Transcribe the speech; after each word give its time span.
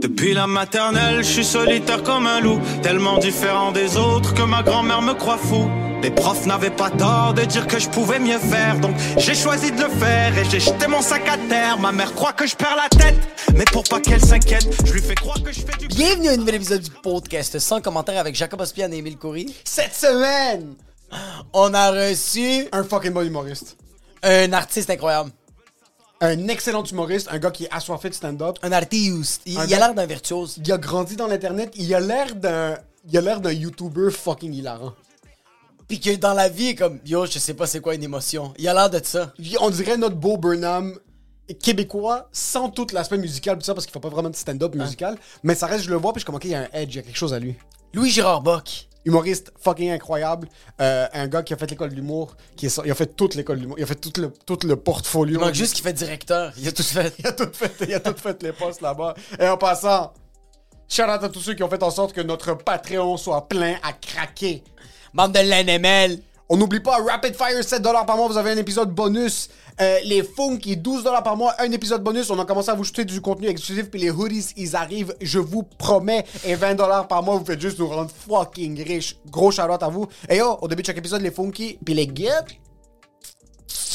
Depuis 0.00 0.32
la 0.34 0.46
maternelle, 0.46 1.18
je 1.18 1.30
suis 1.30 1.44
solitaire 1.44 2.02
comme 2.02 2.26
un 2.26 2.40
loup, 2.40 2.60
tellement 2.82 3.18
différent 3.18 3.72
des 3.72 3.96
autres 3.96 4.34
que 4.34 4.42
ma 4.42 4.62
grand-mère 4.62 5.02
me 5.02 5.12
croit 5.14 5.38
fou. 5.38 5.68
Les 6.02 6.10
profs 6.10 6.46
n'avaient 6.46 6.70
pas 6.70 6.90
tort 6.90 7.34
de 7.34 7.42
dire 7.42 7.66
que 7.66 7.78
je 7.78 7.88
pouvais 7.88 8.18
mieux 8.18 8.38
faire, 8.38 8.78
donc 8.78 8.94
j'ai 9.16 9.34
choisi 9.34 9.72
de 9.72 9.82
le 9.82 9.88
faire 9.88 10.36
et 10.38 10.44
j'ai 10.44 10.60
jeté 10.60 10.86
mon 10.86 11.02
sac 11.02 11.28
à 11.28 11.36
terre. 11.48 11.78
Ma 11.78 11.92
mère 11.92 12.14
croit 12.14 12.32
que 12.32 12.46
je 12.46 12.54
perds 12.54 12.76
la 12.76 12.88
tête, 12.88 13.16
mais 13.54 13.64
pour 13.64 13.82
pas 13.84 14.00
qu'elle 14.00 14.24
s'inquiète, 14.24 14.68
je 14.84 14.92
lui 14.92 15.00
fais 15.02 15.14
croire 15.14 15.42
que 15.42 15.52
je 15.52 15.60
fais 15.60 15.76
du 15.78 15.88
Bienvenue 15.88 16.28
à 16.28 16.32
un 16.32 16.36
nouvel 16.36 16.56
épisode 16.56 16.82
du 16.82 16.90
podcast 16.90 17.58
sans 17.58 17.80
commentaire 17.80 18.20
avec 18.20 18.34
Jacob 18.34 18.60
Ospian 18.60 18.92
et 18.92 18.98
Émile 18.98 19.16
Coury. 19.18 19.54
Cette 19.64 19.94
semaine, 19.94 20.74
On 21.52 21.72
a 21.74 21.90
reçu 21.90 22.66
un 22.72 22.84
fucking 22.84 23.12
bon 23.12 23.26
humoriste. 23.26 23.76
un 24.22 24.52
artiste 24.52 24.90
incroyable. 24.90 25.30
Un 26.20 26.48
excellent 26.48 26.82
humoriste, 26.84 27.28
un 27.30 27.38
gars 27.38 27.50
qui 27.50 27.64
est 27.64 27.70
assoiffé 27.70 28.08
de 28.08 28.14
stand-up. 28.14 28.56
Un 28.62 28.72
artiste. 28.72 29.42
Il, 29.44 29.58
Un 29.58 29.66
il 29.66 29.74
a 29.74 29.78
l'air 29.78 29.94
d'un 29.94 30.06
virtuose. 30.06 30.58
Il 30.64 30.72
a 30.72 30.78
grandi 30.78 31.16
dans 31.16 31.26
l'internet, 31.26 31.72
il 31.76 31.94
a 31.94 32.00
l'air 32.00 32.34
d'un 32.34 32.78
il 33.08 33.16
a 33.16 33.20
l'air 33.20 33.40
d'un 33.40 33.52
YouTuber 33.52 34.10
fucking 34.10 34.52
hilarant. 34.52 34.94
Puis 35.86 36.00
que 36.00 36.16
dans 36.16 36.34
la 36.34 36.48
vie, 36.48 36.74
comme 36.74 36.98
yo, 37.04 37.26
je 37.26 37.38
sais 37.38 37.54
pas 37.54 37.66
c'est 37.66 37.80
quoi 37.80 37.94
une 37.94 38.02
émotion. 38.02 38.52
Il 38.58 38.66
a 38.66 38.74
l'air 38.74 38.90
de 38.90 39.00
ça. 39.04 39.32
On 39.60 39.70
dirait 39.70 39.96
notre 39.96 40.16
beau 40.16 40.36
Burnham 40.36 40.98
québécois 41.60 42.28
sans 42.32 42.70
tout 42.70 42.88
l'aspect 42.92 43.18
musical 43.18 43.56
tout 43.56 43.64
ça 43.64 43.72
parce 43.72 43.86
qu'il 43.86 43.92
fait 43.92 44.00
pas 44.00 44.08
vraiment 44.08 44.30
de 44.30 44.34
stand-up 44.34 44.74
musical, 44.74 45.16
mais 45.44 45.54
ça 45.54 45.66
reste 45.66 45.84
je 45.84 45.90
le 45.90 45.96
vois 45.96 46.12
puis 46.12 46.18
je 46.18 46.24
suis 46.24 46.26
comme 46.26 46.34
ok, 46.34 46.44
il 46.44 46.50
y 46.50 46.54
a 46.56 46.62
un 46.62 46.68
edge, 46.72 46.94
il 46.94 46.96
y 46.96 46.98
a 46.98 47.02
quelque 47.02 47.16
chose 47.16 47.32
à 47.32 47.38
lui. 47.38 47.54
Louis 47.94 48.10
Girard 48.10 48.42
Bock. 48.42 48.88
Humoriste 49.06 49.52
fucking 49.58 49.90
incroyable, 49.90 50.48
euh, 50.80 51.06
un 51.12 51.28
gars 51.28 51.42
qui 51.42 51.54
a 51.54 51.56
fait 51.56 51.70
l'école 51.70 51.90
de 51.90 51.94
l'humour, 51.94 52.36
qui 52.56 52.66
est 52.66 52.80
il 52.84 52.90
a 52.90 52.94
fait 52.94 53.06
toute 53.06 53.36
l'école 53.36 53.56
de 53.56 53.62
l'humour, 53.62 53.78
il 53.78 53.84
a 53.84 53.86
fait 53.86 53.94
tout 53.94 54.12
le 54.20 54.32
tout 54.44 54.58
le 54.66 54.76
portfolio. 54.76 55.38
Il 55.38 55.40
manque 55.40 55.54
juste 55.54 55.74
qu'il 55.74 55.84
fait 55.84 55.92
directeur. 55.92 56.52
Il 56.58 56.66
a 56.66 56.72
tout 56.72 56.82
fait. 56.82 57.14
Il 57.18 57.26
a 57.26 57.32
tout 57.32 57.48
fait, 57.52 57.72
il 57.86 57.94
a 57.94 58.00
tout 58.00 58.14
fait 58.20 58.42
les 58.42 58.52
postes 58.52 58.80
là-bas. 58.80 59.14
Et 59.40 59.46
en 59.46 59.56
passant, 59.56 60.12
shout 60.88 61.02
out 61.02 61.22
à 61.22 61.28
tous 61.28 61.40
ceux 61.40 61.54
qui 61.54 61.62
ont 61.62 61.70
fait 61.70 61.82
en 61.82 61.90
sorte 61.90 62.12
que 62.12 62.20
notre 62.20 62.54
Patreon 62.54 63.16
soit 63.16 63.48
plein 63.48 63.76
à 63.82 63.92
craquer. 63.92 64.64
Membre 65.12 65.34
de 65.34 65.38
l'NML. 65.40 66.20
On 66.48 66.56
n'oublie 66.56 66.78
pas, 66.78 66.98
Rapid 66.98 67.34
Fire, 67.34 67.58
7$ 67.58 67.82
par 68.06 68.16
mois, 68.16 68.28
vous 68.28 68.36
avez 68.36 68.52
un 68.52 68.56
épisode 68.56 68.94
bonus. 68.94 69.48
Euh, 69.80 69.98
les 70.04 70.22
Funky, 70.22 70.76
12$ 70.76 71.22
par 71.24 71.36
mois, 71.36 71.52
un 71.58 71.72
épisode 71.72 72.04
bonus. 72.04 72.30
On 72.30 72.38
a 72.38 72.44
commencé 72.44 72.70
à 72.70 72.74
vous 72.74 72.84
jeter 72.84 73.04
du 73.04 73.20
contenu 73.20 73.48
exclusif, 73.48 73.90
puis 73.90 74.00
les 74.00 74.10
hoodies, 74.10 74.46
ils 74.56 74.76
arrivent, 74.76 75.12
je 75.20 75.40
vous 75.40 75.64
promets. 75.64 76.24
Et 76.44 76.54
20$ 76.54 77.08
par 77.08 77.24
mois, 77.24 77.36
vous 77.36 77.44
faites 77.44 77.60
juste 77.60 77.80
nous 77.80 77.88
rendre 77.88 78.10
fucking 78.28 78.80
riches. 78.84 79.16
Gros 79.28 79.50
shout 79.50 79.62
out 79.62 79.82
à 79.82 79.88
vous. 79.88 80.06
Et 80.28 80.36
yo, 80.36 80.56
au 80.62 80.68
début 80.68 80.82
de 80.82 80.86
chaque 80.86 80.98
épisode, 80.98 81.22
les 81.22 81.32
Funky, 81.32 81.78
puis 81.84 81.94
les 81.94 82.08
Get. 82.14 82.60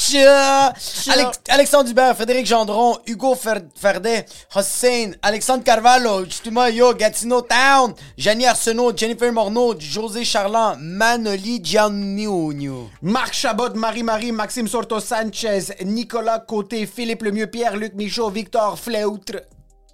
Tcha! 0.06 0.72
Alex- 1.12 1.40
Alexandre 1.48 1.84
Dubert, 1.88 2.16
Frédéric 2.16 2.44
Gendron, 2.46 2.98
Hugo 3.06 3.34
Fer- 3.36 3.62
Ferdet, 3.80 4.26
Hossein, 4.54 5.12
Alexandre 5.22 5.62
Carvalho, 5.62 6.24
Justuma 6.24 6.70
Yo, 6.70 6.92
Gatineau 6.94 7.42
Town, 7.42 7.94
Janie 8.18 8.46
Arsenault, 8.46 8.96
Jennifer 8.96 9.30
Morneau, 9.32 9.74
José 9.78 10.24
Charland, 10.24 10.76
Manoli 10.80 11.60
Gianniugno. 11.62 12.90
Marc 13.02 13.32
Chabot, 13.34 13.74
Marie-Marie, 13.74 14.32
Maxime 14.32 14.66
Sorto 14.66 14.98
Sanchez, 14.98 15.72
Nicolas 15.84 16.40
Côté, 16.40 16.86
Philippe 16.86 17.22
Lemieux, 17.22 17.46
Pierre-Luc 17.46 17.94
Michaud, 17.94 18.30
Victor 18.30 18.78
Fleutre. 18.78 19.40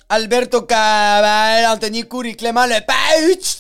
Alberto 0.09 0.63
Cabal, 0.63 1.67
Anthony 1.67 2.05
Coury, 2.09 2.35
Clément 2.35 2.65
Lepage. 2.65 3.59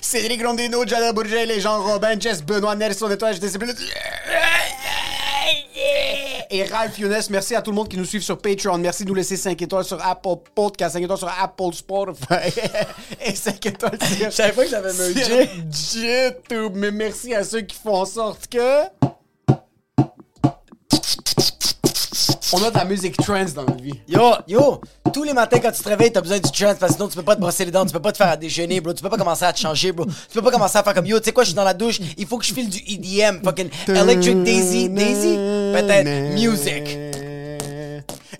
Cédric 0.00 0.42
Rondino, 0.46 0.86
Jada 0.86 1.12
Bourget, 1.12 1.44
les 1.46 1.60
gens 1.60 1.82
Robin, 1.82 2.18
Jess 2.18 2.42
Benoît, 2.42 2.74
Nelson 2.74 3.10
Étoile, 3.10 3.38
Discipline. 3.38 3.74
Et 6.50 6.64
Ralph 6.64 6.98
Younes, 6.98 7.20
merci 7.30 7.54
à 7.54 7.62
tout 7.62 7.70
le 7.70 7.76
monde 7.76 7.88
qui 7.88 7.96
nous 7.96 8.04
suit 8.04 8.22
sur 8.22 8.38
Patreon. 8.38 8.78
Merci 8.78 9.04
de 9.04 9.08
nous 9.08 9.14
laisser 9.14 9.36
5 9.36 9.60
étoiles 9.60 9.84
sur 9.84 10.04
Apple 10.04 10.36
Podcast, 10.54 10.92
5 10.92 11.02
étoiles 11.02 11.18
sur 11.18 11.32
Apple 11.40 11.72
Spotify 11.72 12.60
et 13.24 13.34
5 13.34 13.66
étoiles 13.66 13.98
sur... 14.00 14.26
Je 14.26 14.30
savais 14.30 14.52
pas 14.52 14.64
que 14.64 14.70
j'avais 14.70 14.92
mergé. 14.92 15.48
YouTube. 15.94 16.72
Mais 16.76 16.90
merci 16.90 17.34
à 17.34 17.42
ceux 17.42 17.62
qui 17.62 17.76
font 17.76 17.96
en 17.96 18.04
sorte 18.04 18.46
que... 18.46 18.84
On 22.56 22.62
a 22.62 22.70
de 22.70 22.76
la 22.76 22.84
musique 22.84 23.16
trance 23.16 23.52
dans 23.52 23.62
notre 23.64 23.82
vie. 23.82 23.98
Yo, 24.06 24.20
yo, 24.46 24.80
tous 25.12 25.24
les 25.24 25.32
matins 25.32 25.58
quand 25.60 25.72
tu 25.72 25.82
te 25.82 25.88
réveilles, 25.88 26.12
t'as 26.12 26.20
besoin 26.20 26.38
du 26.38 26.52
trance 26.52 26.76
parce 26.78 26.92
que 26.92 26.96
sinon 26.98 27.08
tu 27.08 27.16
peux 27.16 27.24
pas 27.24 27.34
te 27.34 27.40
brosser 27.40 27.64
les 27.64 27.72
dents, 27.72 27.84
tu 27.84 27.92
peux 27.92 27.98
pas 27.98 28.12
te 28.12 28.16
faire 28.16 28.28
à 28.28 28.36
déjeuner, 28.36 28.80
bro. 28.80 28.94
Tu 28.94 29.02
peux 29.02 29.10
pas 29.10 29.16
commencer 29.16 29.44
à 29.44 29.52
te 29.52 29.58
changer, 29.58 29.90
bro. 29.90 30.04
Tu 30.04 30.12
peux 30.34 30.42
pas 30.42 30.52
commencer 30.52 30.78
à 30.78 30.84
faire 30.84 30.94
comme 30.94 31.06
yo, 31.06 31.18
tu 31.18 31.24
sais 31.24 31.32
quoi, 31.32 31.42
je 31.42 31.48
suis 31.48 31.56
dans 31.56 31.64
la 31.64 31.74
douche, 31.74 31.98
il 32.16 32.26
faut 32.26 32.38
que 32.38 32.44
je 32.44 32.54
file 32.54 32.68
du 32.68 32.78
EDM, 32.78 33.42
fucking 33.42 33.70
Electric 33.88 34.44
Daisy, 34.44 34.88
Daisy, 34.88 35.34
peut-être 35.74 36.34
music. 36.34 37.33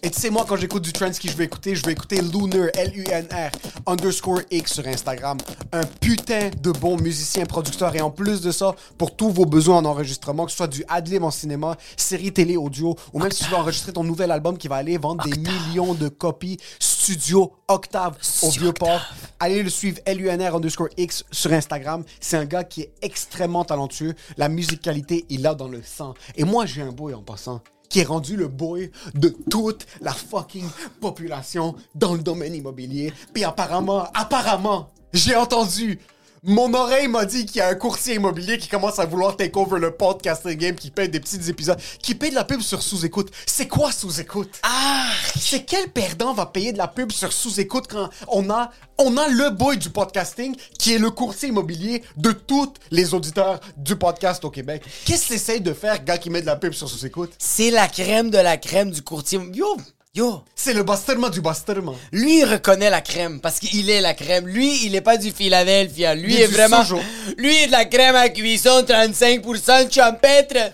Et 0.04 0.10
tu 0.10 0.20
sais, 0.20 0.28
moi, 0.28 0.44
quand 0.46 0.56
j'écoute 0.56 0.82
du 0.82 0.92
trance, 0.92 1.18
qui 1.18 1.28
je 1.28 1.36
vais 1.36 1.44
écouter, 1.44 1.74
je 1.74 1.82
vais 1.82 1.92
écouter 1.92 2.20
Lunar, 2.20 2.68
L-U-N-R, 2.74 3.50
underscore 3.86 4.42
X 4.50 4.74
sur 4.74 4.86
Instagram. 4.86 5.38
Un 5.72 5.80
putain 5.98 6.50
de 6.60 6.72
bon 6.72 6.98
musicien, 6.98 7.46
producteur. 7.46 7.96
Et 7.96 8.02
en 8.02 8.10
plus 8.10 8.42
de 8.42 8.52
ça, 8.52 8.74
pour 8.98 9.16
tous 9.16 9.30
vos 9.30 9.46
besoins 9.46 9.78
en 9.78 9.86
enregistrement, 9.86 10.44
que 10.44 10.50
ce 10.50 10.58
soit 10.58 10.66
du 10.66 10.84
adlib 10.88 11.24
en 11.24 11.30
cinéma, 11.30 11.78
série 11.96 12.34
télé, 12.34 12.58
audio, 12.58 12.94
ou 13.14 13.18
même 13.18 13.32
si 13.32 13.44
tu 13.44 13.50
veux 13.50 13.56
enregistrer 13.56 13.94
ton 13.94 14.04
nouvel 14.04 14.30
album 14.30 14.58
qui 14.58 14.68
va 14.68 14.76
aller 14.76 14.98
vendre 14.98 15.24
des 15.24 15.38
millions 15.38 15.94
de 15.94 16.08
copies, 16.08 16.58
studio 16.78 17.54
Octave 17.68 18.18
au 18.42 18.50
Vieux-Port. 18.50 19.00
Allez 19.40 19.62
le 19.62 19.70
suivre, 19.70 20.00
LUNR 20.06 20.54
underscore 20.54 20.90
X 20.98 21.24
sur 21.30 21.50
Instagram. 21.50 22.04
C'est 22.20 22.36
un 22.36 22.44
gars 22.44 22.64
qui 22.64 22.82
est 22.82 22.92
extrêmement 23.00 23.64
talentueux. 23.64 24.14
La 24.36 24.50
musicalité, 24.50 25.24
il 25.30 25.40
l'a 25.40 25.54
dans 25.54 25.68
le 25.68 25.82
sang. 25.82 26.12
Et 26.36 26.44
moi, 26.44 26.66
j'ai 26.66 26.82
un 26.82 26.92
boy 26.92 27.14
en 27.14 27.22
passant 27.22 27.62
qui 27.94 28.00
est 28.00 28.02
rendu 28.02 28.36
le 28.36 28.48
boy 28.48 28.90
de 29.14 29.28
toute 29.28 29.86
la 30.00 30.10
fucking 30.10 30.66
population 31.00 31.76
dans 31.94 32.14
le 32.14 32.24
domaine 32.24 32.52
immobilier. 32.52 33.12
Puis 33.32 33.44
apparemment, 33.44 34.08
apparemment, 34.14 34.90
j'ai 35.12 35.36
entendu. 35.36 36.00
Mon 36.46 36.74
oreille 36.74 37.08
m'a 37.08 37.24
dit 37.24 37.46
qu'il 37.46 37.56
y 37.56 37.60
a 37.62 37.68
un 37.68 37.74
courtier 37.74 38.16
immobilier 38.16 38.58
qui 38.58 38.68
commence 38.68 38.98
à 38.98 39.06
vouloir 39.06 39.34
take 39.34 39.58
over 39.58 39.78
le 39.78 39.92
podcasting 39.92 40.58
game, 40.58 40.74
qui 40.74 40.90
paye 40.90 41.08
des 41.08 41.18
petits 41.18 41.48
épisodes, 41.48 41.80
qui 42.02 42.14
paye 42.14 42.28
de 42.28 42.34
la 42.34 42.44
pub 42.44 42.60
sur 42.60 42.82
sous-écoute. 42.82 43.30
C'est 43.46 43.66
quoi 43.66 43.90
sous-écoute? 43.92 44.50
Ah! 44.62 45.06
C'est 45.40 45.64
quel 45.64 45.88
perdant 45.88 46.34
va 46.34 46.44
payer 46.44 46.74
de 46.74 46.76
la 46.76 46.86
pub 46.86 47.12
sur 47.12 47.32
sous-écoute 47.32 47.86
quand 47.88 48.10
on 48.28 48.50
a, 48.50 48.70
on 48.98 49.16
a 49.16 49.26
le 49.28 49.48
boy 49.48 49.78
du 49.78 49.88
podcasting 49.88 50.54
qui 50.78 50.92
est 50.92 50.98
le 50.98 51.10
courtier 51.10 51.48
immobilier 51.48 52.02
de 52.18 52.32
tous 52.32 52.74
les 52.90 53.14
auditeurs 53.14 53.58
du 53.78 53.96
podcast 53.96 54.44
au 54.44 54.50
Québec? 54.50 54.82
Qu'est-ce 55.06 55.28
que 55.28 55.32
t'essayes 55.32 55.62
de 55.62 55.72
faire, 55.72 56.04
gars 56.04 56.18
qui 56.18 56.28
met 56.28 56.42
de 56.42 56.46
la 56.46 56.56
pub 56.56 56.74
sur 56.74 56.90
sous-écoute? 56.90 57.32
C'est 57.38 57.70
la 57.70 57.88
crème 57.88 58.28
de 58.28 58.36
la 58.36 58.58
crème 58.58 58.90
du 58.90 59.00
courtier. 59.00 59.40
Yo, 59.54 59.78
yo. 60.14 60.42
C'est 60.54 60.74
le 60.74 60.82
basterment 60.82 61.30
du 61.30 61.40
basterment. 61.40 61.96
Lui, 62.12 62.40
il 62.40 62.44
reconnaît 62.44 62.90
la 62.90 63.00
crème 63.00 63.40
parce 63.40 63.58
qu'il 63.58 63.90
est 63.90 64.00
la 64.00 64.14
crème. 64.14 64.46
Lui, 64.46 64.86
il 64.86 64.94
est 64.94 65.00
pas 65.00 65.16
du 65.16 65.30
Philadelphia. 65.30 66.14
Lui 66.14 66.34
Il 66.34 66.40
est 66.40 66.46
vraiment. 66.46 66.84
Sojo. 66.84 67.00
Lui 67.36 67.54
est 67.56 67.66
de 67.66 67.72
la 67.72 67.84
crème 67.84 68.16
à 68.16 68.28
cuisson, 68.28 68.82
35% 68.86 69.88
de 69.88 69.92
champêtre. 69.92 70.72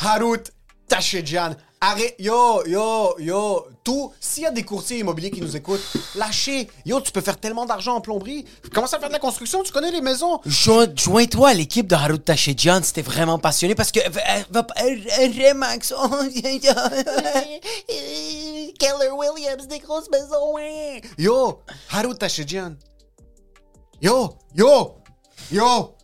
Harut 0.00 0.42
Tachedjan. 0.88 1.54
Arrête, 1.80 2.16
yo, 2.18 2.66
yo, 2.66 3.14
yo, 3.20 3.66
tout. 3.88 4.12
S'il 4.20 4.42
y 4.42 4.46
a 4.46 4.50
des 4.50 4.64
courtiers 4.64 4.98
immobiliers 4.98 5.30
qui 5.30 5.40
nous 5.40 5.56
écoutent, 5.56 5.80
lâchez. 6.14 6.68
Yo, 6.84 7.00
tu 7.00 7.10
peux 7.10 7.22
faire 7.22 7.40
tellement 7.40 7.64
d'argent 7.64 7.94
en 7.96 8.00
plomberie. 8.02 8.44
Commence 8.74 8.92
à 8.92 8.98
faire 8.98 9.08
de 9.08 9.14
la 9.14 9.18
construction, 9.18 9.62
tu 9.62 9.72
connais 9.72 9.90
les 9.90 10.02
maisons. 10.02 10.40
Joins- 10.44 10.92
Joins-toi 10.94 11.48
à 11.48 11.54
l'équipe 11.54 11.86
de 11.86 11.94
Harut 11.94 12.18
Tachedjian 12.18 12.82
si 12.82 12.92
t'es 12.92 13.00
vraiment 13.02 13.38
passionné 13.38 13.74
parce 13.74 13.90
que. 13.90 14.00
va- 14.10 14.66
Remax, 15.38 15.88
Keller 18.78 19.10
Williams, 19.16 19.66
des 19.66 19.78
grosses 19.78 20.10
maisons, 20.10 20.52
ouais. 20.54 21.00
Yo, 21.16 21.60
Haru 21.90 22.14
Tachidjian. 22.14 22.76
Yo, 24.02 24.36
yo, 24.54 24.96
yo. 25.50 25.94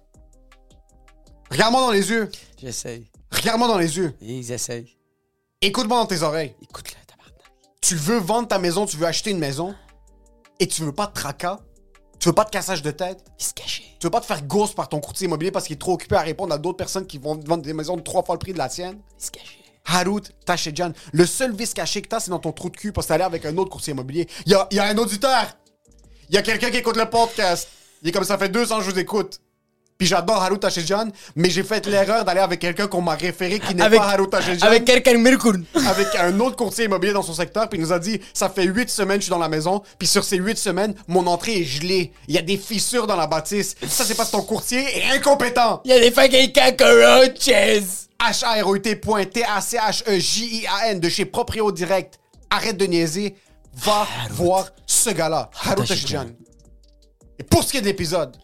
Regarde-moi 1.50 1.82
dans 1.82 1.90
les 1.92 2.08
yeux. 2.10 2.30
J'essaye. 2.60 3.10
Regarde-moi 3.30 3.68
dans 3.68 3.78
les 3.78 3.94
yeux. 3.96 4.14
Ils 4.22 4.50
essayent. 4.50 4.96
Écoute-moi 5.60 5.98
dans 5.98 6.06
tes 6.06 6.22
oreilles. 6.22 6.54
Écoute-le, 6.62 6.93
tabarnak. 6.93 6.93
Tu 7.86 7.96
veux 7.96 8.16
vendre 8.16 8.48
ta 8.48 8.58
maison, 8.58 8.86
tu 8.86 8.96
veux 8.96 9.06
acheter 9.06 9.30
une 9.30 9.38
maison 9.38 9.74
et 10.58 10.66
tu 10.66 10.80
veux 10.80 10.92
pas 10.92 11.06
de 11.06 11.12
tracas. 11.12 11.58
Tu 12.18 12.30
veux 12.30 12.34
pas 12.34 12.44
de 12.44 12.48
cassage 12.48 12.80
de 12.80 12.90
tête. 12.90 13.22
Ils 13.38 13.44
se 13.44 13.52
cachaient. 13.52 13.84
Tu 14.00 14.06
veux 14.06 14.10
pas 14.10 14.22
te 14.22 14.24
faire 14.24 14.40
ghost 14.40 14.74
par 14.74 14.88
ton 14.88 15.00
courtier 15.00 15.26
immobilier 15.26 15.50
parce 15.50 15.66
qu'il 15.66 15.74
est 15.74 15.78
trop 15.78 15.92
occupé 15.92 16.16
à 16.16 16.22
répondre 16.22 16.54
à 16.54 16.56
d'autres 16.56 16.78
personnes 16.78 17.06
qui 17.06 17.18
vont 17.18 17.38
vendre 17.44 17.62
des 17.62 17.74
maisons 17.74 17.98
de 17.98 18.00
trois 18.00 18.22
fois 18.22 18.36
le 18.36 18.38
prix 18.38 18.54
de 18.54 18.58
la 18.58 18.70
tienne. 18.70 19.02
Ils 19.20 19.24
se 19.26 19.30
cachaient. 19.30 19.58
Harut 19.84 20.22
Tachedjan. 20.46 20.92
Le 21.12 21.26
seul 21.26 21.54
vice 21.54 21.74
caché 21.74 22.00
que 22.00 22.08
t'as, 22.08 22.20
c'est 22.20 22.30
dans 22.30 22.38
ton 22.38 22.52
trou 22.52 22.70
de 22.70 22.76
cul 22.78 22.90
parce 22.90 23.06
que 23.06 23.08
t'es 23.08 23.14
allé 23.16 23.24
avec 23.24 23.44
un 23.44 23.54
autre 23.58 23.68
courtier 23.68 23.92
immobilier. 23.92 24.30
Il 24.46 24.52
y 24.52 24.54
a, 24.54 24.66
il 24.70 24.78
y 24.78 24.80
a 24.80 24.84
un 24.84 24.96
auditeur. 24.96 25.44
Il 26.30 26.34
y 26.34 26.38
a 26.38 26.42
quelqu'un 26.42 26.70
qui 26.70 26.78
écoute 26.78 26.96
le 26.96 27.10
podcast. 27.10 27.68
Il 28.00 28.08
est 28.08 28.12
comme 28.12 28.24
ça 28.24 28.38
fait 28.38 28.48
deux 28.48 28.72
ans 28.72 28.78
que 28.78 28.84
je 28.84 28.92
vous 28.92 28.98
écoute. 28.98 29.40
Puis 29.96 30.08
j'adore 30.08 30.42
Harut 30.42 30.58
Tachedjan, 30.58 31.08
mais 31.36 31.50
j'ai 31.50 31.62
fait 31.62 31.86
l'erreur 31.86 32.24
d'aller 32.24 32.40
avec 32.40 32.58
quelqu'un 32.60 32.88
qu'on 32.88 33.00
m'a 33.00 33.14
référé 33.14 33.60
qui 33.60 33.74
n'est 33.76 33.82
Avec- 33.82 34.00
pas 34.00 34.08
Harut 34.08 34.28
Tachedjan. 34.28 34.66
Avec 34.66 34.84
quelqu'un 34.84 35.16
Mirkun. 35.18 35.62
avec 35.86 36.08
un 36.18 36.40
autre 36.40 36.56
courtier 36.56 36.86
immobilier 36.86 37.12
dans 37.12 37.22
son 37.22 37.32
secteur, 37.34 37.68
puis 37.68 37.78
il 37.78 37.82
nous 37.82 37.92
a 37.92 37.98
dit 38.00 38.20
ça 38.32 38.48
fait 38.48 38.64
huit 38.64 38.90
semaines 38.90 39.18
que 39.18 39.22
je 39.22 39.26
suis 39.26 39.30
dans 39.30 39.38
la 39.38 39.48
maison, 39.48 39.82
puis 39.98 40.08
sur 40.08 40.24
ces 40.24 40.36
huit 40.38 40.58
semaines, 40.58 40.94
mon 41.06 41.26
entrée 41.28 41.60
est 41.60 41.64
gelée. 41.64 42.12
Il 42.26 42.34
y 42.34 42.38
a 42.38 42.42
des 42.42 42.56
fissures 42.56 43.06
dans 43.06 43.14
la 43.16 43.26
bâtisse. 43.28 43.76
Ça, 43.86 44.04
c'est 44.04 44.14
parce 44.16 44.30
que 44.30 44.36
ton 44.36 44.42
courtier 44.42 44.80
est 44.98 45.16
incompétent. 45.16 45.80
Il 45.84 45.90
y 45.92 45.94
a 45.94 46.00
des 46.00 46.10
fucking 46.10 46.52
cockroaches. 46.52 48.08
H-A-R-O-U-T.T-A-C-H-E-J-I-A-N 49.86 51.00
de 51.00 51.08
chez 51.08 51.24
Proprio 51.24 51.70
Direct. 51.72 52.18
Arrête 52.50 52.76
de 52.76 52.86
niaiser. 52.86 53.34
Va 53.76 54.06
voir 54.30 54.68
ce 54.86 55.10
gars-là, 55.10 55.50
Harut 55.64 55.84
Tachidjan. 55.86 56.26
Et 57.38 57.42
pour 57.42 57.64
ce 57.64 57.72
qui 57.72 57.78
est 57.78 57.80
de 57.80 57.86
l'épisode, 57.86 58.36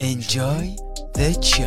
Enjoy 0.00 0.76
the 1.12 1.42
show. 1.42 1.64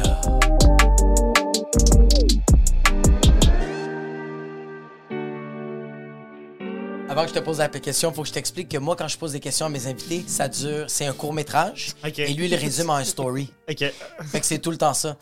Avant 7.10 7.24
que 7.24 7.28
je 7.28 7.34
te 7.34 7.40
pose 7.40 7.58
la 7.58 7.68
question, 7.68 8.14
faut 8.14 8.22
que 8.22 8.30
je 8.30 8.34
t'explique 8.34 8.70
que 8.70 8.78
moi, 8.78 8.96
quand 8.96 9.10
je 9.10 9.18
pose 9.18 9.34
des 9.34 9.42
questions 9.42 9.66
à 9.66 9.70
mes 9.70 9.86
invités, 9.88 10.24
ça 10.28 10.48
dure, 10.48 10.90
c'est 10.90 11.06
un 11.06 11.12
court 11.12 11.34
métrage. 11.34 11.94
Ok. 12.06 12.20
Et 12.20 12.34
lui, 12.34 12.48
il 12.48 12.56
résume 12.56 12.90
en 12.90 12.96
un 12.96 13.04
story. 13.04 13.52
Ok. 13.70 13.84
Fait 14.32 14.40
que 14.40 14.46
c'est 14.46 14.60
tout 14.60 14.72
le 14.72 14.78
temps 14.78 14.94
ça. 14.94 15.18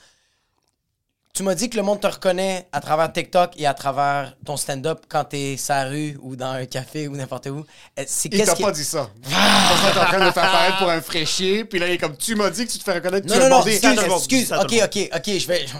Tu 1.33 1.43
m'as 1.43 1.55
dit 1.55 1.69
que 1.69 1.77
le 1.77 1.83
monde 1.83 2.01
te 2.01 2.07
reconnaît 2.07 2.67
à 2.73 2.81
travers 2.81 3.11
TikTok 3.13 3.51
et 3.57 3.65
à 3.65 3.73
travers 3.73 4.35
ton 4.45 4.57
stand-up 4.57 5.05
quand 5.07 5.23
t'es 5.25 5.55
sur 5.57 5.73
la 5.75 5.85
rue 5.85 6.17
ou 6.21 6.35
dans 6.35 6.51
un 6.51 6.65
café 6.65 7.07
ou 7.07 7.15
n'importe 7.15 7.45
où. 7.47 7.65
Euh, 7.97 8.03
C'est 8.07 8.33
il 8.33 8.43
t'a 8.43 8.55
qui... 8.55 8.63
pas 8.63 8.71
dit 8.71 8.83
ça. 8.83 9.09
Parce 9.23 9.81
que 9.81 9.93
t'es 9.93 9.99
en 9.99 10.05
train 10.05 10.19
de 10.19 10.25
me 10.25 10.31
faire 10.31 10.51
paraître 10.51 10.77
pour 10.79 10.89
un 10.89 11.01
fraîchier, 11.01 11.63
puis 11.65 11.79
là, 11.79 11.87
il 11.87 11.93
est 11.93 11.97
comme 11.97 12.17
tu 12.17 12.35
m'as 12.35 12.49
dit 12.49 12.65
que 12.65 12.71
tu 12.71 12.79
te 12.79 12.83
fais 12.83 12.93
reconnaître, 12.93 13.27
tu 13.27 13.33
Non, 13.33 13.39
as 13.45 13.49
non, 13.49 13.59
non, 13.59 13.65
excuse, 13.65 13.99
excuse. 14.17 14.51
attends, 14.51 14.63
Ok, 14.63 14.73
ok, 14.83 15.09
ok, 15.15 15.37
je 15.37 15.47
vais. 15.47 15.65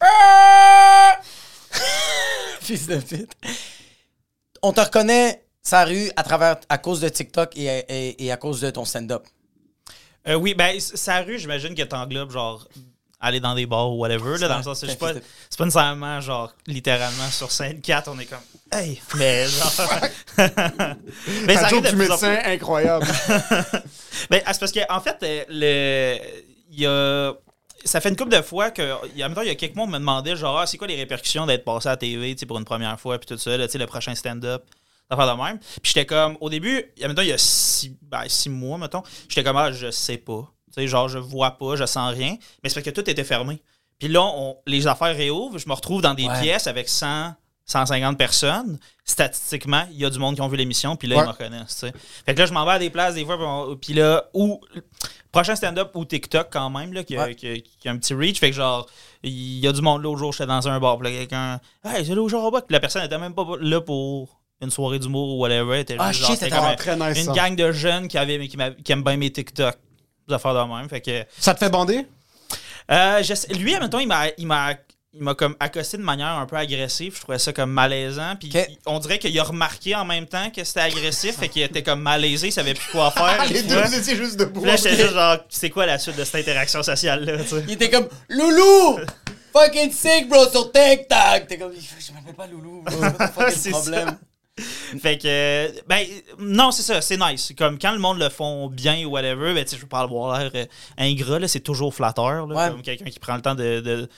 Fils 2.62 2.86
de 2.86 2.96
pute. 2.96 3.32
On 4.62 4.72
te 4.72 4.80
reconnaît 4.80 5.44
sa 5.62 5.84
rue 5.84 6.10
à 6.16 6.22
travers, 6.22 6.56
à 6.70 6.78
cause 6.78 7.00
de 7.00 7.08
TikTok 7.10 7.54
et, 7.56 7.66
et- 7.66 8.24
et 8.24 8.32
à 8.32 8.38
cause 8.38 8.62
de 8.62 8.70
ton 8.70 8.86
stand-up. 8.86 9.26
Euh, 10.28 10.34
oui, 10.34 10.54
ben, 10.54 10.78
sa 10.80 11.20
rue, 11.20 11.38
j'imagine 11.38 11.74
que 11.74 11.82
t'englobes, 11.82 12.30
genre, 12.30 12.66
aller 13.20 13.40
dans 13.40 13.54
des 13.54 13.66
bars 13.66 13.90
ou 13.90 13.98
whatever, 13.98 14.38
là, 14.38 14.48
dans 14.48 14.56
le 14.56 14.62
sens, 14.62 14.80
c'est 14.80 14.98
pas, 14.98 15.12
pas 15.12 15.64
nécessairement, 15.64 16.20
genre, 16.20 16.52
littéralement, 16.66 17.28
sur 17.30 17.52
scène 17.52 17.80
4, 17.80 18.08
on 18.08 18.18
est 18.18 18.24
comme, 18.24 18.38
hey, 18.72 19.00
mais 19.16 19.46
genre. 19.48 19.72
mais 21.46 21.54
ça 21.54 21.66
arrive 21.66 21.82
de 21.82 21.90
du 21.90 21.96
plus 21.96 22.08
médecin, 22.08 22.38
incroyable. 22.44 23.06
Ben, 24.28 24.42
ah, 24.44 24.52
c'est 24.52 24.60
parce 24.60 24.72
qu'en 24.72 24.84
en 24.90 25.00
fait, 25.00 25.16
euh, 25.22 25.44
le. 25.48 26.18
Il 26.70 26.80
y 26.80 26.86
a. 26.86 27.32
Ça 27.84 28.02
fait 28.02 28.10
une 28.10 28.16
couple 28.16 28.36
de 28.36 28.42
fois 28.42 28.70
que. 28.70 28.94
Il 29.14 29.18
y 29.18 29.22
a, 29.22 29.28
mettons, 29.28 29.40
il 29.40 29.48
y 29.48 29.50
a 29.50 29.54
quelques 29.54 29.74
mois, 29.74 29.86
on 29.86 29.88
me 29.88 29.98
demandait, 29.98 30.36
genre, 30.36 30.58
ah, 30.58 30.66
c'est 30.66 30.76
quoi 30.76 30.86
les 30.86 30.96
répercussions 30.96 31.46
d'être 31.46 31.64
passé 31.64 31.88
à 31.88 31.92
la 31.92 31.96
TV, 31.96 32.36
pour 32.46 32.58
une 32.58 32.66
première 32.66 33.00
fois, 33.00 33.18
puis 33.18 33.26
tout 33.26 33.38
ça, 33.38 33.56
là, 33.56 33.66
le 33.72 33.86
prochain 33.86 34.14
stand-up. 34.14 34.62
D'affaires 35.08 35.36
de 35.36 35.42
même. 35.42 35.58
Puis 35.58 35.92
j'étais 35.92 36.06
comme, 36.06 36.36
au 36.40 36.50
début, 36.50 36.84
il 36.96 37.02
y 37.02 37.04
a, 37.04 37.08
mettons, 37.08 37.22
il 37.22 37.28
y 37.28 37.32
a 37.32 37.38
six, 37.38 37.96
ben, 38.02 38.28
six 38.28 38.50
mois, 38.50 38.78
mettons, 38.78 39.02
j'étais 39.28 39.42
comme, 39.42 39.56
ah, 39.56 39.72
je 39.72 39.90
sais 39.90 40.18
pas. 40.18 40.52
Tu 40.74 40.82
sais, 40.82 40.86
genre, 40.88 41.08
je 41.08 41.18
vois 41.18 41.52
pas, 41.52 41.76
je 41.76 41.84
sens 41.86 42.12
rien. 42.14 42.36
Mais 42.62 42.68
c'est 42.68 42.74
parce 42.80 42.84
que 42.84 42.90
tout 43.00 43.08
était 43.10 43.24
fermé. 43.24 43.60
Puis 43.98 44.08
là, 44.08 44.22
on- 44.22 44.56
les 44.66 44.86
affaires 44.86 45.14
réouvrent, 45.14 45.58
je 45.58 45.68
me 45.68 45.74
retrouve 45.74 46.00
dans 46.02 46.14
des 46.14 46.26
Ouais. 46.26 46.40
pièces 46.40 46.66
avec 46.66 46.88
100, 46.88 47.34
150 47.66 48.16
personnes. 48.16 48.78
Statistiquement, 49.04 49.82
il 49.90 49.98
y 49.98 50.04
a 50.04 50.10
du 50.10 50.18
monde 50.18 50.34
qui 50.36 50.40
ont 50.40 50.48
vu 50.48 50.56
l'émission, 50.56 50.96
puis 50.96 51.06
là, 51.08 51.16
Ouais. 51.16 51.22
ils 51.22 51.26
me 51.26 51.32
reconnaissent. 51.32 51.84
Fait 52.24 52.34
que 52.34 52.38
là, 52.40 52.46
je 52.46 52.52
m'en 52.52 52.64
vais 52.64 52.72
à 52.72 52.78
des 52.78 52.90
places 52.90 53.14
des 53.14 53.24
fois, 53.24 53.38
puis 53.80 53.92
là, 53.94 54.24
ou 54.32 54.60
prochain 55.32 55.54
stand-up 55.54 55.90
ou 55.94 56.04
TikTok 56.04 56.48
quand 56.50 56.70
même, 56.70 56.92
là, 56.92 57.04
qui, 57.04 57.16
a, 57.16 57.24
Ouais. 57.24 57.34
qui 57.34 57.46
a- 57.48 57.58
qui 57.58 57.88
a 57.88 57.90
un 57.92 57.98
petit 57.98 58.14
reach. 58.14 58.38
Fait 58.40 58.50
que 58.50 58.56
genre, 58.56 58.86
il 59.22 59.58
y 59.60 59.66
a 59.68 59.72
du 59.72 59.82
monde 59.82 60.02
l'autre 60.02 60.18
jour, 60.18 60.32
j'étais 60.32 60.46
dans 60.46 60.66
un 60.68 60.80
bar, 60.80 60.98
puis 60.98 61.10
là, 61.12 61.18
quelqu'un, 61.18 61.60
hey, 61.84 62.04
c'est 62.06 62.14
jour 62.14 62.44
au 62.44 62.50
bas. 62.50 62.62
Puis 62.62 62.72
la 62.72 62.80
personne 62.80 63.04
était 63.04 63.18
même 63.18 63.34
pas 63.34 63.44
là 63.60 63.80
pour 63.80 64.40
une 64.62 64.70
soirée 64.70 64.98
d'humour 64.98 65.34
ou 65.36 65.40
whatever. 65.40 65.80
Était 65.80 65.96
Ah, 65.98 66.12
juste, 66.12 66.26
shit, 66.26 66.36
c'était 66.38 66.50
comme 66.50 66.64
un- 67.02 67.08
nice, 67.10 67.18
une 67.18 67.24
ça. 67.26 67.32
gang 67.32 67.54
de 67.56 67.72
jeunes 67.72 68.08
qui, 68.08 68.18
avaient, 68.18 68.46
qui, 68.48 68.56
qui 68.84 68.92
aiment 68.92 69.02
bien 69.04 69.16
mes 69.16 69.30
TikTok. 69.30 69.76
Des 70.28 70.34
affaires 70.34 70.54
de 70.54 70.72
même. 70.74 70.88
Fait 70.88 71.00
que. 71.00 71.24
Ça 71.38 71.54
te 71.54 71.58
fait 71.58 71.70
bander? 71.70 72.06
Euh, 72.90 73.22
je 73.22 73.54
lui, 73.54 73.74
admettons, 73.74 74.00
il 74.00 74.08
m'a, 74.08 74.26
il 74.36 74.46
m'a, 74.46 74.74
il 75.12 75.22
m'a 75.22 75.34
comme 75.34 75.56
accosté 75.60 75.96
de 75.96 76.02
manière 76.02 76.28
un 76.28 76.46
peu 76.46 76.56
agressive. 76.56 77.16
Je 77.16 77.20
trouvais 77.20 77.38
ça 77.38 77.52
comme 77.52 77.70
malaisant. 77.70 78.36
Puis 78.36 78.52
on 78.86 78.98
dirait 78.98 79.18
qu'il 79.18 79.38
a 79.38 79.42
remarqué 79.42 79.94
en 79.94 80.04
même 80.04 80.26
temps 80.26 80.50
que 80.50 80.62
c'était 80.64 80.80
agressif. 80.80 81.36
fait 81.36 81.48
qu'il 81.48 81.62
était 81.62 81.82
comme 81.82 82.00
malaisé, 82.00 82.48
il 82.48 82.52
savait 82.52 82.74
plus 82.74 82.90
quoi 82.92 83.10
faire. 83.16 83.44
Les 83.48 83.62
deux, 83.62 83.80
vous 83.80 83.94
étiez 83.94 84.16
juste 84.16 84.36
debout. 84.38 84.60
Puis 84.60 84.70
là, 84.70 84.76
j'étais 84.76 84.96
juste 84.96 85.14
genre, 85.14 85.38
c'est 85.48 85.70
quoi 85.70 85.86
la 85.86 85.98
suite 85.98 86.16
de 86.16 86.24
cette 86.24 86.36
interaction 86.48 86.82
sociale-là, 86.82 87.38
tu 87.42 87.48
sais? 87.48 87.64
Il 87.66 87.72
était 87.72 87.90
comme 87.90 88.08
Loulou! 88.28 88.98
Fucking 89.52 89.90
sick, 89.90 90.28
bro, 90.28 90.48
sur 90.48 90.70
TikTok! 90.70 91.46
T'es 91.48 91.58
comme, 91.58 91.72
je 91.72 92.12
m'appelle 92.12 92.34
pas 92.34 92.46
Loulou, 92.46 92.82
bro. 92.82 93.02
Fucking 93.34 93.50
C'est 93.56 93.70
problème? 93.70 94.16
Fait 95.00 95.18
que, 95.18 95.70
ben, 95.88 96.06
non, 96.38 96.70
c'est 96.70 96.82
ça, 96.82 97.00
c'est 97.00 97.16
nice. 97.16 97.52
Comme 97.56 97.78
quand 97.78 97.92
le 97.92 97.98
monde 97.98 98.18
le 98.18 98.28
font 98.28 98.68
bien 98.68 99.04
ou 99.06 99.10
whatever, 99.10 99.54
ben, 99.54 99.64
tu 99.64 99.70
sais, 99.70 99.76
je 99.76 99.82
veux 99.82 99.88
pas 99.88 100.00
avoir 100.00 100.38
l'air 100.38 100.50
euh, 100.54 100.64
ingrat, 100.98 101.38
là, 101.38 101.48
c'est 101.48 101.60
toujours 101.60 101.94
flatteur, 101.94 102.46
là, 102.46 102.54
Ouais. 102.54 102.70
comme 102.70 102.82
quelqu'un 102.82 103.06
qui 103.10 103.18
prend 103.18 103.36
le 103.36 103.42
temps 103.42 103.54
de. 103.54 103.80
de- 103.80 104.08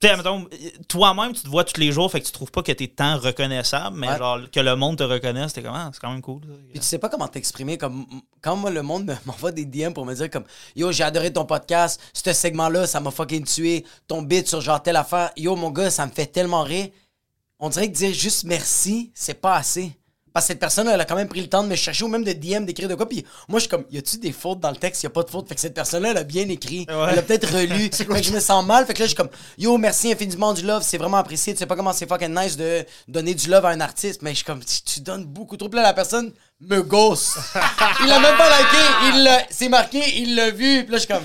Tu 0.00 0.08
sais, 0.08 0.16
mettons, 0.16 0.46
toi-même, 0.88 1.32
tu 1.32 1.42
te 1.42 1.48
vois 1.48 1.64
tous 1.64 1.80
les 1.80 1.90
jours, 1.92 2.10
fait 2.10 2.20
que 2.20 2.26
tu 2.26 2.32
trouves 2.32 2.50
pas 2.50 2.62
que 2.62 2.72
t'es 2.72 2.88
tant 2.88 3.16
reconnaissable, 3.16 3.96
mais 3.96 4.08
Ouais. 4.08 4.18
genre, 4.18 4.38
que 4.52 4.60
le 4.60 4.74
monde 4.76 4.98
te 4.98 5.02
reconnaisse, 5.04 5.52
t'es 5.54 5.62
comme, 5.62 5.72
ah, 5.74 5.88
c'est 5.94 6.00
quand 6.00 6.10
même 6.10 6.20
cool. 6.20 6.42
Puis 6.70 6.80
tu 6.80 6.84
sais 6.84 6.98
pas 6.98 7.08
comment 7.08 7.28
t'exprimer. 7.28 7.78
Comme 7.78 8.04
quand 8.42 8.56
moi 8.56 8.70
le 8.70 8.82
monde 8.82 9.06
me- 9.06 9.14
m'envoie 9.26 9.52
des 9.52 9.64
DM 9.64 9.92
pour 9.94 10.04
me 10.04 10.14
dire 10.14 10.28
comme 10.30 10.44
Yo, 10.76 10.92
j'ai 10.92 11.04
adoré 11.04 11.32
ton 11.32 11.46
podcast, 11.46 12.00
ce 12.12 12.32
segment-là, 12.32 12.86
ça 12.86 13.00
m'a 13.00 13.10
fucking 13.12 13.44
tué. 13.44 13.84
Ton 14.06 14.20
bit 14.20 14.46
sur 14.46 14.60
genre 14.60 14.82
telle 14.82 14.96
affaire. 14.96 15.30
Yo, 15.36 15.56
mon 15.56 15.70
gars, 15.70 15.90
ça 15.90 16.04
me 16.06 16.10
fait 16.12 16.26
tellement 16.26 16.64
rire. 16.64 16.88
On 17.58 17.68
dirait 17.68 17.88
que 17.88 17.96
dire 17.96 18.12
juste 18.12 18.44
merci, 18.44 19.12
c'est 19.14 19.40
pas 19.40 19.56
assez. 19.56 19.92
Parce 20.34 20.46
que 20.46 20.48
cette 20.48 20.58
personne, 20.58 20.88
elle 20.88 21.00
a 21.00 21.04
quand 21.04 21.14
même 21.14 21.28
pris 21.28 21.40
le 21.40 21.46
temps 21.46 21.62
de 21.62 21.68
me 21.68 21.76
chercher 21.76 22.04
ou 22.04 22.08
même 22.08 22.24
de 22.24 22.32
DM, 22.32 22.64
d'écrire 22.64 22.88
de 22.88 22.96
quoi. 22.96 23.08
Puis 23.08 23.24
moi, 23.48 23.60
je 23.60 23.66
suis 23.66 23.68
comme, 23.68 23.84
y 23.92 23.98
a-tu 23.98 24.18
des 24.18 24.32
fautes 24.32 24.58
dans 24.58 24.70
le 24.70 24.76
texte? 24.76 25.04
Y 25.04 25.06
a 25.06 25.10
pas 25.10 25.22
de 25.22 25.30
fautes. 25.30 25.48
Fait 25.48 25.54
que 25.54 25.60
cette 25.60 25.74
personne-là, 25.74 26.10
elle 26.10 26.16
a 26.16 26.24
bien 26.24 26.48
écrit. 26.48 26.86
Ouais. 26.88 27.06
Elle 27.12 27.20
a 27.20 27.22
peut-être 27.22 27.48
relu. 27.52 27.88
fait 27.92 28.04
que 28.04 28.20
je 28.20 28.32
me 28.32 28.40
sens 28.40 28.66
mal. 28.66 28.84
Fait 28.84 28.94
que 28.94 28.98
là, 28.98 29.04
je 29.04 29.10
suis 29.10 29.16
comme, 29.16 29.28
yo, 29.58 29.78
merci 29.78 30.10
infiniment 30.10 30.52
du 30.52 30.62
love. 30.62 30.82
C'est 30.82 30.98
vraiment 30.98 31.18
apprécié. 31.18 31.52
Tu 31.52 31.60
sais 31.60 31.66
pas 31.66 31.76
comment 31.76 31.92
c'est 31.92 32.08
fucking 32.08 32.34
nice 32.34 32.56
de 32.56 32.84
donner 33.06 33.32
du 33.32 33.48
love 33.48 33.64
à 33.64 33.68
un 33.68 33.80
artiste. 33.80 34.22
Mais 34.22 34.30
je 34.30 34.36
suis 34.36 34.44
comme, 34.44 34.64
tu, 34.64 34.82
tu 34.82 35.00
donnes 35.02 35.24
beaucoup 35.24 35.56
trop. 35.56 35.68
Puis 35.68 35.76
là, 35.76 35.84
la 35.84 35.94
personne 35.94 36.32
me 36.60 36.82
gosse. 36.82 37.38
il 38.00 38.08
l'a 38.08 38.18
même 38.18 38.36
pas 38.36 38.48
liké. 38.58 39.12
Il 39.14 39.22
l'a, 39.22 39.38
c'est 39.50 39.68
marqué, 39.68 40.02
il 40.16 40.34
l'a 40.34 40.50
vu. 40.50 40.82
Puis 40.82 40.90
là, 40.90 40.98
je 40.98 41.04
suis 41.04 41.14
comme, 41.14 41.24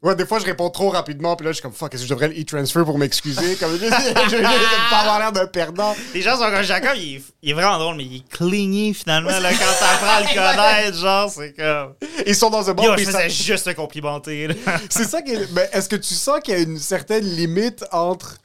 Ouais, 0.00 0.14
des 0.14 0.26
fois, 0.26 0.38
je 0.38 0.44
réponds 0.44 0.70
trop 0.70 0.90
rapidement, 0.90 1.34
puis 1.34 1.44
là, 1.44 1.50
je 1.50 1.56
suis 1.56 1.62
comme, 1.62 1.72
fuck, 1.72 1.92
est-ce 1.92 2.02
que 2.02 2.08
je 2.08 2.14
devrais 2.14 2.28
le 2.28 2.40
e-transfer 2.40 2.84
pour 2.84 2.98
m'excuser? 2.98 3.56
Comme, 3.56 3.72
je, 3.80 3.86
je, 3.86 3.90
je, 3.90 4.30
je, 4.30 4.36
je 4.36 4.90
pas 4.90 4.98
avoir 4.98 5.18
l'air 5.18 5.32
d'un 5.32 5.46
perdant. 5.48 5.96
Les 6.14 6.22
gens 6.22 6.36
sont 6.36 6.48
comme 6.50 6.62
Jacob, 6.62 6.92
il 6.96 7.16
est, 7.16 7.22
il 7.42 7.50
est 7.50 7.52
vraiment 7.52 7.78
drôle, 7.78 7.96
mais 7.96 8.04
il 8.04 8.16
est 8.18 8.92
finalement, 8.92 9.28
là, 9.40 9.50
quand 9.50 9.58
t'apprends 9.80 10.06
à 10.06 10.20
le 10.20 10.26
connaître, 10.86 10.98
genre, 10.98 11.30
c'est 11.30 11.52
comme. 11.52 11.94
Ils 12.24 12.34
sont 12.36 12.48
dans 12.48 12.70
un 12.70 12.74
bar, 12.74 12.86
Yo, 12.86 12.94
puis 12.94 13.06
je 13.06 13.10
faisais 13.10 13.28
juste 13.28 13.64
te 13.66 13.70
complimenter. 13.70 14.48
C'est 14.88 15.04
ça 15.04 15.20
qui 15.20 15.32
est. 15.32 15.52
Mais 15.52 15.68
est-ce 15.72 15.88
que 15.88 15.96
tu 15.96 16.14
sens 16.14 16.38
qu'il 16.44 16.54
y 16.54 16.56
a 16.58 16.60
une 16.60 16.78
certaine 16.78 17.24
limite 17.24 17.84
entre. 17.90 18.36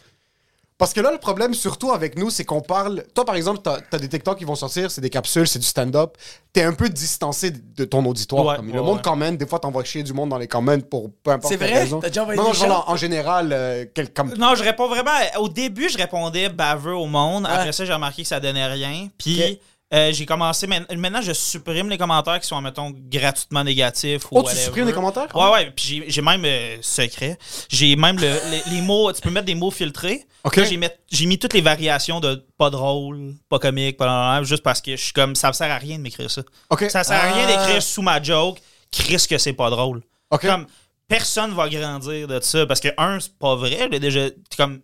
Parce 0.84 0.94
que 0.94 1.00
là, 1.00 1.14
le 1.14 1.18
problème, 1.18 1.54
surtout 1.54 1.94
avec 1.94 2.18
nous, 2.18 2.30
c'est 2.30 2.44
qu'on 2.44 2.60
parle. 2.60 3.06
Toi, 3.16 3.24
par 3.24 3.36
exemple, 3.36 3.62
t'as 3.64 3.78
as 3.94 3.98
des 4.00 4.10
TikTok 4.10 4.38
qui 4.38 4.44
vont 4.44 4.56
sortir, 4.56 4.92
c'est 4.92 5.00
des 5.00 5.10
capsules, 5.10 5.48
c'est 5.48 5.60
du 5.60 5.66
stand-up. 5.66 6.18
T'es 6.52 6.64
un 6.64 6.74
peu 6.74 6.90
distancé 6.90 7.52
de 7.52 7.86
ton 7.86 8.06
auditoire. 8.06 8.46
Ouais, 8.46 8.56
comme 8.58 8.68
ouais, 8.68 8.74
le 8.74 8.82
monde 8.82 8.98
ouais. 8.98 9.02
commente, 9.02 9.38
des 9.38 9.48
fois, 9.48 9.60
t'envoies 9.60 9.86
chier 9.86 10.04
du 10.04 10.12
monde 10.12 10.28
dans 10.28 10.38
les 10.38 10.50
comments 10.50 10.82
pour 10.82 11.10
peu 11.24 11.32
importe 11.32 11.54
C'est 11.54 11.58
vrai? 11.58 11.88
T'as 12.02 12.10
déjà 12.10 12.24
envoyé 12.24 12.38
Non, 12.38 12.48
non, 12.48 12.52
des 12.52 12.58
gens? 12.58 12.84
en, 12.86 12.98
général, 12.98 13.54
euh, 13.54 13.86
quel- 13.96 14.12
comme- 14.12 14.34
Non, 14.34 14.56
je 14.56 14.64
réponds 14.64 14.90
vraiment. 14.90 15.12
Au 15.40 15.48
début, 15.48 15.88
je 15.88 15.98
répondais 15.98 16.50
baveux 16.50 16.96
au 16.96 17.06
monde. 17.06 17.46
Après 17.48 17.72
ça, 17.72 17.86
j'ai 17.86 17.94
remarqué 17.94 18.24
que 18.24 18.28
ça 18.28 18.42
donnait 18.42 18.68
rien. 18.68 19.08
Puis. 19.18 19.60
Euh, 19.94 20.12
j'ai 20.12 20.26
commencé. 20.26 20.66
main- 20.66 20.86
Maintenant, 20.96 21.22
je 21.22 21.34
supprime 21.34 21.88
les 21.90 21.98
commentaires 22.00 22.40
qui 22.40 22.48
sont, 22.48 22.60
mettons, 22.62 22.92
gratuitement 22.96 23.64
négatifs. 23.64 24.24
Ou 24.26 24.28
Oh, 24.32 24.40
tu 24.42 24.46
whatever. 24.48 24.64
supprimes 24.64 24.88
les 24.88 24.94
commentaires? 24.94 25.28
Ouais, 25.36 25.52
ouais. 25.52 25.72
Puis 25.76 26.04
j'ai- 26.08 26.22
même 26.22 26.44
euh, 26.46 26.78
secret. 26.82 27.38
J'ai 27.70 27.96
même 27.96 28.18
le- 28.20 28.40
les, 28.50 28.76
les 28.76 28.82
mots. 28.82 29.12
Tu 29.14 29.22
peux 29.22 29.30
mettre 29.30 29.46
des 29.46 29.56
mots 29.56 29.70
filtrés. 29.72 30.26
Ok. 30.44 30.56
Là, 30.58 30.64
j'ai 31.12 31.26
mis 31.26 31.38
toutes 31.40 31.54
les 31.54 31.62
variations 31.62 32.20
de 32.20 32.44
pas 32.58 32.70
drôle, 32.70 33.36
pas 33.50 33.60
comique, 33.60 33.98
pas 33.98 34.08
normal, 34.08 34.46
juste 34.46 34.64
parce 34.64 34.82
que 34.82 34.96
je 34.96 35.02
suis 35.04 35.14
comme. 35.14 35.36
Ça 35.36 35.50
me 35.50 35.54
sert 35.54 35.72
à 35.72 35.78
rien 35.78 35.98
de 35.98 36.02
m'écrire 36.02 36.30
ça. 36.32 36.42
Ok. 36.70 36.86
Ça 36.90 37.04
sert 37.04 37.18
à 37.24 37.32
rien 37.32 37.46
Ah. 37.48 37.52
d'écrire 37.58 37.82
sous 37.84 38.02
ma 38.02 38.22
joke. 38.22 38.60
Chris 38.92 39.26
que 39.30 39.38
c'est 39.38 39.54
pas 39.54 39.70
drôle. 39.70 40.02
Ok. 40.32 40.42
Comme 40.42 40.66
personne 41.08 41.54
va 41.54 41.70
grandir 41.70 42.28
de 42.28 42.40
ça 42.42 42.66
parce 42.66 42.80
que 42.80 42.90
un 42.98 43.20
c'est 43.20 43.38
pas 43.38 43.56
vrai. 43.56 43.88
déjà 44.00 44.28
comme 44.58 44.82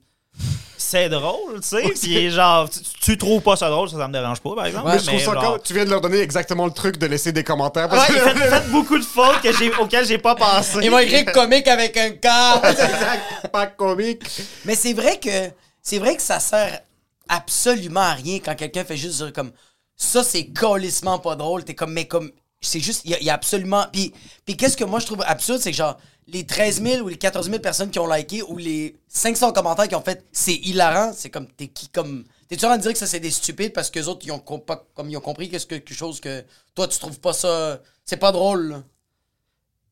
c'est 0.89 1.09
drôle, 1.09 1.61
tu 1.61 1.67
sais. 1.67 1.93
Puis 2.01 2.31
genre 2.31 2.69
tu, 2.69 2.79
tu 3.01 3.17
trouves 3.17 3.41
pas 3.41 3.55
ça 3.55 3.69
drôle, 3.69 3.89
ça, 3.89 3.97
ça 3.97 4.07
me 4.07 4.13
dérange 4.13 4.39
pas 4.39 4.55
par 4.55 4.65
exemple. 4.65 4.87
Ouais, 4.87 4.93
Mais 4.93 4.99
je 4.99 5.05
trouve 5.05 5.19
ça 5.19 5.25
genre- 5.25 5.53
comme- 5.53 5.61
Tu 5.63 5.73
viens 5.73 5.85
de 5.85 5.89
leur 5.89 6.01
donner 6.01 6.19
exactement 6.19 6.65
le 6.65 6.71
truc 6.71 6.97
de 6.97 7.05
laisser 7.05 7.31
des 7.31 7.43
commentaires. 7.43 7.83
Ouais, 7.91 7.97
Parce 7.97 8.07
que 8.07 8.13
faites, 8.19 8.37
faites 8.37 8.69
beaucoup 8.71 8.97
de 8.97 9.03
fautes 9.05 9.41
que 9.41 9.51
j'ai, 9.55 9.73
auxquelles 9.75 10.05
j'ai 10.05 10.17
pas 10.17 10.35
pensé. 10.35 10.79
Ils 10.81 10.89
vont 10.91 10.99
écrire 10.99 11.25
comique 11.33 11.67
avec 11.67 11.95
un 11.97 12.11
corps. 12.11 12.65
exact, 12.69 13.47
pas 13.51 13.67
comique. 13.67 14.23
Mais 14.65 14.75
c'est 14.75 14.93
vrai 14.93 15.19
que 15.19 15.51
c'est 15.81 15.99
vrai 15.99 16.15
que 16.15 16.21
ça 16.21 16.39
sert 16.39 16.79
absolument 17.27 18.01
à 18.01 18.13
rien 18.13 18.39
quand 18.43 18.55
quelqu'un 18.55 18.83
fait 18.83 18.97
juste 18.97 19.17
dire 19.17 19.33
comme 19.33 19.51
ça 19.95 20.23
c'est 20.23 20.47
colissement 20.47 21.19
pas 21.19 21.35
drôle. 21.35 21.63
T'es 21.63 21.75
comme 21.75 21.93
mais 21.93 22.05
comme 22.07 22.31
c'est 22.61 22.79
juste 22.79 23.01
il 23.05 23.11
y, 23.11 23.13
a- 23.13 23.19
il 23.19 23.25
y 23.25 23.29
a 23.29 23.33
absolument 23.33 23.85
puis 23.91 24.13
puis 24.45 24.57
qu'est-ce 24.57 24.75
que 24.75 24.83
moi 24.83 24.99
je 24.99 25.05
trouve 25.05 25.23
absurde 25.25 25.59
c'est 25.61 25.71
que 25.71 25.77
genre 25.77 25.97
les 26.33 26.45
13 26.45 26.81
000 26.81 27.03
ou 27.05 27.07
les 27.09 27.17
14 27.17 27.47
000 27.47 27.59
personnes 27.59 27.89
qui 27.91 27.99
ont 27.99 28.07
liké 28.07 28.41
ou 28.43 28.57
les 28.57 28.95
500 29.07 29.51
commentaires 29.53 29.87
qui 29.87 29.95
ont 29.95 30.01
fait 30.01 30.23
c'est 30.31 30.55
hilarant 30.55 31.11
c'est 31.13 31.29
comme 31.29 31.47
t'es 31.47 31.67
qui 31.67 31.89
comme 31.89 32.25
t'es-tu 32.47 32.65
en 32.65 32.69
train 32.69 32.77
de 32.77 32.81
dire 32.83 32.93
que 32.93 32.97
ça 32.97 33.07
c'est 33.07 33.19
des 33.19 33.31
stupides 33.31 33.73
parce 33.73 33.89
que 33.89 33.99
les 33.99 34.07
autres 34.07 34.21
ils 34.25 34.31
ont 34.31 34.39
pas- 34.39 34.85
comme 34.95 35.09
ils 35.09 35.17
ont 35.17 35.21
compris 35.21 35.49
qu'est-ce 35.49 35.65
que 35.65 35.75
quelque 35.75 35.93
chose 35.93 36.19
que 36.19 36.43
toi 36.75 36.87
tu 36.87 36.97
trouves 36.99 37.19
pas 37.19 37.33
ça 37.33 37.79
c'est 38.05 38.17
pas 38.17 38.31
drôle 38.31 38.69
là. 38.69 38.83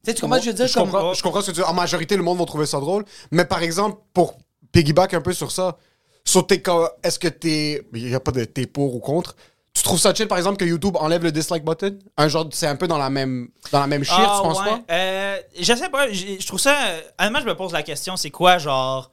tu 0.03 0.11
sais 0.11 0.13
tu 0.15 0.21
comprends 0.21 0.37
ce 0.37 0.39
que 0.41 0.45
je 0.45 0.49
veux 0.51 0.55
dire? 0.57 0.67
Je 0.67 0.73
comme 0.73 0.91
comprends, 0.91 1.13
je 1.13 1.23
comprends 1.23 1.41
ce 1.41 1.51
que 1.51 1.55
tu. 1.55 1.63
En 1.63 1.73
majorité, 1.73 2.15
le 2.17 2.23
monde 2.23 2.37
va 2.39 2.45
trouver 2.45 2.65
ça 2.65 2.79
drôle. 2.79 3.03
Mais 3.31 3.45
par 3.45 3.61
exemple, 3.61 3.99
pour 4.13 4.37
piggyback 4.71 5.13
un 5.13 5.21
peu 5.21 5.33
sur 5.33 5.51
ça, 5.51 5.77
sur 6.23 6.47
tes 6.47 6.61
cas, 6.61 6.91
est-ce 7.03 7.19
que 7.19 7.27
t'es. 7.27 7.85
Il 7.93 8.05
n'y 8.05 8.15
a 8.15 8.19
pas 8.19 8.31
de 8.31 8.43
t'es 8.45 8.65
pour 8.67 8.95
ou 8.95 8.99
contre. 8.99 9.35
Tu 9.77 9.83
trouves 9.83 9.99
ça 9.99 10.11
chill, 10.11 10.27
par 10.27 10.39
exemple, 10.39 10.57
que 10.57 10.65
YouTube 10.65 10.95
enlève 10.99 11.21
le 11.23 11.31
dislike 11.31 11.63
button? 11.63 11.99
Un 12.17 12.27
genre, 12.29 12.47
c'est 12.51 12.65
un 12.65 12.75
peu 12.75 12.87
dans 12.87 12.97
la 12.97 13.11
même, 13.11 13.49
dans 13.71 13.79
la 13.79 13.85
même 13.85 14.03
shit, 14.03 14.15
Ah, 14.17 14.37
tu 14.41 14.47
penses 14.47 14.59
ouais. 14.59 14.65
pas? 14.65 14.81
Euh, 14.89 15.37
je 15.59 15.73
sais 15.75 15.89
pas. 15.89 16.11
Je 16.11 16.47
trouve 16.47 16.59
ça. 16.59 16.75
euh, 16.89 17.01
Honnêtement, 17.19 17.41
je 17.41 17.45
me 17.45 17.55
pose 17.55 17.73
la 17.73 17.83
question 17.83 18.17
c'est 18.17 18.31
quoi, 18.31 18.57
genre. 18.57 19.11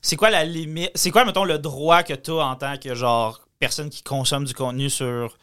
C'est 0.00 0.16
quoi 0.16 0.30
la 0.30 0.44
limite. 0.44 0.90
C'est 0.96 1.12
quoi, 1.12 1.24
mettons, 1.24 1.44
le 1.44 1.58
droit 1.58 2.02
que 2.02 2.14
tu 2.14 2.32
as 2.32 2.34
en 2.44 2.56
tant 2.56 2.76
que, 2.78 2.96
genre, 2.96 3.42
personne 3.60 3.90
qui 3.90 4.02
consomme 4.02 4.44
du 4.44 4.54
contenu 4.54 4.90
sur 4.90 5.38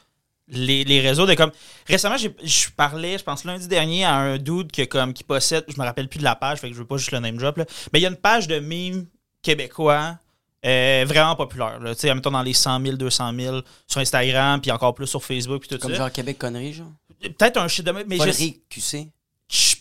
les, 0.49 0.83
les 0.83 0.99
réseaux? 0.99 1.25
De 1.25 1.35
comme 1.35 1.51
récemment 1.87 2.17
je 2.17 2.67
parlais 2.75 3.17
je 3.17 3.23
pense 3.23 3.45
lundi 3.45 3.67
dernier 3.69 4.03
à 4.03 4.15
un 4.15 4.37
dude 4.37 4.71
que 4.73 4.81
comme 4.83 5.13
qui 5.13 5.23
possède 5.23 5.63
je 5.69 5.79
me 5.79 5.85
rappelle 5.85 6.09
plus 6.09 6.17
de 6.19 6.23
la 6.25 6.35
page 6.35 6.57
fait 6.59 6.67
que 6.69 6.73
je 6.73 6.79
veux 6.79 6.87
pas 6.87 6.97
juste 6.97 7.11
le 7.11 7.19
name 7.19 7.37
drop 7.37 7.57
là. 7.57 7.65
mais 7.93 7.99
il 7.99 8.01
y 8.01 8.05
a 8.05 8.09
une 8.09 8.15
page 8.17 8.47
de 8.47 8.59
mimes 8.59 9.05
québécois 9.43 10.17
euh, 10.65 11.05
vraiment 11.07 11.35
populaire 11.35 11.79
là. 11.79 11.95
tu 11.95 12.01
sais 12.01 12.13
mettons 12.13 12.31
dans 12.31 12.41
les 12.41 12.53
100 12.53 12.81
000 12.81 12.97
200 12.97 13.31
000 13.33 13.59
sur 13.87 14.01
Instagram 14.01 14.59
puis 14.59 14.71
encore 14.71 14.93
plus 14.93 15.07
sur 15.07 15.23
Facebook 15.23 15.61
puis 15.61 15.69
tout 15.69 15.77
comme 15.77 15.91
ça 15.91 15.97
genre 15.97 16.11
Québec 16.11 16.37
connerie 16.37 16.73
genre? 16.73 16.91
Peut-être 17.21 17.57
un 17.57 17.67
shit 17.67 17.85
de 17.85 17.91
même, 17.91 18.05
mais 18.07 18.17
je, 18.17 18.53
QC 18.69 19.09
je 19.49 19.75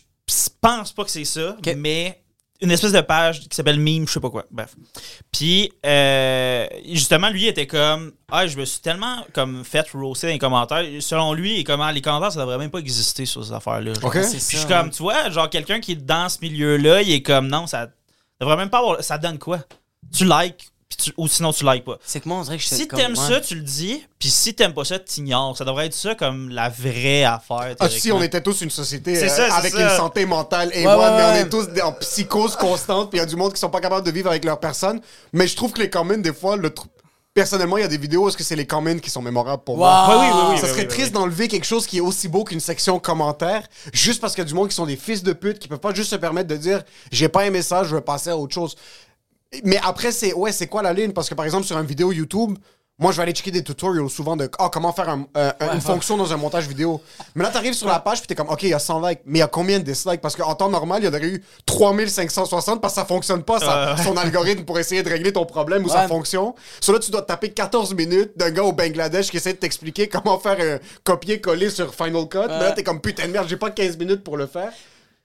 pense 0.61 0.93
pas 0.93 1.05
que 1.05 1.11
c'est 1.11 1.25
ça, 1.25 1.57
mais 1.77 2.21
une 2.61 2.73
espèce 2.73 2.93
de 2.93 3.01
page 3.01 3.41
qui 3.49 3.55
s'appelle 3.55 3.79
Meme, 3.79 4.07
je 4.07 4.15
sais 4.15 4.21
pas 4.21 4.31
quoi. 4.31 4.45
Bref. 4.51 4.75
Puis, 5.31 5.73
euh, 5.87 6.67
justement, 6.87 7.31
lui 7.31 7.47
était 7.47 7.69
comme 7.69 8.13
Ah, 8.31 8.47
je 8.49 8.59
me 8.59 8.65
suis 8.65 8.81
tellement 8.81 9.25
comme 9.33 9.65
fait 9.65 9.89
roaster 9.93 10.27
dans 10.27 10.33
les 10.33 10.39
commentaires. 10.41 10.85
Selon 11.01 11.35
lui, 11.35 11.61
et 11.61 11.65
comment 11.65 11.89
les 11.91 12.03
commentaires, 12.03 12.33
ça 12.33 12.41
devrait 12.41 12.59
même 12.59 12.71
pas 12.71 12.81
exister 12.81 13.27
sur 13.27 13.45
ces 13.45 13.53
affaires-là. 13.53 13.93
Puis 13.93 14.25
ça, 14.25 14.33
je 14.33 14.59
suis 14.59 14.67
comme, 14.67 14.91
tu 14.91 15.03
vois, 15.03 15.31
genre 15.31 15.49
quelqu'un 15.49 15.79
qui 15.79 15.93
est 15.93 16.05
dans 16.05 16.29
ce 16.29 16.39
milieu-là, 16.41 17.03
il 17.03 17.13
est 17.13 17.23
comme 17.23 17.47
non, 17.47 17.69
ça 17.69 17.91
devrait 18.41 18.57
même 18.57 18.71
pas 18.71 18.79
avoir. 18.79 19.05
Ça 19.05 19.19
donne 19.19 19.39
quoi? 19.39 19.61
Tu 20.13 20.25
likes, 20.25 20.69
tu- 20.97 21.13
ou 21.17 21.29
sinon 21.29 21.53
tu 21.53 21.65
likes 21.65 21.85
pas. 21.85 21.99
c'est 22.05 22.21
que 22.21 22.29
moi 22.29 22.39
on 22.39 22.43
dirait 22.43 22.57
que 22.57 22.63
je 22.63 22.69
Si 22.69 22.89
t'aimes 22.89 23.11
ouais. 23.13 23.17
ça, 23.17 23.41
tu 23.41 23.55
le 23.55 23.61
dis. 23.63 24.05
Puis 24.19 24.31
si 24.31 24.55
t'aimes 24.55 24.75
pas 24.75 24.85
ça, 24.85 24.99
t'ignores. 24.99 25.57
Ça 25.57 25.65
devrait 25.65 25.87
être 25.87 25.95
ça 25.95 26.15
comme 26.15 26.49
la 26.49 26.69
vraie 26.69 27.25
affaire. 27.25 27.77
Ah, 27.79 27.89
si, 27.89 28.11
on 28.11 28.23
était 28.23 28.41
tous 28.43 28.61
une 28.63 28.71
société 28.71 29.17
euh, 29.23 29.29
ça, 29.29 29.55
avec 29.55 29.73
ça. 29.73 29.83
une 29.83 29.97
santé 29.97 30.27
mentale 30.27 30.71
et 30.75 30.87
Ouais, 30.87 30.95
ouais, 30.95 31.11
mais 31.17 31.25
on 31.25 31.35
est 31.35 31.49
tous 31.49 31.69
en 31.83 31.93
psychose 31.93 32.57
constante, 32.57 33.11
puis 33.11 33.19
il 33.19 33.21
y 33.21 33.23
a 33.23 33.27
du 33.27 33.37
monde 33.37 33.53
qui 33.53 33.61
sont 33.61 33.71
pas 33.71 33.81
capables 33.81 34.05
de 34.07 34.11
vivre 34.11 34.31
avec 34.31 34.45
leur 34.45 34.59
personne. 34.59 35.01
Mais 35.33 35.47
je 35.47 35.55
trouve 35.57 35.73
que 35.73 35.81
les 35.81 35.91
comments, 35.91 36.17
des 36.19 36.33
fois, 36.33 36.57
le 36.57 36.73
personnellement, 37.35 37.77
il 37.77 37.83
y 37.83 37.85
a 37.85 37.89
des 37.89 37.99
vidéos 37.99 38.25
où 38.25 38.29
est-ce 38.29 38.37
que 38.37 38.43
c'est 38.43 38.57
les 38.57 38.67
comments 38.67 38.99
qui 38.99 39.11
sont 39.11 39.23
mémorables 39.23 39.63
pour 39.63 39.77
moi. 39.77 40.09
Wow. 40.09 40.19
Oui, 40.21 40.27
oui, 40.27 40.33
oui, 40.35 40.47
oui, 40.55 40.59
ça 40.59 40.67
serait 40.67 40.81
oui, 40.83 40.89
triste 40.89 41.09
oui. 41.09 41.21
d'enlever 41.21 41.47
quelque 41.47 41.67
chose 41.67 41.87
qui 41.87 41.99
est 41.99 42.01
aussi 42.01 42.27
beau 42.27 42.43
qu'une 42.43 42.59
section 42.59 42.99
commentaires, 42.99 43.63
juste 43.93 44.21
parce 44.21 44.35
qu'il 44.35 44.43
y 44.43 44.47
a 44.47 44.49
du 44.49 44.55
monde 44.55 44.69
qui 44.69 44.75
sont 44.75 44.87
des 44.87 44.97
fils 44.97 45.23
de 45.23 45.33
pute, 45.33 45.61
qui 45.61 45.69
peuvent 45.69 45.79
pas 45.79 45.95
juste 45.95 46.11
se 46.11 46.17
permettre 46.17 46.49
de 46.49 46.57
dire 46.57 46.83
j'ai 47.13 47.29
pas 47.29 47.47
aimé 47.47 47.63
ça, 47.63 47.85
je 47.85 47.95
veux 47.95 48.01
passer 48.01 48.31
à 48.31 48.37
autre 48.37 48.53
chose. 48.55 48.75
Mais 49.65 49.79
après, 49.83 50.13
c'est 50.13 50.33
ouais, 50.35 50.53
c'est 50.53 50.67
quoi 50.67 50.83
la 50.83 50.93
ligne? 50.93 51.13
Parce 51.13 51.29
que 51.29 51.35
par 51.35 51.45
exemple, 51.47 51.65
sur 51.67 51.79
une 51.79 51.87
vidéo 51.87 52.13
YouTube, 52.13 52.59
moi, 53.01 53.13
je 53.13 53.17
vais 53.17 53.23
aller 53.23 53.33
checker 53.33 53.53
des 53.53 53.63
tutorials 53.63 54.11
souvent 54.11 54.37
de 54.37 54.51
ah, 54.59 54.69
comment 54.73 54.93
faire 54.93 55.09
un- 55.09 55.25
un- 55.37 55.53
une 55.75 55.81
fonction 55.81 56.17
dans 56.17 56.33
un 56.33 56.37
montage 56.37 56.67
vidéo. 56.67 57.01
Mais 57.37 57.45
là, 57.45 57.51
t'arrives 57.51 57.73
sur 57.75 57.87
la 57.87 58.01
page, 58.01 58.19
puis 58.19 58.27
t'es 58.27 58.35
comme, 58.35 58.49
OK, 58.51 58.65
il 58.65 58.71
y 58.71 58.75
a 58.75 58.81
100 58.81 59.07
likes, 59.07 59.21
mais 59.25 59.39
il 59.39 59.41
y 59.41 59.45
a 59.45 59.47
combien 59.47 59.79
de 59.79 59.85
dislikes? 59.85 60.21
Parce 60.21 60.35
qu'en 60.35 60.55
temps 60.57 60.69
normal, 60.69 61.01
il 61.03 61.07
y 61.07 61.09
en 61.09 61.13
aurait 61.15 61.29
eu 61.29 61.43
3560 61.65 62.81
parce 62.81 62.95
que 62.95 63.01
ça 63.01 63.07
fonctionne 63.07 63.45
pas, 63.45 63.61
ça- 63.61 63.97
son 64.03 64.17
algorithme, 64.17 64.65
pour 64.65 64.79
essayer 64.81 65.03
de 65.05 65.09
régler 65.09 65.33
ton 65.33 65.47
problème 65.47 65.85
ou 65.85 65.89
sa 65.89 66.01
fonction. 66.09 66.55
Sur 66.81 66.93
là, 66.93 66.99
tu 66.99 67.11
dois 67.13 67.23
taper 67.23 67.51
14 67.51 67.95
minutes 67.95 68.33
d'un 68.37 68.51
gars 68.51 68.65
au 68.65 68.73
Bangladesh 68.73 69.31
qui 69.31 69.37
essaie 69.37 69.53
de 69.53 69.59
t'expliquer 69.59 70.09
comment 70.09 70.39
faire 70.41 70.59
un 70.61 70.79
copier-coller 71.05 71.71
sur 71.71 71.95
Final 71.95 72.29
Cut. 72.29 72.39
Mais 72.49 72.59
là, 72.61 72.73
t'es 72.73 72.83
comme, 72.83 73.01
putain 73.01 73.29
de 73.29 73.33
merde, 73.33 73.47
j'ai 73.49 73.57
pas 73.57 73.71
15 73.71 73.97
minutes 73.97 74.25
pour 74.25 74.37
le 74.37 74.47
faire. 74.47 74.73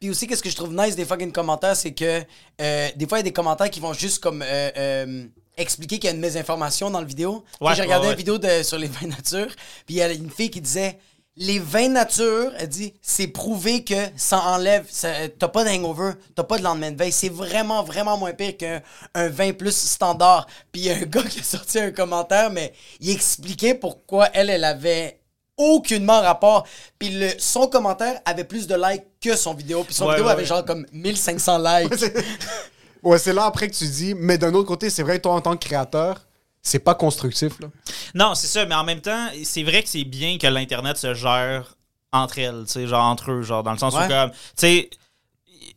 Puis 0.04 0.10
aussi, 0.10 0.28
qu'est-ce 0.28 0.44
que 0.44 0.50
je 0.50 0.56
trouve 0.58 0.76
nice 0.76 0.98
des 0.98 1.06
fucking 1.06 1.32
commentaires, 1.32 1.78
c'est 1.78 1.94
que 1.94 2.22
euh, 2.60 2.90
des 2.94 3.08
fois, 3.08 3.20
il 3.20 3.22
y 3.22 3.22
a 3.22 3.24
des 3.24 3.32
commentaires 3.32 3.70
qui 3.70 3.80
vont 3.80 3.94
juste 3.94 4.22
comme 4.22 4.42
euh, 4.42 4.70
euh, 4.76 5.24
expliquer 5.56 5.98
qu'il 5.98 6.10
y 6.10 6.12
a 6.12 6.14
une 6.14 6.20
mésinformation 6.20 6.90
dans 6.90 7.00
la 7.00 7.06
vidéo. 7.06 7.46
Ouais, 7.62 7.74
J'ai 7.74 7.84
regardé 7.84 8.08
ouais, 8.08 8.12
une 8.12 8.18
vidéo 8.18 8.38
de, 8.38 8.64
sur 8.64 8.78
les 8.78 8.88
vins 8.88 9.08
nature, 9.08 9.48
puis 9.86 9.96
il 9.96 10.00
y 10.00 10.02
a 10.02 10.12
une 10.12 10.30
fille 10.30 10.50
qui 10.50 10.60
disait 10.60 11.00
Les 11.38 11.58
vins 11.58 11.88
nature, 11.88 12.52
elle 12.58 12.68
dit, 12.68 12.94
c'est 13.02 13.28
prouvé 13.28 13.86
que 13.86 13.96
ça 14.18 14.42
enlève, 14.42 14.86
t'as 15.40 15.48
pas 15.48 15.64
d'hangover, 15.64 16.12
t'as 16.36 16.44
pas 16.44 16.58
de 16.58 16.64
lendemain 16.64 16.92
de 16.92 16.98
veille. 16.98 17.14
C'est 17.14 17.30
vraiment, 17.30 17.82
vraiment 17.82 18.18
moins 18.18 18.34
pire 18.34 18.58
qu'un 18.58 18.82
un 19.14 19.30
vin 19.30 19.54
plus 19.54 19.74
standard. 19.74 20.48
Puis 20.74 20.82
il 20.82 20.86
y 20.88 20.92
a 20.92 20.96
un 20.96 21.02
gars 21.06 21.24
qui 21.24 21.40
a 21.40 21.44
sorti 21.44 21.80
un 21.80 21.92
commentaire, 21.92 22.50
mais 22.50 22.74
il 23.00 23.10
expliquait 23.10 23.74
pourquoi 23.74 24.28
elle, 24.34 24.50
elle 24.50 24.66
avait 24.66 25.23
aucunement 25.58 26.22
rapport. 26.22 26.66
Puis 27.00 27.10
le, 27.10 27.30
son 27.38 27.68
commentaire 27.68 28.20
avait 28.26 28.44
plus 28.44 28.68
de 28.68 28.76
likes 28.76 29.04
que 29.22 29.36
son 29.36 29.54
vidéo. 29.54 29.84
Puis 29.84 29.94
son 29.94 30.06
Ouais, 30.06 30.12
vidéo 30.14 30.26
ouais, 30.26 30.32
avait 30.34 30.42
ouais. 30.44 30.48
genre 30.48 30.66
comme 30.66 30.86
1500 30.92 31.58
likes. 31.60 31.94
C'est- 31.98 32.14
ouais, 33.04 33.18
c'est 33.18 33.34
là 33.34 33.46
après 33.46 33.68
que 33.70 33.76
tu 33.76 33.88
dis, 33.88 34.14
mais 34.16 34.38
d'un 34.38 34.54
autre 34.54 34.68
côté, 34.68 34.90
c'est 34.90 35.04
vrai, 35.04 35.20
toi, 35.20 35.34
en 35.34 35.42
tant 35.42 35.56
que 35.58 35.66
créateur, 35.66 36.22
c'est 36.62 36.80
pas 36.80 36.96
constructif, 36.96 37.60
là. 37.60 37.68
Non, 38.16 38.36
c'est 38.36 38.48
ça, 38.48 38.66
mais 38.66 38.76
en 38.76 38.84
même 38.86 39.02
temps, 39.02 39.28
c'est 39.44 39.64
vrai 39.64 39.84
que 39.84 39.90
c'est 39.90 40.06
bien 40.06 40.38
que 40.38 40.48
l'Internet 40.48 40.98
se 40.98 41.14
gère 41.14 41.76
entre 42.12 42.40
elles, 42.40 42.64
tu 42.68 42.74
sais, 42.74 42.88
genre 42.88 43.04
entre 43.06 43.32
eux, 43.32 43.42
genre 43.42 43.64
dans 43.64 43.72
le 43.74 43.78
sens 43.78 43.94
Ouais. 43.96 44.06
où 44.06 44.08
comme, 44.08 44.32
tu 44.32 44.38
sais, 44.56 44.90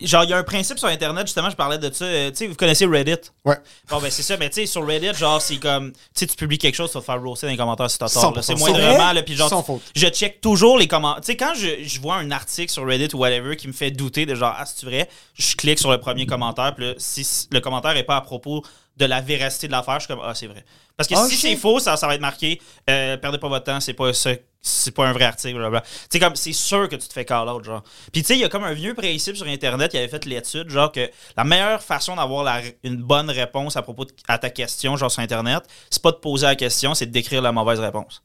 genre 0.00 0.24
il 0.24 0.30
y 0.30 0.32
a 0.32 0.36
un 0.38 0.42
principe 0.42 0.78
sur 0.78 0.88
Internet, 0.88 1.26
justement, 1.26 1.50
je 1.50 1.56
parlais 1.56 1.78
de 1.78 1.92
ça, 1.92 2.04
euh, 2.04 2.30
tu 2.30 2.36
sais, 2.36 2.46
vous 2.46 2.54
connaissez 2.54 2.86
Reddit? 2.86 3.16
Ouais. 3.44 3.56
Bon, 3.88 4.00
ben 4.00 4.10
c'est 4.10 4.22
ça, 4.22 4.36
mais 4.36 4.48
tu 4.50 4.56
sais, 4.56 4.66
sur 4.66 4.86
Reddit, 4.86 5.14
genre, 5.14 5.40
c'est 5.40 5.56
comme, 5.56 5.92
tu 5.92 5.98
sais, 6.14 6.26
tu 6.26 6.36
publies 6.36 6.58
quelque 6.58 6.74
chose, 6.74 6.90
tu 6.90 6.94
vas 6.94 7.00
te 7.00 7.06
faire 7.06 7.22
roaster 7.22 7.46
dans 7.46 7.52
les 7.52 7.56
commentaires 7.56 7.90
si 7.90 7.98
t'as 7.98 8.08
tort, 8.08 8.34
là. 8.34 8.40
100%. 8.40 8.44
C'est 8.44 8.54
moindrement, 8.56 9.12
là, 9.12 9.22
puis 9.22 9.34
genre, 9.34 9.48
Sans 9.48 9.62
faute. 9.62 9.82
je 9.94 10.06
check 10.08 10.40
toujours 10.40 10.78
les 10.78 10.86
commentaires. 10.88 11.22
Tu 11.22 11.26
sais, 11.32 11.36
quand 11.36 11.54
je, 11.54 11.82
je 11.84 12.00
vois 12.00 12.16
un 12.16 12.30
article 12.30 12.70
sur 12.72 12.86
Reddit 12.86 13.14
ou 13.14 13.18
whatever 13.18 13.56
qui 13.56 13.68
me 13.68 13.72
fait 13.72 13.90
douter 13.90 14.26
de 14.26 14.34
genre, 14.34 14.54
ah, 14.56 14.64
c'est 14.66 14.84
vrai, 14.86 15.08
je 15.34 15.54
clique 15.56 15.78
sur 15.78 15.90
le 15.90 15.98
premier 15.98 16.26
commentaire, 16.26 16.74
puis 16.74 16.86
là, 16.86 16.94
si 16.98 17.26
le 17.50 17.60
commentaire 17.60 17.96
est 17.96 18.04
pas 18.04 18.16
à 18.16 18.20
propos 18.20 18.62
de 18.96 19.04
la 19.04 19.20
véracité 19.20 19.66
de 19.66 19.72
l'affaire, 19.72 20.00
je 20.00 20.06
suis 20.06 20.08
comme, 20.14 20.22
ah, 20.24 20.34
c'est 20.34 20.46
vrai. 20.46 20.64
Parce 20.96 21.08
que 21.08 21.14
Oh, 21.18 21.26
si 21.28 21.36
c'est 21.36 21.56
faux, 21.56 21.78
ça, 21.78 21.96
ça 21.98 22.06
va 22.06 22.14
être 22.14 22.20
marqué, 22.22 22.58
euh, 22.88 23.18
perdez 23.18 23.36
pas 23.36 23.48
votre 23.48 23.64
temps, 23.66 23.80
c'est 23.80 23.92
pas 23.92 24.12
ça. 24.14 24.30
C'est 24.62 24.90
pas 24.90 25.06
un 25.06 25.12
vrai 25.12 25.24
article, 25.24 25.54
blablabla. 25.54 25.82
Tu 25.82 25.88
sais, 26.10 26.18
comme, 26.18 26.34
c'est 26.34 26.52
sûr 26.52 26.88
que 26.88 26.96
tu 26.96 27.06
te 27.06 27.12
fais 27.12 27.24
call 27.24 27.48
out, 27.48 27.62
genre. 27.64 27.82
Puis, 28.12 28.22
tu 28.22 28.28
sais, 28.28 28.34
il 28.34 28.40
y 28.40 28.44
a 28.44 28.48
comme 28.48 28.64
un 28.64 28.72
vieux 28.72 28.94
principe 28.94 29.36
sur 29.36 29.46
Internet 29.46 29.90
qui 29.92 29.98
avait 29.98 30.08
fait 30.08 30.24
l'étude, 30.24 30.68
genre, 30.70 30.90
que 30.90 31.08
la 31.36 31.44
meilleure 31.44 31.80
façon 31.82 32.16
d'avoir 32.16 32.42
la- 32.42 32.62
une 32.82 32.96
bonne 32.96 33.30
réponse 33.30 33.76
à 33.76 33.82
propos 33.82 34.04
de, 34.06 34.12
à 34.26 34.38
ta 34.38 34.50
question, 34.50 34.96
genre, 34.96 35.10
sur 35.10 35.22
Internet, 35.22 35.62
c'est 35.90 36.02
pas 36.02 36.10
de 36.10 36.16
poser 36.16 36.46
la 36.46 36.56
question, 36.56 36.94
c'est 36.94 37.06
de 37.06 37.12
décrire 37.12 37.42
la 37.42 37.52
mauvaise 37.52 37.78
réponse. 37.78 38.22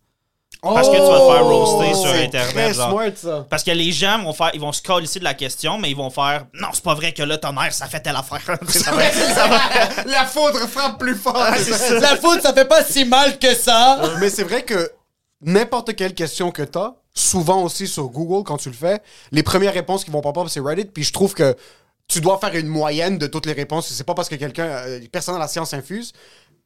Parce 0.63 0.89
que 0.89 0.95
tu 0.95 1.01
vas 1.01 1.19
te 1.19 1.31
faire 1.33 1.43
roaster 1.45 1.93
sur 1.95 2.11
Oh! 2.11 2.23
Internet, 2.23 2.53
très 2.53 2.73
genre. 2.73 2.91
smart, 2.91 3.11
ça. 3.15 3.47
Parce 3.49 3.63
que 3.63 3.71
les 3.71 3.91
gens 3.91 4.21
vont 4.23 4.33
faire, 4.33 4.51
ils 4.53 4.59
vont 4.61 4.71
se 4.71 4.81
coller 4.81 5.05
ici 5.05 5.17
de 5.17 5.23
la 5.23 5.33
question, 5.33 5.79
mais 5.79 5.89
ils 5.89 5.95
vont 5.95 6.11
faire 6.11 6.45
non, 6.53 6.67
c'est 6.73 6.83
pas 6.83 6.93
vrai 6.93 7.13
que 7.13 7.23
là, 7.23 7.37
ton 7.39 7.59
air, 7.59 7.73
ça 7.73 7.87
fait 7.87 7.99
telle 8.01 8.15
affaire. 8.15 8.41
Ça 8.67 8.91
ça 8.91 9.47
La 10.05 10.25
foudre 10.25 10.59
frappe 10.67 10.99
plus 10.99 11.15
fort. 11.15 11.35
La 12.01 12.15
faute, 12.17 12.41
ça 12.43 12.53
fait 12.53 12.65
pas 12.65 12.83
si 12.83 13.05
mal 13.05 13.39
que 13.39 13.55
ça. 13.55 14.01
Mais 14.19 14.29
c'est 14.29 14.43
vrai 14.43 14.61
que 14.63 14.91
n'importe 15.41 15.95
quelle 15.95 16.13
question 16.13 16.51
que 16.51 16.61
t'as, 16.63 16.95
souvent 17.13 17.63
aussi 17.63 17.87
sur 17.87 18.07
Google, 18.09 18.43
quand 18.45 18.57
tu 18.57 18.69
le 18.69 18.75
fais, 18.75 19.01
les 19.31 19.43
premières 19.43 19.73
réponses 19.73 20.03
qui 20.03 20.11
vont 20.11 20.21
pop-up, 20.21 20.47
c'est 20.49 20.59
Reddit. 20.59 20.85
Puis 20.85 21.03
je 21.03 21.13
trouve 21.13 21.33
que 21.33 21.55
tu 22.07 22.21
dois 22.21 22.37
faire 22.39 22.55
une 22.55 22.67
moyenne 22.67 23.17
de 23.17 23.27
toutes 23.27 23.45
les 23.45 23.53
réponses. 23.53 23.87
C'est 23.87 24.03
pas 24.03 24.13
parce 24.13 24.29
que 24.29 24.35
quelqu'un, 24.35 24.65
euh, 24.65 24.99
personne 25.11 25.35
dans 25.35 25.39
la 25.39 25.47
science 25.47 25.73
infuse. 25.73 26.13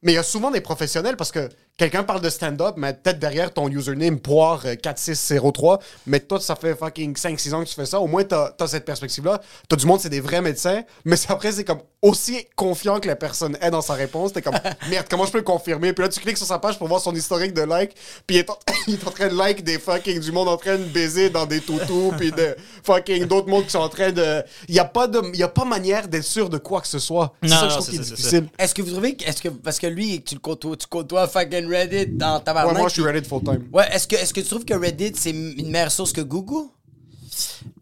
Mais 0.02 0.12
il 0.12 0.16
y 0.16 0.20
a 0.20 0.24
souvent 0.24 0.52
des 0.52 0.62
professionnels 0.62 1.18
parce 1.18 1.32
que 1.32 1.50
quelqu'un 1.78 2.04
parle 2.04 2.22
de 2.22 2.30
stand-up, 2.30 2.76
mais 2.78 2.94
peut-être 2.94 3.20
derrière 3.20 3.54
ton 3.54 3.70
username 3.70 4.20
poire 4.20 4.62
euh, 4.66 4.76
4603, 4.76 5.80
mais 6.08 6.20
toi, 6.20 6.40
ça 6.40 6.56
fait 6.56 6.76
fucking 6.76 7.16
5-6 7.16 7.54
ans 7.54 7.64
que 7.64 7.70
tu 7.70 7.76
fais 7.76 7.86
ça. 7.86 8.00
Au 8.00 8.08
moins, 8.08 8.24
t'as 8.24 8.52
as 8.60 8.68
cette 8.68 8.86
perspective-là. 8.86 9.42
T'as 9.68 9.76
du 9.76 9.86
monde, 9.86 10.00
c'est 10.00 10.10
des 10.10 10.22
vrais 10.22 10.42
médecins, 10.42 10.84
mais 11.04 11.18
après, 11.28 11.52
c'est 11.52 11.64
comme 11.64 11.82
aussi 12.02 12.46
confiant 12.56 13.00
que 13.00 13.08
la 13.08 13.16
personne 13.16 13.58
est 13.62 13.72
dans 13.72 13.82
sa 13.82 13.94
réponse. 13.96 14.32
T'es 14.32 14.42
comme, 14.42 14.58
merde, 14.90 15.08
comment 15.10 15.26
je 15.26 15.32
peux 15.32 15.40
le 15.40 15.44
confirmer? 15.44 15.92
Puis 15.92 16.04
là, 16.04 16.10
tu 16.10 16.20
cliques 16.20 16.38
sur 16.38 16.46
sa 16.46 16.60
page 16.60 16.78
pour 16.78 16.88
voir 16.88 17.02
son 17.02 17.14
historique 17.14 17.54
de 17.54 17.62
like, 17.62 17.96
puis 18.28 18.38
il 18.38 18.40
est 18.40 18.50
en, 18.50 18.58
il 18.88 18.94
est 18.94 19.08
en 19.08 19.12
train 19.12 19.28
de 19.28 19.36
like 19.36 19.64
des 19.64 19.80
fucking 19.80 20.20
du 20.20 20.32
monde 20.32 20.48
en 20.48 20.58
train 20.58 20.78
de 20.78 20.84
baiser 20.84 21.30
dans 21.30 21.46
des 21.46 21.60
toutous, 21.60 22.14
puis 22.18 22.32
de 22.32 22.56
fucking 22.84 23.26
d'autres 23.26 23.50
mondes 23.50 23.66
qui 23.66 23.72
sont 23.72 23.80
en 23.80 23.90
train 23.90 24.12
de. 24.12 24.44
Il 24.70 24.76
y 24.76 24.80
a 24.80 24.86
pas 24.86 25.08
de, 25.08 25.22
il 25.34 25.40
y 25.40 25.44
a 25.44 25.48
pas 25.48 25.66
manière 25.66 26.08
d'être 26.08 26.24
sûr 26.24 26.50
de 26.50 26.58
quoi 26.58 26.80
que 26.82 26.88
ce 26.88 27.00
soit. 27.00 27.34
C'est 27.42 27.50
Non, 27.50 27.56
ça 27.56 27.62
que 27.66 27.70
je 27.70 27.76
trouve 27.76 27.90
qui 27.90 27.96
est 27.96 28.00
difficile. 28.00 28.48
Est-ce 28.58 28.76
que 28.76 28.82
vous 28.82 28.92
trouvez. 28.92 29.18
Est-ce 29.26 29.42
que, 29.42 29.50
parce 29.50 29.80
que 29.80 29.88
lui, 29.88 30.22
tu 30.24 30.36
le 30.36 30.40
côtoies, 30.40 30.78
tu 30.78 30.88
côtoies 30.88 31.28
fucking 31.28 31.65
Reddit 31.68 32.08
dans 32.08 32.40
ta 32.40 32.54
Ouais, 32.66 32.74
moi, 32.74 32.88
je 32.90 32.94
suis 32.94 33.04
Reddit 33.04 33.28
full-time. 33.28 33.68
Ouais, 33.74 33.88
est-ce 33.92 34.08
que, 34.08 34.16
est-ce 34.16 34.34
que 34.34 34.42
tu 34.42 34.48
trouves 34.48 34.66
que 34.66 34.74
Reddit, 34.74 35.14
c'est 35.16 35.32
une 35.32 35.70
meilleure 35.70 35.92
source 35.92 36.14
que 36.14 36.22
Google? 36.22 36.70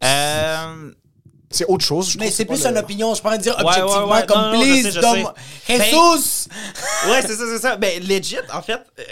Euh, 0.02 0.90
C'est 1.50 1.66
autre 1.66 1.84
chose. 1.84 2.10
je 2.10 2.18
Mais 2.18 2.26
trouve, 2.26 2.36
c'est 2.36 2.44
plus 2.44 2.64
le- 2.64 2.70
une 2.70 2.78
opinion, 2.78 3.14
je 3.14 3.22
pourrais 3.22 3.38
dire 3.38 3.56
Ouais, 3.58 3.64
objectivement, 3.64 4.06
ouais, 4.08 4.20
ouais. 4.20 4.26
comme 4.26 4.40
Non, 4.40 4.52
non, 4.54 4.60
je 4.60 4.64
please, 4.64 4.82
sais, 4.82 4.90
je. 4.92 5.00
Ben, 5.00 5.24
ouais, 7.10 7.22
c'est 7.22 7.36
ça, 7.36 7.44
c'est 7.46 7.58
ça. 7.60 7.76
Ben, 7.76 8.02
legit, 8.02 8.36
en 8.52 8.62
fait, 8.62 8.80
euh, 8.98 9.02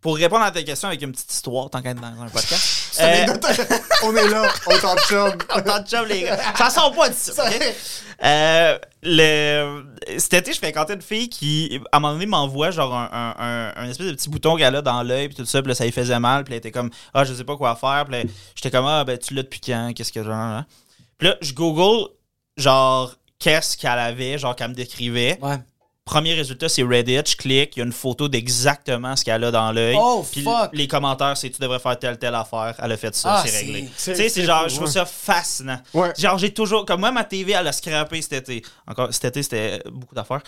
pour 0.00 0.16
répondre 0.16 0.44
à 0.44 0.50
ta 0.50 0.62
question 0.62 0.88
avec 0.88 1.02
une 1.02 1.12
petite 1.12 1.32
histoire, 1.32 1.68
tant 1.70 1.82
qu'à 1.82 1.90
être 1.90 2.00
dans 2.00 2.22
un 2.22 2.28
podcast. 2.28 2.62
euh, 3.00 3.26
on 4.02 4.16
est 4.16 4.28
là, 4.28 4.48
on 4.66 4.70
est 4.70 4.84
en 4.84 4.96
chum. 4.96 5.32
on 5.54 5.58
est 5.58 5.70
en 5.70 5.84
chum, 5.84 6.06
les 6.06 6.22
gars. 6.22 6.38
Ça 6.56 6.70
sort 6.70 6.94
pas 6.94 7.08
d'ici, 7.08 7.30
ok? 7.32 7.74
Euh, 8.22 8.78
le... 9.04 9.84
Cet 10.18 10.34
été, 10.34 10.52
je 10.52 10.58
fréquentais 10.58 10.94
une 10.94 11.02
fille 11.02 11.28
qui, 11.28 11.80
à 11.92 11.96
un 11.96 12.00
moment 12.00 12.14
donné, 12.14 12.26
m'envoie 12.26 12.70
genre 12.70 12.94
un, 12.94 13.72
un, 13.76 13.88
espèce 13.88 14.06
de 14.06 14.12
petit 14.12 14.28
bouton 14.28 14.56
qu'elle 14.56 14.74
a 14.74 14.82
dans 14.82 15.02
l'œil, 15.02 15.28
puis 15.28 15.36
tout 15.36 15.44
ça, 15.44 15.62
puis 15.62 15.74
ça 15.74 15.84
lui 15.84 15.92
faisait 15.92 16.18
mal, 16.18 16.44
puis 16.44 16.54
elle 16.54 16.58
était 16.58 16.70
comme, 16.70 16.90
ah, 17.12 17.24
je 17.24 17.34
sais 17.34 17.44
pas 17.44 17.56
quoi 17.56 17.76
faire, 17.76 18.06
puis 18.08 18.28
j'étais 18.54 18.70
comme, 18.70 18.86
ah, 18.86 19.04
ben, 19.04 19.18
tu 19.18 19.34
l'as 19.34 19.42
depuis 19.42 19.60
quand, 19.60 19.92
qu'est-ce 19.94 20.12
que 20.12 20.22
genre, 20.22 20.34
hein? 20.34 20.66
Puis 21.18 21.28
là, 21.28 21.36
je 21.40 21.52
google, 21.52 22.08
genre, 22.56 23.14
qu'est-ce 23.38 23.76
qu'elle 23.76 23.98
avait, 23.98 24.38
genre, 24.38 24.56
qu'elle 24.56 24.70
me 24.70 24.74
décrivait. 24.74 25.38
Ouais. 25.40 25.58
Premier 26.04 26.34
résultat, 26.34 26.68
c'est 26.68 26.82
Reddit. 26.82 27.20
Je 27.26 27.34
clique, 27.36 27.76
il 27.76 27.78
y 27.78 27.82
a 27.82 27.86
une 27.86 27.92
photo 27.92 28.28
d'exactement 28.28 29.16
ce 29.16 29.24
qu'elle 29.24 29.42
a 29.42 29.50
dans 29.50 29.72
l'œil. 29.72 29.96
Oh, 29.98 30.22
Puis 30.30 30.42
fuck. 30.42 30.68
les 30.74 30.86
commentaires, 30.86 31.34
c'est 31.34 31.48
tu 31.48 31.58
devrais 31.62 31.78
faire 31.78 31.98
telle, 31.98 32.18
telle 32.18 32.34
affaire. 32.34 32.74
Elle 32.82 32.92
a 32.92 32.96
fait 32.98 33.14
ça, 33.14 33.36
Ah, 33.36 33.42
c'est 33.46 33.56
réglé. 33.56 33.84
Tu 33.84 33.88
c'est- 33.96 34.14
sais, 34.14 34.28
c'est 34.28 34.44
genre, 34.44 34.68
je 34.68 34.74
trouve 34.76 34.86
ça 34.90 35.06
fascinant. 35.06 35.80
Ouais. 35.94 36.12
Genre, 36.18 36.36
j'ai 36.36 36.52
toujours. 36.52 36.84
Comme 36.84 37.00
moi, 37.00 37.10
ma 37.10 37.24
TV, 37.24 37.52
elle 37.52 37.66
a 37.66 37.72
scrappé 37.72 38.20
cet 38.20 38.34
été. 38.34 38.62
Encore, 38.86 39.14
cet 39.14 39.24
été, 39.24 39.42
c'était 39.42 39.82
beaucoup 39.90 40.14
d'affaires. 40.14 40.42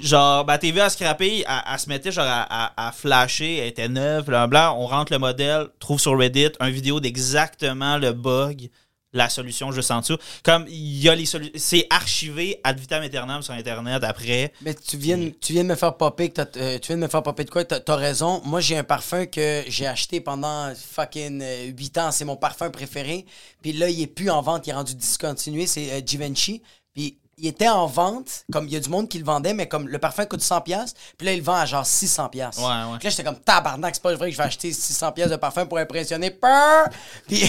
genre, 0.00 0.46
ma 0.46 0.58
TV 0.58 0.80
a 0.80 0.88
scrappé, 0.88 1.44
elle, 1.46 1.62
elle 1.72 1.78
se 1.80 1.88
mettait 1.88 2.12
genre 2.12 2.26
à, 2.28 2.42
à- 2.76 2.88
à 2.88 2.92
flasher, 2.92 3.56
elle 3.56 3.66
était 3.68 3.88
neuve, 3.88 4.26
blablabla. 4.26 4.74
On 4.74 4.86
rentre 4.86 5.12
le 5.12 5.18
modèle, 5.18 5.66
trouve 5.80 5.98
sur 5.98 6.16
Reddit 6.16 6.50
un 6.60 6.70
vidéo 6.70 7.00
d'exactement 7.00 7.98
le 7.98 8.12
bug, 8.12 8.70
la 9.12 9.28
solution 9.28 9.68
en 9.68 10.00
dessous. 10.00 10.16
Comme, 10.42 10.66
il 10.68 11.00
y 11.00 11.08
a 11.08 11.14
les 11.14 11.26
solutions. 11.26 11.52
C'est 11.56 11.86
archivé 11.90 12.60
ad 12.64 12.78
vitam 12.78 13.02
aeternam 13.02 13.42
sur 13.42 13.54
Internet 13.54 14.04
après. 14.04 14.52
Mais 14.62 14.74
tu 14.74 14.96
viens, 14.96 15.30
tu 15.40 15.52
viens 15.52 15.64
de 15.64 15.68
me 15.68 15.74
faire 15.74 15.96
popper 15.96 16.30
que 16.30 16.40
euh, 16.56 16.78
tu 16.78 16.88
viens 16.88 16.96
de 16.96 17.02
me 17.02 17.08
faire 17.08 17.22
popper 17.22 17.44
de 17.44 17.50
quoi? 17.50 17.64
T'as 17.64 17.80
as 17.86 17.96
raison. 17.96 18.40
Moi, 18.44 18.60
j'ai 18.60 18.76
un 18.76 18.84
parfum 18.84 19.26
que 19.26 19.64
j'ai 19.68 19.86
acheté 19.86 20.20
pendant 20.20 20.72
fucking 20.74 21.42
8 21.76 21.98
ans. 21.98 22.12
C'est 22.12 22.24
mon 22.24 22.36
parfum 22.36 22.70
préféré. 22.70 23.26
Puis 23.62 23.72
là, 23.72 23.88
il 23.88 24.00
est 24.00 24.06
plus 24.06 24.30
en 24.30 24.42
vente. 24.42 24.66
Il 24.66 24.70
est 24.70 24.74
rendu 24.74 24.94
discontinué. 24.94 25.66
C'est 25.66 25.90
euh, 25.92 26.00
Givenchy. 26.04 26.62
Puis 26.94 27.19
il 27.40 27.48
était 27.48 27.68
en 27.68 27.86
vente. 27.86 28.44
Comme 28.52 28.66
il 28.66 28.72
y 28.72 28.76
a 28.76 28.80
du 28.80 28.88
monde 28.88 29.08
qui 29.08 29.18
le 29.18 29.24
vendait, 29.24 29.54
mais 29.54 29.66
comme 29.68 29.88
le 29.88 29.98
parfum 29.98 30.26
coûte 30.26 30.40
100$. 30.42 30.62
piastres, 30.62 31.00
Puis 31.16 31.26
là, 31.26 31.32
il 31.32 31.38
le 31.38 31.44
vend 31.44 31.54
à 31.56 31.66
genre 31.66 31.84
600$. 31.84 32.30
piastres. 32.30 32.60
Ouais, 32.62 32.92
ouais. 32.92 32.98
Puis 32.98 33.04
là, 33.06 33.10
j'étais 33.10 33.24
comme 33.24 33.38
tabarnak. 33.40 33.94
C'est 33.94 34.02
pas 34.02 34.14
vrai 34.14 34.28
que 34.28 34.32
je 34.32 34.38
vais 34.38 34.44
acheter 34.44 34.70
600$ 34.70 35.12
piastres 35.14 35.32
de 35.32 35.40
parfum 35.40 35.66
pour 35.66 35.78
impressionner. 35.78 36.30
Peur! 36.30 36.88
Puis. 37.26 37.38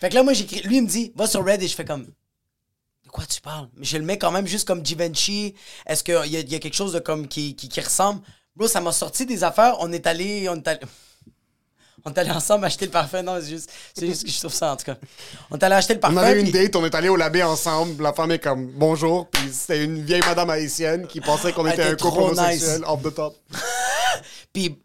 fait 0.00 0.08
que 0.08 0.14
là, 0.14 0.22
moi, 0.22 0.32
j'écris. 0.32 0.60
Lui, 0.62 0.76
il 0.78 0.82
me 0.82 0.88
dit, 0.88 1.12
va 1.16 1.26
sur 1.26 1.44
Reddit. 1.44 1.68
Je 1.68 1.74
fais 1.74 1.84
comme. 1.84 2.04
De 2.04 3.10
quoi 3.10 3.24
tu 3.26 3.40
parles? 3.40 3.68
Mais 3.76 3.84
je 3.84 3.96
le 3.96 4.04
mets 4.04 4.18
quand 4.18 4.30
même 4.30 4.46
juste 4.46 4.66
comme 4.66 4.84
Givenchy. 4.84 5.54
Est-ce 5.86 6.04
qu'il 6.04 6.26
y, 6.26 6.50
y 6.50 6.54
a 6.54 6.58
quelque 6.58 6.74
chose 6.76 6.92
de 6.92 6.98
comme 7.00 7.26
qui, 7.26 7.56
qui, 7.56 7.68
qui 7.68 7.80
ressemble? 7.80 8.20
Bro, 8.54 8.68
ça 8.68 8.80
m'a 8.80 8.92
sorti 8.92 9.24
des 9.26 9.44
affaires. 9.44 9.76
On 9.80 9.92
est 9.92 10.06
allé. 10.06 10.48
On 10.48 10.56
est 10.56 10.68
allé. 10.68 10.80
On 12.08 12.12
est 12.14 12.18
allé 12.18 12.30
ensemble 12.30 12.64
acheter 12.64 12.86
le 12.86 12.90
parfum. 12.90 13.22
Non, 13.22 13.36
c'est 13.40 13.48
juste, 13.50 13.70
c'est 13.94 14.06
juste 14.06 14.24
que 14.24 14.30
je 14.30 14.38
trouve 14.38 14.52
ça, 14.52 14.72
en 14.72 14.76
tout 14.76 14.84
cas. 14.86 14.96
On 15.50 15.56
est 15.58 15.62
allé 15.64 15.74
acheter 15.74 15.92
le 15.94 15.98
On 15.98 16.02
parfum. 16.02 16.16
avait 16.18 16.40
une 16.40 16.50
puis- 16.50 16.52
date, 16.64 16.76
on 16.76 16.84
est 16.84 16.94
allé 16.94 17.08
au 17.08 17.16
labé 17.16 17.42
ensemble. 17.42 18.02
La 18.02 18.12
femme 18.12 18.30
est 18.32 18.38
comme 18.38 18.66
bonjour, 18.74 19.28
puis 19.28 19.48
c'était 19.52 19.84
une 19.84 20.02
vieille 20.04 20.22
madame 20.26 20.50
haïtienne 20.50 21.06
qui 21.06 21.20
pensait 21.20 21.52
qu'on 21.52 21.66
était 21.66 21.82
était 21.82 21.90
un 21.90 21.96
couple 21.96 22.22
homosexuel 22.22 22.78
nice. 22.80 22.88
off 22.88 23.02
the 23.02 23.14
top. 23.14 23.36
Puis 24.52 24.78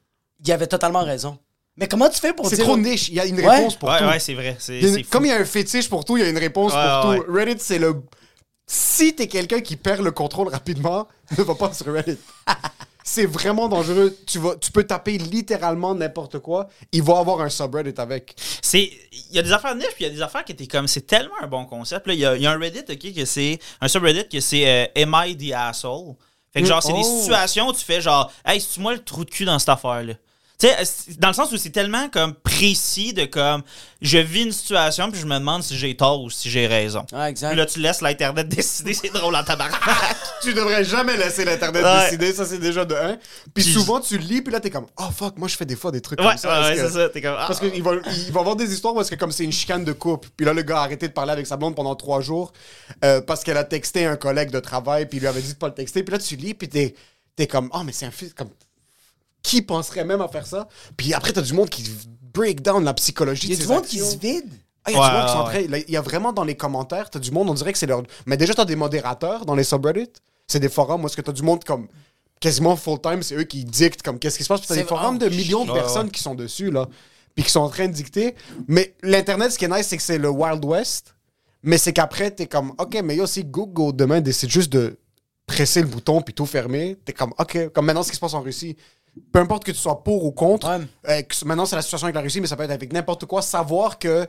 il 0.45 0.51
avait 0.51 0.67
totalement 0.67 1.03
raison. 1.03 1.37
Mais 1.77 1.87
comment 1.87 2.09
tu 2.09 2.19
fais 2.19 2.33
pour 2.33 2.47
C'est 2.49 2.57
dire. 2.57 2.65
trop 2.65 2.77
niche, 2.77 3.07
il 3.09 3.15
y 3.15 3.19
a 3.19 3.25
une 3.25 3.39
Ouais. 3.39 3.49
réponse 3.57 3.75
pour 3.77 3.89
ouais, 3.89 3.97
tout. 3.99 4.05
ouais, 4.05 4.19
c'est 4.19 4.33
vrai. 4.35 4.55
C'est, 4.59 4.77
Il 4.77 4.83
y 4.89 4.93
une- 4.97 5.03
fou. 5.03 5.09
comme 5.09 5.25
il 5.25 5.29
y 5.29 5.31
a 5.31 5.37
un 5.37 5.45
fétiche 5.45 5.89
pour 5.89 6.05
tout, 6.05 6.17
il 6.17 6.23
y 6.23 6.25
a 6.25 6.29
une 6.29 6.37
réponse 6.37 6.73
Ouais, 6.73 6.79
pour 7.01 7.09
ouais, 7.11 7.17
tout. 7.19 7.25
Reddit, 7.33 7.55
c'est 7.63 7.79
le. 7.79 7.95
Si 8.67 9.15
t'es 9.15 9.27
quelqu'un 9.27 9.59
qui 9.61 9.75
perd 9.75 10.01
le 10.01 10.11
contrôle 10.11 10.49
rapidement, 10.49 11.07
ne 11.37 11.43
va 11.43 11.55
pas 11.55 11.73
sur 11.73 11.91
Reddit. 11.91 12.17
c'est 13.03 13.25
vraiment 13.25 13.67
dangereux. 13.67 14.15
Tu, 14.25 14.39
vas, 14.39 14.55
tu 14.55 14.71
peux 14.71 14.83
taper 14.85 15.17
littéralement 15.17 15.93
n'importe 15.93 16.39
quoi. 16.39 16.69
Il 16.91 17.03
va 17.03 17.19
avoir 17.19 17.41
un 17.41 17.49
subreddit 17.49 17.99
avec. 17.99 18.35
C'est, 18.61 18.91
il 19.11 19.35
y 19.35 19.39
a 19.39 19.41
des 19.41 19.51
affaires 19.51 19.75
niches, 19.75 19.87
puis 19.95 20.05
il 20.05 20.07
y 20.07 20.11
a 20.11 20.13
des 20.13 20.21
affaires 20.21 20.43
qui 20.43 20.53
étaient 20.53 20.67
comme, 20.67 20.87
c'est 20.87 21.05
tellement 21.07 21.35
un 21.41 21.47
bon 21.47 21.65
concept. 21.65 22.07
Là, 22.07 22.13
il 22.13 22.19
y 22.19 22.25
a, 22.25 22.35
il 22.35 22.41
y 22.41 22.47
a 22.47 22.51
un 22.51 22.59
Reddit, 22.59 22.85
ok, 22.89 23.13
que 23.13 23.25
c'est, 23.25 23.59
un 23.81 23.87
subreddit 23.87 24.27
que 24.29 24.39
c'est 24.39 24.67
euh, 24.67 25.01
Am 25.03 25.15
I 25.25 25.35
the 25.37 25.53
asshole? 25.53 26.15
Fait 26.53 26.61
que 26.61 26.67
genre, 26.67 26.83
c'est 26.83 26.93
des 26.93 27.01
Oh. 27.03 27.19
situations 27.21 27.67
où 27.67 27.73
tu 27.73 27.83
fais 27.83 27.99
genre, 27.99 28.31
hey, 28.45 28.61
c'est 28.61 28.79
moi 28.79 28.93
le 28.93 28.99
trou 29.03 29.25
de 29.25 29.29
cul 29.29 29.43
dans 29.45 29.57
cette 29.59 29.69
affaire-là? 29.69 30.13
Tu 30.59 30.67
sais, 30.67 31.13
dans 31.17 31.29
le 31.29 31.33
sens 31.33 31.51
où 31.51 31.57
c'est 31.57 31.71
tellement 31.71 32.07
comme 32.09 32.33
précis 32.35 33.11
de 33.13 33.25
comme, 33.25 33.63
je 34.01 34.17
vis 34.19 34.43
une 34.43 34.51
situation, 34.51 35.11
puis 35.11 35.19
je 35.19 35.25
me 35.25 35.37
demande 35.37 35.63
si 35.63 35.77
j'ai 35.77 35.97
tort 35.97 36.21
ou 36.21 36.29
si 36.29 36.49
j'ai 36.49 36.67
raison. 36.67 37.05
Ah, 37.11 37.29
exact. 37.29 37.49
Puis 37.49 37.57
là, 37.57 37.65
tu 37.65 37.79
laisses 37.79 38.01
l'Internet 38.01 38.47
décider, 38.49 38.93
c'est 38.93 39.09
drôle 39.11 39.35
en 39.35 39.43
tabarnak. 39.43 39.81
Tu 40.43 40.53
devrais 40.53 40.83
jamais 40.83 41.15
laisser 41.15 41.45
l'Internet 41.45 41.83
Ouais. 41.85 42.03
décider, 42.05 42.33
ça 42.33 42.45
c'est 42.45 42.57
déjà 42.59 42.83
de 42.83 42.93
un. 42.95 43.15
Puis 43.15 43.63
Puis- 43.63 43.63
souvent 43.63 44.01
tu 44.01 44.17
lis, 44.17 44.41
puis 44.41 44.51
là 44.51 44.59
t'es 44.59 44.69
comme, 44.69 44.87
oh 44.97 45.09
fuck, 45.15 45.37
moi 45.37 45.47
je 45.47 45.55
fais 45.55 45.65
des 45.65 45.77
fois 45.77 45.89
des 45.89 46.01
trucs 46.01 46.19
ouais, 46.19 46.27
comme 46.27 46.37
ça. 46.37 46.61
ouais, 46.63 46.75
c'est 46.75 46.89
ça. 46.89 47.07
T'es 47.09 47.21
comme, 47.21 47.35
ah. 47.37 47.45
Parce 47.47 47.61
qu'il 47.61 47.81
va, 47.81 47.91
il 48.27 48.31
va 48.31 48.39
avoir 48.41 48.57
des 48.57 48.73
histoires 48.73 48.93
parce 48.93 49.09
que 49.09 49.15
comme 49.15 49.31
c'est 49.31 49.45
une 49.45 49.53
chicane 49.53 49.85
de 49.85 49.93
couple, 49.93 50.27
puis 50.35 50.45
là 50.45 50.53
le 50.53 50.61
gars 50.61 50.79
a 50.79 50.83
arrêté 50.83 51.07
de 51.07 51.13
parler 51.13 51.31
avec 51.31 51.47
sa 51.47 51.55
blonde 51.55 51.75
pendant 51.75 51.95
trois 51.95 52.19
jours 52.19 52.51
euh, 53.05 53.21
parce 53.21 53.43
qu'elle 53.45 53.55
a 53.57 53.63
texté 53.63 54.05
un 54.05 54.17
collègue 54.17 54.51
de 54.51 54.59
travail, 54.59 55.05
puis 55.07 55.17
il 55.17 55.21
lui 55.21 55.27
avait 55.27 55.41
dit 55.41 55.53
de 55.53 55.57
pas 55.57 55.67
le 55.69 55.73
texter, 55.73 56.03
puis 56.03 56.11
là 56.11 56.19
tu 56.19 56.35
lis, 56.35 56.53
puis 56.53 56.67
t'es, 56.67 56.93
t'es 57.37 57.47
comme, 57.47 57.69
oh 57.73 57.83
mais 57.85 57.93
c'est 57.93 58.05
un 58.05 58.11
fils, 58.11 58.33
comme, 58.33 58.49
qui 59.43 59.61
penserait 59.61 60.05
même 60.05 60.21
à 60.21 60.27
faire 60.27 60.47
ça? 60.47 60.67
Puis 60.97 61.13
après 61.13 61.31
t'as 61.33 61.41
du 61.41 61.53
monde 61.53 61.69
qui 61.69 61.83
break 62.33 62.61
down 62.61 62.83
la 62.83 62.93
psychologie 62.95 63.47
Il 63.47 63.51
y 63.51 63.53
a 63.53 63.57
de 63.57 63.61
du 63.61 63.67
monde 63.67 63.85
qui 63.85 63.99
se 63.99 64.17
vide. 64.17 64.49
Ah, 64.85 64.91
il 64.91 64.97
y 64.97 64.99
a 64.99 64.99
du 64.99 65.05
Ouais, 65.15 65.21
monde 65.21 65.27
qui 65.27 65.33
sont 65.63 65.71
ouais, 65.71 65.85
Il 65.87 65.93
y 65.93 65.97
a 65.97 66.01
vraiment 66.01 66.33
dans 66.33 66.43
les 66.43 66.55
commentaires, 66.55 67.09
t'as 67.09 67.19
du 67.19 67.31
monde, 67.31 67.49
on 67.49 67.53
dirait 67.53 67.71
que 67.71 67.77
c'est 67.77 67.85
leur. 67.85 68.01
Mais 68.25 68.37
déjà, 68.37 68.53
t'as 68.53 68.65
des 68.65 68.75
modérateurs 68.75 69.45
dans 69.45 69.55
les 69.55 69.63
subreddits. 69.63 70.11
C'est 70.47 70.59
des 70.59 70.67
forums 70.69 71.03
où 71.03 71.07
est-ce 71.07 71.15
que 71.15 71.21
t'as 71.21 71.31
du 71.31 71.43
monde 71.43 71.63
comme 71.63 71.87
quasiment 72.41 72.75
full-time, 72.75 73.23
c'est 73.23 73.35
eux 73.35 73.43
qui 73.43 73.63
dictent 73.63 74.01
comme 74.01 74.19
qu'est-ce 74.19 74.37
qui 74.37 74.43
se 74.43 74.49
passe. 74.49 74.59
Puis 74.59 74.67
t'as 74.67 74.73
C'est- 74.75 74.81
des 74.81 74.87
forums 74.87 75.17
de 75.17 75.29
millions 75.29 75.63
de 75.63 75.71
personnes 75.71 76.11
qui 76.11 76.21
sont 76.21 76.35
dessus, 76.35 76.71
là. 76.71 76.87
Puis 77.35 77.45
qui 77.45 77.49
sont 77.51 77.61
en 77.61 77.69
train 77.69 77.87
de 77.87 77.93
dicter. 77.93 78.35
Mais 78.67 78.93
l'Internet, 79.01 79.51
ce 79.51 79.57
qui 79.57 79.65
est 79.65 79.69
nice, 79.69 79.87
c'est 79.87 79.97
que 79.97 80.03
c'est 80.03 80.17
le 80.17 80.29
Wild 80.29 80.63
West. 80.65 81.15
Mais 81.63 81.77
c'est 81.77 81.93
qu'après, 81.93 82.29
t'es 82.31 82.45
comme, 82.47 82.73
OK, 82.77 82.99
mais 83.03 83.13
il 83.15 83.17
y 83.17 83.19
a 83.21 83.23
aussi 83.23 83.45
Google 83.45 83.95
demain 83.95 84.19
décide 84.19 84.49
juste 84.49 84.71
de 84.73 84.99
presser 85.47 85.81
le 85.81 85.87
bouton 85.87 86.21
puis 86.21 86.33
tout 86.33 86.45
fermer. 86.45 86.97
T'es 87.05 87.13
comme, 87.13 87.33
OK, 87.39 87.69
comme 87.73 87.85
maintenant 87.85 88.03
ce 88.03 88.09
qui 88.09 88.15
se 88.15 88.19
passe 88.21 88.33
en 88.33 88.41
Russie. 88.41 88.75
Peu 89.31 89.39
importe 89.39 89.63
que 89.63 89.71
tu 89.71 89.77
sois 89.77 90.03
pour 90.03 90.25
ou 90.25 90.31
contre, 90.31 90.67
Ouais. 90.69 90.85
euh, 91.09 91.21
que- 91.21 91.45
maintenant 91.45 91.65
c'est 91.65 91.75
la 91.75 91.81
situation 91.83 92.05
avec 92.05 92.15
la 92.15 92.21
Russie, 92.21 92.41
mais 92.41 92.47
ça 92.47 92.55
peut 92.55 92.63
être 92.63 92.71
avec 92.71 92.91
n'importe 92.93 93.25
quoi. 93.25 93.41
Savoir 93.41 93.99
que 93.99 94.27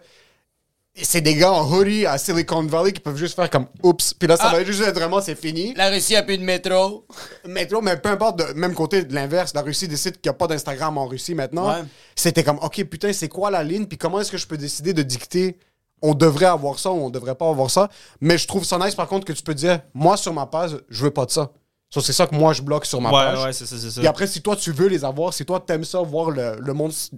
c'est 0.96 1.20
des 1.22 1.34
gars 1.34 1.50
en 1.52 1.68
hoodie 1.68 2.06
à 2.06 2.18
Silicon 2.18 2.62
Valley 2.66 2.92
qui 2.92 3.00
peuvent 3.00 3.16
juste 3.16 3.34
faire 3.34 3.50
comme 3.50 3.66
oups, 3.82 4.14
puis 4.14 4.28
là 4.28 4.36
ça 4.36 4.44
Ah. 4.48 4.52
va 4.52 4.62
juste 4.64 4.80
être 4.82 4.94
vraiment 4.94 5.20
c'est 5.20 5.34
fini. 5.34 5.74
La 5.74 5.88
Russie 5.90 6.14
a 6.14 6.22
plus 6.22 6.38
de 6.38 6.44
métro. 6.44 7.04
Métro, 7.46 7.80
mais 7.82 7.96
peu 7.96 8.10
importe, 8.10 8.38
de 8.38 8.52
même 8.52 8.74
côté 8.74 9.02
de 9.04 9.12
l'inverse, 9.14 9.54
la 9.54 9.62
Russie 9.62 9.88
décide 9.88 10.20
qu'il 10.20 10.30
n'y 10.30 10.34
a 10.34 10.38
pas 10.38 10.46
d'Instagram 10.46 10.96
en 10.98 11.06
Russie 11.06 11.34
maintenant. 11.34 11.68
Ouais. 11.68 11.82
C'était 12.14 12.44
comme 12.44 12.58
ok 12.62 12.84
putain 12.84 13.12
c'est 13.12 13.28
quoi 13.28 13.50
la 13.50 13.64
ligne, 13.64 13.86
puis 13.86 13.98
comment 13.98 14.20
est-ce 14.20 14.30
que 14.30 14.38
je 14.38 14.46
peux 14.46 14.56
décider 14.58 14.92
de 14.92 15.02
dicter 15.02 15.58
on 16.02 16.14
devrait 16.14 16.44
avoir 16.46 16.78
ça 16.78 16.90
ou 16.90 16.96
on 17.06 17.10
devrait 17.10 17.34
pas 17.34 17.48
avoir 17.48 17.70
ça? 17.70 17.88
Mais 18.20 18.38
je 18.38 18.46
trouve 18.46 18.64
ça 18.64 18.78
nice 18.78 18.94
par 18.94 19.08
contre 19.08 19.24
que 19.26 19.32
tu 19.32 19.42
peux 19.42 19.54
dire 19.54 19.80
moi 19.94 20.16
sur 20.16 20.32
ma 20.32 20.46
page 20.46 20.76
je 20.90 21.02
veux 21.04 21.10
pas 21.10 21.24
de 21.26 21.30
ça. 21.32 21.50
So, 21.90 22.00
c'est 22.00 22.12
ça 22.12 22.26
que 22.26 22.34
moi 22.34 22.52
je 22.52 22.62
bloque 22.62 22.86
sur 22.86 23.00
ma 23.00 23.10
page. 23.10 23.38
Ouais, 23.38 23.44
ouais, 23.46 23.52
c'est 23.52 23.66
ça, 23.66 23.76
c'est 23.78 23.90
ça. 23.90 24.02
Et 24.02 24.06
après, 24.06 24.26
si 24.26 24.42
toi, 24.42 24.56
tu 24.56 24.72
veux 24.72 24.88
les 24.88 25.04
avoir, 25.04 25.32
si 25.32 25.44
toi, 25.44 25.60
t'aimes 25.64 25.84
ça, 25.84 26.00
voir 26.00 26.30
le, 26.30 26.56
le 26.58 26.72
monde 26.72 26.92
se 26.92 27.10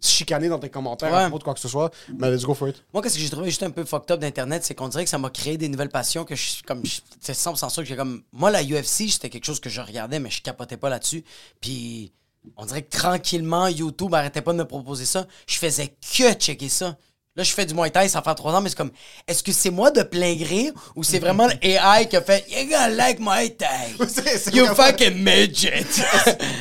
chicaner 0.00 0.48
dans 0.48 0.58
tes 0.58 0.70
commentaires, 0.70 1.10
Ouais. 1.12 1.18
à 1.18 1.22
propos 1.22 1.38
de 1.40 1.44
quoi 1.44 1.52
que 1.54 1.60
ce 1.60 1.68
soit, 1.68 1.90
ben, 2.08 2.30
let's 2.30 2.44
go 2.44 2.54
for 2.54 2.68
it. 2.68 2.82
Moi, 2.94 3.02
qu'est-ce 3.02 3.16
que 3.16 3.20
j'ai 3.20 3.28
trouvé 3.28 3.50
juste 3.50 3.62
un 3.64 3.70
peu 3.70 3.84
fucked 3.84 4.10
up 4.12 4.20
d'Internet, 4.20 4.64
c'est 4.64 4.74
qu'on 4.74 4.88
dirait 4.88 5.04
que 5.04 5.10
ça 5.10 5.18
m'a 5.18 5.30
créé 5.30 5.58
des 5.58 5.68
nouvelles 5.68 5.90
passions 5.90 6.24
que 6.24 6.34
je 6.36 6.42
suis 6.42 6.62
comme. 6.62 6.82
C'est 7.20 7.32
100% 7.34 7.68
sûr 7.70 7.82
que 7.82 7.88
j'ai 7.88 7.96
comme. 7.96 8.22
Moi, 8.32 8.50
la 8.50 8.62
UFC, 8.62 9.10
c'était 9.10 9.28
quelque 9.30 9.44
chose 9.44 9.60
que 9.60 9.68
je 9.68 9.80
regardais, 9.80 10.18
mais 10.20 10.30
je 10.30 10.40
capotais 10.42 10.76
pas 10.78 10.88
là-dessus. 10.88 11.24
Puis, 11.60 12.12
on 12.56 12.64
dirait 12.64 12.82
que 12.82 12.96
tranquillement, 12.96 13.66
YouTube 13.68 14.14
arrêtait 14.14 14.40
pas 14.42 14.52
de 14.52 14.58
me 14.58 14.64
proposer 14.64 15.04
ça. 15.04 15.26
Je 15.46 15.58
faisais 15.58 15.88
que 15.88 16.32
checker 16.32 16.68
ça. 16.70 16.96
Là, 17.40 17.44
je 17.44 17.54
fais 17.54 17.64
du 17.64 17.72
Muay 17.72 17.88
Thai, 17.88 18.06
ça 18.06 18.20
fait 18.20 18.34
trois 18.34 18.52
ans, 18.52 18.60
mais 18.60 18.68
c'est 18.68 18.76
comme, 18.76 18.90
est-ce 19.26 19.42
que 19.42 19.50
c'est 19.50 19.70
moi 19.70 19.90
de 19.90 20.02
plein 20.02 20.34
gré 20.34 20.72
ou 20.94 21.02
c'est 21.02 21.18
vraiment 21.18 21.46
l'AI 21.46 22.06
qui 22.06 22.14
a 22.18 22.20
fait, 22.20 22.44
you 22.50 22.68
gonna 22.68 22.90
like 22.90 23.18
Muay 23.18 23.48
Thai? 23.56 23.96
You 24.52 24.66
fucking 24.74 25.14
midget! 25.24 25.86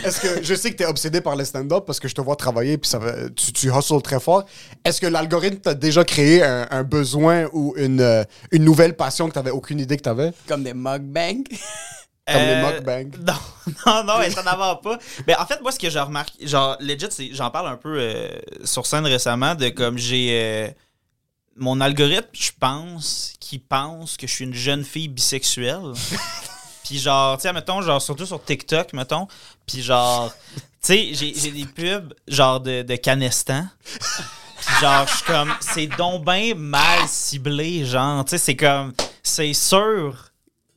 Est-ce 0.06 0.22
que 0.22 0.42
je 0.42 0.56
sais 0.56 0.72
que 0.72 0.78
t'es 0.78 0.86
obsédé 0.86 1.20
par 1.20 1.36
le 1.36 1.44
stand-up 1.44 1.84
parce 1.86 2.00
que 2.00 2.08
je 2.08 2.16
te 2.16 2.22
vois 2.22 2.38
travailler 2.38 2.78
puis 2.78 2.90
ça 2.90 2.98
tu, 3.36 3.52
tu 3.52 3.70
hustles 3.70 4.02
très 4.02 4.22
fort. 4.22 4.46
Est-ce 4.86 5.02
que 5.02 5.08
l'algorithme 5.08 5.58
t'a 5.58 5.74
déjà 5.74 6.06
créé 6.06 6.44
un, 6.46 6.66
un 6.72 6.84
besoin 6.84 7.48
ou 7.52 7.74
une, 7.76 8.00
euh, 8.00 8.24
une 8.52 8.64
nouvelle 8.64 8.96
passion 8.96 9.28
que 9.28 9.34
t'avais 9.34 9.52
aucune 9.52 9.82
idée 9.82 9.98
que 9.98 10.04
t'avais? 10.04 10.32
comme 10.48 10.64
des 10.64 10.74
mukbangs. 10.74 11.44
Comme 12.32 12.42
les 12.42 12.48
Euh, 12.54 12.74
mukbangs. 12.74 13.18
Non, 13.28 13.34
non, 13.86 14.04
non, 14.04 14.32
ça 14.32 14.44
n'en 14.44 14.58
va 14.58 14.76
pas. 14.78 14.98
Mais 15.28 15.36
en 15.38 15.46
fait, 15.46 15.62
moi, 15.62 15.72
ce 15.72 15.80
que 15.80 15.90
j'ai 15.90 16.00
remarqué, 16.00 16.48
genre, 16.48 16.76
legit, 16.80 17.08
c'est- 17.12 17.34
j'en 17.34 17.52
parle 17.52 17.68
un 17.68 17.78
peu 17.78 17.98
euh, 18.00 18.30
sur 18.64 18.86
scène 18.86 19.06
récemment, 19.06 19.56
de 19.56 19.70
comme 19.70 19.98
j'ai. 19.98 20.30
euh, 20.32 20.68
mon 21.56 21.82
algorithme, 21.82 22.30
je 22.34 22.52
pense, 22.58 23.34
qui 23.40 23.60
pense 23.60 24.16
que 24.18 24.26
je 24.28 24.34
suis 24.34 24.46
une 24.46 24.54
jeune 24.54 24.84
fille 24.86 25.10
bisexuelle. 25.10 25.92
Puis 26.86 26.98
genre, 27.00 27.38
tu 27.38 27.44
sais, 27.44 27.54
mettons, 27.54 27.82
genre, 27.82 28.02
surtout 28.02 28.26
sur 28.26 28.44
TikTok, 28.44 28.94
mettons. 28.94 29.28
Puis 29.68 29.82
genre, 29.84 30.34
tu 30.56 30.62
sais, 30.82 31.10
j'ai 31.14 31.52
des 31.52 31.66
pubs, 31.66 32.14
genre, 32.28 32.60
de, 32.62 32.82
de 32.82 32.96
Canestan. 32.96 33.66
Puis 33.84 34.76
genre, 34.82 35.06
je 35.08 35.16
suis 35.16 35.26
comme, 35.26 35.54
c'est 35.60 35.88
donc 35.88 36.24
bien 36.26 36.54
mal 36.56 37.08
ciblé, 37.08 37.86
genre, 37.86 38.24
tu 38.26 38.32
sais, 38.32 38.38
c'est 38.38 38.56
comme, 38.56 38.94
c'est 39.22 39.54
sûr 39.54 40.29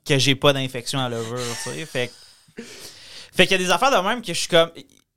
que 0.07 0.19
j'ai 0.19 0.35
pas 0.35 0.53
d'infection 0.53 0.99
à 1.01 1.09
levure, 1.09 1.39
tu 1.65 1.71
sais. 1.71 1.87
Fait 1.87 2.11
fait 3.35 3.47
qu'il 3.47 3.53
y 3.53 3.63
a 3.63 3.65
des 3.65 3.71
affaires 3.71 3.91
de 3.91 4.07
même 4.07 4.21
que 4.23 4.33
je 4.35 4.39
suis 4.39 4.49
comme. 4.49 4.71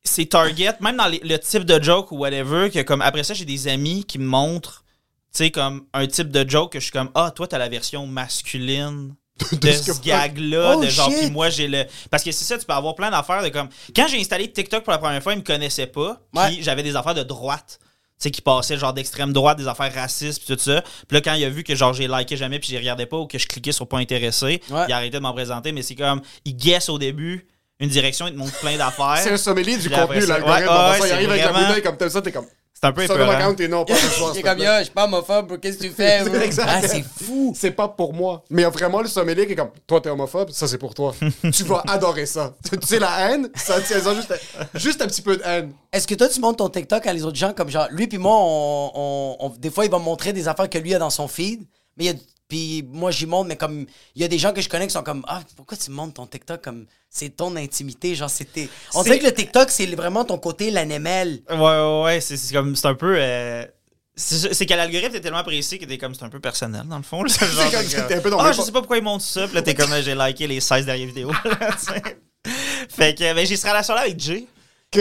C'est 0.04 0.28
target, 0.28 0.74
même 0.82 0.98
dans 0.98 1.08
les- 1.08 1.20
le 1.24 1.38
type 1.40 1.64
de 1.64 1.82
joke 1.82 2.12
ou 2.12 2.18
whatever, 2.20 2.70
que 2.70 2.82
comme 2.84 3.02
après 3.02 3.24
ça, 3.24 3.34
j'ai 3.34 3.46
des 3.46 3.68
amis 3.68 4.06
qui 4.06 4.20
me 4.20 4.26
montrent, 4.28 4.84
tu 5.34 5.40
sais, 5.40 5.52
comme 5.52 5.86
un 5.94 6.06
type 6.06 6.30
de 6.30 6.48
joke 6.48 6.74
que 6.74 6.80
je 6.80 6.84
suis 6.86 6.92
comme, 6.92 7.10
ah, 7.16 7.32
toi, 7.32 7.48
t'as 7.48 7.58
la 7.58 7.68
version 7.70 8.06
masculine 8.06 9.16
de 9.52 9.72
ce 9.72 10.00
gag-là, 10.02 10.76
Oh, 10.78 10.84
de 10.84 10.88
genre, 10.90 11.10
puis 11.10 11.32
moi, 11.32 11.50
j'ai 11.50 11.68
le. 11.68 11.86
Parce 12.12 12.24
que 12.24 12.32
c'est 12.32 12.46
ça, 12.46 12.58
tu 12.58 12.66
peux 12.66 12.74
avoir 12.74 12.94
plein 12.96 13.10
d'affaires 13.10 13.42
de 13.44 13.50
comme. 13.50 13.68
Quand 13.96 14.08
j'ai 14.08 14.20
installé 14.20 14.50
TikTok 14.52 14.84
pour 14.84 14.92
la 14.92 15.00
première 15.00 15.22
fois, 15.24 15.34
ils 15.34 15.40
me 15.40 15.44
connaissaient 15.44 15.88
pas, 15.88 16.22
puis 16.32 16.42
Ouais. 16.42 16.58
j'avais 16.62 16.84
des 16.84 16.96
affaires 16.96 17.16
de 17.16 17.24
droite. 17.24 17.80
Tu 18.18 18.24
sais, 18.24 18.32
qui 18.32 18.42
passaient 18.42 18.78
genre 18.78 18.94
d'extrême 18.94 19.34
droite, 19.34 19.58
des 19.58 19.68
affaires 19.68 19.94
racistes, 19.94 20.42
puis 20.46 20.56
tout 20.56 20.62
ça. 20.62 20.82
Puis 20.82 21.16
là, 21.18 21.22
quand 21.22 21.34
il 21.34 21.44
a 21.44 21.50
vu 21.50 21.64
que 21.66 21.76
genre 21.76 21.94
j'ai 21.94 22.08
liké 22.08 22.38
jamais, 22.38 22.60
puis 22.60 22.70
j'y 22.70 22.78
regardais 22.78 23.06
pas, 23.06 23.18
ou 23.18 23.28
que 23.28 23.38
je 23.38 23.46
cliquais 23.46 23.74
sur 23.74 23.88
pas 23.88 23.98
intéressé, 23.98 24.62
Ouais. 24.70 24.86
il 24.88 24.94
a 24.94 24.96
arrêté 24.96 25.18
de 25.18 25.22
m'en 25.22 25.34
présenter, 25.34 25.74
mais 25.74 25.82
c'est 25.82 25.96
comme, 25.96 26.22
il 26.46 26.56
guesse 26.56 26.88
au 26.90 26.98
début 26.98 27.46
une 27.82 27.90
direction, 27.90 28.26
il 28.28 28.34
te 28.34 28.38
montre 28.38 28.58
plein 28.60 28.78
d'affaires. 28.78 29.18
C'est 29.18 29.32
un 29.34 29.38
sommelier 29.38 29.78
du 29.78 29.90
contenu, 29.90 30.26
l'algorithme. 30.26 30.70
Ouais, 30.70 31.00
ouais, 31.02 31.08
il 31.10 31.12
arrive 31.12 31.30
avec 31.30 31.44
la 31.44 31.52
bouteille 31.52 31.84
comme 31.84 31.98
t'aimes 31.98 32.10
ça, 32.10 32.22
t'es 32.22 32.32
comme. 32.32 32.46
C'est 32.94 33.12
un 33.12 33.16
peu 33.16 33.22
épeurant. 33.22 33.32
account, 33.32 33.54
t'es 33.56 33.68
non, 33.68 33.86
pas 33.86 33.94
comme, 34.44 34.60
yo, 34.60 34.66
je 34.80 34.84
suis 34.84 34.92
pas 34.94 35.06
homophobe, 35.06 35.48
bro, 35.48 35.58
qu'est-ce 35.58 35.78
que 35.78 35.84
tu 35.84 35.90
fais. 35.92 36.24
Ah, 36.68 36.82
c'est 36.82 37.04
fou! 37.04 37.54
C'est 37.56 37.72
pas 37.72 37.88
pour 37.88 38.14
moi. 38.14 38.44
Mais 38.50 38.62
il 38.62 38.66
y 38.66 38.68
a 38.68 38.70
vraiment 38.70 39.02
le 39.02 39.08
sommelier 39.08 39.46
qui 39.48 39.54
est 39.54 39.56
comme, 39.56 39.72
toi, 39.88 40.02
t'es 40.02 40.10
homophobe, 40.10 40.52
ça, 40.52 40.68
c'est 40.68 40.78
pour 40.78 40.94
toi. 40.94 41.14
tu 41.54 41.64
vas 41.64 41.84
adorer 41.88 42.26
ça. 42.26 42.54
tu 42.70 42.78
sais, 42.88 43.00
la 43.00 43.32
haine, 43.32 43.50
ça 43.56 43.82
tient 43.82 44.00
ça 44.00 44.14
juste, 44.16 44.34
juste 44.76 45.02
un 45.02 45.08
petit 45.08 45.22
peu 45.22 45.38
de 45.38 45.44
haine. 45.44 45.74
Est-ce 45.92 46.08
que 46.08 46.16
toi, 46.16 46.28
tu 46.30 46.40
montes 46.40 46.58
ton 46.58 46.70
TikTok 46.70 47.06
à 47.08 47.14
les 47.14 47.24
autres 47.24 47.38
gens 47.38 47.54
comme 47.54 47.70
genre, 47.70 47.88
lui 47.92 48.08
puis 48.08 48.18
moi, 48.18 48.36
on, 48.36 48.92
on- 48.96 49.36
on- 49.40 49.50
des 49.50 49.70
fois, 49.70 49.86
il 49.86 49.92
va 49.92 50.00
me 50.00 50.04
montrer 50.04 50.34
des 50.34 50.48
affaires 50.48 50.70
que 50.70 50.78
lui 50.78 50.94
a 50.94 51.00
dans 51.00 51.10
son 51.10 51.28
feed, 51.28 51.62
mais 51.98 52.06
il 52.06 52.08
y 52.08 52.10
a, 52.12 52.14
puis 52.48 52.84
moi, 52.92 53.12
j'y 53.12 53.26
montre, 53.26 53.48
mais 53.48 53.56
comme, 53.58 53.86
il 54.16 54.22
y 54.22 54.26
a 54.26 54.28
des 54.28 54.38
gens 54.38 54.54
que 54.54 54.62
je 54.62 54.70
connais 54.70 54.88
qui 54.88 54.94
sont 54.94 55.04
comme, 55.04 55.24
ah, 55.28 55.42
pourquoi 55.56 55.78
tu 55.78 55.90
montes 55.92 56.14
ton 56.16 56.28
TikTok 56.28 56.62
comme, 56.62 56.86
c'est 57.10 57.30
ton 57.36 57.56
intimité, 57.56 58.14
genre, 58.16 58.30
c'était. 58.30 58.70
On 58.94 59.00
C'est- 59.04 59.10
dirait 59.10 59.20
que 59.20 59.26
le 59.26 59.34
TikTok, 59.34 59.70
c'est 59.72 59.86
vraiment 59.88 60.26
ton 60.26 60.38
côté 60.38 60.70
l'anémel. 60.72 61.42
Ouais, 61.50 61.56
ouais, 61.58 62.04
ouais, 62.04 62.22
c'est 62.22 62.38
c'est 62.38 62.54
comme, 62.54 62.76
c'est 62.76 62.88
un 62.88 62.96
peu. 62.96 63.16
euh, 63.18 63.66
c'est 64.18 64.54
c'est 64.54 64.66
que 64.66 64.74
l'algorithme 64.74 65.16
est 65.16 65.22
tellement 65.22 65.44
précis 65.44 65.78
que 65.80 65.86
t'es 65.86 65.98
comme, 65.98 66.14
c'est 66.16 66.24
un 66.24 66.30
peu 66.30 66.40
personnel 66.40 66.84
dans 66.88 66.98
le 66.98 67.04
fond. 67.04 67.24
t'es 68.08 68.14
un 68.16 68.22
peu 68.22 68.30
dans 68.30 68.40
Ah, 68.40 68.52
je 68.54 68.62
sais 68.62 68.72
pas 68.72 68.80
pourquoi 68.80 68.98
ils 68.98 69.04
montrent 69.04 69.26
ça, 69.26 69.46
puis 69.48 69.56
là, 69.56 69.62
t'es 69.62 69.74
comme, 69.76 69.92
j'ai 70.02 70.16
liké 70.16 70.48
les 70.48 70.60
16 70.62 70.86
dernières 70.86 71.08
vidéos. 71.08 71.32
là, 71.32 71.72
fait 72.90 73.16
que, 73.16 73.34
ben, 73.34 73.46
j'ai 73.46 73.58
ce 73.58 73.68
relation-là 73.68 74.02
avec 74.02 74.20
Jay. 74.20 74.46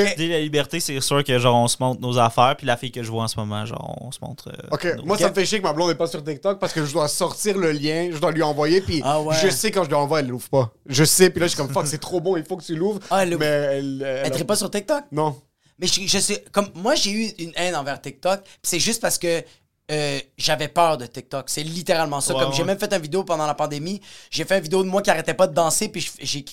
Ok. 0.03 0.15
Dès 0.17 0.29
la 0.29 0.41
liberté, 0.41 0.81
c'est 0.81 1.01
sûr 1.01 1.23
que 1.25 1.39
genre 1.39 1.57
on 1.57 1.69
se 1.69 1.77
montre 1.81 2.01
nos 2.01 2.19
affaires, 2.19 2.55
puis 2.57 2.67
la 2.67 2.77
fille 2.77 2.93
que 2.93 3.03
je 3.03 3.11
vois 3.11 3.25
en 3.25 3.29
ce 3.29 3.39
moment, 3.39 3.65
genre 3.67 3.97
on 4.01 4.11
se 4.13 4.19
montre. 4.23 4.49
euh, 4.49 4.69
Ok, 4.73 4.85
nos- 4.97 5.05
moi 5.05 5.19
ça 5.19 5.29
me 5.31 5.35
fait 5.35 5.45
chier 5.47 5.59
que 5.59 5.65
ma 5.65 5.73
blonde 5.73 5.89
n'est 5.91 5.95
pas 5.95 6.07
sur 6.07 6.23
TikTok 6.23 6.59
parce 6.59 6.73
que 6.73 6.85
je 6.85 6.93
dois 6.93 7.09
sortir 7.09 7.57
le 7.59 7.73
lien, 7.73 8.11
je 8.13 8.19
dois 8.19 8.33
lui 8.33 8.43
envoyer, 8.43 8.81
puis 8.81 9.01
Ah 9.05 9.21
ouais. 9.21 9.35
je 9.43 9.49
sais 9.49 9.71
quand 9.71 9.85
je 9.85 9.89
lui 9.89 9.95
envoie, 9.97 10.21
elle 10.21 10.29
l'ouvre 10.29 10.49
pas. 10.49 10.73
Je 10.87 11.05
sais, 11.05 11.31
puis 11.31 11.41
là 11.41 11.47
je 11.47 11.53
suis 11.53 11.57
comme 11.59 11.71
fuck, 11.73 11.87
c'est 11.87 11.99
trop 11.99 12.21
bon, 12.21 12.37
il 12.37 12.45
faut 12.45 12.57
que 12.57 12.65
tu 12.65 12.75
l'ouvres. 12.77 13.01
Ah, 13.11 13.23
elle- 13.25 13.37
mais 13.39 13.45
elle. 13.47 14.03
elle- 14.07 14.33
Elle 14.33 14.39
ne 14.39 14.43
pas 14.45 14.57
sur 14.57 14.71
TikTok? 14.71 15.05
Non. 15.13 15.37
Mais 15.79 15.89
je, 15.89 16.03
je 16.07 16.19
sais, 16.19 16.45
comme 16.53 16.69
moi, 16.77 16.95
j'ai 16.95 17.11
eu 17.11 17.27
une 17.41 17.51
haine 17.57 17.75
envers 17.75 18.01
TikTok, 18.01 18.43
puis 18.45 18.53
c'est 18.63 18.79
juste 18.79 19.03
parce 19.03 19.19
que 19.19 19.43
euh, 19.91 20.19
j'avais 20.39 20.69
peur 20.69 20.97
de 20.97 21.07
TikTok. 21.07 21.51
C'est 21.51 21.63
littéralement 21.63 22.21
ça. 22.21 22.35
Ouais, 22.35 22.43
comme 22.43 22.53
j'ai 22.55 22.65
même 22.65 22.79
fait 22.79 22.93
une 22.93 23.03
vidéo 23.03 23.23
pendant 23.25 23.47
la 23.47 23.55
pandémie, 23.55 24.01
j'ai 24.31 24.45
fait 24.45 24.57
une 24.57 24.63
vidéo 24.63 24.83
de 24.83 24.89
moi 24.89 25.03
qui 25.03 25.11
arrêtait 25.11 25.35
pas 25.35 25.47
de 25.47 25.55
danser, 25.55 25.89
puis 25.89 26.09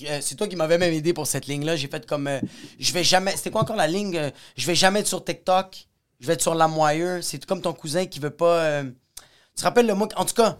euh, 0.08 0.18
c'est 0.20 0.34
toi 0.34 0.46
qui 0.46 0.56
m'avais 0.56 0.78
même 0.78 0.92
aidé 0.92 1.12
pour 1.12 1.26
cette 1.26 1.46
ligne-là. 1.46 1.76
J'ai 1.76 1.88
fait 1.88 2.06
comme, 2.06 2.26
euh, 2.26 2.40
je 2.78 2.92
vais 2.92 3.04
jamais, 3.04 3.34
c'était 3.36 3.50
quoi 3.50 3.62
encore 3.62 3.76
la 3.76 3.86
ligne? 3.86 4.16
Euh, 4.16 4.30
je 4.56 4.66
vais 4.66 4.74
jamais 4.74 5.00
être 5.00 5.06
sur 5.06 5.24
TikTok, 5.24 5.86
je 6.20 6.26
vais 6.26 6.34
être 6.34 6.42
sur 6.42 6.54
Lamoyeur. 6.54 7.22
C'est 7.24 7.38
tout 7.38 7.46
comme 7.46 7.62
ton 7.62 7.72
cousin 7.72 8.04
qui 8.06 8.20
veut 8.20 8.30
pas. 8.30 8.58
euh, 8.58 8.82
tu 8.84 9.60
te 9.60 9.62
rappelles 9.62 9.86
le 9.86 9.94
mot? 9.94 10.08
En 10.16 10.24
tout 10.24 10.34
cas, 10.34 10.58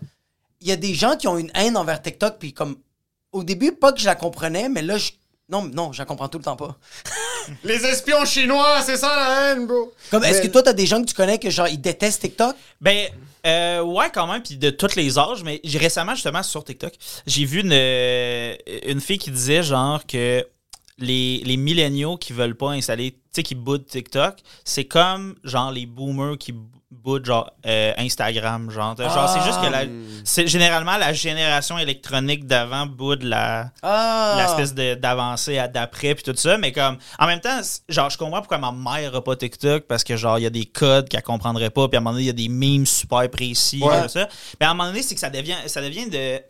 il 0.61 0.69
y 0.69 0.73
a 0.73 0.77
des 0.77 0.95
gens 0.95 1.17
qui 1.17 1.29
ont 1.29 1.37
une 1.37 1.51
haine 1.55 1.77
envers 1.77 2.01
TikTok, 2.01 2.39
puis 2.39 2.53
comme, 2.55 2.77
au 3.33 3.45
début, 3.45 3.73
pas 3.73 3.93
que 3.93 4.01
je 4.01 4.07
la 4.07 4.15
comprenais, 4.15 4.69
mais 4.69 4.83
là, 4.83 4.97
je. 4.97 5.11
Non, 5.49 5.63
non, 5.65 5.93
je 5.93 5.99
la 5.99 6.07
comprends 6.07 6.29
tout 6.29 6.39
le 6.39 6.45
temps 6.45 6.57
pas. 6.57 6.79
Les 7.65 7.85
espions 7.85 8.25
chinois, 8.25 8.81
c'est 8.83 8.97
ça 8.97 9.15
la 9.17 9.53
haine, 9.53 9.67
bro. 9.67 9.93
Comme, 10.11 10.25
est-ce 10.25 10.41
Mais- 10.41 10.47
que 10.49 10.53
toi, 10.53 10.63
t'as 10.63 10.73
des 10.73 10.87
gens 10.87 11.01
que 11.03 11.07
tu 11.09 11.15
connais 11.15 11.39
que 11.39 11.51
genre, 11.51 11.69
ils 11.69 11.81
détestent 11.81 12.21
TikTok? 12.23 12.55
Ben, 12.81 13.09
euh, 13.47 13.81
ouais, 13.83 14.07
quand 14.13 14.27
même, 14.27 14.43
puis 14.43 14.57
de 14.57 14.71
tous 14.71 14.95
les 14.97 15.19
âges, 15.19 15.43
mais 15.45 15.61
j'ai 15.65 15.79
récemment, 15.79 16.15
justement, 16.15 16.43
sur 16.43 16.63
TikTok, 16.65 16.93
j'ai 17.27 17.45
vu 17.45 17.61
une, 17.61 17.73
euh, 17.73 18.55
une 18.87 19.01
fille 19.01 19.19
qui 19.19 19.31
disait, 19.31 19.63
genre, 19.63 20.07
que 20.07 20.47
les, 20.99 21.43
les 21.45 21.57
milléniaux 21.57 22.17
qui 22.17 22.33
veulent 22.33 22.55
pas 22.57 22.71
installer, 22.71 23.13
tu 23.13 23.19
sais, 23.33 23.43
qui 23.43 23.55
boudent 23.55 23.87
TikTok, 23.87 24.37
c'est 24.65 24.85
comme, 24.85 25.35
genre, 25.43 25.73
les 25.73 25.87
boomers 25.87 26.39
qui 26.39 26.55
boudent, 26.93 27.25
genre, 27.27 27.53
euh, 27.67 27.93
Instagram, 27.99 28.71
genre. 28.71 28.97
Genre, 28.97 29.29
c'est 29.29 29.43
juste 29.45 29.61
que 29.61 29.67
la, 29.71 29.83
c'est 30.25 30.47
généralement 30.47 30.97
la 30.97 31.13
génération 31.13 31.79
électronique 31.79 32.47
d'avant 32.47 32.87
boude 32.87 33.23
la, 33.23 33.71
Ah! 33.83 34.37
l'espèce 34.39 34.75
de- 34.75 34.95
d'avancée 34.95 35.59
à 35.59 35.69
d'après 35.69 36.15
puis 36.15 36.23
tout 36.23 36.35
ça 36.37 36.59
mais 36.59 36.71
comme 36.73 36.99
en 37.19 37.27
même 37.27 37.41
temps 37.41 37.61
genre 37.89 38.09
je 38.11 38.17
comprends 38.19 38.39
pourquoi 38.41 38.59
ma 38.59 38.73
mère 38.73 39.15
a 39.17 39.25
pas 39.25 39.35
TikTok 39.37 39.85
parce 39.87 40.05
que 40.05 40.17
genre 40.17 40.39
il 40.39 40.43
y 40.43 40.47
a 40.47 40.51
des 40.51 40.65
codes 40.67 41.09
qu'elle 41.09 41.23
comprendrait 41.23 41.71
pas 41.71 41.89
puis 41.89 41.97
à 41.97 42.01
un 42.01 42.03
moment 42.03 42.13
donné 42.13 42.25
il 42.25 42.27
y 42.27 42.31
a 42.31 42.35
des 42.35 42.49
memes 42.49 42.87
super 42.87 43.29
précis 43.31 43.81
Ouais. 43.83 44.03
tout 44.03 44.09
ça 44.09 44.29
mais 44.61 44.67
à 44.67 44.71
un 44.71 44.75
moment 44.75 44.89
donné 44.89 45.03
c'est 45.03 45.15
que 45.15 45.21
ça 45.21 45.31
devient 45.31 45.57
ça 45.67 45.81
devient 45.83 46.09
de 46.09 46.41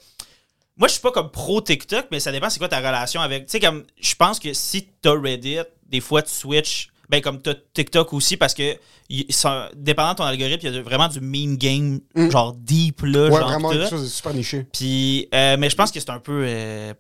moi 0.76 0.88
je 0.88 0.92
suis 0.92 1.00
pas 1.02 1.12
comme 1.12 1.30
pro 1.30 1.60
TikTok 1.60 2.06
mais 2.10 2.20
ça 2.20 2.32
dépend 2.32 2.50
c'est 2.50 2.58
quoi 2.58 2.68
ta 2.68 2.78
relation 2.78 3.20
avec 3.20 3.46
tu 3.46 3.52
sais 3.52 3.60
comme 3.60 3.84
je 4.00 4.14
pense 4.14 4.38
que 4.38 4.52
si 4.52 4.88
t'as 5.00 5.12
Reddit 5.18 5.58
des 5.88 6.00
fois 6.00 6.22
tu 6.22 6.32
switches 6.32 6.88
ben 7.08 7.20
comme 7.20 7.40
t'as 7.42 7.54
TikTok 7.74 8.12
aussi 8.12 8.36
parce 8.36 8.54
que 8.54 8.76
y- 9.10 9.26
ça- 9.30 9.70
dépendant 9.76 10.12
de 10.12 10.16
ton 10.18 10.24
algorithme 10.24 10.66
il 10.66 10.74
y 10.74 10.78
a 10.78 10.82
vraiment 10.82 11.08
du 11.08 11.20
meme 11.20 11.56
game 11.56 12.00
genre 12.30 12.52
deep 12.54 13.02
là 13.02 13.28
Ouais, 13.28 13.38
genre 13.38 13.48
vraiment 13.48 13.70
quelque 13.70 13.90
chose 13.90 14.02
de 14.04 14.08
super 14.08 14.32
niché. 14.34 14.66
Puis, 14.72 15.28
euh, 15.34 15.56
mais 15.58 15.68
je 15.70 15.76
pense 15.76 15.90
que 15.90 16.00
c'est 16.00 16.10
un 16.10 16.20
peu 16.20 16.44
euh, 16.46 16.94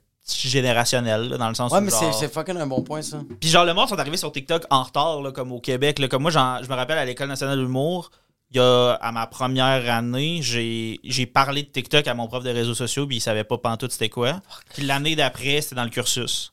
générationnel, 0.46 1.28
là, 1.30 1.38
dans 1.38 1.48
le 1.48 1.54
sens 1.54 1.72
Ouais, 1.72 1.78
où. 1.78 1.82
mais 1.82 1.90
c'est, 1.90 2.00
genre- 2.04 2.14
c'est 2.14 2.32
fucking 2.32 2.56
un 2.56 2.66
bon 2.66 2.82
point, 2.82 3.02
ça. 3.02 3.20
Puis, 3.40 3.48
genre, 3.50 3.64
le 3.64 3.74
monde 3.74 3.88
sont 3.88 3.98
arrivés 3.98 4.16
sur 4.16 4.30
TikTok 4.32 4.64
en 4.70 4.82
retard, 4.82 5.20
là, 5.22 5.32
comme 5.32 5.52
au 5.52 5.60
Québec. 5.60 5.98
Là, 5.98 6.08
comme 6.08 6.22
moi, 6.22 6.30
j'en- 6.30 6.62
je 6.62 6.68
me 6.68 6.74
rappelle 6.74 6.98
à 6.98 7.04
l'École 7.04 7.28
nationale 7.28 7.56
de 7.56 7.62
l'humour, 7.62 8.10
il 8.50 8.58
y 8.58 8.60
a, 8.60 8.92
à 9.00 9.12
ma 9.12 9.26
première 9.26 9.90
année, 9.92 10.40
j'ai, 10.42 11.00
j'ai 11.04 11.26
parlé 11.26 11.62
de 11.62 11.68
TikTok 11.68 12.06
à 12.06 12.14
mon 12.14 12.28
prof 12.28 12.44
de 12.44 12.50
réseaux 12.50 12.74
sociaux, 12.74 13.06
puis 13.06 13.16
il 13.16 13.20
savait 13.20 13.44
pas 13.44 13.56
pantoute 13.58 13.92
c'était 13.92 14.10
quoi. 14.10 14.40
Puis 14.74 14.84
l'année 14.84 15.16
d'après, 15.16 15.60
c'était 15.62 15.74
dans 15.76 15.84
le 15.84 15.90
cursus. 15.90 16.51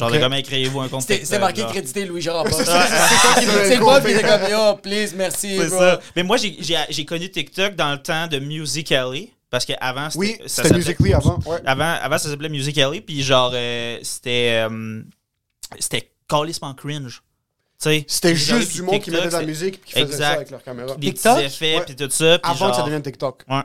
Genre, 0.00 0.08
Ok. 0.08 0.14
de 0.16 0.20
comment 0.20 0.42
créez-vous 0.42 0.80
un 0.80 0.88
compte 0.88 1.02
C'était, 1.02 1.38
marqué 1.38 1.60
genre. 1.60 1.70
crédité 1.70 2.04
Louis-Jean. 2.06 2.44
C'est 2.50 2.64
qui 2.64 3.76
le 3.76 3.78
compte. 3.84 4.02
il 4.04 4.10
était 4.16 4.22
comme, 4.26 4.50
yo, 4.50 4.74
please, 4.82 5.12
merci, 5.14 5.56
C'est 5.58 5.68
bro. 5.68 5.78
ça. 5.78 6.00
Mais 6.16 6.22
moi, 6.22 6.36
j'ai, 6.38 7.04
connu 7.04 7.30
TikTok 7.30 7.74
dans 7.76 7.92
le 7.92 8.02
temps 8.02 8.26
de 8.26 8.38
Musical.ly. 8.38 9.32
Parce 9.50 9.64
qu'avant, 9.64 10.08
c'était. 10.10 10.18
Oui, 10.20 10.38
c'était 10.46 10.74
Musically 10.74 11.12
avant. 11.12 11.38
Ouais. 11.44 11.58
Avant, 11.66 11.94
avant, 12.00 12.18
ça 12.18 12.28
s'appelait 12.30 12.48
Musical.ly, 12.48 13.00
puis 13.00 13.22
genre, 13.22 13.50
euh, 13.54 13.98
c'était. 14.02 14.66
euh, 14.68 15.02
c'était 15.78 16.10
calissement 16.28 16.72
cringe. 16.74 17.20
Tu 17.82 17.88
sais, 17.88 18.04
C'était 18.06 18.36
juste 18.36 18.68
qui 18.70 18.74
du 18.76 18.82
monde 18.82 19.00
qui 19.00 19.10
mettait 19.10 19.28
de 19.28 19.32
la 19.32 19.42
musique 19.42 19.76
et 19.76 19.78
qui 19.78 19.92
faisait 20.06 20.18
ça 20.18 20.28
avec 20.30 20.50
leur 20.50 20.62
caméra. 20.62 20.94
Des 20.96 21.12
TikTok? 21.14 21.36
petits 21.36 21.46
effets, 21.46 21.76
Ouais. 21.78 21.84
puis 21.86 21.96
tout 21.96 22.10
ça. 22.10 22.38
puis 22.38 22.52
Avant 22.52 22.70
que 22.70 22.76
ça 22.76 22.82
devienne 22.82 23.02
TikTok. 23.02 23.42
Ouais. 23.48 23.62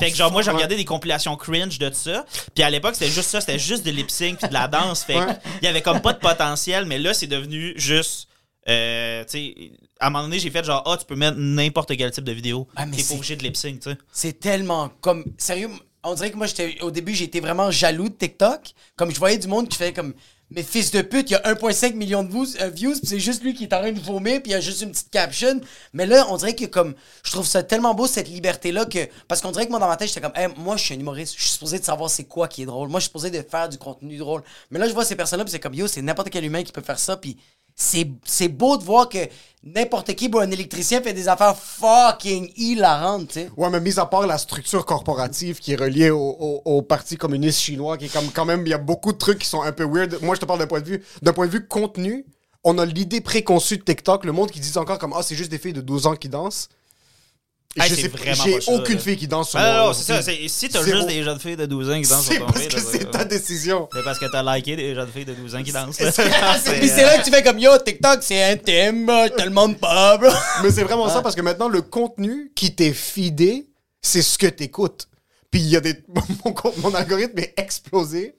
Fait 0.00 0.10
que 0.10 0.16
genre, 0.16 0.30
moi, 0.32 0.42
fuck. 0.42 0.54
regardais 0.54 0.76
des 0.76 0.84
compilations 0.84 1.36
cringe 1.36 1.78
de 1.78 1.90
ça. 1.92 2.24
Puis 2.54 2.62
à 2.62 2.70
l'époque, 2.70 2.94
c'était 2.94 3.10
juste 3.10 3.28
ça. 3.30 3.40
C'était 3.40 3.58
juste 3.58 3.84
de 3.84 3.90
lip 3.90 4.10
sync 4.10 4.38
puis 4.38 4.48
de 4.48 4.52
la 4.54 4.68
danse. 4.68 5.04
Fait 5.04 5.18
il 5.60 5.64
y 5.64 5.68
avait 5.68 5.82
comme 5.82 6.00
pas 6.00 6.12
de 6.12 6.18
potentiel. 6.18 6.84
Mais 6.86 6.98
là, 6.98 7.14
c'est 7.14 7.26
devenu 7.26 7.72
juste. 7.76 8.28
euh, 8.68 9.24
tu 9.24 9.30
sais, 9.30 9.54
à 9.98 10.06
un 10.06 10.10
moment 10.10 10.24
donné, 10.24 10.38
j'ai 10.38 10.50
fait 10.50 10.64
genre, 10.64 10.82
ah, 10.86 10.96
tu 10.96 11.04
peux 11.04 11.16
mettre 11.16 11.36
n'importe 11.36 11.96
quel 11.96 12.10
type 12.10 12.24
de 12.24 12.32
vidéo. 12.32 12.66
Ah, 12.76 12.86
T'es 12.86 13.02
pas 13.02 13.14
obligé 13.14 13.36
de 13.36 13.42
lip 13.42 13.56
sync, 13.56 13.80
tu 13.80 13.90
sais. 13.90 13.96
C'est 14.12 14.40
tellement 14.40 14.90
comme. 15.00 15.24
Sérieux, 15.38 15.68
on 16.04 16.14
dirait 16.14 16.30
que 16.30 16.36
moi, 16.36 16.46
j'étais, 16.46 16.78
au 16.80 16.90
début, 16.90 17.14
j'étais 17.14 17.40
vraiment 17.40 17.70
jaloux 17.70 18.08
de 18.08 18.14
TikTok. 18.14 18.60
Comme 18.96 19.12
je 19.12 19.18
voyais 19.18 19.38
du 19.38 19.48
monde 19.48 19.68
qui 19.68 19.76
fait 19.78 19.92
comme. 19.92 20.14
Mais 20.54 20.62
fils 20.62 20.90
de 20.90 21.02
pute, 21.02 21.30
il 21.30 21.34
y 21.34 21.36
a 21.36 21.54
1,5 21.54 21.94
million 21.94 22.22
de 22.22 22.28
views, 22.28 22.92
euh, 22.92 23.00
c'est 23.02 23.18
juste 23.18 23.42
lui 23.42 23.54
qui 23.54 23.64
est 23.64 23.72
en 23.72 23.80
train 23.80 23.92
de 23.92 24.00
vomir, 24.00 24.42
puis 24.42 24.50
il 24.50 24.54
y 24.54 24.56
a 24.56 24.60
juste 24.60 24.82
une 24.82 24.90
petite 24.90 25.10
caption. 25.10 25.60
Mais 25.92 26.06
là, 26.06 26.26
on 26.28 26.36
dirait 26.36 26.54
que 26.54 26.66
comme. 26.66 26.94
Je 27.24 27.32
trouve 27.32 27.46
ça 27.46 27.62
tellement 27.62 27.94
beau, 27.94 28.06
cette 28.06 28.28
liberté-là, 28.28 28.84
que. 28.84 29.08
Parce 29.28 29.40
qu'on 29.40 29.50
dirait 29.50 29.66
que 29.66 29.70
moi, 29.70 29.78
dans 29.78 29.88
ma 29.88 29.96
tête, 29.96 30.08
j'étais 30.08 30.20
comme, 30.20 30.32
moi, 30.56 30.76
je 30.76 30.84
suis 30.84 30.94
un 30.94 31.00
humoriste, 31.00 31.34
je 31.36 31.42
suis 31.42 31.50
supposé 31.50 31.78
de 31.78 31.84
savoir 31.84 32.10
c'est 32.10 32.24
quoi 32.24 32.48
qui 32.48 32.62
est 32.62 32.66
drôle. 32.66 32.88
Moi, 32.88 33.00
je 33.00 33.04
suis 33.04 33.08
supposé 33.08 33.30
de 33.30 33.42
faire 33.42 33.68
du 33.68 33.78
contenu 33.78 34.16
drôle. 34.16 34.42
Mais 34.70 34.78
là, 34.78 34.88
je 34.88 34.92
vois 34.92 35.04
ces 35.04 35.16
personnes-là, 35.16 35.44
puis 35.44 35.52
c'est 35.52 35.60
comme, 35.60 35.74
yo, 35.74 35.86
c'est 35.86 36.02
n'importe 36.02 36.30
quel 36.30 36.44
humain 36.44 36.62
qui 36.62 36.72
peut 36.72 36.82
faire 36.82 36.98
ça, 36.98 37.16
puis. 37.16 37.36
C'est 37.74 38.48
beau 38.48 38.76
de 38.76 38.84
voir 38.84 39.08
que 39.08 39.18
n'importe 39.64 40.14
qui, 40.14 40.30
un 40.34 40.50
électricien 40.50 41.00
fait 41.02 41.12
des 41.12 41.28
affaires 41.28 41.56
fucking 41.56 42.50
hilarantes, 42.56 43.28
tu 43.28 43.34
sais. 43.34 43.50
Ouais, 43.56 43.70
mais 43.70 43.80
mis 43.80 43.98
à 43.98 44.06
part 44.06 44.26
la 44.26 44.38
structure 44.38 44.84
corporative 44.84 45.58
qui 45.60 45.72
est 45.72 45.76
reliée 45.76 46.10
au, 46.10 46.18
au- 46.38 46.62
au 46.64 46.82
Parti 46.82 47.16
communiste 47.16 47.60
chinois, 47.60 47.96
qui 47.98 48.06
est 48.06 48.12
comme 48.12 48.30
quand 48.32 48.44
même, 48.44 48.66
il 48.66 48.70
y 48.70 48.74
a 48.74 48.78
beaucoup 48.78 49.12
de 49.12 49.18
trucs 49.18 49.38
qui 49.38 49.48
sont 49.48 49.62
un 49.62 49.72
peu 49.72 49.84
weird. 49.84 50.18
Moi, 50.22 50.34
je 50.34 50.40
te 50.40 50.46
parle 50.46 50.58
d'un 50.58 50.66
point 50.66 50.80
de 50.80 50.86
vue, 50.88 51.02
d'un 51.22 51.32
point 51.32 51.46
de 51.46 51.52
vue 51.52 51.66
contenu. 51.66 52.24
On 52.64 52.78
a 52.78 52.84
l'idée 52.86 53.20
préconçue 53.20 53.78
de 53.78 53.82
TikTok, 53.82 54.24
le 54.24 54.32
monde 54.32 54.50
qui 54.50 54.60
dit 54.60 54.76
encore 54.78 54.98
comme 54.98 55.12
ah 55.16 55.22
c'est 55.22 55.34
juste 55.34 55.50
des 55.50 55.58
filles 55.58 55.72
de 55.72 55.80
12 55.80 56.06
ans 56.06 56.14
qui 56.14 56.28
dansent. 56.28 56.68
Hey, 57.80 57.88
je 57.88 57.94
c'est 57.94 58.02
sais- 58.02 58.08
vraiment 58.08 58.44
J'ai 58.44 58.60
ça, 58.60 58.72
aucune 58.72 58.96
là. 58.96 59.00
fille 59.00 59.16
qui 59.16 59.26
danse 59.26 59.48
sur 59.50 59.58
Ah, 59.58 59.80
mon- 59.80 59.86
non, 59.86 59.92
c'est 59.94 60.04
ça. 60.04 60.22
Si 60.48 60.68
t'as 60.68 60.84
juste 60.84 61.06
des 61.08 61.22
jeunes 61.22 61.40
filles 61.40 61.56
de 61.56 61.64
12 61.64 61.88
ans 61.90 62.00
qui 62.02 62.06
dansent 62.08 62.26
C'est 62.26 62.34
sur 62.36 62.46
ton 62.46 62.52
parce 62.52 62.66
que 62.66 62.80
c'est 62.80 63.10
ta 63.10 63.24
décision. 63.24 63.88
C'est 63.94 64.04
parce 64.04 64.18
que 64.18 64.26
t'as 64.30 64.42
liké 64.54 64.76
des 64.76 64.94
jeunes 64.94 65.08
filles 65.10 65.24
de 65.24 65.32
12 65.32 65.54
ans 65.54 65.62
qui 65.62 65.72
dansent. 65.72 65.96
Puis 65.96 66.88
c'est 66.88 67.02
là 67.02 67.16
que 67.18 67.24
tu 67.24 67.30
fais 67.30 67.42
comme, 67.42 67.58
yo, 67.58 67.70
TikTok, 67.78 68.18
c'est 68.22 68.42
intime, 68.44 69.10
je 69.24 69.28
te 69.36 69.42
le 69.42 69.50
montre 69.50 69.78
pas, 69.78 70.18
bro. 70.18 70.30
Mais 70.62 70.70
c'est 70.70 70.82
vraiment 70.82 71.08
ça 71.08 71.22
parce 71.22 71.34
que 71.34 71.40
maintenant, 71.40 71.68
le 71.68 71.80
contenu 71.80 72.52
qui 72.54 72.74
t'est 72.74 72.92
fidé, 72.92 73.66
c'est 74.02 74.20
ce 74.22 74.36
que 74.36 74.48
t'écoutes. 74.48 75.08
Puis 75.52 75.60
il 75.60 75.68
y 75.68 75.76
a 75.76 75.80
des. 75.80 75.94
Mon, 76.82 76.94
algorithme 76.94 77.38
est 77.38 77.52
explosé. 77.58 78.34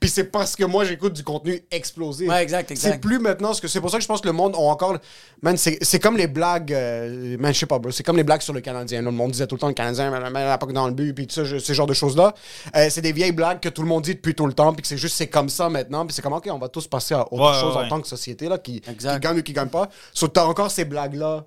Puis 0.00 0.10
c'est 0.10 0.24
parce 0.24 0.56
que 0.56 0.64
moi, 0.64 0.84
j'écoute 0.84 1.12
du 1.14 1.22
contenu 1.22 1.62
explosé. 1.70 2.28
Ouais, 2.28 2.42
exact, 2.42 2.70
exact. 2.72 2.92
C'est 2.94 3.00
plus 3.00 3.20
maintenant 3.20 3.54
ce 3.54 3.60
que. 3.62 3.68
C'est 3.68 3.80
pour 3.80 3.88
ça 3.88 3.96
que 3.98 4.02
je 4.02 4.08
pense 4.08 4.20
que 4.20 4.26
le 4.26 4.32
monde 4.32 4.54
a 4.56 4.58
encore. 4.58 4.98
Man, 5.42 5.56
c'est 5.56 5.78
c'est 5.80 6.00
comme 6.00 6.16
les 6.16 6.26
blagues. 6.26 6.72
euh, 6.72 7.36
man, 7.38 7.54
je 7.54 7.60
sais 7.60 7.66
pas, 7.66 7.78
bro. 7.78 7.92
C'est 7.92 8.02
comme 8.02 8.16
les 8.16 8.24
blagues 8.24 8.42
sur 8.42 8.52
le 8.52 8.60
Canadien. 8.60 8.98
là. 9.00 9.04
Le 9.10 9.16
monde 9.16 9.30
disait 9.30 9.46
tout 9.46 9.54
le 9.54 9.60
temps 9.60 9.68
le 9.68 9.74
Canadien, 9.74 10.10
mais 10.10 10.18
mais 10.30 10.44
la 10.44 10.58
pas 10.58 10.66
dans 10.66 10.88
le 10.88 10.92
but, 10.92 11.14
puis 11.14 11.28
tout 11.28 11.34
ça, 11.36 11.44
je- 11.44 11.58
ces 11.58 11.72
genres 11.72 11.86
de 11.86 11.94
choses-là. 11.94 12.34
Euh, 12.74 12.88
c'est 12.90 13.00
des 13.00 13.12
vieilles 13.12 13.30
blagues 13.32 13.60
que 13.60 13.68
tout 13.68 13.82
le 13.82 13.88
monde 13.88 14.02
dit 14.02 14.16
depuis 14.16 14.34
tout 14.34 14.46
le 14.46 14.52
temps, 14.52 14.72
puis 14.72 14.82
que 14.82 14.88
c'est 14.88 14.98
juste, 14.98 15.14
c'est 15.16 15.28
comme 15.28 15.48
ça 15.48 15.68
maintenant. 15.68 16.04
Puis 16.04 16.14
c'est 16.16 16.22
comme, 16.22 16.32
OK, 16.32 16.48
on 16.50 16.58
va 16.58 16.68
tous 16.68 16.88
passer 16.88 17.14
à 17.14 17.20
autre 17.32 17.52
Ouais, 17.54 17.60
chose 17.60 17.76
ouais, 17.76 17.84
en 17.84 17.88
tant 17.88 18.00
que 18.00 18.08
société, 18.08 18.48
là, 18.48 18.58
qui, 18.58 18.82
gagne 19.20 19.38
ou 19.38 19.42
qui 19.42 19.52
gagne 19.52 19.68
pas. 19.68 19.88
So, 20.12 20.26
t'as 20.26 20.44
encore 20.44 20.70
ces 20.72 20.84
blagues-là. 20.84 21.46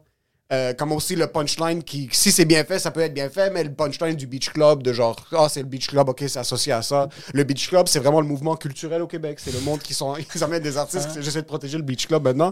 Euh, 0.51 0.73
comme 0.73 0.91
aussi 0.93 1.15
le 1.15 1.27
punchline 1.27 1.83
qui, 1.83 2.09
si 2.11 2.31
c'est 2.31 2.45
bien 2.45 2.63
fait, 2.63 2.79
ça 2.79 2.89
peut 2.89 3.01
être 3.01 3.13
bien 3.13 3.29
fait, 3.29 3.51
mais 3.51 3.63
le 3.63 3.71
punchline 3.71 4.15
du 4.15 4.25
Beach 4.25 4.49
Club, 4.49 4.81
de 4.81 4.91
genre, 4.91 5.15
ah, 5.33 5.47
c'est 5.47 5.59
le 5.59 5.67
Beach 5.67 5.87
Club, 5.87 6.09
ok, 6.09 6.23
c'est 6.27 6.39
associé 6.39 6.73
à 6.73 6.81
ça. 6.81 7.07
Le 7.35 7.43
Beach 7.43 7.69
Club, 7.69 7.87
c'est 7.87 7.99
vraiment 7.99 8.19
le 8.19 8.25
mouvement 8.25 8.55
culturel 8.55 9.03
au 9.03 9.07
Québec. 9.07 9.39
C'est 9.39 9.53
le 9.53 9.59
monde 9.59 9.79
qui 9.79 9.93
sont, 9.93 10.15
ils 10.35 10.43
amènent 10.43 10.63
des 10.63 10.75
artistes, 10.75 11.21
j'essaie 11.21 11.43
de 11.43 11.47
protéger 11.47 11.77
le 11.77 11.83
Beach 11.83 12.07
Club 12.07 12.23
maintenant. 12.23 12.51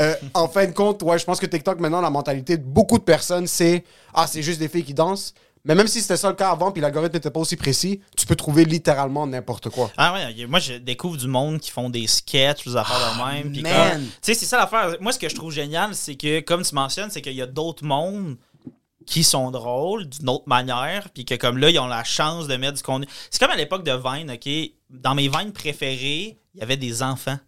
Euh, 0.00 0.14
en 0.34 0.48
fin 0.48 0.66
de 0.66 0.72
compte, 0.72 1.04
ouais, 1.04 1.20
je 1.20 1.24
pense 1.24 1.38
que 1.38 1.46
TikTok, 1.46 1.78
maintenant, 1.78 2.00
la 2.00 2.10
mentalité 2.10 2.56
de 2.56 2.64
beaucoup 2.64 2.98
de 2.98 3.04
personnes, 3.04 3.46
c'est, 3.46 3.84
ah, 4.12 4.26
c'est 4.26 4.42
juste 4.42 4.58
des 4.58 4.68
filles 4.68 4.84
qui 4.84 4.94
dansent. 4.94 5.32
Mais 5.66 5.74
même 5.74 5.88
si 5.88 6.00
c'était 6.00 6.16
ça 6.16 6.28
le 6.30 6.34
cas 6.36 6.50
avant, 6.50 6.70
puis 6.72 6.80
l'algorithme 6.80 7.16
n'était 7.16 7.30
pas 7.30 7.40
aussi 7.40 7.56
précis, 7.56 8.00
tu 8.16 8.24
peux 8.24 8.36
trouver 8.36 8.64
littéralement 8.64 9.26
n'importe 9.26 9.68
quoi. 9.68 9.90
Ah 9.98 10.12
ouais, 10.14 10.46
moi 10.46 10.60
je 10.60 10.74
découvre 10.74 11.16
du 11.16 11.26
monde 11.26 11.58
qui 11.60 11.70
font 11.70 11.90
des 11.90 12.06
sketchs, 12.06 12.64
des 12.64 12.76
affaires 12.76 12.96
de 13.14 13.34
même. 13.34 13.52
man. 13.62 13.92
comme- 13.92 14.04
Tu 14.06 14.10
sais, 14.22 14.34
c'est 14.34 14.46
ça 14.46 14.58
l'affaire. 14.58 14.96
Moi, 15.00 15.12
ce 15.12 15.18
que 15.18 15.28
je 15.28 15.34
trouve 15.34 15.52
génial, 15.52 15.94
c'est 15.94 16.14
que, 16.14 16.40
comme 16.40 16.62
tu 16.62 16.74
mentionnes, 16.74 17.10
c'est 17.10 17.20
qu'il 17.20 17.34
y 17.34 17.42
a 17.42 17.46
d'autres 17.46 17.84
mondes 17.84 18.36
qui 19.06 19.22
sont 19.22 19.50
drôles 19.50 20.08
d'une 20.08 20.28
autre 20.28 20.48
manière, 20.48 21.08
puis 21.14 21.24
que 21.24 21.34
comme 21.34 21.58
là, 21.58 21.70
ils 21.70 21.78
ont 21.78 21.86
la 21.86 22.02
chance 22.04 22.48
de 22.48 22.56
mettre 22.56 22.76
du 22.76 22.82
contenu. 22.82 23.06
C'est 23.30 23.38
comme 23.40 23.50
à 23.52 23.56
l'époque 23.56 23.84
de 23.84 23.92
Vine, 23.92 24.30
OK? 24.32 24.70
Dans 24.90 25.14
mes 25.14 25.28
Vines 25.28 25.52
préférées, 25.52 26.38
il 26.54 26.60
y 26.60 26.62
avait 26.62 26.76
des 26.76 27.02
enfants. 27.02 27.38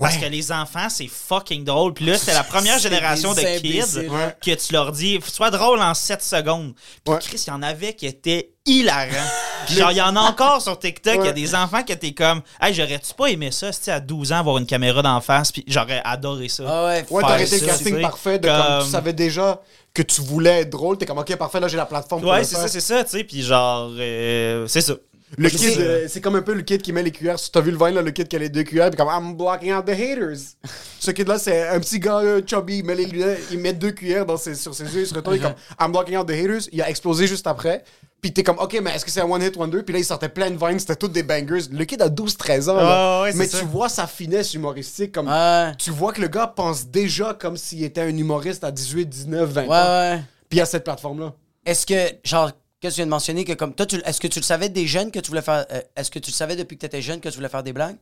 Parce 0.00 0.14
Ouais. 0.14 0.20
que 0.20 0.26
les 0.26 0.52
enfants, 0.52 0.88
c'est 0.88 1.08
fucking 1.08 1.64
drôle. 1.64 1.92
Puis 1.92 2.04
là, 2.04 2.16
c'était 2.16 2.32
la 2.34 2.44
première 2.44 2.74
C'est 2.78 2.88
génération 2.88 3.34
de 3.34 3.40
kids. 3.40 3.98
Ouais. 4.08 4.36
que 4.40 4.54
tu 4.54 4.72
leur 4.72 4.92
dis, 4.92 5.18
sois 5.26 5.50
drôle 5.50 5.80
en 5.80 5.92
7 5.92 6.22
secondes. 6.22 6.72
Puis 7.04 7.14
Ouais. 7.14 7.20
Chris, 7.20 7.42
il 7.46 7.50
y 7.50 7.52
en 7.52 7.62
avait 7.62 7.94
qui 7.94 8.06
étaient 8.06 8.52
hilarants. 8.64 9.08
Puis 9.66 9.74
genre, 9.74 9.90
il 9.90 9.96
y 9.96 10.00
en 10.02 10.14
a 10.14 10.20
encore 10.20 10.62
sur 10.62 10.78
TikTok. 10.78 11.16
Il 11.18 11.24
y 11.24 11.28
a 11.28 11.32
des 11.32 11.52
enfants 11.54 11.82
qui 11.82 11.92
étaient 11.92 12.12
comme, 12.14 12.42
hey, 12.62 12.72
j'aurais-tu 12.72 13.12
pas 13.14 13.26
aimé 13.26 13.50
ça, 13.50 13.72
c'était 13.72 13.90
à 13.90 13.98
12 14.00 14.32
ans, 14.32 14.36
avoir 14.38 14.58
une 14.58 14.66
caméra 14.66 15.02
d'en 15.02 15.20
face, 15.20 15.50
puis 15.50 15.64
j'aurais 15.66 16.00
adoré 16.04 16.48
ça. 16.48 16.62
Ah 16.68 16.86
ouais, 16.86 17.04
Ouais, 17.10 17.22
t'aurais 17.22 17.44
été 17.44 17.58
le 17.58 17.66
casting 17.66 17.86
tu 17.88 17.94
sais, 17.96 18.00
parfait 18.00 18.38
de 18.38 18.46
comme, 18.48 18.56
comme- 18.66 18.84
tu 18.84 18.90
savais 18.90 19.12
déjà 19.12 19.60
que 19.92 20.02
tu 20.02 20.20
voulais 20.20 20.60
être 20.60 20.70
drôle, 20.70 20.96
t'es 20.96 21.06
comme 21.06 21.18
ok 21.18 21.34
parfait 21.36 21.58
là 21.58 21.66
j'ai 21.66 21.76
la 21.76 21.86
plateforme 21.86 22.24
Ouais, 22.24 22.44
c'est 22.44 22.54
ça, 22.54 22.68
c'est 22.68 22.80
ça, 22.80 23.02
tu 23.02 23.10
sais, 23.10 23.24
puis 23.24 23.42
genre, 23.42 23.90
euh, 23.98 24.66
c'est 24.68 24.80
ça. 24.80 24.94
Le 25.36 25.50
kid, 25.50 25.78
euh, 25.78 26.06
c'est 26.08 26.20
comme 26.20 26.36
un 26.36 26.42
peu 26.42 26.54
le 26.54 26.62
kid 26.62 26.80
qui 26.80 26.92
met 26.92 27.02
les 27.02 27.10
cuillères. 27.10 27.38
Si 27.38 27.50
t'as 27.52 27.60
vu 27.60 27.70
le 27.70 27.76
vine, 27.76 27.94
là, 27.94 28.02
le 28.02 28.10
kid 28.10 28.28
qui 28.28 28.36
a 28.36 28.38
les 28.38 28.48
deux 28.48 28.62
cuillères, 28.62 28.88
puis 28.90 28.96
comme 28.96 29.08
I'm 29.08 29.36
blocking 29.36 29.74
out 29.74 29.84
the 29.84 29.90
haters. 29.90 30.38
Ce 31.00 31.10
kid-là, 31.10 31.38
c'est 31.38 31.68
un 31.68 31.78
petit 31.80 31.98
gars 32.00 32.18
euh, 32.20 32.40
chubby, 32.46 32.78
il 32.78 32.84
met 32.84 32.94
les 32.94 33.04
lunettes, 33.06 33.40
il 33.50 33.58
met 33.58 33.72
deux 33.72 33.90
cuillères 33.92 34.24
dans 34.26 34.36
ses, 34.36 34.54
sur 34.54 34.74
ses 34.74 34.84
yeux, 34.84 35.02
il 35.02 35.06
se 35.06 35.14
retourne, 35.14 35.36
il 35.36 35.40
est 35.40 35.42
comme 35.42 35.54
I'm 35.80 35.92
blocking 35.92 36.16
out 36.16 36.26
the 36.26 36.30
haters. 36.32 36.68
Il 36.72 36.80
a 36.82 36.88
explosé 36.88 37.26
juste 37.26 37.46
après. 37.46 37.84
Puis 38.20 38.32
t'es 38.32 38.42
comme, 38.42 38.58
ok, 38.58 38.80
mais 38.82 38.90
est-ce 38.96 39.04
que 39.04 39.12
c'est 39.12 39.20
un 39.20 39.30
one 39.30 39.40
hit 39.42 39.56
wonder? 39.56 39.80
Puis 39.84 39.92
là, 39.92 40.00
il 40.00 40.04
sortait 40.04 40.28
plein 40.28 40.50
de 40.50 40.56
vines, 40.56 40.80
c'était 40.80 40.96
toutes 40.96 41.12
des 41.12 41.22
bangers. 41.22 41.68
Le 41.70 41.84
kid 41.84 42.02
a 42.02 42.08
12-13 42.08 42.68
ans. 42.70 42.74
là. 42.74 42.82
Ah, 42.82 43.22
ouais, 43.22 43.30
c'est 43.32 43.38
mais 43.38 43.46
ça. 43.46 43.58
tu 43.60 43.64
vois 43.64 43.88
sa 43.88 44.08
finesse 44.08 44.54
humoristique. 44.54 45.12
comme 45.12 45.28
Ouais. 45.28 45.70
Tu 45.78 45.90
vois 45.92 46.12
que 46.12 46.20
le 46.20 46.26
gars 46.26 46.48
pense 46.48 46.86
déjà 46.88 47.32
comme 47.38 47.56
s'il 47.56 47.84
était 47.84 48.00
un 48.00 48.08
humoriste 48.08 48.64
à 48.64 48.72
18, 48.72 49.06
19, 49.08 49.48
20 49.50 49.62
Ouais, 49.62 49.68
ans. 49.68 49.70
ouais. 50.14 50.16
Puis 50.48 50.56
il 50.56 50.58
y 50.58 50.62
a 50.62 50.66
cette 50.66 50.82
plateforme-là. 50.82 51.32
Est-ce 51.64 51.86
que, 51.86 51.94
genre, 52.24 52.50
que 52.80 52.88
tu 52.88 52.94
viens 52.94 53.06
de 53.06 53.10
mentionner 53.10 53.44
que 53.44 53.52
comme 53.54 53.74
toi, 53.74 53.86
tu- 53.86 54.00
est-ce 54.04 54.20
que 54.20 54.28
tu 54.28 54.38
le 54.38 54.44
savais 54.44 54.68
des 54.68 54.86
jeunes 54.86 55.10
que 55.10 55.18
tu 55.18 55.28
voulais 55.30 55.42
faire. 55.42 55.66
euh, 55.72 55.80
est-ce 55.96 56.10
que 56.10 56.18
tu 56.20 56.30
le 56.30 56.34
savais 56.36 56.54
depuis 56.56 56.76
que 56.76 56.80
tu 56.80 56.86
étais 56.86 57.02
jeune 57.02 57.20
que 57.20 57.28
tu 57.28 57.34
voulais 57.36 57.48
faire 57.48 57.62
des 57.64 57.72
blagues? 57.72 57.96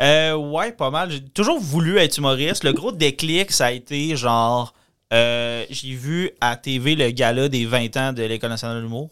Euh, 0.00 0.34
ouais, 0.34 0.72
pas 0.72 0.90
mal. 0.90 1.10
J'ai 1.10 1.22
toujours 1.24 1.60
voulu 1.60 1.98
être 1.98 2.16
humoriste. 2.18 2.64
Le 2.64 2.72
gros 2.72 2.90
déclic, 2.92 3.52
ça 3.52 3.66
a 3.66 3.70
été 3.70 4.16
genre, 4.16 4.74
euh, 5.12 5.64
j'ai 5.70 5.94
vu 5.94 6.30
à 6.40 6.56
TV 6.56 6.96
le 6.96 7.10
gala 7.10 7.48
des 7.48 7.66
20 7.66 7.96
ans 7.96 8.12
de 8.12 8.22
l'École 8.24 8.50
nationale 8.50 8.78
de 8.78 8.82
l'humour. 8.82 9.10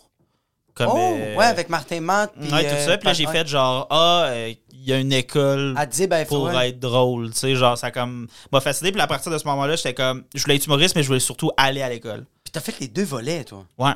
Comme, 0.75 0.89
oh, 0.93 0.97
euh, 0.99 1.37
ouais, 1.37 1.45
avec 1.45 1.69
Martin 1.69 2.01
Matt. 2.01 2.33
Ouais, 2.37 2.49
tout 2.69 2.75
euh, 2.75 2.85
ça. 2.87 2.99
Puis 2.99 3.07
là, 3.07 3.13
j'ai 3.13 3.27
ouais. 3.27 3.33
fait 3.33 3.47
genre, 3.47 3.87
ah, 3.91 4.25
euh, 4.31 4.53
il 4.73 4.83
y 4.91 4.93
a 4.93 4.99
une 4.99 5.13
école 5.13 5.75
À 5.77 5.87
dire, 5.87 6.09
ben, 6.09 6.27
faut- 6.27 6.35
pour 6.35 6.45
ouais. 6.53 6.71
être 6.71 6.81
drôle. 6.81 7.31
Tu 7.31 7.39
sais, 7.39 7.55
genre, 7.55 7.79
ça 7.79 7.93
comme 7.93 8.27
m'a 8.51 8.61
fasciné. 8.61 8.91
Puis 8.91 9.01
à 9.01 9.07
partir 9.07 9.31
de 9.31 9.39
ce 9.39 9.45
moment-là, 9.47 9.77
j'étais 9.77 9.95
comme, 9.95 10.25
je 10.35 10.43
voulais 10.43 10.57
être 10.57 10.67
humoriste, 10.67 10.97
mais 10.97 11.05
je 11.05 11.07
voulais 11.07 11.21
surtout 11.21 11.53
aller 11.57 11.81
à 11.83 11.89
l'école. 11.89 12.27
Puis 12.43 12.51
t'as 12.51 12.59
fait 12.61 12.75
les 12.81 12.89
deux 12.89 13.05
volets, 13.05 13.45
toi. 13.45 13.65
Ouais. 13.79 13.93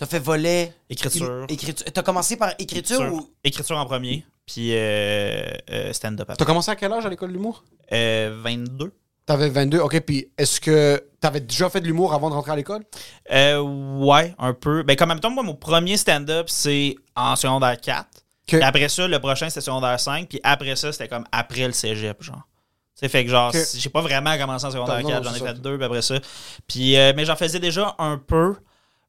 T'as 0.00 0.06
fait 0.06 0.18
volet. 0.18 0.72
Écriture. 0.88 1.44
écriture. 1.46 1.86
T'as 1.92 2.02
commencé 2.02 2.38
par 2.38 2.54
écriture, 2.58 3.02
Écriture, 3.02 3.12
ou? 3.12 3.30
Écriture 3.44 3.76
en 3.76 3.84
premier, 3.84 4.24
puis 4.46 4.70
euh, 4.72 5.44
euh, 5.70 5.92
stand-up 5.92 6.22
après. 6.22 6.36
T'as 6.36 6.46
commencé 6.46 6.70
à 6.70 6.76
quel 6.76 6.90
âge 6.90 7.04
à 7.04 7.10
l'école 7.10 7.28
de 7.28 7.34
l'humour? 7.34 7.62
Euh, 7.92 8.34
22. 8.42 8.94
T'avais 9.26 9.50
22, 9.50 9.78
ok. 9.80 10.00
Puis 10.00 10.32
est-ce 10.38 10.58
que 10.58 11.04
t'avais 11.20 11.40
déjà 11.40 11.68
fait 11.68 11.82
de 11.82 11.86
l'humour 11.86 12.14
avant 12.14 12.30
de 12.30 12.34
rentrer 12.34 12.52
à 12.52 12.56
l'école? 12.56 12.82
Euh, 13.30 13.60
ouais, 13.60 14.34
un 14.38 14.54
peu. 14.54 14.82
Ben, 14.84 14.96
comme 14.96 15.10
en 15.10 15.14
même 15.16 15.20
temps, 15.20 15.28
moi, 15.28 15.42
mon 15.42 15.54
premier 15.54 15.98
stand-up, 15.98 16.48
c'est 16.48 16.94
en 17.14 17.36
secondaire 17.36 17.78
4. 17.78 18.06
Puis 18.46 18.62
après 18.62 18.88
ça, 18.88 19.06
le 19.06 19.18
prochain, 19.18 19.50
c'était 19.50 19.60
secondaire 19.60 20.00
5. 20.00 20.30
Puis 20.30 20.40
après 20.42 20.76
ça, 20.76 20.92
c'était 20.92 21.08
comme 21.08 21.26
après 21.30 21.66
le 21.66 21.74
cégep, 21.74 22.22
genre. 22.22 22.48
Tu 22.96 23.00
sais, 23.00 23.08
fait 23.10 23.26
que 23.26 23.30
genre, 23.30 23.52
j'ai 23.74 23.90
pas 23.90 24.00
vraiment 24.00 24.34
commencé 24.38 24.64
en 24.64 24.70
secondaire 24.70 25.02
Non, 25.02 25.10
4, 25.10 25.24
j'en 25.24 25.32
c'est 25.34 25.44
ai 25.44 25.46
fait 25.46 25.60
deux, 25.60 25.76
puis 25.76 25.84
après 25.84 26.00
ça. 26.00 26.14
Puis, 26.66 26.96
euh, 26.96 27.12
mais 27.14 27.26
j'en 27.26 27.36
faisais 27.36 27.60
déjà 27.60 27.94
un 27.98 28.16
peu. 28.16 28.56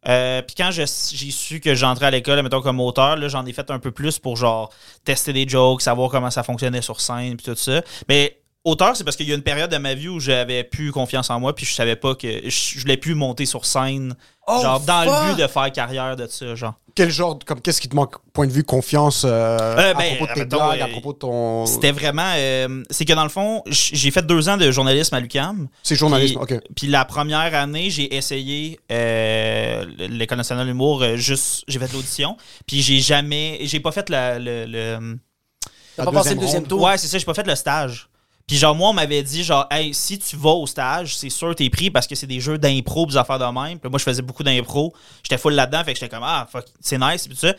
Euh, 0.07 0.41
puis 0.41 0.55
quand 0.55 0.71
j'ai 0.71 0.87
su 0.87 1.59
que 1.59 1.75
j'entrais 1.75 2.07
à 2.07 2.11
l'école, 2.11 2.41
mettons 2.41 2.61
comme 2.61 2.79
auteur, 2.79 3.17
j'en 3.29 3.45
ai 3.45 3.53
fait 3.53 3.69
un 3.69 3.79
peu 3.79 3.91
plus 3.91 4.17
pour 4.19 4.35
genre 4.35 4.71
tester 5.05 5.33
des 5.33 5.47
jokes, 5.47 5.81
savoir 5.81 6.09
comment 6.09 6.31
ça 6.31 6.43
fonctionnait 6.43 6.81
sur 6.81 6.99
scène, 6.99 7.37
puis 7.37 7.45
tout 7.45 7.55
ça. 7.55 7.81
Mais 8.07 8.40
auteur, 8.63 8.95
c'est 8.95 9.03
parce 9.03 9.15
qu'il 9.15 9.27
y 9.27 9.31
a 9.31 9.35
une 9.35 9.41
période 9.41 9.71
de 9.71 9.77
ma 9.77 9.93
vie 9.93 10.07
où 10.09 10.19
j'avais 10.19 10.63
plus 10.63 10.91
confiance 10.91 11.29
en 11.29 11.39
moi, 11.39 11.55
puis 11.55 11.65
je 11.65 11.73
savais 11.73 11.95
pas 11.95 12.15
que 12.15 12.27
je, 12.43 12.49
je 12.49 12.79
voulais 12.81 12.97
plus 12.97 13.15
monter 13.15 13.45
sur 13.45 13.65
scène, 13.65 14.15
Oh, 14.47 14.59
genre 14.61 14.79
dans 14.81 15.03
fuck! 15.03 15.13
le 15.29 15.33
but 15.35 15.41
de 15.43 15.47
faire 15.47 15.71
carrière 15.71 16.15
de 16.15 16.27
ça, 16.27 16.55
genre. 16.55 16.73
Quel 16.93 17.09
genre, 17.09 17.35
de- 17.35 17.43
comme 17.45 17.61
qu'est-ce 17.61 17.79
qui 17.79 17.87
te 17.87 17.95
manque, 17.95 18.15
point 18.33 18.47
de 18.47 18.51
vue 18.51 18.63
confiance 18.65 19.23
euh, 19.23 19.29
Euh, 19.29 19.91
à 19.91 19.93
ben, 19.93 20.15
propos 20.17 20.27
de 20.27 20.33
tes 20.33 20.39
mettons, 20.41 20.57
blagues, 20.57 20.81
à 20.81 20.85
euh, 20.87 20.91
propos 20.91 21.13
de 21.13 21.17
ton. 21.19 21.65
C'était 21.65 21.91
vraiment. 21.91 22.33
euh, 22.35 22.83
c'est 22.89 23.05
que 23.05 23.13
dans 23.13 23.23
le 23.23 23.29
fond, 23.29 23.61
j'ai 23.67 24.11
fait 24.11 24.25
deux 24.25 24.49
ans 24.49 24.57
de 24.57 24.69
journalisme 24.71 25.15
à 25.15 25.19
l'UCAM. 25.21 25.67
C'est 25.83 25.95
journalisme, 25.95 26.39
Puis- 26.45 26.55
ok. 26.57 26.61
Puis 26.75 26.87
la 26.87 27.05
première 27.05 27.55
année, 27.55 27.89
j'ai 27.91 28.13
essayé 28.15 28.77
euh, 28.91 29.85
l'École 29.97 30.39
nationale 30.39 30.65
de 30.65 30.71
l'humour, 30.71 31.03
juste. 31.15 31.63
J'ai 31.67 31.79
fait 31.79 31.87
de 31.87 31.93
l'audition. 31.93 32.35
Puis 32.67 32.81
j'ai 32.81 32.99
jamais. 32.99 33.59
J'ai 33.61 33.79
pas 33.79 33.91
fait 33.93 34.09
la- 34.09 34.37
le. 34.39 34.65
le- 34.65 35.17
T'as 35.95 36.05
pas 36.05 36.11
passé 36.11 36.33
le 36.35 36.41
deuxième 36.41 36.63
tour? 36.65 36.81
Ouais, 36.81 36.97
c'est 36.97 37.07
ça, 37.07 37.17
j'ai 37.17 37.25
pas 37.25 37.33
fait 37.33 37.45
le 37.47 37.55
stage. 37.55 38.09
Puis 38.51 38.57
genre, 38.57 38.75
moi, 38.75 38.89
on 38.89 38.93
m'avait 38.93 39.23
dit, 39.23 39.45
genre, 39.45 39.65
hey, 39.71 39.93
si 39.93 40.19
tu 40.19 40.35
vas 40.35 40.49
au 40.49 40.67
stage, 40.67 41.15
c'est 41.15 41.29
sûr 41.29 41.55
t'es 41.55 41.69
pris 41.69 41.89
parce 41.89 42.05
que 42.05 42.15
c'est 42.15 42.27
des 42.27 42.41
jeux 42.41 42.57
d'impro, 42.57 43.05
des 43.05 43.15
affaires 43.15 43.39
de 43.39 43.45
même. 43.45 43.79
Puis 43.79 43.89
moi, 43.89 43.97
je 43.97 44.03
faisais 44.03 44.21
beaucoup 44.21 44.43
d'impro. 44.43 44.93
J'étais 45.23 45.37
full 45.37 45.53
là-dedans, 45.53 45.85
fait 45.85 45.93
que 45.93 45.99
j'étais 46.01 46.13
comme, 46.13 46.25
ah, 46.25 46.45
fuck, 46.51 46.65
c'est 46.81 46.97
nice, 46.97 47.29
puis 47.29 47.37
tout 47.37 47.47
ça. 47.47 47.53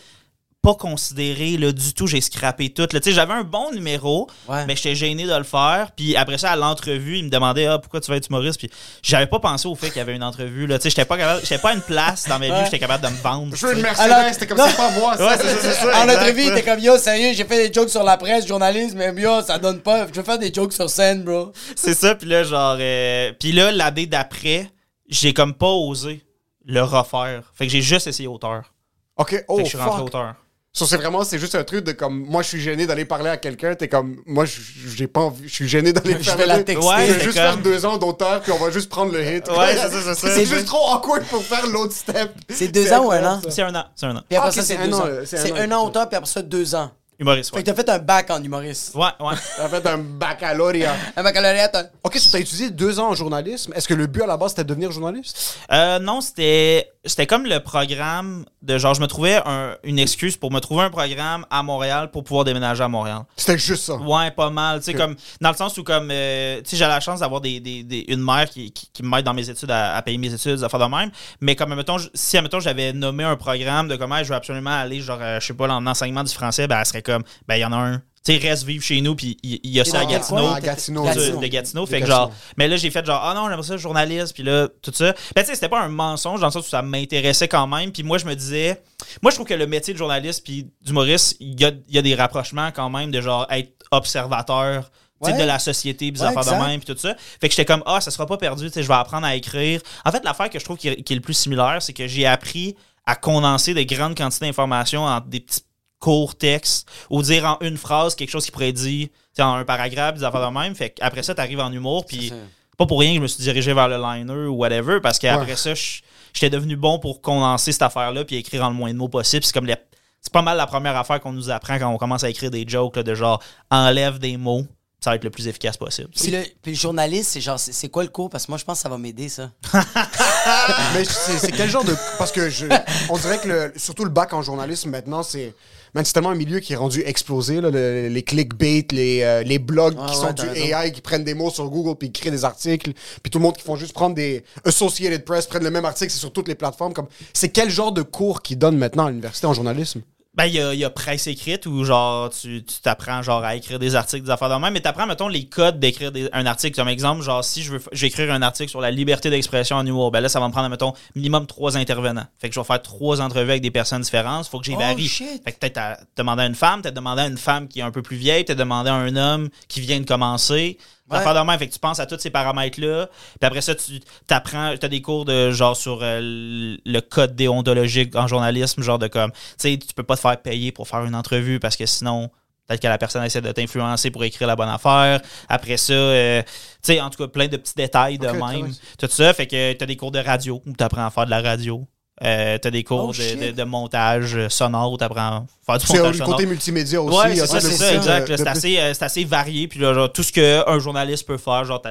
Pas 0.62 0.74
considéré 0.74 1.56
là, 1.56 1.72
du 1.72 1.92
tout. 1.92 2.06
J'ai 2.06 2.20
scrappé 2.20 2.70
tout. 2.70 2.82
là. 2.92 3.00
Tu 3.00 3.10
sais, 3.10 3.12
J'avais 3.12 3.32
un 3.34 3.42
bon 3.42 3.72
numéro, 3.72 4.28
Ouais. 4.48 4.64
mais 4.66 4.76
j'étais 4.76 4.94
gêné 4.94 5.24
de 5.26 5.34
le 5.34 5.42
faire. 5.42 5.90
Puis 5.96 6.14
après 6.16 6.38
ça, 6.38 6.52
à 6.52 6.56
l'entrevue, 6.56 7.18
il 7.18 7.24
me 7.24 7.30
demandait 7.30 7.66
ah, 7.66 7.78
pourquoi 7.80 8.00
tu 8.00 8.10
vas 8.10 8.16
être 8.16 8.28
humoriste? 8.28 8.58
Puis 8.60 8.70
j'avais 9.02 9.26
pas 9.26 9.40
pensé 9.40 9.66
au 9.66 9.74
fait 9.74 9.88
qu'il 9.88 9.96
y 9.96 10.00
avait 10.00 10.14
une 10.14 10.22
entrevue. 10.22 10.68
là. 10.68 10.78
Tu 10.78 10.84
sais, 10.84 10.90
J'étais 10.90 11.04
pas, 11.04 11.16
capable- 11.18 11.40
j'étais 11.42 11.58
pas 11.58 11.70
à 11.70 11.74
une 11.74 11.80
place 11.80 12.28
dans 12.28 12.38
ma 12.38 12.46
vie 12.46 12.52
où 12.52 12.54
Ouais. 12.54 12.64
j'étais 12.64 12.78
capable 12.78 13.04
de 13.04 13.10
me 13.10 13.16
vendre. 13.20 13.56
Je 13.56 13.66
veux 13.66 13.74
une. 13.74 13.82
Mercedes, 13.82 14.10
Alors- 14.12 14.32
c'était 14.32 14.46
comme 14.46 14.58
Non. 14.58 14.64
c'est 14.68 14.76
pas 14.76 14.90
moi. 14.92 15.16
Ouais, 15.20 15.36
c'est 15.40 15.48
ça, 15.48 15.56
c'est 15.60 15.72
ça. 15.90 16.04
En 16.04 16.08
entrevue, 16.08 16.42
il 16.42 16.48
était 16.56 16.62
comme 16.62 16.78
yo, 16.78 16.96
sérieux, 16.96 17.32
j'ai 17.34 17.44
fait 17.44 17.68
des 17.68 17.74
jokes 17.74 17.90
sur 17.90 18.04
la 18.04 18.16
presse, 18.16 18.46
journaliste, 18.46 18.94
mais 18.94 19.12
yo, 19.20 19.42
ça 19.42 19.58
donne 19.58 19.80
pas. 19.80 20.06
Je 20.06 20.12
veux 20.14 20.22
faire 20.22 20.38
des 20.38 20.54
jokes 20.54 20.72
sur 20.74 20.88
scène, 20.88 21.24
bro. 21.24 21.50
C'est 21.74 21.94
ça, 21.94 22.14
puis 22.14 22.28
là, 22.28 22.44
genre. 22.44 22.76
euh, 22.78 23.32
puis 23.38 23.50
là, 23.50 23.72
l'année 23.72 24.06
d'après, 24.06 24.70
j'ai 25.08 25.32
comme 25.34 25.54
pas 25.54 25.66
osé 25.72 26.22
le 26.64 26.82
refaire. 26.82 27.50
Fait 27.52 27.66
que 27.66 27.72
j'ai 27.72 27.82
juste 27.82 28.06
essayé 28.06 28.28
auteur. 28.28 28.72
Ok, 29.16 29.44
oh 29.48 29.56
Fait 29.56 29.62
que 29.64 29.68
je 29.68 29.76
suis 29.76 29.78
rentré 29.78 29.98
fuck. 29.98 30.06
auteur. 30.06 30.34
Ça, 30.74 30.86
c'est 30.86 30.96
vraiment, 30.96 31.22
c'est 31.22 31.38
juste 31.38 31.54
un 31.54 31.64
truc 31.64 31.84
de 31.84 31.92
comme, 31.92 32.24
moi, 32.26 32.40
je 32.40 32.48
suis 32.48 32.60
gêné 32.60 32.86
d'aller 32.86 33.04
parler 33.04 33.28
à 33.28 33.36
quelqu'un. 33.36 33.74
T'es 33.74 33.88
comme, 33.88 34.16
moi, 34.24 34.46
je- 34.46 34.58
j'ai 34.96 35.06
pas 35.06 35.20
envie, 35.20 35.46
je 35.46 35.52
suis 35.52 35.68
gêné 35.68 35.92
d'aller 35.92 36.16
Je 36.18 36.30
vais 36.30 36.46
la 36.46 36.62
texter. 36.62 36.86
Ouais, 36.86 36.94
Je 37.06 37.12
vais 37.12 37.18
c'est 37.18 37.24
juste 37.24 37.34
comme- 37.36 37.42
faire 37.44 37.56
deux 37.58 37.84
ans 37.84 37.98
d'auteur, 37.98 38.40
puis 38.40 38.52
on 38.52 38.56
va 38.58 38.70
juste 38.70 38.88
prendre 38.88 39.12
le 39.12 39.20
hit. 39.22 39.46
Ouais, 39.50 39.74
c'est 39.76 39.90
ça, 39.90 39.90
c'est 39.90 40.14
ça. 40.14 40.34
C'est 40.34 40.46
juste 40.46 40.64
trop 40.64 40.94
awkward 40.94 41.24
pour 41.24 41.44
faire 41.44 41.66
l'autre 41.66 41.92
step. 41.92 42.32
C'est 42.48 42.68
deux 42.68 42.90
ans 42.90 43.04
ou 43.06 43.10
un 43.12 43.22
an? 43.34 43.42
C'est 43.50 43.60
un 43.62 43.74
an. 43.74 43.84
C'est 43.94 44.06
un 44.06 44.16
an. 44.16 44.22
Puis 44.26 44.36
après 44.38 44.48
Ah, 44.48 44.52
ça, 44.52 44.62
c'est 44.62 44.76
deux 44.78 44.82
un 44.84 44.92
ans. 44.94 45.00
an, 45.02 45.06
euh, 45.08 45.22
c'est 45.26 45.50
un 45.52 45.54
an. 45.54 45.58
un 45.58 45.72
an 45.72 45.84
auteur, 45.86 46.08
puis 46.08 46.16
après 46.16 46.30
ça, 46.30 46.40
deux 46.40 46.74
ans. 46.74 46.90
Humoriste, 47.18 47.54
Fait 47.54 47.62
que 47.62 47.70
t'as 47.70 47.74
fait 47.74 47.88
un 47.88 47.98
bac 47.98 48.30
en 48.30 48.42
humoriste. 48.42 48.94
Ouais, 48.94 49.02
ouais. 49.20 49.34
T'as 49.56 49.68
fait 49.68 49.86
un 49.86 49.98
baccalauréat. 49.98 50.94
Un 51.16 51.22
baccalauréat, 51.22 51.68
t'as- 51.68 51.84
Ok, 52.02 52.16
so 52.18 52.30
t'as 52.32 52.40
étudié 52.40 52.70
deux 52.70 52.98
ans 52.98 53.10
en 53.10 53.14
journalisme. 53.14 53.72
Est-ce 53.76 53.86
que 53.86 53.94
le 53.94 54.06
but 54.06 54.22
à 54.22 54.26
la 54.26 54.36
base 54.36 54.50
c'était 54.50 54.64
de 54.64 54.68
devenir 54.70 54.90
journaliste? 54.90 55.58
Euh, 55.70 55.98
non, 55.98 56.20
c'était 56.20 56.88
c'était 57.04 57.26
comme 57.26 57.44
le 57.46 57.58
programme 57.60 58.44
de 58.62 58.78
genre, 58.78 58.94
je 58.94 59.00
me 59.00 59.06
trouvais 59.06 59.40
un- 59.44 59.76
une 59.82 59.98
excuse 59.98 60.36
pour 60.36 60.52
me 60.52 60.60
trouver 60.60 60.84
un 60.84 60.90
programme 60.90 61.44
à 61.50 61.62
Montréal 61.64 62.10
pour 62.12 62.22
pouvoir 62.22 62.44
déménager 62.44 62.82
à 62.84 62.88
Montréal. 62.88 63.22
C'était 63.36 63.58
juste 63.58 63.84
ça. 63.84 63.94
Ouais, 63.96 64.30
pas 64.30 64.50
mal. 64.50 64.78
Tu 64.78 64.86
sais, 64.86 64.94
comme, 64.94 65.16
dans 65.40 65.50
le 65.50 65.56
sens 65.56 65.76
où, 65.78 65.82
comme, 65.82 66.08
euh, 66.12 66.60
tu 66.62 66.70
sais, 66.70 66.76
j'ai 66.76 66.86
la 66.86 67.00
chance 67.00 67.18
d'avoir 67.20 67.40
des, 67.40 67.58
des- 67.58 67.82
des- 67.82 68.04
une 68.08 68.22
mère 68.24 68.48
qui, 68.48 68.70
qui, 68.72 68.88
qui 68.92 69.02
m'aide 69.02 69.24
dans 69.24 69.34
mes 69.34 69.48
études, 69.50 69.70
à, 69.72 69.96
à 69.96 70.02
payer 70.02 70.16
mes 70.18 70.32
études, 70.32 70.62
à 70.62 70.68
faire 70.68 70.78
de 70.78 70.84
même. 70.96 71.10
Mais 71.40 71.56
comme, 71.56 71.74
mettons, 71.74 71.96
si, 72.14 72.36
admettons, 72.38 72.60
j'avais 72.60 72.92
nommé 72.92 73.24
un 73.24 73.34
programme 73.36 73.88
de 73.88 73.96
comment 73.96 74.18
je 74.22 74.28
veux 74.28 74.36
absolument 74.36 74.70
aller, 74.70 75.00
genre, 75.00 75.18
euh, 75.20 75.40
je 75.40 75.46
sais 75.48 75.54
pas, 75.54 75.68
en 75.68 75.84
enseignement 75.86 76.22
du 76.22 76.32
français, 76.32 76.68
ben, 76.68 76.78
elle 76.78 76.86
serait 76.86 77.01
comme, 77.02 77.22
ben, 77.46 77.56
il 77.56 77.60
y 77.60 77.64
en 77.64 77.72
a 77.72 77.76
un. 77.76 78.02
Tu 78.24 78.32
sais, 78.34 78.38
reste 78.48 78.62
vivre 78.62 78.84
chez 78.84 79.00
nous, 79.00 79.16
puis 79.16 79.36
il 79.42 79.58
y, 79.68 79.80
a 79.80 79.84
ça 79.84 79.98
à 79.98 80.04
Gatineau. 80.04 80.46
À 80.46 80.60
Gatineau. 80.60 81.02
de- 81.02 81.08
Gatineau. 81.08 81.40
de 81.40 81.46
Gatineau. 81.48 81.86
Fait 81.86 81.96
que 82.00 82.06
Gatineau. 82.06 82.16
genre, 82.16 82.32
mais 82.56 82.68
là, 82.68 82.76
j'ai 82.76 82.90
fait 82.92 83.04
genre, 83.04 83.20
ah 83.20 83.34
non, 83.34 83.48
j'aimerais 83.48 83.66
ça 83.66 83.76
journaliste, 83.76 84.32
puis 84.32 84.44
là, 84.44 84.68
tout 84.80 84.92
ça. 84.94 85.12
Ben, 85.34 85.42
tu 85.42 85.46
sais, 85.48 85.54
c'était 85.56 85.68
pas 85.68 85.80
un 85.80 85.88
mensonge 85.88 86.38
dans 86.40 86.46
le 86.46 86.52
sens 86.52 86.64
où 86.64 86.70
ça 86.70 86.82
m'intéressait 86.82 87.48
quand 87.48 87.66
même. 87.66 87.90
Puis 87.90 88.04
moi, 88.04 88.18
je 88.18 88.24
me 88.26 88.36
disais, 88.36 88.80
moi, 89.22 89.32
je 89.32 89.34
trouve 89.36 89.48
que 89.48 89.54
le 89.54 89.66
métier 89.66 89.92
de 89.92 89.98
journaliste 89.98 90.44
puis 90.44 90.68
d'humoriste, 90.82 91.36
il 91.40 91.60
y 91.60 91.64
a, 91.64 91.72
il 91.88 91.94
y 91.96 91.98
a 91.98 92.02
des 92.02 92.14
rapprochements 92.14 92.70
quand 92.70 92.88
même 92.90 93.10
de 93.10 93.20
genre 93.20 93.44
être 93.50 93.72
observateur. 93.90 94.90
Ouais. 95.20 95.38
de 95.38 95.44
la 95.44 95.60
société, 95.60 96.10
des 96.10 96.20
Ouais, 96.20 96.26
affaires 96.26 96.42
exact. 96.42 96.60
de 96.60 96.66
même, 96.66 96.80
puis 96.80 96.92
tout 96.92 97.00
ça. 97.00 97.14
Fait 97.40 97.48
que 97.48 97.54
j'étais 97.54 97.64
comme, 97.64 97.84
ah, 97.86 98.00
ça 98.00 98.10
sera 98.10 98.26
pas 98.26 98.36
perdu, 98.38 98.66
tu 98.66 98.72
sais, 98.72 98.82
je 98.82 98.88
vais 98.88 98.94
apprendre 98.94 99.24
à 99.24 99.36
écrire. 99.36 99.80
En 100.04 100.10
fait, 100.10 100.24
l'affaire 100.24 100.50
que 100.50 100.58
je 100.58 100.64
trouve 100.64 100.76
qui 100.76 100.88
est, 100.88 101.00
qui 101.04 101.12
est 101.12 101.14
le 101.16 101.22
plus 101.22 101.34
similaire, 101.34 101.78
c'est 101.80 101.92
que 101.92 102.08
j'ai 102.08 102.26
appris 102.26 102.74
à 103.06 103.14
condenser 103.14 103.72
des 103.72 103.86
grandes 103.86 104.16
quantités 104.16 104.46
d'informations 104.46 105.04
en 105.04 105.20
des 105.20 105.38
petits 105.38 105.60
courts 106.02 106.34
textes, 106.36 106.88
ou 107.10 107.22
dire 107.22 107.44
en 107.46 107.58
une 107.64 107.76
phrase 107.78 108.14
quelque 108.16 108.30
chose 108.30 108.44
qui 108.44 108.50
pourrait 108.50 108.72
dire, 108.72 109.06
tu 109.08 109.12
sais, 109.34 109.42
en 109.42 109.54
un 109.54 109.64
paragraphe, 109.64 110.16
des 110.16 110.24
affaires 110.24 110.50
de 110.50 110.52
même. 110.52 110.74
Fait 110.74 110.90
qu'après 110.90 111.22
ça, 111.22 111.34
t'arrives 111.34 111.60
en 111.60 111.72
humour, 111.72 112.04
puis 112.04 112.32
pas 112.76 112.86
pour 112.86 112.98
rien 113.00 113.10
que 113.12 113.16
je 113.18 113.22
me 113.22 113.26
suis 113.28 113.42
dirigé 113.42 113.72
vers 113.72 113.86
le 113.88 113.96
liner 113.96 114.46
ou 114.48 114.54
whatever, 114.56 114.98
parce 115.00 115.18
qu'après 115.18 115.52
Ouais. 115.52 115.56
ça, 115.56 115.74
je- 115.74 116.00
j'étais 116.32 116.50
devenu 116.50 116.74
bon 116.76 116.98
pour 116.98 117.22
condenser 117.22 117.70
cette 117.72 117.82
affaire-là 117.82 118.24
puis 118.24 118.36
écrire 118.36 118.64
en 118.64 118.68
le 118.70 118.74
moins 118.74 118.92
de 118.92 118.98
mots 118.98 119.08
possible. 119.08 119.44
C'est 119.44 119.52
comme 119.52 119.66
les- 119.66 119.76
c'est 120.20 120.32
pas 120.32 120.42
mal 120.42 120.56
la 120.56 120.66
première 120.66 120.96
affaire 120.96 121.20
qu'on 121.20 121.32
nous 121.32 121.50
apprend 121.50 121.78
quand 121.78 121.88
on 121.88 121.98
commence 121.98 122.24
à 122.24 122.30
écrire 122.30 122.50
des 122.50 122.64
jokes, 122.66 122.96
là, 122.96 123.02
de 123.02 123.14
genre 123.14 123.40
enlève 123.70 124.18
des 124.18 124.36
mots, 124.36 124.64
ça 125.00 125.10
va 125.10 125.16
être 125.16 125.24
le 125.24 125.30
plus 125.30 125.48
efficace 125.48 125.76
possible. 125.76 126.08
Puis 126.10 126.30
le, 126.30 126.42
puis 126.62 126.72
le 126.72 126.78
journaliste, 126.78 127.30
c'est 127.32 127.40
genre, 127.40 127.58
c'est 127.58 127.88
quoi 127.88 128.02
le 128.04 128.08
cours? 128.08 128.30
Parce 128.30 128.46
que 128.46 128.52
moi, 128.52 128.58
je 128.58 128.64
pense 128.64 128.78
que 128.78 128.82
ça 128.82 128.88
va 128.88 128.98
m'aider, 128.98 129.28
ça. 129.28 129.50
Mais 130.94 131.04
c'est 131.04 131.38
c'est 131.38 131.52
quel 131.52 131.68
genre 131.70 131.84
de. 131.84 131.94
Parce 132.18 132.32
que 132.32 132.48
je, 132.50 132.66
on 133.08 133.16
dirait 133.18 133.38
que 133.38 133.48
le- 133.48 133.72
surtout 133.76 134.04
le 134.04 134.10
bac 134.10 134.32
en 134.32 134.42
journalisme 134.42 134.90
maintenant, 134.90 135.22
c'est. 135.22 135.54
Man, 135.94 136.06
c'est 136.06 136.14
tellement 136.14 136.30
un 136.30 136.34
milieu 136.34 136.58
qui 136.60 136.72
est 136.72 136.76
rendu 136.76 137.02
explosé. 137.04 137.60
Là, 137.60 137.70
le- 137.70 138.08
les 138.08 138.22
clickbait, 138.22 138.86
les, 138.92 139.20
euh, 139.22 139.42
les 139.42 139.58
blogs 139.58 139.94
Ah 139.98 140.06
qui 140.06 140.14
ouais, 140.14 140.20
sont 140.20 140.32
t'as 140.32 140.44
du 140.44 140.48
raison. 140.48 140.78
AI, 140.78 140.90
qui 140.92 141.02
prennent 141.02 141.24
des 141.24 141.34
mots 141.34 141.50
sur 141.50 141.68
Google 141.68 141.96
puis 141.98 142.10
qui 142.10 142.22
créent 142.22 142.30
des 142.30 142.46
articles. 142.46 142.92
Puis 143.22 143.30
tout 143.30 143.38
le 143.38 143.42
monde 143.42 143.56
qui 143.56 143.62
font 143.62 143.76
juste 143.76 143.92
prendre 143.92 144.14
des. 144.14 144.42
Associated 144.64 145.24
Press, 145.24 145.46
prennent 145.46 145.64
le 145.64 145.70
même 145.70 145.84
article, 145.84 146.10
c'est 146.10 146.18
sur 146.18 146.32
toutes 146.32 146.48
les 146.48 146.54
plateformes. 146.54 146.94
Comme... 146.94 147.08
C'est 147.34 147.50
quel 147.50 147.68
genre 147.68 147.92
de 147.92 148.00
cours 148.02 148.40
qu'ils 148.40 148.58
donnent 148.58 148.78
maintenant 148.78 149.04
à 149.06 149.10
l'université 149.10 149.46
en 149.46 149.52
journalisme? 149.52 150.00
Ben, 150.34 150.46
il 150.46 150.54
y 150.54 150.60
a, 150.60 150.72
y 150.72 150.82
a 150.82 150.88
presse 150.88 151.26
écrite 151.26 151.66
où, 151.66 151.84
genre, 151.84 152.30
tu 152.30 152.64
tu 152.64 152.80
t'apprends, 152.80 153.20
genre, 153.20 153.44
à 153.44 153.54
écrire 153.54 153.78
des 153.78 153.94
articles, 153.96 154.24
des 154.24 154.30
affaires 154.30 154.48
de 154.48 154.54
même, 154.54 154.72
mais 154.72 154.80
t'apprends, 154.80 155.06
mettons, 155.06 155.28
les 155.28 155.44
codes 155.46 155.78
d'écrire 155.78 156.10
un 156.32 156.46
article. 156.46 156.74
Comme 156.74 156.88
exemple, 156.88 157.20
genre, 157.22 157.44
si 157.44 157.62
je 157.62 157.72
veux, 157.72 157.78
f- 157.78 157.88
je 157.92 158.00
vais 158.00 158.06
écrire 158.06 158.32
un 158.32 158.40
article 158.40 158.70
sur 158.70 158.80
la 158.80 158.90
liberté 158.90 159.28
d'expression 159.28 159.76
en 159.76 159.84
humour, 159.84 160.10
ben 160.10 160.20
là, 160.20 160.30
ça 160.30 160.40
va 160.40 160.46
me 160.48 160.52
prendre, 160.52 160.70
mettons, 160.70 160.94
minimum 161.14 161.46
trois 161.46 161.76
intervenants. 161.76 162.24
Fait 162.40 162.48
que 162.48 162.54
je 162.54 162.60
vais 162.60 162.64
faire 162.64 162.80
trois 162.80 163.20
entrevues 163.20 163.50
avec 163.50 163.60
des 163.62 163.70
personnes 163.70 164.00
différentes. 164.00 164.46
Faut 164.46 164.58
que 164.58 164.64
j'y 164.64 164.74
Oh, 164.74 164.78
varie. 164.78 165.06
shit. 165.06 165.42
Fait 165.44 165.52
que 165.52 165.58
peut-être 165.58 165.74
t'as 165.74 165.98
demandé 166.16 166.44
à 166.44 166.46
une 166.46 166.54
femme, 166.54 166.80
t'as 166.80 166.92
demandé 166.92 167.20
à 167.20 167.26
une 167.26 167.36
femme 167.36 167.68
qui 167.68 167.80
est 167.80 167.82
un 167.82 167.90
peu 167.90 168.00
plus 168.00 168.16
vieille, 168.16 168.46
t'as 168.46 168.54
demandé 168.54 168.88
à 168.88 168.94
un 168.94 169.14
homme 169.16 169.50
qui 169.68 169.82
vient 169.82 170.00
de 170.00 170.06
commencer. 170.06 170.78
Affaire 171.10 171.34
de 171.34 171.40
même, 171.40 171.58
fait 171.58 171.68
que 171.68 171.72
tu 171.72 171.78
penses 171.78 172.00
à 172.00 172.06
tous 172.06 172.18
ces 172.18 172.30
paramètres-là. 172.30 173.06
Puis 173.06 173.46
après 173.46 173.60
ça, 173.60 173.74
tu 173.74 174.00
t'apprends, 174.26 174.74
t'as 174.78 174.88
des 174.88 175.02
cours 175.02 175.24
de 175.24 175.50
genre 175.50 175.76
sur 175.76 175.98
euh, 176.02 176.20
le 176.22 177.00
code 177.00 177.36
déontologique 177.36 178.14
en 178.16 178.26
journalisme, 178.26 178.82
genre 178.82 178.98
de 178.98 179.08
comme, 179.08 179.30
tu 179.32 179.38
sais, 179.58 179.78
tu 179.78 179.92
peux 179.94 180.04
pas 180.04 180.16
te 180.16 180.20
faire 180.20 180.40
payer 180.40 180.72
pour 180.72 180.88
faire 180.88 181.04
une 181.04 181.14
entrevue 181.14 181.60
parce 181.60 181.76
que 181.76 181.84
sinon, 181.86 182.30
peut-être 182.66 182.80
que 182.80 182.86
la 182.86 182.98
personne 182.98 183.24
essaie 183.24 183.42
de 183.42 183.52
t'influencer 183.52 184.10
pour 184.10 184.24
écrire 184.24 184.48
la 184.48 184.56
bonne 184.56 184.68
affaire. 184.68 185.20
Après 185.48 185.76
ça, 185.76 185.92
euh, 185.92 186.42
tu 186.42 186.94
sais, 186.94 187.00
en 187.00 187.10
tout 187.10 187.18
cas, 187.18 187.28
plein 187.28 187.48
de 187.48 187.56
petits 187.56 187.74
détails 187.74 188.18
de 188.18 188.28
même. 188.28 188.72
Tout 188.98 189.08
ça, 189.10 189.34
fait 189.34 189.46
que 189.46 189.72
t'as 189.74 189.86
des 189.86 189.96
cours 189.96 190.12
de 190.12 190.20
radio 190.20 190.62
où 190.64 190.72
t'apprends 190.72 191.04
à 191.06 191.10
faire 191.10 191.26
de 191.26 191.30
la 191.30 191.42
radio. 191.42 191.86
Euh, 192.24 192.56
t'as 192.58 192.70
des 192.70 192.84
cours 192.84 193.06
Oh, 193.08 193.08
de, 193.08 193.14
shit. 193.14 193.38
de- 193.40 193.50
de 193.50 193.62
montage 193.64 194.36
euh, 194.36 194.48
sonore 194.48 194.92
où 194.92 194.96
t'apprends 194.96 195.20
à 195.20 195.44
faire 195.66 195.78
du 195.78 195.86
C'est 195.86 195.94
montage 195.98 196.12
le 196.12 196.18
sonore. 196.18 196.30
côté 196.36 196.46
multimédia 196.46 197.02
aussi. 197.02 197.18
Ouais, 197.18 197.34
c'est 197.34 197.46
ça, 197.46 197.60
ça, 197.60 197.94
exact. 197.94 198.28
de 198.30 198.36
C'est 198.36 198.46
assez, 198.46 198.78
euh, 198.78 198.92
assez 199.00 199.24
varié. 199.24 199.66
Puis 199.66 199.80
là, 199.80 199.92
genre, 199.92 200.12
tout 200.12 200.22
ce 200.22 200.30
qu'un 200.30 200.78
journaliste 200.78 201.26
peut 201.26 201.36
faire, 201.38 201.64
genre, 201.64 201.82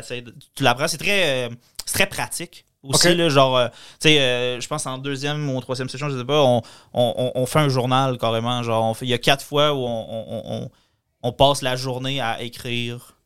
tu 0.56 0.64
l'apprends. 0.64 0.88
C'est 0.88 0.98
très, 0.98 1.48
euh, 1.48 1.50
très 1.86 2.06
pratique. 2.06 2.64
Aussi, 2.84 3.14
là, 3.14 3.30
genre, 3.30 3.58
euh, 3.58 3.68
tu 4.00 4.08
sais, 4.10 4.20
euh, 4.22 4.60
je 4.60 4.68
pense 4.68 4.88
en 4.88 4.98
deuxième 4.98 5.50
ou 5.50 5.58
en 5.58 5.62
troisième 5.62 5.88
session, 5.90 6.10
je 6.10 6.18
sais 6.18 6.24
pas, 6.26 6.42
on, 6.42 6.62
on, 6.94 7.32
on- 7.36 7.46
fait 7.46 7.60
un 7.60 7.70
journal 7.70 8.18
carrément. 8.18 8.64
Genre, 8.64 8.98
il 9.02 9.10
y 9.10 9.14
a 9.14 9.18
quatre 9.20 9.44
fois 9.46 9.74
où 9.74 9.86
on, 9.86 10.70
on, 11.22 11.32
passe 11.34 11.62
la 11.62 11.76
journée 11.76 12.20
à 12.22 12.42
écrire, 12.42 13.18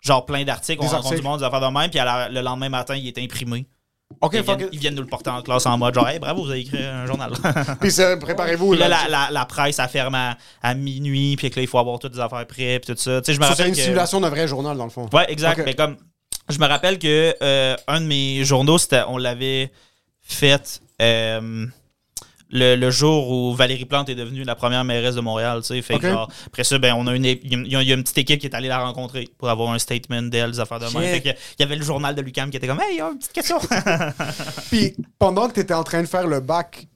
genre, 0.00 0.26
plein 0.26 0.44
d'articles. 0.44 0.82
On 0.82 0.88
rencontre 0.88 1.14
du 1.14 1.22
monde, 1.22 1.38
des 1.40 1.44
affaires 1.44 1.60
de 1.60 1.66
même. 1.78 1.90
Puis 1.90 1.98
la- 2.00 2.28
le 2.28 2.40
lendemain 2.40 2.70
matin, 2.70 2.96
il 2.96 3.06
est 3.06 3.18
imprimé. 3.18 3.66
Ok, 4.20 4.34
ils, 4.34 4.42
viennent, 4.42 4.60
it. 4.60 4.68
ils 4.72 4.78
viennent 4.78 4.94
nous 4.94 5.02
le 5.02 5.08
porter 5.08 5.30
en 5.30 5.42
classe 5.42 5.66
en 5.66 5.76
mode 5.76 5.94
genre, 5.94 6.08
hey, 6.08 6.18
bravo, 6.18 6.42
vous 6.44 6.50
avez 6.50 6.60
écrit 6.60 6.82
un 6.82 7.06
journal. 7.06 7.30
Puis 7.80 7.92
c'est- 7.92 8.16
préparez-vous. 8.18 8.70
Puis 8.70 8.78
là, 8.78 8.88
la, 8.88 9.06
la, 9.08 9.28
la 9.30 9.44
presse, 9.44 9.78
elle 9.78 9.88
ferme 9.88 10.14
à, 10.14 10.36
à 10.62 10.74
minuit, 10.74 11.36
puis 11.36 11.50
que 11.50 11.56
là, 11.56 11.62
il 11.62 11.68
faut 11.68 11.78
avoir 11.78 11.98
toutes 11.98 12.14
les 12.14 12.20
affaires 12.20 12.46
prêtes, 12.46 12.84
puis 12.86 12.94
tout 12.94 13.00
ça. 13.00 13.20
Tu 13.20 13.26
sais, 13.26 13.34
je 13.34 13.40
me 13.40 13.44
Ça, 13.46 13.54
c'est 13.54 13.68
une 13.68 13.74
que... 13.74 13.80
simulation 13.80 14.20
d'un 14.20 14.30
vrai 14.30 14.48
journal, 14.48 14.76
dans 14.76 14.84
le 14.84 14.90
fond. 14.90 15.08
Ouais, 15.12 15.30
exact. 15.30 15.60
Mais 15.64 15.74
comme, 15.74 15.96
je 16.48 16.58
me 16.58 16.66
rappelle 16.66 16.98
que 16.98 17.34
euh, 17.42 17.76
un 17.86 18.00
de 18.00 18.06
mes 18.06 18.44
journaux, 18.44 18.78
c'était, 18.78 19.02
on 19.08 19.18
l'avait 19.18 19.70
fait 20.22 20.80
euh, 21.02 21.66
le, 22.50 22.76
le 22.76 22.90
jour 22.90 23.30
où 23.30 23.54
Valérie 23.54 23.84
Plante 23.84 24.08
est 24.08 24.14
devenue 24.14 24.42
la 24.44 24.54
première 24.54 24.84
mairesse 24.84 25.14
de 25.14 25.20
Montréal. 25.20 25.60
Tu 25.60 25.68
sais, 25.68 25.82
fait 25.82 25.98
que 25.98 26.06
Ok. 26.06 26.12
genre, 26.12 26.28
après 26.46 26.64
ça, 26.64 26.78
ben, 26.78 26.94
on 26.96 27.06
a 27.06 27.14
une, 27.14 27.24
il 27.24 27.70
y 27.70 27.76
a, 27.76 27.82
il 27.82 27.88
y 27.88 27.92
a 27.92 27.94
une 27.94 28.02
petite 28.02 28.18
équipe 28.18 28.40
qui 28.40 28.46
est 28.46 28.54
allée 28.54 28.68
la 28.68 28.78
rencontrer 28.78 29.28
pour 29.36 29.48
avoir 29.48 29.72
un 29.72 29.78
statement 29.78 30.22
d'elle, 30.22 30.52
des 30.52 30.60
affaires 30.60 30.80
de 30.80 30.86
même. 30.86 31.20
Que, 31.20 31.28
il 31.28 31.34
y 31.60 31.62
avait 31.62 31.76
le 31.76 31.84
journal 31.84 32.14
de 32.14 32.22
Lucam 32.22 32.50
qui 32.50 32.56
était 32.56 32.66
comme, 32.66 32.80
hey, 32.80 32.94
il 32.94 32.98
y 32.98 33.00
a 33.00 33.08
une 33.08 33.18
petite 33.18 33.32
question. 33.32 33.58
Puis 34.70 34.94
pendant 35.18 35.48
que 35.48 35.54
tu 35.54 35.60
étais 35.60 35.74
en 35.74 35.84
train 35.84 36.00
de 36.02 36.06
faire 36.08 36.26
le 36.26 36.40
bac, 36.40 36.86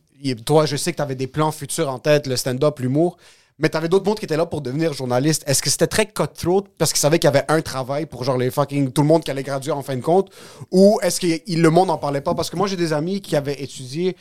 toi, 0.47 0.67
je 0.67 0.77
sais 0.77 0.93
que 0.93 0.97
tu 0.97 1.03
avais 1.03 1.17
des 1.17 1.27
plans 1.27 1.53
futurs 1.53 1.89
en 1.89 1.99
tête, 1.99 2.27
le 2.27 2.37
stand-up, 2.37 2.79
l'humour, 2.79 3.17
mais 3.63 3.69
tu 3.69 3.77
avais 3.77 3.89
d'autres 3.89 4.05
mondes 4.05 4.19
qui 4.19 4.25
étaient 4.25 4.37
là 4.37 4.45
pour 4.45 4.61
devenir 4.61 4.93
journaliste. 4.93 5.45
Est-ce 5.47 5.63
que 5.63 5.71
c'était 5.71 5.87
très 5.87 6.07
cutthroat 6.07 6.65
parce 6.79 6.93
qu'ils 6.93 7.01
savaient 7.01 7.21
qu'il 7.21 7.29
y 7.29 7.33
avait 7.35 7.45
un 7.49 7.63
travail 7.63 8.07
pour 8.07 8.25
genre 8.25 8.37
les 8.37 8.51
fucking 8.51 8.91
tout 8.91 9.03
le 9.03 9.09
monde 9.09 9.23
qui 9.23 9.31
allait 9.31 9.45
graduer 9.45 9.71
en 9.71 9.83
fin 9.83 9.95
de 9.95 10.01
compte? 10.01 10.31
Ou 10.73 10.99
est-ce 11.01 11.21
que 11.21 11.27
le 11.49 11.71
monde 11.71 11.87
n'en 11.87 11.97
parlait 11.97 12.21
pas? 12.21 12.35
Parce 12.35 12.51
que 12.51 12.57
moi 12.57 12.67
j'ai 12.67 12.77
des 12.77 12.93
amis 12.93 13.21
qui 13.21 13.37
avaient 13.37 13.63
étudié 13.63 14.17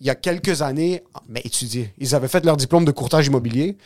il 0.00 0.06
y 0.06 0.10
a 0.10 0.14
quelques 0.14 0.62
années, 0.62 1.02
mais 1.28 1.40
étudié, 1.44 1.92
ils 1.98 2.14
avaient 2.14 2.28
fait 2.28 2.44
leur 2.44 2.56
diplôme 2.56 2.84
de 2.84 2.90
courtage 2.90 3.26
immobilier. 3.26 3.76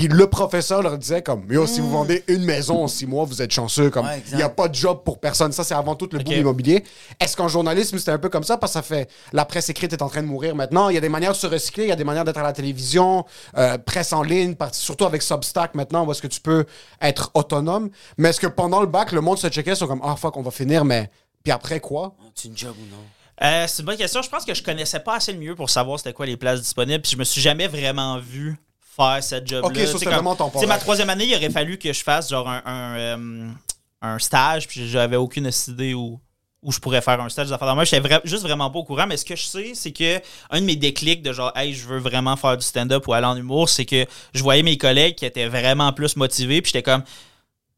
Puis 0.00 0.08
le 0.08 0.26
professeur 0.28 0.80
leur 0.80 0.96
disait 0.96 1.20
comme 1.20 1.44
yo 1.52 1.66
si 1.66 1.80
vous 1.80 1.90
vendez 1.90 2.24
une 2.26 2.42
maison 2.42 2.84
en 2.84 2.88
six 2.88 3.06
mois 3.06 3.26
vous 3.26 3.42
êtes 3.42 3.52
chanceux 3.52 3.90
comme 3.90 4.08
il 4.30 4.36
n'y 4.36 4.42
a 4.42 4.48
pas 4.48 4.66
de 4.68 4.74
job 4.74 5.02
pour 5.04 5.20
personne 5.20 5.52
ça 5.52 5.62
c'est 5.62 5.74
avant 5.74 5.94
tout 5.94 6.08
le 6.10 6.20
boom 6.20 6.32
Ok. 6.32 6.38
immobilier 6.38 6.84
est-ce 7.20 7.36
qu'en 7.36 7.48
journalisme 7.48 7.98
c'était 7.98 8.12
un 8.12 8.18
peu 8.18 8.30
comme 8.30 8.42
ça? 8.42 8.56
Parce 8.56 8.72
que 8.72 8.78
ça 8.78 8.82
fait 8.82 9.10
la 9.34 9.44
presse 9.44 9.68
écrite 9.68 9.92
est 9.92 10.00
en 10.00 10.08
train 10.08 10.22
de 10.22 10.26
mourir 10.26 10.56
maintenant 10.56 10.88
il 10.88 10.94
y 10.94 10.96
a 10.96 11.02
des 11.02 11.10
manières 11.10 11.32
de 11.32 11.36
se 11.36 11.46
recycler 11.46 11.84
il 11.84 11.88
y 11.90 11.92
a 11.92 11.96
des 11.96 12.04
manières 12.04 12.24
d'être 12.24 12.38
à 12.38 12.42
la 12.42 12.54
télévision 12.54 13.26
euh, 13.58 13.76
presse 13.76 14.14
en 14.14 14.22
ligne 14.22 14.54
surtout 14.72 15.04
avec 15.04 15.20
Substack 15.20 15.74
maintenant 15.74 16.06
où 16.06 16.12
est-ce 16.12 16.22
que 16.22 16.28
tu 16.28 16.40
peux 16.40 16.64
être 17.02 17.30
autonome 17.34 17.90
mais 18.16 18.30
est-ce 18.30 18.40
que 18.40 18.46
pendant 18.46 18.80
le 18.80 18.86
bac 18.86 19.12
le 19.12 19.20
monde 19.20 19.36
se 19.36 19.48
checkait 19.48 19.74
sur 19.74 19.86
comme 19.86 20.00
ah 20.02 20.16
fuck 20.16 20.34
on 20.38 20.42
va 20.42 20.50
finir 20.50 20.82
mais 20.82 21.10
puis 21.42 21.52
après 21.52 21.80
quoi? 21.80 22.14
C'est 22.34 22.48
une 22.48 22.56
job 22.56 22.74
ou 22.78 22.86
non? 22.90 23.02
Euh, 23.42 23.66
c'est 23.66 23.80
une 23.80 23.86
bonne 23.86 23.96
question. 23.96 24.20
Je 24.20 24.28
pense 24.28 24.44
que 24.44 24.52
je 24.52 24.62
connaissais 24.62 25.00
pas 25.00 25.16
assez 25.16 25.32
le 25.32 25.38
mieux 25.38 25.54
pour 25.54 25.70
savoir 25.70 25.98
c'était 25.98 26.12
quoi 26.12 26.26
les 26.26 26.36
places 26.36 26.60
disponibles. 26.60 27.00
Puis 27.00 27.12
je 27.12 27.16
me 27.16 27.24
suis 27.24 27.40
jamais 27.40 27.66
vraiment 27.66 28.18
vu 28.18 28.58
faire 29.04 29.22
cette 29.22 29.46
job-là. 29.46 29.68
Ok, 29.68 29.76
ça, 29.76 29.98
Tu 29.98 30.04
comme- 30.04 30.14
vraiment 30.14 30.30
tu 30.32 30.38
sais, 30.38 30.44
temporaire. 30.44 30.68
ma 30.68 30.78
troisième 30.78 31.10
année, 31.10 31.24
il 31.26 31.34
aurait 31.36 31.50
fallu 31.50 31.78
que 31.78 31.92
je 31.92 32.02
fasse 32.02 32.30
genre 32.30 32.48
un, 32.48 32.62
un, 32.64 32.96
euh, 32.96 33.48
un 34.02 34.18
stage, 34.18 34.66
puis 34.68 34.88
j'avais 34.88 35.16
aucune 35.16 35.50
idée 35.68 35.94
où, 35.94 36.20
où 36.62 36.72
je 36.72 36.78
pourrais 36.78 37.00
faire 37.00 37.20
un 37.20 37.28
stage 37.28 37.48
d'affaires 37.48 37.68
dans 37.68 37.74
moi. 37.74 37.84
J'étais 37.84 38.06
vra- 38.06 38.20
juste 38.24 38.42
vraiment 38.42 38.70
pas 38.70 38.78
au 38.78 38.84
courant, 38.84 39.06
mais 39.06 39.16
ce 39.16 39.24
que 39.24 39.34
je 39.36 39.44
sais, 39.44 39.72
c'est 39.74 39.92
que 39.92 40.20
un 40.50 40.60
de 40.60 40.66
mes 40.66 40.76
déclics 40.76 41.22
de 41.22 41.32
genre, 41.32 41.52
hey, 41.56 41.72
je 41.72 41.86
veux 41.86 41.98
vraiment 41.98 42.36
faire 42.36 42.56
du 42.56 42.64
stand-up 42.64 43.06
ou 43.08 43.12
aller 43.14 43.26
en 43.26 43.36
humour, 43.36 43.68
c'est 43.68 43.86
que 43.86 44.04
je 44.34 44.42
voyais 44.42 44.62
mes 44.62 44.76
collègues 44.76 45.14
qui 45.14 45.24
étaient 45.24 45.48
vraiment 45.48 45.92
plus 45.92 46.16
motivés, 46.16 46.60
puis 46.62 46.72
j'étais 46.72 46.82
comme. 46.82 47.02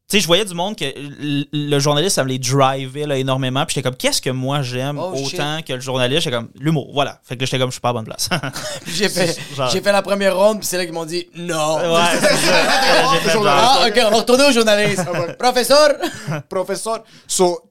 Tu 0.09 0.17
sais, 0.17 0.21
je 0.21 0.27
voyais 0.27 0.43
du 0.43 0.53
monde 0.53 0.75
que 0.77 0.83
le, 1.53 1.79
journaliste, 1.79 2.15
ça 2.17 2.23
me 2.25 2.29
les 2.29 2.37
drivait 2.37 3.07
là, 3.07 3.17
énormément. 3.17 3.65
Puis 3.65 3.75
j'étais 3.75 3.87
comme, 3.89 3.95
qu'est-ce 3.97 4.21
que 4.21 4.29
moi 4.29 4.61
j'aime 4.61 4.99
Oh, 4.99 5.15
shit. 5.15 5.35
autant 5.39 5.61
que 5.65 5.73
le 5.73 5.79
journaliste? 5.79 6.23
J'étais 6.23 6.35
comme, 6.35 6.49
l'humour, 6.59 6.91
voilà. 6.93 7.19
Fait 7.23 7.37
que 7.37 7.45
j'étais 7.45 7.57
comme, 7.57 7.69
je 7.69 7.75
suis 7.75 7.81
pas 7.81 7.89
à 7.89 7.93
bonne 7.93 8.03
place. 8.05 8.29
J'ai 8.85 9.07
fait, 9.07 9.35
Genre- 9.55 9.71
fait 9.71 9.91
la 9.91 10.01
première 10.01 10.37
ronde, 10.37 10.59
puis 10.59 10.67
c'est 10.67 10.77
là 10.77 10.83
qu'ils 10.85 10.93
m'ont 10.93 11.05
dit 11.05 11.25
non. 11.35 11.77
ouais, 11.77 12.05
fait 12.19 13.31
genre- 13.31 13.45
Ah, 13.47 13.85
ok, 13.87 13.99
on 14.05 14.09
va 14.11 14.17
retourner 14.17 14.43
au 14.45 14.51
journaliste. 14.51 15.05
Professeur, 15.39 15.89
Professeur. 16.49 17.03
So, 17.25 17.61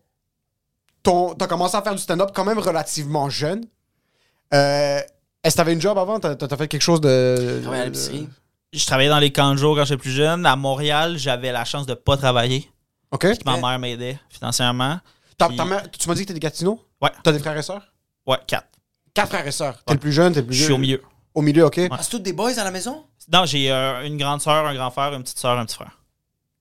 ton- 1.03 1.35
t'as 1.35 1.47
commencé 1.47 1.77
à 1.77 1.83
faire 1.83 1.95
du 1.95 2.03
stand-up 2.03 2.31
quand 2.35 2.45
même 2.45 2.59
relativement 2.59 3.29
jeune. 3.29 3.67
Euh, 4.55 5.01
Est-ce 5.45 5.55
que 5.55 5.57
t'avais 5.59 5.75
une 5.75 5.81
job 5.83 5.99
avant? 5.99 6.19
T'as 6.19 6.35
t'as 6.35 6.57
fait 6.57 6.67
quelque 6.69 6.81
chose 6.83 7.01
de. 7.01 7.61
à 7.73 7.85
l'épicerie. 7.85 8.27
Je 8.73 8.87
travaillais 8.87 9.11
dans 9.11 9.19
les 9.19 9.31
camps 9.33 9.53
de 9.53 9.59
jour 9.59 9.77
quand 9.77 9.85
j'étais 9.85 9.99
plus 10.01 10.11
jeune. 10.13 10.47
À 10.47 10.57
Montréal, 10.57 11.19
j'avais 11.19 11.53
la 11.53 11.65
chance 11.65 11.87
de 11.87 11.95
pas 11.95 12.17
travailler. 12.17 12.71
OK. 13.11 13.27
Ma 13.45 13.59
mère 13.59 13.79
m'aidait 13.79 14.19
financièrement. 14.31 14.99
Ta- 15.37 15.49
Puis- 15.49 15.57
ta 15.57 15.65
mère- 15.67 15.91
tu 15.91 16.09
m'as 16.09 16.15
dit 16.15 16.23
que 16.23 16.29
t'es 16.29 16.35
des 16.35 16.41
Gatineau? 16.41 16.81
Ouais. 17.01 17.11
T'as 17.23 17.33
des 17.33 17.39
frères 17.39 17.57
et 17.57 17.63
sœurs? 17.63 17.93
Ouais, 18.27 18.39
quatre. 18.47 18.69
Quatre 19.13 19.29
frères 19.29 19.47
et 19.47 19.53
sœurs. 19.53 19.83
T'es 19.85 19.93
le 19.93 20.01
plus 20.01 20.13
jeune, 20.13 20.33
t'es 20.33 20.41
le 20.41 20.47
plus 20.47 20.55
Je 20.57 20.65
suis 20.65 20.73
au 20.73 20.79
milieu. 20.79 21.03
Au 21.35 21.43
milieu, 21.43 21.67
OK. 21.67 21.81
Ah, 21.91 21.99
c'est 22.01 22.11
tous 22.11 22.19
des 22.19 22.33
boys 22.33 22.59
à 22.59 22.65
la 22.65 22.71
maison? 22.71 23.05
Non, 23.31 23.45
j'ai 23.45 23.71
euh, 23.71 24.07
une 24.07 24.17
grande 24.17 24.41
sœur, 24.41 24.67
un 24.67 24.75
grand 24.75 24.91
frère, 24.91 25.13
une 25.15 25.23
petite 25.23 25.39
sœur, 25.39 25.59
un 25.59 25.67
petit 25.67 25.75
frère. 25.77 25.99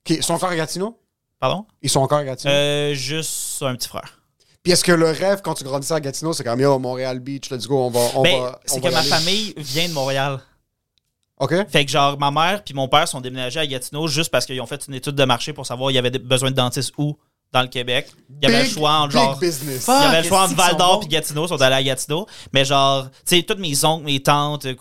OK. 0.05 0.09
Ils 0.18 0.24
sont 0.24 0.34
encore 0.34 0.49
à 0.49 0.55
Gatineau? 0.55 0.97
Pardon? 1.39 1.66
Ils 1.82 1.89
sont 1.89 2.01
encore 2.01 2.20
à 2.20 2.24
Gatineau? 2.26 2.53
Euh, 2.53 2.93
juste 2.93 3.62
un 3.64 3.76
petit 3.76 3.88
frère. 3.88 4.18
Puis 4.64 4.74
est-ce 4.74 4.84
que 4.84 4.91
le 4.91 5.09
rêve, 5.12 5.41
quand 5.41 5.53
tu 5.55 5.64
grandissais 5.64 5.93
à 5.93 5.99
Gatineau, 6.01 6.34
c'est 6.34 6.43
comme, 6.43 6.59
yo, 6.59 6.78
Montréal 6.78 7.20
Beach, 7.20 7.49
let's 7.49 7.68
go, 7.68 7.86
on 7.86 7.89
va. 7.89 7.99
On 8.16 8.22
Ben, 8.22 8.41
va 8.41 8.59
c'est 8.66 8.80
que 8.82 8.88
y 8.88 8.91
ma 8.91 8.99
aller? 8.99 9.09
famille 9.09 9.53
vient 9.57 9.88
de 9.88 9.93
Montréal. 9.93 10.39
OK? 11.42 11.54
Fait 11.70 11.84
que 11.86 11.92
genre, 11.92 12.18
ma 12.18 12.32
mère 12.32 12.64
puis 12.64 12.74
mon 12.74 12.88
père 12.88 13.08
sont 13.08 13.20
déménagés 13.20 13.60
à 13.60 13.68
Gatineau 13.68 14.08
juste 14.08 14.32
parce 14.32 14.46
qu'ils 14.46 14.62
ont 14.62 14.66
fait 14.66 14.86
une 14.88 14.94
étude 14.94 15.16
de 15.16 15.24
marché 15.26 15.52
pour 15.52 15.66
savoir 15.66 15.92
il 15.92 15.96
y 15.96 15.98
avait 15.98 16.12
besoin 16.12 16.52
de 16.52 16.56
dentistes 16.56 16.94
où 16.98 17.18
dans 17.52 17.62
le 17.64 17.68
Québec. 17.68 18.08
Il 18.30 18.48
y 18.48 18.50
avait 18.50 18.62
Big- 18.64 18.70
le 18.70 18.74
choix 18.80 18.92
entre 18.94 19.12
genre. 19.12 19.38
business. 19.38 19.86
Il 19.88 19.92
y 19.92 20.06
avait 20.06 20.22
le 20.22 20.28
choix 20.28 20.44
entre 20.44 20.56
Val 20.56 20.78
d'Or 20.78 21.00
puis 21.02 21.10
Gatineau, 21.10 21.46
ils 21.46 21.50
sont 21.50 21.62
allés 21.62 21.76
à 21.76 21.84
Gatineau. 21.84 22.26
Mais 22.54 22.64
genre, 22.64 23.10
tu 23.28 23.36
sais, 23.38 23.44
toutes 23.44 23.60
mes 23.60 23.84
oncles, 23.84 24.06
mes 24.06 24.22
tantes, 24.22 24.66
euh, 24.68 24.76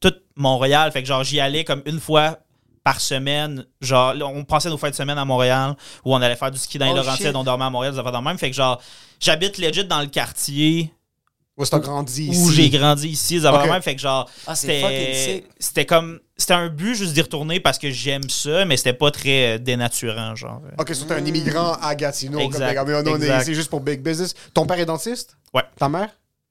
tout 0.00 0.14
Montréal. 0.36 0.90
Fait 0.92 1.02
que 1.02 1.06
genre, 1.08 1.22
j'y 1.22 1.38
allais 1.38 1.64
comme 1.64 1.82
une 1.84 2.00
fois 2.00 2.38
par 2.82 3.00
semaine. 3.00 3.66
Genre, 3.80 4.14
là, 4.14 4.26
on 4.26 4.44
passait 4.44 4.70
nos 4.70 4.78
fêtes 4.78 4.92
de 4.92 4.96
semaine 4.96 5.18
à 5.18 5.24
Montréal 5.24 5.74
où 6.04 6.14
on 6.14 6.22
allait 6.22 6.36
faire 6.36 6.50
du 6.50 6.58
ski 6.58 6.78
dans 6.78 6.86
les 6.86 6.92
Oh, 6.92 6.96
Laurentides, 6.96 7.34
on 7.36 7.44
dormait 7.44 7.64
à 7.64 7.70
Montréal, 7.70 7.92
des 7.92 7.98
affaires 7.98 8.12
dans 8.12 8.20
le 8.20 8.24
même. 8.24 8.38
Fait 8.38 8.50
que 8.50 8.56
genre, 8.56 8.80
j'habite 9.20 9.58
legit 9.58 9.84
dans 9.84 10.00
le 10.00 10.06
quartier 10.06 10.94
Où 11.56 11.62
que 11.62 11.68
t'as 11.68 11.78
grandi 11.78 12.28
où 12.30 12.32
ici? 12.32 12.52
j'ai 12.52 12.70
grandi 12.70 13.08
ici, 13.08 13.34
des 13.34 13.46
affaires 13.46 13.60
Ok. 13.60 13.66
dans 13.66 13.66
le 13.66 13.72
même. 13.74 13.82
Fait 13.82 13.94
que 13.94 14.00
genre, 14.00 14.28
Ah, 14.46 14.56
c'était 14.56 15.86
comme, 15.86 16.18
c'était 16.36 16.52
un 16.54 16.68
but 16.68 16.94
juste 16.96 17.12
d'y 17.12 17.20
retourner 17.22 17.60
parce 17.60 17.78
que 17.78 17.90
j'aime 17.90 18.28
ça, 18.28 18.64
mais 18.64 18.76
c'était 18.76 18.92
pas 18.92 19.10
très 19.12 19.54
euh, 19.54 19.58
dénaturant, 19.58 20.34
genre. 20.34 20.62
OK, 20.78 20.92
so 20.94 21.04
t'es 21.04 21.14
un 21.14 21.24
immigrant 21.24 21.74
à 21.80 21.94
Gatineau. 21.94 22.40
Exact, 22.40 22.74
Comme, 22.74 22.92
comme, 23.04 23.12
on 23.14 23.20
est 23.22 23.40
ici 23.42 23.54
juste 23.54 23.70
pour 23.70 23.80
big 23.80 24.02
business. 24.02 24.34
Ton 24.52 24.66
père 24.66 24.78
est 24.80 24.86
dentiste? 24.86 25.36
Ouais. 25.52 25.62
Ta 25.78 25.88
mère? 25.88 26.08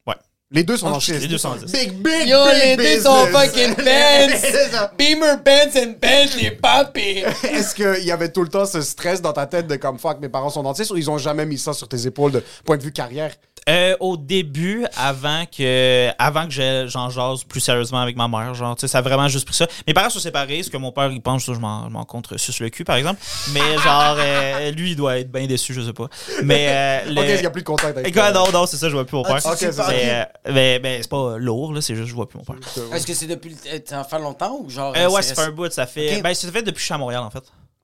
Ouais. 0.08 0.16
Les 0.52 0.64
deux 0.64 0.78
sont 0.78 0.88
Oh, 0.88 0.92
dentistes. 0.92 1.20
les 1.20 1.28
deux 1.28 1.38
sont 1.38 1.56
dentistes. 1.56 1.74
Big, 1.74 1.92
big, 2.02 2.28
Yo, 2.30 2.46
big 2.46 2.64
les 2.64 2.78
deux 2.78 2.84
business. 2.84 3.04
sont 3.04 3.26
fucking 3.28 3.76
ça. 3.76 4.88
pants. 4.88 4.90
Beamer 4.98 5.44
pants 5.44 5.80
and 5.82 5.94
Bentley, 6.02 6.52
papi. 6.52 7.02
Est-ce 7.44 7.76
qu'il 7.76 8.06
y 8.06 8.12
avait 8.12 8.32
tout 8.32 8.44
le 8.44 8.50
temps 8.50 8.66
ce 8.66 8.82
stress 8.82 9.22
dans 9.22 9.34
ta 9.34 9.48
tête 9.48 9.68
de 9.68 9.76
comme 9.76 10.00
fuck, 10.00 10.22
mes 10.22 10.30
parents 10.30 10.50
sont 10.50 10.64
dentistes 10.64 10.92
ou 10.92 10.98
ils 10.98 11.10
ont 11.10 11.18
jamais 11.18 11.46
mis 11.46 11.58
ça 11.58 11.74
sur 11.74 11.90
tes 11.90 12.08
épaules 12.08 12.32
de 12.32 12.44
point 12.64 12.78
de 12.78 12.84
vue 12.84 12.94
carrière? 12.94 13.34
Euh, 13.70 13.96
au 14.02 14.18
début, 14.18 14.86
avant 14.98 15.46
que, 15.46 16.10
avant 16.20 16.46
que 16.46 16.52
je- 16.52 16.86
j'en 16.88 17.10
jase 17.10 17.46
plus 17.46 17.62
sérieusement 17.62 18.00
avec 18.02 18.18
ma 18.18 18.28
mère, 18.28 18.54
genre, 18.56 18.76
tu 18.76 18.82
sais, 18.82 18.88
ça 18.90 18.98
a 18.98 19.02
vraiment 19.02 19.30
juste 19.30 19.46
pris 19.46 19.56
ça. 19.56 19.68
Mes 19.88 19.94
parents 19.94 20.10
sont 20.10 20.20
séparés, 20.20 20.64
ce 20.64 20.70
que 20.70 20.76
mon 20.76 20.92
père, 20.92 21.10
il 21.12 21.22
pense, 21.22 21.46
je 21.46 21.52
m'en, 21.54 21.86
je 21.88 21.94
m'en 21.94 22.04
contre 22.04 22.38
sur 22.38 22.54
le 22.62 22.70
cul, 22.70 22.84
par 22.84 22.98
exemple. 22.98 23.22
Mais 23.54 23.62
genre, 23.84 24.16
euh, 24.20 24.72
lui, 24.72 24.92
il 24.92 24.96
doit 24.98 25.18
être 25.20 25.32
bien 25.32 25.46
déçu, 25.48 25.74
je 25.74 25.82
sais 25.82 25.94
pas. 25.94 26.08
Mais, 26.44 26.68
euh, 26.70 27.06
le- 27.14 27.22
Ok, 27.22 27.28
il 27.30 27.40
n'y 27.40 27.46
a 27.46 27.50
plus 27.52 27.62
de 27.62 27.68
contact 27.68 27.98
avec 27.98 28.08
Écoute, 28.08 28.34
non, 28.34 28.52
non, 28.52 28.66
c'est 28.66 28.78
ça, 28.78 28.90
je 28.90 28.94
vois 28.96 29.06
plus 29.06 29.16
mon 29.16 29.24
Ah, 29.24 29.40
père. 29.42 29.42
mais, 29.88 30.10
euh, 30.12 30.52
mais, 30.54 30.80
mais 30.84 31.02
c'est 31.02 31.10
pas 31.10 31.38
lourd, 31.38 31.74
là, 31.74 31.82
c'est 31.82 31.96
juste, 31.96 32.10
je 32.10 32.16
vois 32.16 32.28
plus 32.28 32.40
mon 32.40 32.44
père. 32.44 32.56
Est-ce 32.94 33.08
que 33.08 33.14
c'est 33.14 33.28
depuis. 33.28 33.52
le- 33.52 33.82
Ça 33.86 34.04
fait 34.04 34.20
longtemps 34.20 34.60
ou 34.62 34.70
genre. 34.70 34.94
Euh, 34.98 35.10
ouais, 35.10 35.22
c'est 35.22 35.36
ça 35.36 35.44
fait 35.44 35.48
un 35.50 35.52
bout, 35.52 35.72
ça 35.72 35.86
fait. 35.86 36.22
Ben, 36.22 36.34
ça 36.34 36.52
fait 36.52 36.62
depuis 36.64 36.74
que 36.76 36.80
je 36.80 36.86
suis 36.86 36.94
à 36.94 36.98
Montréal, 36.98 37.22
en 37.24 37.30
fait. 37.30 37.44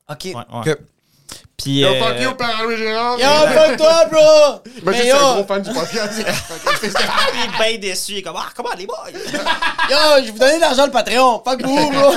Ok. 0.10 0.26
Ouais, 0.26 0.34
ouais. 0.36 0.72
Ok. 0.74 0.78
Puis. 1.62 1.80
Yo, 1.80 1.88
euh, 1.90 2.00
fuck 2.00 2.20
you, 2.22 2.64
Louis 2.66 2.78
Gérard. 2.78 3.20
Yo, 3.20 3.26
fuck 3.54 3.78
toi, 3.78 4.06
bro! 4.06 4.62
Mais 4.84 4.94
je 4.98 5.02
suis 5.02 5.12
un 5.12 5.18
gros 5.18 5.38
yo, 5.40 5.44
fan 5.46 5.62
du 5.62 5.72
podcast. 5.74 6.14
il 6.84 6.90
est 6.90 7.70
bien 7.70 7.78
déçu, 7.80 8.12
il 8.14 8.18
est 8.20 8.22
comme, 8.22 8.36
ah, 8.38 8.50
comment 8.56 8.70
les 8.78 8.86
boys? 8.86 9.10
yo, 9.12 10.26
je 10.26 10.32
vous 10.32 10.40
donnais 10.40 10.56
de 10.56 10.62
l'argent 10.62 10.86
le 10.86 10.92
Patreon. 10.92 11.42
Fuck 11.46 11.62
vous, 11.64 11.92
bro! 11.92 12.14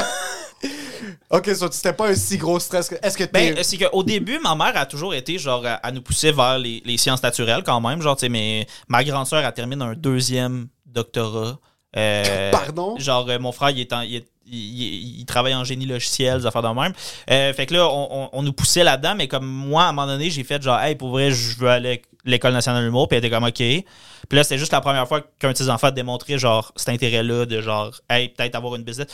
ok, 1.30 1.54
so 1.54 1.68
c'était 1.70 1.92
pas 1.92 2.08
un 2.08 2.14
si 2.14 2.36
gros 2.38 2.58
stress. 2.60 2.88
que- 2.88 2.94
Est-ce 3.02 3.16
que 3.18 3.24
t'es. 3.24 3.52
Ben, 3.52 3.62
c'est 3.62 3.78
qu'au 3.78 4.02
début, 4.02 4.38
ma 4.38 4.54
mère 4.54 4.72
a 4.76 4.86
toujours 4.86 5.14
été 5.14 5.38
genre 5.38 5.64
à, 5.66 5.90
nous 5.90 6.02
pousser 6.02 6.32
vers 6.32 6.58
les, 6.58 6.82
les 6.84 6.96
sciences 6.96 7.22
naturelles 7.22 7.62
quand 7.64 7.80
même. 7.80 8.00
Genre, 8.02 8.16
tu 8.16 8.20
sais, 8.20 8.28
mais 8.28 8.66
ma 8.88 9.02
grande 9.02 9.26
sœur, 9.26 9.44
elle 9.44 9.52
termine 9.52 9.82
un 9.82 9.94
deuxième 9.94 10.68
doctorat. 10.86 11.58
Euh, 11.96 12.50
Pardon? 12.52 12.96
Genre, 12.98 13.26
euh, 13.28 13.38
mon 13.38 13.52
frère, 13.52 13.70
il, 13.70 13.80
est 13.80 13.92
en- 13.92 14.02
il, 14.02 14.16
est- 14.16 14.31
il- 14.52 14.82
il- 14.82 15.20
il 15.20 15.24
travaille 15.26 15.54
en 15.54 15.64
génie 15.64 15.86
logiciel, 15.86 16.38
des 16.40 16.46
affaires 16.46 16.62
de 16.62 16.68
même. 16.68 16.92
Euh, 17.30 17.52
fait 17.54 17.66
que 17.66 17.74
là, 17.74 17.88
on, 17.88 18.08
on- 18.24 18.28
on 18.32 18.42
nous 18.42 18.52
poussait 18.52 18.84
là-dedans, 18.84 19.14
mais 19.16 19.26
comme 19.28 19.46
moi, 19.46 19.84
à 19.84 19.88
un 19.88 19.92
moment 19.92 20.06
donné, 20.06 20.30
j'ai 20.30 20.44
fait 20.44 20.62
genre, 20.62 20.78
hey, 20.80 20.94
pour 20.94 21.10
vrai, 21.10 21.30
je 21.32 21.56
veux 21.58 21.68
aller 21.68 22.02
à 22.26 22.30
l'École 22.30 22.52
nationale 22.52 22.82
de 22.82 22.86
l'humour, 22.86 23.08
puis 23.08 23.16
elle 23.18 23.24
était 23.24 23.34
comme, 23.34 23.44
OK. 23.44 23.54
Puis 23.56 23.84
là, 24.30 24.44
c'était 24.44 24.58
juste 24.58 24.72
la 24.72 24.80
première 24.80 25.08
fois 25.08 25.20
qu'un 25.38 25.52
de 25.52 25.56
ses 25.56 25.68
enfants 25.70 25.88
a 25.88 25.90
démontré, 25.90 26.38
genre, 26.38 26.72
cet 26.76 26.90
intérêt-là 26.90 27.46
de 27.46 27.60
genre, 27.60 27.90
hey, 28.08 28.28
peut-être 28.28 28.54
avoir 28.54 28.76
une 28.76 28.84
business. 28.84 29.08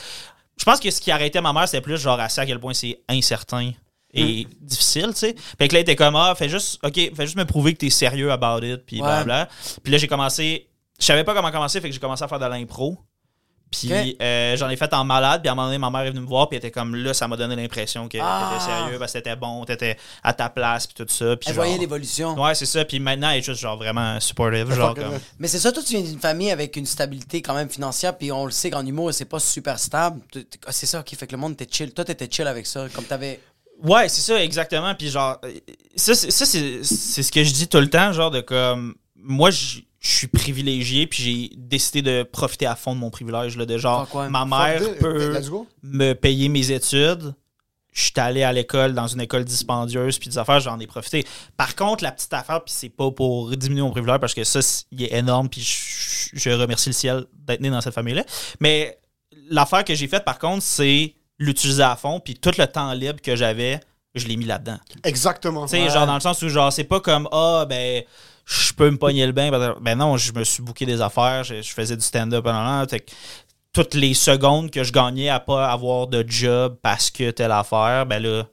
Je 0.59 0.65
pense 0.65 0.79
que 0.79 0.91
ce 0.91 0.99
qui 1.01 1.09
arrêtait 1.09 1.41
ma 1.41 1.53
mère, 1.53 1.67
c'était 1.67 1.81
plus 1.81 1.97
genre, 1.97 2.19
à 2.19 2.27
quel 2.45 2.59
point 2.59 2.73
c'est 2.73 2.99
incertain 3.07 3.71
et 4.13 4.45
difficile, 4.61 5.09
tu 5.13 5.19
sais. 5.19 5.35
Fait 5.57 5.67
que 5.67 5.73
là, 5.73 5.79
elle 5.79 5.83
était 5.83 5.95
comme, 5.95 6.15
ah, 6.15 6.33
fais 6.35 6.49
juste, 6.49 6.79
OK, 6.83 6.95
fais 6.95 7.25
juste 7.25 7.37
me 7.37 7.45
prouver 7.45 7.73
que 7.73 7.77
t'es 7.77 7.89
sérieux 7.89 8.31
about 8.31 8.65
it, 8.65 8.83
puis 8.85 8.97
Ouais. 8.97 9.07
blablabla. 9.07 9.47
Puis 9.83 9.91
là, 9.91 9.97
j'ai 9.99 10.07
commencé, 10.07 10.67
je 10.99 11.05
savais 11.05 11.23
pas 11.23 11.33
comment 11.33 11.51
commencer, 11.51 11.79
fait 11.79 11.87
que 11.89 11.93
j'ai 11.93 11.99
commencé 11.99 12.23
à 12.23 12.27
faire 12.27 12.39
de 12.39 12.45
l'impro. 12.45 12.97
Puis 13.71 14.17
euh, 14.21 14.57
j'en 14.57 14.67
ai 14.69 14.75
fait 14.77 14.91
en 14.93 15.03
malade, 15.03 15.41
puis 15.41 15.49
à 15.49 15.51
un 15.51 15.55
moment 15.55 15.67
donné, 15.67 15.77
ma 15.77 15.89
mère 15.91 16.01
est 16.01 16.09
venue 16.09 16.21
me 16.21 16.25
voir, 16.27 16.49
puis 16.49 16.55
elle 16.57 16.65
était 16.65 16.71
comme 16.71 16.95
là, 16.95 17.13
ça 17.13 17.27
m'a 17.27 17.37
donné 17.37 17.55
l'impression 17.55 18.07
que 18.09 18.17
Ah. 18.19 18.49
t'étais 18.53 18.65
sérieux, 18.71 18.97
parce 18.97 19.13
que 19.13 19.17
t'étais 19.19 19.35
bon, 19.35 19.63
t'étais 19.65 19.95
à 20.23 20.33
ta 20.33 20.49
place, 20.49 20.87
puis 20.87 20.95
tout 20.95 21.11
ça. 21.13 21.35
Puis 21.37 21.49
Elle 21.49 21.55
genre- 21.55 21.63
voyait 21.65 21.77
l'évolution. 21.79 22.33
Ouais, 22.41 22.55
c'est 22.55 22.65
ça. 22.65 22.83
Puis 22.83 22.99
maintenant, 22.99 23.29
elle 23.29 23.39
est 23.39 23.43
juste 23.43 23.61
genre 23.61 23.77
vraiment 23.77 24.19
supportive. 24.19 24.73
Genre 24.73 24.95
comme. 24.95 25.19
Mais 25.37 25.47
c'est 25.47 25.59
ça, 25.59 25.71
toi, 25.71 25.83
tu 25.83 25.93
viens 25.95 26.01
d'une 26.01 26.19
famille 26.19 26.49
avec 26.51 26.75
une 26.77 26.85
stabilité 26.87 27.41
quand 27.43 27.53
même 27.53 27.69
financière, 27.69 28.17
puis 28.17 28.31
on 28.31 28.45
le 28.45 28.51
sait 28.51 28.71
qu'en 28.71 28.85
humour, 28.85 29.13
c'est 29.13 29.25
pas 29.25 29.39
super 29.39 29.77
stable. 29.77 30.21
Ah, 30.65 30.71
C'est 30.71 30.85
ça 30.87 31.03
qui 31.03 31.15
fait 31.15 31.27
que 31.27 31.33
le 31.33 31.37
monde 31.37 31.53
était 31.53 31.67
chill. 31.69 31.93
Toi, 31.93 32.05
t'étais 32.05 32.27
chill 32.31 32.47
avec 32.47 32.65
ça, 32.65 32.87
comme 32.95 33.05
t'avais. 33.05 33.39
Ouais, 33.83 34.09
c'est 34.09 34.21
ça, 34.21 34.43
exactement. 34.43 34.93
Puis 34.95 35.09
genre, 35.09 35.37
euh, 35.45 35.51
ça, 35.95 36.13
c'est, 36.15 36.31
ça, 36.31 36.45
c'est, 36.45 36.83
c'est 36.83 37.23
ce 37.23 37.31
que 37.31 37.43
je 37.43 37.53
dis 37.53 37.67
tout 37.67 37.77
le 37.79 37.89
temps, 37.89 38.11
genre 38.13 38.31
de 38.31 38.41
comme, 38.41 38.95
moi, 39.15 39.51
je 39.51 39.79
je 39.99 40.09
suis 40.09 40.27
privilégié, 40.27 41.07
puis 41.07 41.23
j'ai 41.23 41.55
décidé 41.57 42.01
de 42.01 42.23
profiter 42.23 42.65
à 42.65 42.75
fond 42.75 42.95
de 42.95 42.99
mon 42.99 43.09
privilège, 43.09 43.57
là, 43.57 43.65
de 43.65 43.77
genre, 43.77 44.07
ma 44.29 44.45
mère 44.45 44.79
peut 44.99 45.33
me 45.83 46.13
payer 46.13 46.47
mes 46.49 46.71
études. 46.71 47.33
Je 47.91 48.03
suis 48.03 48.13
allé 48.17 48.43
à 48.43 48.53
l'école 48.53 48.93
dans 48.93 49.07
une 49.07 49.19
école 49.19 49.43
dispendieuse, 49.43 50.19
puis 50.19 50.29
des 50.29 50.37
affaires, 50.37 50.59
j'en 50.61 50.79
ai 50.79 50.87
profité. 50.87 51.25
Par 51.57 51.75
contre, 51.75 52.03
la 52.03 52.11
petite 52.11 52.31
affaire, 52.33 52.63
puis 52.63 52.73
c'est 52.73 52.87
pas 52.89 53.11
pour 53.11 53.49
diminuer 53.57 53.81
mon 53.81 53.91
privilège, 53.91 54.19
parce 54.19 54.33
que 54.33 54.43
ça, 54.43 54.61
c'est- 54.61 54.85
il 54.91 55.03
est 55.03 55.13
énorme, 55.13 55.49
puis 55.49 55.61
je, 55.61 56.29
je 56.39 56.49
remercie 56.51 56.89
le 56.89 56.93
ciel 56.93 57.25
d'être 57.33 57.59
né 57.59 57.69
dans 57.69 57.81
cette 57.81 57.93
famille-là. 57.95 58.23
Mais 58.61 58.97
l'affaire 59.49 59.83
que 59.83 59.95
j'ai 59.95 60.07
faite, 60.07 60.23
par 60.23 60.39
contre, 60.39 60.63
c'est 60.63 61.13
l'utiliser 61.39 61.83
à 61.83 61.95
fond, 61.95 62.19
puis 62.19 62.35
tout 62.35 62.51
le 62.57 62.67
temps 62.67 62.93
libre 62.93 63.19
que 63.21 63.35
j'avais, 63.35 63.79
je 64.15 64.27
l'ai 64.27 64.35
mis 64.37 64.45
là-dedans. 64.45 64.77
Exactement. 65.03 65.65
Tu 65.65 65.71
sais, 65.77 65.89
genre 65.89 66.07
dans 66.07 66.15
le 66.15 66.19
sens 66.19 66.41
où, 66.41 66.49
genre, 66.49 66.71
c'est 66.73 66.83
pas 66.83 66.99
comme, 66.99 67.27
ah, 67.31 67.65
ben, 67.67 68.03
je 68.45 68.73
peux 68.73 68.89
me 68.89 68.97
pogner 68.97 69.25
le 69.25 69.31
bain. 69.31 69.51
Ben, 69.51 69.75
Ben 69.81 69.95
non, 69.97 70.17
je 70.17 70.33
me 70.33 70.43
suis 70.43 70.63
booké 70.63 70.85
des 70.85 71.01
affaires, 71.01 71.43
je, 71.43 71.61
je 71.61 71.71
faisais 71.73 71.95
du 71.95 72.03
stand-up 72.03 72.43
pendant 72.43 72.85
toutes 73.71 73.93
les 73.93 74.13
secondes 74.15 74.71
que 74.71 74.83
je 74.83 74.91
gagnais 74.91 75.29
à 75.29 75.39
pas 75.39 75.69
avoir 75.71 76.07
de 76.07 76.25
job 76.27 76.77
parce 76.81 77.11
que 77.11 77.29
telle 77.31 77.51
affaire, 77.51 78.05
ben 78.05 78.21
là, 78.21 78.43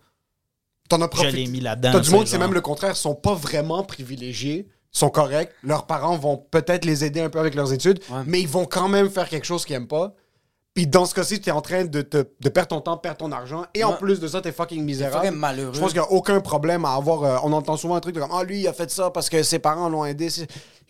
T'en 0.88 1.00
as 1.02 1.08
je 1.16 1.26
l'ai 1.28 1.46
mis 1.46 1.60
là-dedans. 1.60 1.90
T'as 1.92 2.00
du 2.00 2.10
monde, 2.10 2.26
c'est 2.28 2.38
même 2.38 2.52
le 2.54 2.60
contraire, 2.60 2.94
sont 2.96 3.14
pas 3.16 3.34
vraiment 3.34 3.82
privilégiés, 3.82 4.68
sont 4.92 5.10
corrects. 5.10 5.50
Leurs 5.64 5.86
parents 5.86 6.16
vont 6.16 6.36
peut-être 6.36 6.84
les 6.84 7.04
aider 7.04 7.20
un 7.20 7.28
peu 7.28 7.40
avec 7.40 7.54
leurs 7.54 7.72
études, 7.72 7.98
Ouais. 8.10 8.22
mais 8.26 8.40
ils 8.40 8.46
vont 8.48 8.66
quand 8.66 8.88
même 8.88 9.10
faire 9.10 9.28
quelque 9.28 9.46
chose 9.46 9.64
qu'ils 9.64 9.74
aiment 9.76 9.88
pas. 9.88 10.14
Puis 10.76 10.86
dans 10.86 11.06
ce 11.06 11.14
cas-ci, 11.14 11.40
tu 11.40 11.48
es 11.48 11.52
en 11.52 11.62
train 11.62 11.86
de, 11.86 12.02
te- 12.02 12.26
de 12.38 12.48
perdre 12.50 12.68
ton 12.68 12.80
temps, 12.82 12.98
perdre 12.98 13.16
ton 13.16 13.32
argent, 13.32 13.64
et 13.72 13.82
en 13.82 13.94
plus 13.94 14.20
de 14.20 14.28
ça, 14.28 14.42
t'es 14.42 14.52
fucking 14.52 14.84
misérable. 14.84 15.24
fucking 15.24 15.38
malheureux. 15.40 15.72
Je 15.72 15.80
pense 15.80 15.92
qu'il 15.92 16.00
n'y 16.02 16.06
a 16.06 16.12
aucun 16.12 16.38
problème 16.40 16.84
à 16.84 16.92
avoir. 16.94 17.24
euh, 17.24 17.38
on 17.44 17.52
entend 17.54 17.78
souvent 17.78 17.94
un 17.96 18.00
truc 18.00 18.14
de 18.14 18.20
comme 18.20 18.30
Ah, 18.30 18.44
lui, 18.44 18.60
il 18.60 18.68
a 18.68 18.74
fait 18.74 18.90
ça 18.90 19.10
parce 19.10 19.30
que 19.30 19.42
ses 19.42 19.58
parents 19.58 19.88
l'ont 19.88 20.04
aidé. 20.04 20.28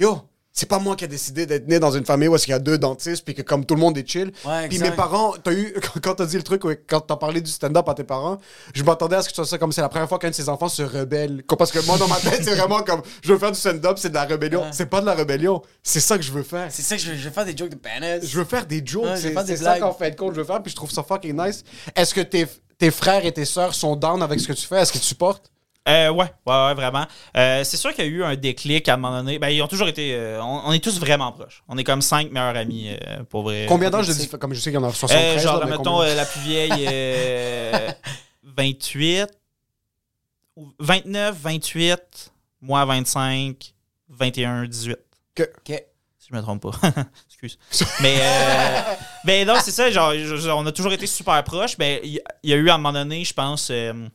Yo, 0.01 0.18
c'est 0.57 0.67
pas 0.67 0.79
moi 0.79 0.97
qui 0.97 1.05
ai 1.05 1.09
décidé 1.09 1.45
d'être 1.45 1.69
né 1.69 1.79
dans 1.79 1.91
une 1.91 2.07
famille 2.07 2.29
où 2.29 2.35
est-ce 2.35 2.47
qu'il 2.47 2.53
y 2.53 2.55
a 2.55 2.59
deux 2.59 2.79
dentistes 2.79 3.25
puis 3.27 3.35
que 3.35 3.43
comme 3.43 3.67
tout 3.67 3.75
le 3.75 3.81
monde 3.81 3.97
est 3.99 4.09
chill. 4.09 4.33
Ouais, 4.47 4.69
puis 4.69 4.79
mes 4.79 4.91
parents, 4.91 5.35
t'as 5.45 5.53
eu 5.53 5.75
quand 6.03 6.15
t'as 6.15 6.25
dit 6.25 6.37
le 6.37 6.43
truc, 6.43 6.63
quand 6.89 7.01
t'as 7.01 7.17
parlé 7.17 7.43
du 7.43 7.51
stand-up 7.51 7.87
à 7.87 7.93
tes 7.93 8.05
parents, 8.05 8.39
je 8.75 8.83
m'attendais 8.83 9.17
à 9.17 9.23
ce 9.23 9.29
que 9.29 9.35
tu 9.35 9.41
fasses 9.43 9.51
ça 9.51 9.59
comme 9.59 9.71
c'est 9.71 9.83
la 9.83 9.91
première 9.91 10.09
fois 10.09 10.19
qu'un 10.19 10.31
de 10.31 10.35
ses 10.35 10.49
enfants 10.49 10.71
se 10.71 10.83
rebelle. 10.83 11.45
Parce 11.59 11.71
que 11.71 11.85
moi 11.85 11.99
dans 11.99 12.09
ma 12.09 12.17
tête 12.17 12.43
c'est 12.43 12.55
vraiment 12.55 12.83
comme 12.83 13.03
je 13.23 13.35
veux 13.35 13.39
faire 13.39 13.53
du 13.53 13.59
stand-up, 13.59 13.99
c'est 13.99 14.09
de 14.09 14.15
la 14.15 14.25
rébellion. 14.25 14.65
C'est 14.73 14.87
pas 14.87 15.03
de 15.03 15.07
la 15.07 15.15
rébellion, 15.15 15.61
c'est 15.83 16.01
ça 16.01 16.17
que 16.17 16.25
je 16.25 16.33
veux 16.33 16.43
faire. 16.43 16.69
C'est 16.71 16.83
ça 16.83 16.97
que 16.97 17.03
je 17.03 17.11
vais 17.13 17.31
faire 17.31 17.45
des 17.45 17.57
jokes 17.57 17.71
de 17.71 17.77
bananas. 17.77 18.27
Je 18.27 18.39
veux 18.39 18.45
faire 18.45 18.65
des 18.65 18.83
jokes, 18.85 19.05
Ouais, 19.05 19.17
c'est 19.17 19.57
ça 19.57 19.79
qu'en 19.79 19.93
fin 19.93 20.09
de 20.09 20.17
compte 20.17 20.33
je 20.33 20.41
veux 20.41 20.47
faire, 20.47 20.63
puis 20.63 20.71
je 20.71 20.77
trouve 20.77 20.91
ça 20.91 21.03
fucking 21.03 21.37
nice. 21.37 21.65
Est-ce 21.95 22.15
que 22.15 22.23
tes, 22.23 22.47
tes 22.79 22.91
frères 22.91 23.27
et 23.27 23.33
tes 23.33 23.45
sœurs 23.45 23.75
sont 23.75 23.95
down 23.95 24.23
avec 24.23 24.41
ce 24.41 24.49
que 24.49 24.55
tu 24.55 24.67
fais? 24.67 24.81
Est-ce 24.81 24.91
qu'ils 24.93 25.03
te 25.03 25.07
supportent? 25.07 25.51
Euh, 25.89 26.11
ouais, 26.11 26.26
ouais, 26.47 26.53
ouais, 26.66 26.74
vraiment. 26.74 27.07
Euh, 27.37 27.62
c'est 27.62 27.76
sûr 27.76 27.95
qu'il 27.95 28.05
y 28.05 28.09
a 28.09 28.11
eu 28.11 28.24
un 28.24 28.34
déclic 28.34 28.89
à 28.89 28.95
un 28.95 28.97
moment 28.97 29.18
donné. 29.18 29.39
Ben, 29.39 29.49
ils 29.51 29.62
ont 29.62 29.68
toujours 29.68 29.87
été. 29.89 30.14
euh, 30.14 30.43
on, 30.43 30.62
on 30.66 30.72
est 30.72 30.82
tous 30.82 30.99
vraiment 30.99 31.30
proches. 31.32 31.62
On 31.68 31.78
est 31.78 31.84
comme 31.84 32.03
cinq 32.03 32.30
meilleurs 32.32 32.57
amis, 32.57 32.89
euh, 33.07 33.22
pour 33.30 33.43
vrai. 33.45 33.66
Combien 33.68 33.89
d'âge 33.91 34.09
de 34.09 34.12
dif- 34.12 34.37
Comme 34.37 34.53
je 34.53 34.59
sais 34.61 34.70
qu'il 34.70 34.80
y 34.80 34.82
en 34.82 34.89
a 34.89 34.93
73. 34.93 35.37
Euh, 35.37 35.41
genre, 35.43 35.59
là, 35.61 35.64
mais 35.66 35.70
mettons, 35.72 35.84
combien? 35.84 36.09
euh, 36.09 36.14
la 36.16 36.24
plus 36.26 36.41
vieille, 36.41 36.87
euh, 36.89 37.89
28, 38.43 39.26
ou 40.57 40.72
29, 40.80 41.37
28, 41.39 42.32
moi 42.62 42.84
25, 42.84 43.74
21, 44.09 44.64
18. 44.66 44.97
Ok. 45.39 45.84
Si 46.18 46.28
je 46.30 46.34
me 46.37 46.41
trompe 46.43 46.62
pas. 46.62 46.70
Excuse. 47.28 47.59
Mais, 48.01 48.16
euh, 48.20 48.80
ben 49.24 49.47
non, 49.47 49.55
c'est 49.62 49.70
ça, 49.70 49.91
genre, 49.91 50.12
on 50.57 50.66
a 50.66 50.72
toujours 50.72 50.93
été 50.93 51.07
super 51.07 51.43
proches. 51.45 51.76
Ben, 51.76 52.01
il 52.03 52.14
y, 52.14 52.20
il 52.43 52.51
y 52.51 52.53
a 52.55 52.57
eu 52.57 52.68
à 52.70 52.74
un 52.74 52.78
moment 52.78 52.93
donné, 52.93 53.22
je 53.24 53.32
pense, 53.34 53.68
euh, 53.70 54.09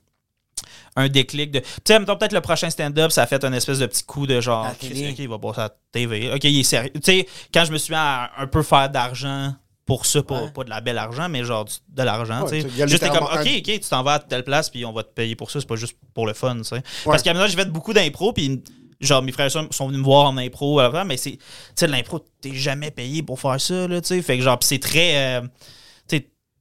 un 0.95 1.07
déclic 1.09 1.51
de. 1.51 1.59
Tu 1.59 1.65
sais, 1.87 1.99
mettons, 1.99 2.15
peut-être 2.17 2.33
le 2.33 2.41
prochain 2.41 2.69
stand-up, 2.69 3.11
ça 3.11 3.23
a 3.23 3.27
fait 3.27 3.43
un 3.43 3.53
espèce 3.53 3.79
de 3.79 3.85
petit 3.85 4.03
coup 4.03 4.27
de 4.27 4.41
genre, 4.41 4.67
ok, 4.71 4.89
il 5.17 5.27
va 5.29 5.39
passer 5.39 5.59
à 5.59 5.63
la 5.63 5.75
TV. 5.91 6.31
Ok, 6.33 6.43
il 6.43 6.59
est 6.59 6.63
sérieux. 6.63 6.91
Tu 6.95 7.01
sais, 7.03 7.27
quand 7.53 7.65
je 7.65 7.71
me 7.71 7.77
suis 7.77 7.91
mis 7.93 7.97
à 7.99 8.31
un 8.37 8.47
peu 8.47 8.61
faire 8.63 8.89
d'argent 8.89 9.53
pour 9.85 10.05
ça, 10.05 10.21
pas, 10.23 10.43
Ouais. 10.43 10.51
pas 10.51 10.63
de 10.63 10.69
la 10.69 10.79
belle 10.81 10.97
argent, 10.97 11.27
mais 11.27 11.43
genre 11.43 11.65
de 11.89 12.03
l'argent, 12.03 12.45
Ouais. 12.45 12.61
Juste 12.87 13.07
comme, 13.09 13.23
ok, 13.23 13.39
ok, 13.57 13.63
tu 13.63 13.79
t'en 13.89 14.03
vas 14.03 14.13
à 14.13 14.19
telle 14.19 14.43
place, 14.43 14.69
puis 14.69 14.85
on 14.85 14.93
va 14.93 15.03
te 15.03 15.13
payer 15.13 15.35
pour 15.35 15.49
ça, 15.51 15.59
c'est 15.59 15.67
pas 15.67 15.75
juste 15.75 15.97
pour 16.13 16.27
le 16.27 16.33
fun, 16.33 16.57
tu 16.57 16.63
sais. 16.65 16.75
Ouais. 16.75 16.81
Parce 17.05 17.23
qu'à 17.23 17.33
moment, 17.33 17.47
j'ai 17.47 17.55
fait 17.55 17.69
beaucoup 17.69 17.93
d'impro, 17.93 18.31
puis 18.31 18.63
genre, 19.01 19.21
mes 19.21 19.31
frères 19.31 19.47
et 19.47 19.49
sœurs 19.49 19.67
sont 19.71 19.87
venus 19.87 19.99
me 19.99 20.05
voir 20.05 20.27
en 20.27 20.37
impro 20.37 20.79
mais 21.05 21.17
c'est, 21.17 21.31
tu 21.31 21.39
sais, 21.75 21.87
l'impro, 21.87 22.19
t'es 22.41 22.53
jamais 22.53 22.91
payé 22.91 23.23
pour 23.23 23.39
faire 23.39 23.59
ça, 23.59 23.87
là, 23.87 23.99
tu 24.01 24.09
sais. 24.09 24.21
Fait 24.21 24.37
que 24.37 24.43
genre, 24.43 24.59
c'est 24.61 24.79
très, 24.79 25.39
euh, 25.39 25.41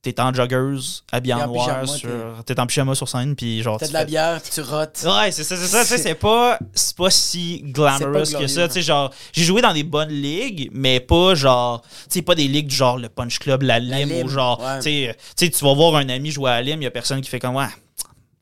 t'es 0.02 0.18
en 0.20 0.32
joggeuse, 0.32 1.04
habillé 1.12 1.34
T'es 1.34 1.40
en 1.40 1.44
en 1.44 1.52
noir, 1.52 2.44
t'es 2.46 2.58
en 2.58 2.66
pyjama 2.66 2.94
sur 2.94 3.08
scène, 3.08 3.36
puis 3.36 3.62
genre, 3.62 3.78
T'as 3.78 3.88
de 3.88 3.92
la 3.92 4.04
bière, 4.04 4.40
puis 4.40 4.50
tu 4.50 4.60
rotes. 4.62 5.04
Ouais, 5.04 5.30
c'est 5.30 5.44
ça, 5.44 5.56
c'est 5.56 5.66
ça. 5.66 5.82
Tu 5.82 5.88
sais, 5.88 5.98
c'est 5.98 6.14
pas, 6.14 6.58
pas 6.96 7.10
si 7.10 7.62
glamorous 7.64 8.32
que 8.38 8.46
ça. 8.46 8.66
Tu 8.68 8.74
sais, 8.74 8.82
genre, 8.82 9.12
j'ai 9.32 9.44
joué 9.44 9.60
dans 9.60 9.74
des 9.74 9.84
bonnes 9.84 10.10
ligues, 10.10 10.70
mais 10.72 11.00
pas 11.00 11.34
genre, 11.34 11.82
tu 11.82 11.88
sais, 12.10 12.22
pas 12.22 12.34
des 12.34 12.48
ligues 12.48 12.68
du 12.68 12.76
genre 12.76 12.98
le 12.98 13.08
Punch 13.08 13.38
Club, 13.38 13.62
la 13.62 13.78
Lime, 13.78 14.24
ou 14.24 14.28
genre, 14.28 14.60
ouais. 14.60 14.78
tu 14.78 14.82
sais, 14.84 15.16
tu 15.36 15.46
sais, 15.46 15.50
tu 15.50 15.64
vas 15.64 15.74
voir 15.74 15.96
un 15.96 16.08
ami 16.08 16.30
jouer 16.30 16.50
à 16.50 16.54
la 16.54 16.62
Lime, 16.62 16.80
il 16.80 16.84
y 16.84 16.88
a 16.88 16.90
personne 16.90 17.20
qui 17.20 17.28
fait 17.28 17.40
comme, 17.40 17.56
ouais, 17.56 17.66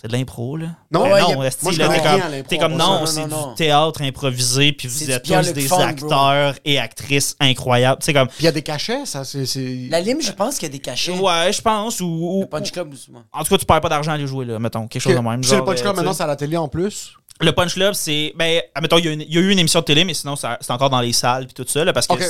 c'est 0.01 0.09
de 0.09 0.13
l'impro, 0.13 0.57
là. 0.57 0.67
Non, 0.93 1.03
Ben 1.05 1.13
ouais, 1.13 1.21
non, 1.21 1.31
a- 1.31 1.35
moi, 1.37 1.73
je 1.73 1.79
là, 1.79 1.87
connais 1.89 2.01
t'es 2.01 2.09
rien 2.09 2.43
comme- 2.51 2.59
comme, 2.71 2.77
non, 2.79 3.05
c'est 3.07 3.21
Non, 3.23 3.27
non, 3.29 3.41
non. 3.41 3.49
du 3.49 3.55
théâtre 3.57 4.03
improvisé, 4.03 4.73
puis 4.73 4.89
C'est 4.89 5.05
vous 5.07 5.11
êtes 5.11 5.23
tous 5.25 5.53
des 5.53 5.67
bro. 5.67 5.81
acteurs 5.81 6.55
et 6.65 6.79
actrices 6.79 7.35
incroyables. 7.41 8.03
Sais, 8.03 8.13
comme, 8.13 8.29
Puis 8.29 8.37
il 8.41 8.45
y 8.45 8.49
a 8.49 8.53
des 8.53 8.63
cachets, 8.63 9.05
ça, 9.07 9.25
c'est. 9.25 9.45
c'est- 9.47 9.89
La 9.91 10.01
lime, 10.01 10.23
je 10.23 10.31
pense 10.33 10.55
qu'il 10.59 10.69
y 10.69 10.71
a 10.71 10.73
des 10.73 10.79
cachets. 10.79 11.13
ouais, 11.19 11.53
je 11.53 11.61
pense, 11.61 12.01
ou, 12.01 12.07
ou- 12.07 12.41
Le 12.43 12.47
Punch 12.47 12.71
Club, 12.71 12.95
souvent. 12.95 13.23
en 13.33 13.43
tout 13.43 13.49
cas, 13.51 13.59
tu 13.59 13.65
perds 13.67 13.81
pas 13.81 13.89
d'argent 13.89 14.13
à 14.13 14.15
aller 14.15 14.27
jouer, 14.27 14.45
là, 14.45 14.59
mettons, 14.59 14.87
quelque 14.87 15.03
chose 15.03 15.15
de 15.15 15.21
même. 15.21 15.43
C'est 15.43 15.53
le 15.53 15.57
genre, 15.59 15.67
Punch 15.67 15.79
euh, 15.79 15.83
Club 15.83 15.97
maintenant, 15.97 16.13
c'est 16.13 16.23
à 16.23 16.27
la 16.29 16.37
télé 16.37 16.57
en 16.57 16.69
plus? 16.69 17.13
Le 17.41 17.53
Punch 17.53 17.75
Club, 17.75 17.95
c'est. 17.95 18.33
Ben, 18.37 18.61
admettons, 18.75 18.99
il 18.99 19.05
y, 19.05 19.09
a 19.09 19.13
y 19.13 19.35
eu 19.45 19.51
une 19.53 19.59
émission 19.61 19.79
de 19.81 19.85
télé, 19.85 20.05
mais 20.05 20.15
sinon, 20.15 20.35
c'est 20.37 20.71
encore 20.73 20.91
dans 20.91 21.01
les 21.01 21.13
salles 21.13 21.47
puis 21.47 21.55
tout 21.55 21.65
ça, 21.69 21.85
là, 21.85 21.93
parce 21.93 22.07
que 22.09 22.15
Ok. 22.15 22.23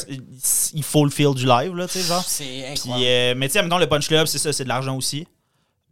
c'est- 0.42 0.72
il 0.74 0.82
faut 0.82 1.02
le 1.04 1.10
feel 1.10 1.32
du 1.34 1.46
live, 1.46 1.74
là, 1.74 1.86
tu 1.86 1.98
sais, 1.98 2.06
genre. 2.06 2.22
C'est 2.26 2.44
Puis, 2.44 2.64
incroyable. 2.72 3.04
euh, 3.06 3.34
mais 3.36 3.46
tu 3.48 3.52
sais, 3.54 3.58
admettons, 3.60 3.78
le 3.78 3.86
Punch 3.86 4.06
Club, 4.08 4.26
c'est 4.26 4.36
ça, 4.38 4.52
c'est 4.52 4.64
de 4.64 4.68
l'argent 4.68 4.94
aussi. 4.96 5.26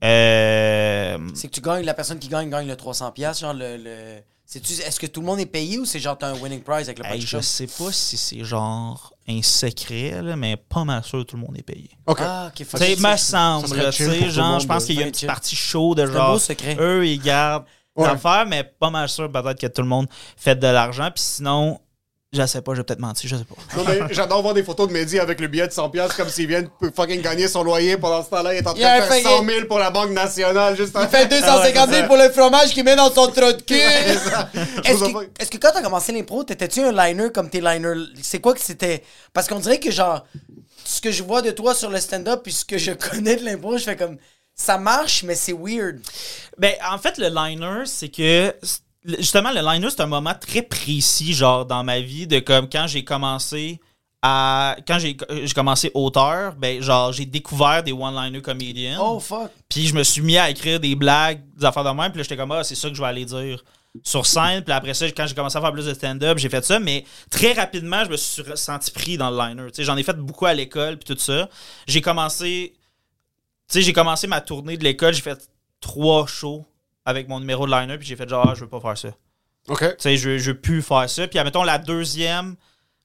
Euh, 0.07 1.19
C'est 1.35 1.49
que 1.49 1.53
tu 1.55 1.61
gagnes, 1.61 1.85
la 1.85 1.95
personne 1.95 2.19
qui 2.19 2.29
gagne 2.29 2.49
gagne 2.51 2.67
le 2.69 2.75
300$, 2.75 3.13
piastres, 3.13 3.41
genre 3.43 3.55
le. 3.55 3.77
le... 3.77 4.21
C'est-tu- 4.49 4.81
Est-ce 4.81 5.01
que 5.01 5.07
tout 5.09 5.21
le 5.21 5.27
monde 5.27 5.41
est 5.41 5.47
payé 5.47 5.77
ou 5.79 5.85
c'est 5.85 5.99
genre 5.99 6.17
t'as 6.17 6.29
un 6.29 6.35
winning 6.39 6.63
prize 6.63 6.89
avec 6.89 7.01
le 7.01 7.07
hey, 7.07 7.21
je 7.21 7.41
sais 7.41 7.67
pas 7.67 7.91
si 7.91 8.17
c'est 8.17 8.45
genre 8.45 9.13
un 9.29 9.43
secret, 9.43 10.23
là, 10.23 10.37
mais 10.37 10.57
pas 10.57 10.85
mal 10.85 11.03
sûr 11.03 11.19
que 11.19 11.25
tout 11.31 11.37
le 11.37 11.43
monde 11.43 11.59
est 11.59 11.63
payé. 11.65 11.91
Ok. 12.07 12.19
Ah, 12.23 12.53
ok, 12.53 12.65
fuck 12.65 12.81
Tu 12.81 12.87
sais, 12.87 12.93
it, 12.93 13.01
me 13.01 13.11
c'est- 13.11 13.17
semble, 13.19 13.93
chill 13.93 14.31
genre, 14.31 14.61
je 14.61 14.67
pense 14.69 14.85
qu'il 14.85 14.95
y 14.95 14.99
a 14.99 15.03
une 15.03 15.09
petite 15.09 15.21
chill. 15.23 15.27
partie 15.27 15.57
chaud 15.57 15.97
de 15.97 16.03
un 16.03 16.13
genre. 16.13 16.33
beau 16.35 16.39
secret. 16.39 16.77
Eux, 16.79 17.05
ils 17.09 17.21
gardent 17.21 17.65
Ouais. 17.97 18.07
l'affaire, 18.07 18.45
mais 18.47 18.63
pas 18.63 18.91
mal 18.91 19.09
sûr 19.09 19.33
peut-être 19.33 19.59
que 19.59 19.67
tout 19.67 19.81
le 19.83 19.89
monde 19.89 20.07
fait 20.37 20.55
de 20.55 20.67
l'argent, 20.69 21.11
puis 21.13 21.25
sinon, 21.25 21.81
je 22.37 22.47
sais 22.47 22.61
pas, 22.63 22.75
j'ai 22.75 22.83
peut-être 22.83 23.01
menti, 23.01 23.27
je 23.29 23.37
sais 23.37 23.45
pas. 23.45 23.55
Non, 23.77 23.85
mais 23.89 24.15
j'adore 24.15 24.43
voir 24.43 24.55
des 24.55 24.63
photos 24.63 24.87
de 24.89 24.93
Mehdi 24.93 25.19
avec 25.19 25.41
le 25.41 25.49
billet 25.49 25.67
de 25.67 25.73
100$ 25.73 25.91
piastres 25.91 26.17
comme 26.17 26.29
s'il 26.29 26.47
vient 26.47 26.63
de 26.63 26.69
fucking 26.95 27.21
gagner 27.23 27.49
son 27.49 27.63
loyer. 27.65 27.97
Pendant 27.97 28.23
ce 28.23 28.31
temps-là, 28.31 28.55
il 28.55 28.59
est 28.59 28.67
en 28.67 28.75
train 28.75 28.99
de 28.99 29.03
fait- 29.03 29.21
faire 29.23 29.31
100 29.39 29.45
000 29.45 29.67
pour 29.67 29.79
la 29.79 29.91
Banque 29.91 30.11
nationale. 30.11 30.77
Juste 30.77 30.97
Il 31.01 31.09
fait 31.09 31.27
250 31.31 31.91
000 31.91 32.07
pour 32.07 32.17
le 32.17 32.31
fromage 32.31 32.71
qu'il 32.71 32.85
met 32.85 32.95
dans 32.97 33.11
son 33.13 33.27
trou 33.29 33.53
de 33.53 33.63
cul. 33.63 33.75
Est-ce 33.75 35.01
que, 35.05 35.43
est-ce 35.43 35.51
que 35.51 35.57
quand 35.59 35.71
t'as 35.73 35.83
commencé 35.83 36.13
l'impro, 36.13 36.45
t'étais-tu 36.45 36.81
un 36.83 36.93
liner 36.93 37.29
comme 37.35 37.51
tes 37.51 37.61
liners? 37.61 38.05
C'est 38.23 38.41
quoi 38.41 38.55
que 38.55 38.61
c'était? 38.61 39.03
Parce 39.33 39.49
qu'on 39.49 39.59
dirait 39.59 39.81
que 39.81 39.91
genre, 39.91 40.25
ce 40.85 41.01
que 41.01 41.11
je 41.11 41.23
vois 41.23 41.43
de 41.43 41.51
toi 41.51 41.75
sur 41.75 41.91
le 41.91 41.99
stand-up 42.01 42.41
puis 42.45 42.53
ce 42.53 42.65
que 42.65 42.79
je 42.79 42.93
connais 43.11 43.37
de 43.37 43.45
l'impro, 43.45 43.77
je 43.79 43.85
fais 43.85 43.97
comme, 43.97 44.17
ça 44.55 44.79
marche, 44.79 45.23
mais 45.25 45.35
c'est 45.35 45.53
weird. 45.53 45.99
Ben, 46.59 46.75
en 46.91 46.99
fait, 46.99 47.19
le 47.19 47.29
liner, 47.29 47.83
c'est 47.87 48.09
que. 48.09 48.55
Justement, 49.19 49.53
le 49.53 49.61
liner, 49.61 49.89
c'est 49.91 50.01
un 50.01 50.07
moment 50.07 50.35
très 50.35 50.63
précis, 50.63 51.33
genre, 51.33 51.65
dans 51.65 51.85
ma 51.85 52.01
vie, 52.01 52.27
de 52.27 52.41
comme 52.41 52.69
quand 52.69 52.87
j'ai 52.87 53.05
commencé 53.05 53.81
à. 54.23 54.77
Quand 54.87 54.99
j'ai 54.99 55.17
commencé 55.55 55.91
auteur, 55.95 56.55
ben, 56.57 56.83
genre, 56.83 57.13
j'ai 57.13 57.27
découvert 57.27 57.83
des 57.83 57.93
one-liner 57.93 58.43
comédiens. 58.43 58.99
Oh 59.01 59.21
fuck. 59.21 59.51
Puis 59.69 59.87
je 59.87 59.95
me 59.95 60.03
suis 60.03 60.23
mis 60.23 60.39
à 60.39 60.51
écrire 60.51 60.81
des 60.81 60.97
blagues, 60.97 61.43
des 61.57 61.65
affaires 61.65 61.85
de 61.85 61.91
même. 61.91 62.11
Puis 62.11 62.19
là, 62.19 62.23
j'étais 62.25 62.37
comme, 62.37 62.53
ah, 62.53 62.65
c'est 62.65 62.75
ça 62.75 62.89
que 62.89 62.95
je 62.95 63.01
vais 63.01 63.09
aller 63.09 63.25
dire 63.25 63.63
sur 64.03 64.27
scène. 64.27 64.63
Puis 64.63 64.73
après 64.73 64.95
ça, 64.95 65.07
quand 65.07 65.27
j'ai 65.27 65.35
commencé 65.35 65.57
à 65.57 65.61
faire 65.61 65.73
plus 65.73 65.87
de 65.87 65.95
stand-up, 65.95 66.39
j'ai 66.39 66.49
fait 66.49 66.65
ça. 66.65 66.81
Mais 66.81 67.05
très 67.31 67.53
rapidement, 67.53 68.05
je 68.05 68.11
me 68.11 68.17
suis 68.17 68.43
senti 68.57 68.91
pris 68.91 69.17
dans 69.17 69.31
le 69.31 69.37
liner. 69.39 69.71
Tu 69.71 69.77
sais, 69.77 69.85
j'en 69.85 69.97
ai 69.97 70.03
fait 70.03 70.17
beaucoup 70.17 70.47
à 70.47 70.55
l'école, 70.55 70.99
puis 70.99 71.15
tout 71.15 71.21
ça. 71.21 71.49
J'ai 71.87 72.01
commencé. 72.01 72.75
Tu 73.69 73.75
sais, 73.75 73.83
j'ai 73.83 73.93
commencé 73.93 74.27
ma 74.27 74.41
tournée 74.41 74.77
de 74.77 74.85
l'école, 74.85 75.15
j'ai 75.15 75.23
fait 75.23 75.49
trois 75.81 76.27
shows 76.27 76.65
avec 77.07 77.29
mon 77.29 77.41
numéro 77.41 77.67
de 77.67 77.73
liner, 77.73 77.97
puis 77.97 78.07
j'ai 78.07 78.17
fait 78.17 78.29
genre, 78.29 78.47
ah, 78.51 78.55
je 78.55 78.61
veux 78.61 78.69
pas 78.69 78.81
faire 78.81 78.99
ça. 78.99 79.09
OK. 79.69 79.81
Tu 79.81 79.95
sais, 79.99 80.17
je, 80.19 80.37
je 80.39 80.51
veux 80.51 80.61
plus 80.61 80.83
faire 80.83 81.09
ça. 81.09 81.27
Puis, 81.27 81.39
admettons, 81.39 81.63
la 81.65 81.79
deuxième, 81.79 82.57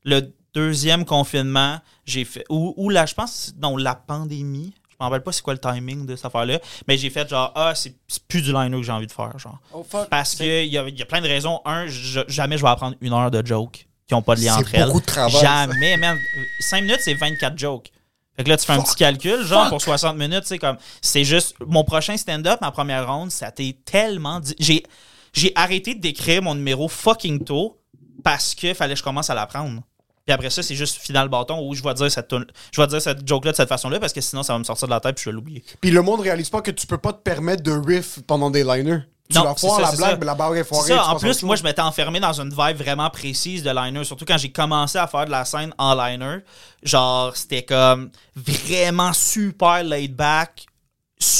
le 0.04 0.34
deuxième 0.54 1.06
confinement, 1.06 1.80
j'ai 2.06 2.26
fait. 2.26 2.44
Ou, 2.50 2.74
ou 2.78 2.90
là, 2.90 3.06
je 3.06 3.14
pense, 3.14 3.54
non, 3.62 3.78
la 3.78 3.96
pandémie. 3.96 4.74
Je 4.90 4.96
me 5.00 5.06
rappelle 5.06 5.24
pas 5.24 5.32
c'est 5.32 5.42
quoi 5.42 5.54
le 5.54 5.60
timing 5.60 6.06
de 6.06 6.16
cette 6.16 6.26
affaire-là. 6.26 6.60
Mais 6.88 6.98
j'ai 6.98 7.10
fait 7.10 7.28
genre, 7.28 7.52
ah, 7.56 7.74
c'est 7.74 7.96
plus 8.28 8.42
du 8.44 8.52
liner 8.54 8.78
que 8.78 8.84
j'ai 8.84 8.92
envie 8.92 9.08
de 9.08 9.12
faire, 9.12 9.38
genre. 9.40 9.60
Oh 9.74 9.84
fuck. 9.90 10.10
Parce 10.10 10.36
qu'il 10.36 10.66
y 10.68 10.78
a, 10.78 10.88
y 10.88 11.02
a 11.02 11.06
plein 11.06 11.22
de 11.22 11.28
raisons. 11.28 11.60
Un, 11.66 11.88
je- 11.88 12.20
jamais 12.28 12.58
je 12.58 12.62
vais 12.62 12.70
apprendre 12.70 12.96
une 13.02 13.14
heure 13.14 13.32
de 13.32 13.44
jokes 13.46 13.88
qui 14.08 14.14
ont 14.14 14.22
pas 14.22 14.36
de 14.36 14.42
lien 14.42 14.58
entre 14.58 14.76
elles. 14.76 14.86
beaucoup 14.86 15.00
de 15.02 15.06
travail, 15.06 15.42
Jamais, 15.42 15.98
man. 15.98 16.20
5 16.60 16.82
minutes, 16.82 17.00
c'est 17.02 17.14
24 17.16 17.58
jokes. 17.58 17.92
Fait 18.42 18.44
que 18.46 18.50
là, 18.50 18.58
tu 18.58 18.66
fais 18.66 18.74
un 18.74 18.82
petit 18.82 18.96
calcul, 18.96 19.44
genre, 19.46 19.70
pour 19.70 19.82
60 19.82 20.18
minutes, 20.18 20.44
c'est 20.46 20.58
comme. 20.60 20.78
C'est 21.02 21.24
juste. 21.24 21.56
Mon 21.66 21.84
prochain 21.84 22.18
stand-up, 22.18 22.60
ma 22.62 22.72
première 22.72 23.08
ronde, 23.12 23.32
ça 23.32 23.52
t'est 23.52 23.76
tellement. 23.86 24.40
di- 24.40 24.56
J'ai, 24.60 24.84
j'ai 25.34 25.52
arrêté 25.56 25.96
d'écrire 25.96 26.42
mon 26.42 26.56
numéro 26.56 26.88
fucking 26.88 27.44
tôt 27.44 27.78
parce 28.24 28.54
que 28.56 28.74
fallait 28.74 28.94
que 28.94 29.00
je 29.00 29.04
commence 29.04 29.30
à 29.30 29.36
l'apprendre. 29.36 29.82
Puis 30.26 30.34
après 30.34 30.50
ça, 30.50 30.62
c'est 30.62 30.76
juste 30.76 30.98
final 30.98 31.30
bâton 31.30 31.68
où 31.68 31.74
je 31.74 31.82
vais 31.84 31.94
dire 31.96 32.12
cette, 32.12 32.34
je 32.72 32.80
vais 32.82 32.88
dire 32.88 33.02
cette 33.02 33.28
joke-là 33.28 33.52
de 33.52 33.58
cette 33.58 33.70
façon-là 33.70 34.00
parce 34.00 34.14
que 34.14 34.22
sinon, 34.22 34.44
ça 34.44 34.54
va 34.54 34.60
me 34.60 34.64
sortir 34.64 34.88
de 34.88 34.94
la 34.94 35.00
tête 35.00 35.16
puis 35.16 35.24
je 35.26 35.30
vais 35.30 35.34
l'oublier. 35.34 35.64
Puis 35.82 35.90
le 35.92 36.02
monde 36.04 36.20
réalise 36.22 36.50
pas 36.50 36.62
que 36.62 36.72
tu 36.72 36.86
peux 36.86 37.00
pas 37.00 37.12
te 37.14 37.22
permettre 37.22 37.64
de 37.64 37.72
riff 37.72 38.20
pendant 38.28 38.52
des 38.52 38.64
liners. 38.64 39.00
Tu 39.32 39.38
Non, 39.38 39.46
vas 39.46 39.56
ça, 39.56 39.82
la 39.82 39.92
blague, 39.92 40.20
mais 40.20 40.26
la 40.26 40.36
barre 40.36 40.56
est 40.56 40.64
foirée. 40.64 40.90
Ça, 40.90 41.08
en 41.08 41.16
plus, 41.18 41.42
moi, 41.44 41.56
je 41.56 41.64
m'étais 41.64 41.82
enfermé 41.82 42.20
dans 42.20 42.34
une 42.34 42.50
vibe 42.50 42.78
vraiment 42.78 43.10
précise 43.10 43.64
de 43.64 43.70
liner. 43.72 44.04
Surtout 44.04 44.26
quand 44.26 44.38
j'ai 44.38 44.52
commencé 44.52 44.98
à 44.98 45.08
faire 45.08 45.26
de 45.26 45.32
la 45.32 45.46
scène 45.46 45.74
en 45.78 45.96
liner. 45.96 46.40
Genre, 46.84 47.36
c'était 47.36 47.64
comme 47.64 48.10
vraiment 48.36 49.14
super 49.14 49.84
laid 49.84 50.10
back, 50.16 50.66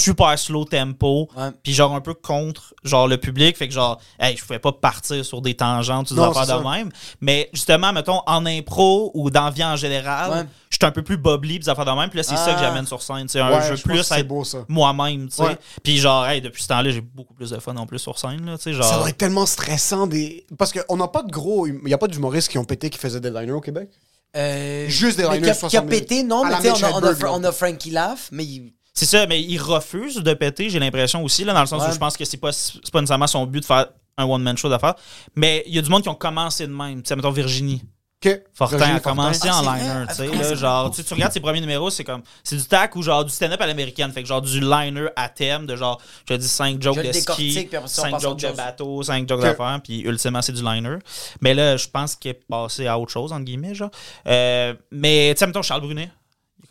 super 0.02 0.38
slow 0.38 0.66
tempo. 0.66 1.30
Puis 1.64 1.74
genre 1.74 1.94
un 1.96 2.02
peu 2.02 2.14
contre 2.14 2.74
genre 2.84 3.08
le 3.08 3.18
public. 3.18 3.56
Fait 3.58 3.68
que 3.68 3.74
genre, 3.74 4.00
hey, 4.20 4.36
je 4.36 4.42
pouvais 4.42 4.60
pas 4.60 4.72
partir 4.72 5.24
sur 5.26 5.42
des 5.42 5.54
tangentes 5.56 6.10
des 6.14 6.16
Non, 6.20 6.32
affaires 6.32 6.58
de 6.60 6.64
ça. 6.64 6.70
même. 6.72 6.90
Mais 7.22 7.50
justement, 7.54 7.94
mettons, 7.94 8.22
en 8.26 8.46
impro 8.46 9.12
ou 9.14 9.30
dans 9.30 9.50
vie 9.50 9.64
en 9.64 9.76
général, 9.76 10.32
Ouais. 10.32 10.46
j'étais 10.70 10.86
un 10.86 10.92
peu 10.92 11.04
plus 11.04 11.18
bubbly, 11.18 11.60
pis 11.60 11.66
des 11.66 11.70
affaires 11.70 11.86
de 11.86 11.92
même. 11.92 12.10
Puis 12.10 12.18
là, 12.18 12.24
c'est 12.24 12.36
ça 12.38 12.54
que 12.54 12.60
Ah. 12.60 12.64
j'amène 12.64 12.86
sur 12.88 13.02
scène. 13.02 13.28
C'est 13.28 13.40
un 13.40 13.52
Ouais, 13.52 13.68
jeu 13.68 13.76
je 13.76 13.84
plus 13.84 14.00
être 14.12 14.28
beau, 14.28 14.44
ça. 14.44 14.66
moi-même, 14.68 15.28
tu 15.30 15.36
sais. 15.36 15.58
Puis 15.84 15.98
genre, 15.98 16.26
hey, 16.28 16.42
depuis 16.42 16.64
ce 16.64 16.68
temps-là, 16.70 16.90
j'ai 16.92 17.02
beaucoup 17.02 17.34
plus 17.34 17.50
de 17.52 17.60
fun 17.60 17.76
en 17.78 17.86
plus 17.86 18.00
sur 18.00 18.18
scène, 18.18 18.46
là, 18.46 18.58
tu 18.58 18.64
sais. 18.64 18.74
Genre... 18.74 18.84
Ça 18.86 18.98
doit 18.98 19.10
être 19.10 19.18
tellement 19.18 19.46
stressant. 19.46 20.08
Des... 20.08 20.46
Parce 20.58 20.74
qu'on 20.74 20.98
n'a 20.98 21.08
pas 21.08 21.24
de 21.24 21.32
gros. 21.32 21.68
Il 21.68 21.80
n'y 21.86 21.94
a 21.94 21.98
pas 21.98 22.08
d'humoristes 22.08 22.50
qui 22.50 22.58
ont 22.58 22.66
pété 22.66 22.90
qui 22.90 22.98
faisaient 22.98 23.20
des 23.22 23.30
liners 23.30 23.52
au 23.52 23.62
Québec? 23.62 23.90
Euh, 24.36 24.86
Juste 24.88 25.18
des 25.18 25.24
liners 25.24 25.42
qui 25.42 25.50
a, 25.50 25.54
60 25.54 25.70
qui 25.72 25.78
a 25.78 25.82
000. 25.82 25.90
pété, 25.90 26.24
non, 26.24 26.46
mais 26.46 26.52
la 26.52 26.58
tu 26.58 26.64
sais, 26.64 26.72
on, 26.72 26.86
a- 26.88 26.92
on, 27.02 27.04
a, 27.04 27.30
on 27.40 27.44
a 27.44 27.52
Frankie 27.52 27.92
Laugh, 27.92 28.18
mais 28.32 28.46
il- 28.46 28.74
C'est 28.94 29.06
ça, 29.06 29.26
mais 29.26 29.42
il 29.42 29.58
refuse 29.58 30.16
de 30.18 30.34
péter, 30.34 30.70
j'ai 30.70 30.80
l'impression 30.80 31.24
aussi, 31.24 31.44
là, 31.46 31.54
dans 31.54 31.62
le 31.62 31.66
sens 31.68 31.82
Ouais. 31.84 31.90
où 31.90 31.94
je 31.94 31.98
pense 32.00 32.18
que 32.18 32.26
c'est 32.26 32.38
pas, 32.38 32.52
c'est 32.52 32.92
pas 32.92 33.00
nécessairement 33.00 33.28
son 33.28 33.46
but 33.46 33.62
de 33.62 33.66
faire 33.66 33.88
un 34.18 34.26
one-man 34.26 34.58
show 34.58 34.68
d'affaires. 34.70 34.96
Mais 35.36 35.64
il 35.66 35.74
y 35.74 35.80
a 35.80 35.82
du 35.82 35.90
monde 35.90 36.04
qui 36.04 36.10
ont 36.10 36.16
commencé 36.16 36.68
de 36.68 36.74
même. 36.74 37.02
Tu 37.02 37.08
sais, 37.08 37.16
mettons 37.16 37.32
Virginie. 37.32 37.82
Que 38.20 38.44
Fortin 38.54 38.98
a 38.98 39.00
commencé 39.00 39.48
Ah, 39.50 39.60
en 39.60 39.64
vrai? 39.64 39.80
liner, 39.80 40.06
tu 40.10 40.14
sais, 40.16 40.30
Ah, 40.32 40.38
là, 40.44 40.56
genre, 40.56 40.92
tu, 40.92 41.04
tu 41.04 41.12
regardes 41.16 41.32
ses 41.34 41.40
premiers 41.40 41.60
numéros, 41.62 41.90
c'est 41.90 42.04
comme, 42.04 42.22
c'est 42.44 42.56
du 42.56 42.64
tac 42.66 42.96
ou 42.96 43.02
genre 43.02 43.26
du 43.26 43.32
stand-up 43.32 43.60
à 43.60 43.66
l'américaine, 43.66 44.12
fait 44.12 44.22
que 44.22 44.28
genre 44.28 44.44
du 44.44 44.60
liner 44.60 45.08
à 45.16 45.28
thème, 45.28 45.66
de 45.66 45.76
genre, 45.76 46.00
je 46.30 46.36
te 46.36 46.40
dis 46.40 46.48
5 46.48 46.80
jokes 46.80 46.98
Je 46.98 47.08
de 47.08 47.12
ski, 47.14 47.66
puis 47.68 47.76
après 47.76 47.88
ça, 47.90 48.02
on 48.04 48.06
5 48.06 48.12
passe 48.12 48.24
à 48.24 48.28
jokes 48.28 48.40
de 48.42 48.52
bateau, 48.56 49.02
5 49.02 49.28
jokes 49.28 49.42
d'affaires, 49.42 49.80
puis 49.84 50.02
ultimement 50.02 50.44
c'est 50.44 50.52
du 50.52 50.62
liner. 50.62 50.98
Mais 51.40 51.56
là, 51.56 51.78
je 51.78 51.88
pense 51.88 52.16
qu'il 52.16 52.30
est 52.30 52.46
passé 52.48 52.86
à 52.86 53.00
autre 53.00 53.12
chose, 53.12 53.32
entre 53.34 53.46
guillemets, 53.46 53.74
genre. 53.74 53.90
Euh, 54.28 54.76
mais, 54.92 55.32
tu 55.34 55.40
sais, 55.40 55.48
mettons, 55.48 55.64
Charles 55.64 55.82
Brunet, 55.82 56.12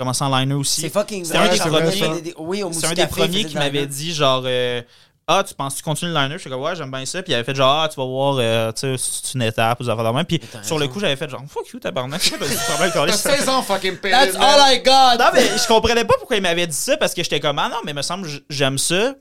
commencé 0.01 0.25
en 0.25 0.37
liner 0.37 0.55
aussi. 0.55 0.81
C'est 0.81 0.89
fucking 0.91 1.25
C'est 1.25 1.37
un 1.37 1.49
des 1.49 1.59
premiers, 1.59 2.35
Oui, 2.39 2.63
au 2.65 2.71
un 2.85 2.93
des 2.95 3.07
premiers 3.07 3.45
qui 3.45 3.55
m'avait 3.55 3.87
dit 3.87 4.13
genre 4.13 4.43
euh, 4.47 4.83
ah 5.29 5.45
tu 5.47 5.55
penses 5.55 5.75
que 5.75 5.79
tu 5.79 5.85
continues 5.85 6.11
le 6.13 6.17
liner 6.19 6.35
je 6.35 6.39
suis 6.41 6.51
comme 6.51 6.61
ouais 6.61 6.75
j'aime 6.75 6.91
bien 6.91 7.07
ça 7.07 7.23
puis 7.23 7.31
il 7.31 7.35
avait 7.37 7.45
fait 7.45 7.55
genre 7.55 7.83
ah 7.85 7.89
tu 7.89 7.95
vas 8.01 8.05
voir 8.07 8.37
euh, 8.41 8.73
tu 8.73 8.81
sais 8.81 8.97
c'est 8.99 9.35
une 9.35 9.43
étape 9.43 9.79
ou 9.79 9.85
des 9.85 9.89
affaires 9.91 10.05
de 10.05 10.11
même 10.17 10.25
puis 10.25 10.41
sur 10.65 10.77
le 10.77 10.89
coup 10.89 10.99
j'avais 10.99 11.15
fait 11.15 11.31
genre 11.31 11.43
fuck 11.49 11.69
you 11.69 11.79
tabarnak 11.79 12.21
t'as 12.21 12.47
dit 12.49 12.55
problème, 12.69 12.91
câlisse? 12.93 13.23
T'as 13.23 13.37
16 13.37 13.49
ans, 13.49 13.63
fucking 13.63 13.99
That's 13.99 14.33
pénis. 14.33 14.37
all 14.41 14.75
I 14.75 14.83
got! 14.83 15.23
non 15.23 15.31
mais 15.33 15.45
je 15.57 15.67
comprenais 15.69 16.05
pas 16.05 16.15
pourquoi 16.19 16.35
il 16.37 16.43
m'avait 16.43 16.67
dit 16.67 16.75
ça 16.75 16.97
parce 16.97 17.15
que 17.15 17.23
j'étais 17.23 17.39
comme 17.39 17.61
ah 17.61 17.69
non 17.69 17.77
mais 17.85 17.93
me 17.93 18.03
semble 18.03 18.29
j'aime 18.49 18.77
ça 18.77 19.15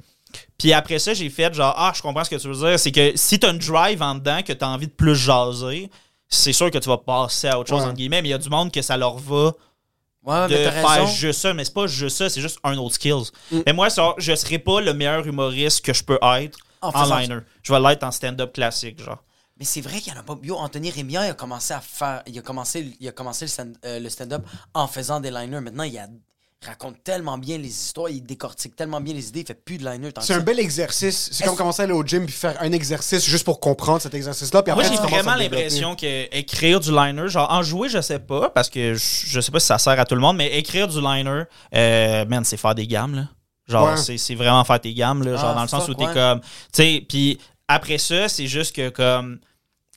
puis 0.57 0.73
après 0.73 0.97
ça 0.97 1.13
j'ai 1.13 1.29
fait 1.29 1.53
genre 1.53 1.75
ah 1.77 1.91
je 1.95 2.01
comprends 2.01 2.23
ce 2.23 2.31
que 2.31 2.37
tu 2.37 2.47
veux 2.47 2.55
dire 2.69 2.79
c'est 2.79 2.91
que 2.91 3.11
si 3.15 3.37
t'as 3.37 3.51
une 3.51 3.59
drive 3.59 4.01
en 4.01 4.15
dedans 4.15 4.41
que 4.41 4.53
t'as 4.53 4.67
envie 4.67 4.87
de 4.87 4.91
plus 4.93 5.15
jaser 5.15 5.91
c'est 6.27 6.53
sûr 6.53 6.71
que 6.71 6.77
tu 6.79 6.89
vas 6.89 6.97
passer 6.97 7.49
à 7.49 7.59
autre 7.59 7.69
chose 7.69 7.81
Ouais. 7.81 7.85
entre 7.87 7.95
guillemets 7.97 8.23
mais 8.23 8.29
il 8.29 8.31
y 8.31 8.35
a 8.35 8.39
du 8.39 8.49
monde 8.49 8.71
que 8.71 8.81
ça 8.81 8.97
leur 8.97 9.17
va 9.17 9.51
Ouais, 10.29 10.47
de 10.47 10.53
mais 10.53 10.71
faire 10.71 11.07
juste 11.07 11.41
ça, 11.41 11.53
mais 11.53 11.65
c'est 11.65 11.73
pas 11.73 11.87
juste 11.87 12.17
ça, 12.17 12.29
c'est 12.29 12.41
juste 12.41 12.59
un 12.63 12.77
autre 12.77 12.95
skills. 12.95 13.31
Mm. 13.51 13.59
Mais 13.65 13.73
moi, 13.73 13.89
ça, 13.89 14.13
je 14.17 14.35
serais 14.35 14.59
pas 14.59 14.79
le 14.81 14.93
meilleur 14.93 15.25
humoriste 15.25 15.83
que 15.83 15.93
je 15.93 16.03
peux 16.03 16.19
être 16.21 16.57
En 16.81 16.91
liner. 17.19 17.39
Je 17.63 17.73
vais 17.73 17.79
l'être 17.79 18.03
en 18.03 18.11
stand-up 18.11 18.53
classique, 18.53 19.01
genre. 19.03 19.23
Mais 19.57 19.65
c'est 19.65 19.81
vrai 19.81 19.99
qu'il 19.99 20.13
y 20.13 20.15
en 20.15 20.19
a 20.19 20.23
pas. 20.23 20.37
Yo, 20.41 20.55
Anthony 20.55 20.89
Rémillard, 20.89 21.25
il 21.25 21.31
a 21.31 21.33
commencé 21.33 21.73
à 21.73 21.81
faire. 21.81 22.23
Il 22.27 22.37
a 22.39 22.41
commencé, 22.41 22.95
il 22.99 23.07
a 23.07 23.11
commencé 23.11 23.45
le 23.45 23.75
euh, 23.85 24.09
stand-up 24.09 24.45
en 24.73 24.87
faisant 24.87 25.19
des 25.19 25.31
liners. 25.31 25.59
Maintenant, 25.59 25.83
il, 25.83 25.97
a- 25.97 26.07
il 26.07 26.19
raconte 26.67 27.01
tellement 27.03 27.37
bien 27.37 27.57
les 27.57 27.69
histoires, 27.69 28.09
il 28.09 28.21
décortique 28.21 28.75
tellement 28.75 28.99
bien 28.99 29.13
les 29.13 29.29
idées, 29.29 29.41
il 29.41 29.45
fait 29.45 29.53
plus 29.53 29.77
de 29.77 29.85
que 29.85 30.21
C'est 30.21 30.33
un 30.33 30.41
bel 30.41 30.59
exercice. 30.59 31.29
C'est 31.31 31.45
comme 31.45 31.55
commencer 31.55 31.81
à 31.81 31.85
aller 31.85 31.93
au 31.93 32.03
gym 32.05 32.25
puis 32.25 32.35
faire 32.35 32.61
un 32.61 32.71
exercice 32.73 33.25
juste 33.25 33.45
pour 33.45 33.59
comprendre 33.59 34.01
cet 34.01 34.13
exercice-là. 34.13 34.63
Moi, 34.67 34.83
j'ai 34.83 34.95
vraiment 34.97 35.35
l'impression 35.35 35.95
que 35.95 36.35
écrire 36.35 36.79
du 36.79 36.91
liner, 36.91 37.29
genre 37.29 37.49
en 37.51 37.63
jouer, 37.63 37.87
je 37.87 38.01
sais 38.01 38.19
pas, 38.19 38.49
parce 38.49 38.69
que 38.69 38.93
je, 38.95 39.39
sais 39.39 39.51
pas 39.51 39.59
si 39.59 39.67
ça 39.67 39.77
sert 39.77 39.99
à 39.99 40.05
tout 40.05 40.15
le 40.15 40.21
monde, 40.21 40.35
mais 40.37 40.57
écrire 40.57 40.87
du 40.87 40.99
liner, 40.99 41.43
euh, 41.75 42.25
man, 42.25 42.43
c'est 42.43 42.57
faire 42.57 42.75
des 42.75 42.87
gammes, 42.87 43.15
là. 43.15 43.27
Genre, 43.67 43.89
Ouais. 43.89 43.97
c'est 43.97 44.17
c'est 44.17 44.35
vraiment 44.35 44.63
faire 44.63 44.81
tes 44.81 44.93
gammes, 44.93 45.23
là. 45.23 45.35
Genre, 45.37 45.49
Ah, 45.51 45.53
dans 45.53 45.61
le 45.61 45.67
sens 45.67 45.87
où 45.87 45.93
t'es 45.93 46.07
ouais. 46.07 46.13
comme. 46.13 46.41
Tu 46.41 46.47
sais, 46.73 47.05
puis 47.07 47.39
après 47.67 47.99
ça, 47.99 48.27
c'est 48.27 48.47
juste 48.47 48.75
que, 48.75 48.89
comme. 48.89 49.39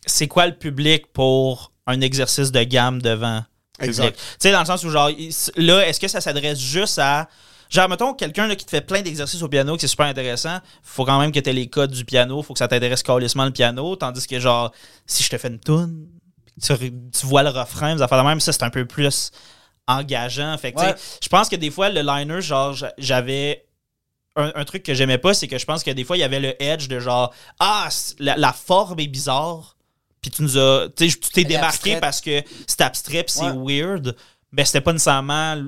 C'est 0.05 0.29
quoi 0.29 0.47
le 0.47 0.55
public 0.55 1.13
pour 1.13 1.73
un 1.87 2.01
exercice 2.03 2.53
de 2.53 2.63
gamme 2.65 3.01
devant? 3.01 3.45
Exact. 3.81 4.17
Tu 4.17 4.23
sais, 4.39 4.53
dans 4.53 4.61
le 4.61 4.67
sens 4.67 4.85
où, 4.85 4.91
genre, 4.91 5.11
là, 5.57 5.87
est-ce 5.87 5.99
que 6.01 6.09
ça 6.09 6.21
s'adresse 6.21 6.59
juste 6.59 6.99
à. 6.99 7.29
Genre, 7.71 7.89
mettons, 7.89 8.13
quelqu'un 8.13 8.55
qui 8.55 8.67
te 8.67 8.71
fait 8.71 8.83
plein 8.83 9.01
d'exercices 9.01 9.41
au 9.43 9.49
piano, 9.49 9.75
que 9.77 9.81
c'est 9.81 9.87
super 9.89 10.05
intéressant, 10.07 10.59
faut 10.83 11.07
quand 11.07 11.19
même 11.19 11.33
que 11.33 11.41
tu 11.41 11.49
aies 11.49 11.55
les 11.55 11.69
codes 11.71 11.91
du 11.91 12.05
piano, 12.05 12.43
faut 12.43 12.53
que 12.53 12.59
ça 12.59 12.69
t'intéresse 12.69 13.03
calissement 13.03 13.47
le 13.47 13.51
piano, 13.51 13.97
tandis 13.97 14.27
que, 14.27 14.39
genre, 14.39 14.73
si 15.07 15.23
je 15.23 15.31
te 15.31 15.39
fais 15.39 15.49
une 15.49 15.59
toune, 15.59 16.07
tu, 16.63 16.75
tu 16.79 17.27
vois 17.27 17.43
le 17.43 17.49
refrain, 17.49 17.95
vous 17.97 18.03
affaires 18.03 18.23
de 18.23 18.29
même, 18.29 18.41
ça, 18.41 18.53
c'est 18.53 18.63
un 18.63 18.69
peu 18.71 18.85
plus 18.85 19.31
engageant. 19.89 20.57
Fait 20.59 20.73
que, 20.73 20.79
tu 20.81 20.85
sais, 20.85 20.91
Ouais. 20.93 20.99
je 21.23 21.29
pense 21.29 21.49
que 21.49 21.57
des 21.57 21.71
fois, 21.71 21.89
le 21.89 22.03
liner, 22.03 22.41
genre, 22.43 22.75
j'a- 22.75 22.93
j'avais. 22.99 23.65
Un, 24.37 24.51
un 24.55 24.65
truc 24.65 24.83
que 24.83 24.95
j'aimais 24.95 25.19
pas, 25.19 25.35
c'est 25.35 25.47
que 25.49 25.59
je 25.59 25.65
pense 25.67 25.83
que 25.83 25.91
des 25.91 26.05
fois, 26.05 26.17
il 26.17 26.21
y 26.21 26.23
avait 26.23 26.41
le 26.41 26.63
edge 26.63 26.89
de 26.89 26.99
genre, 27.01 27.35
ah, 27.59 27.89
la 28.19 28.53
forme 28.55 28.99
est 29.01 29.07
bizarre. 29.07 29.77
Puis 30.23 30.31
tu 30.31 30.43
nous 30.43 30.57
as. 30.57 30.89
Tu 30.97 31.11
t'es 31.19 31.45
démarqué 31.45 31.97
parce 32.01 32.21
que 32.21 32.43
c'est 32.67 32.81
abstrait 32.81 33.25
puis 33.25 33.35
c'est 33.35 33.51
Ouais. 33.51 33.81
weird. 33.83 34.17
Mais 34.53 34.65
c'était 34.65 34.81
pas 34.81 34.93
nécessairement. 34.93 35.65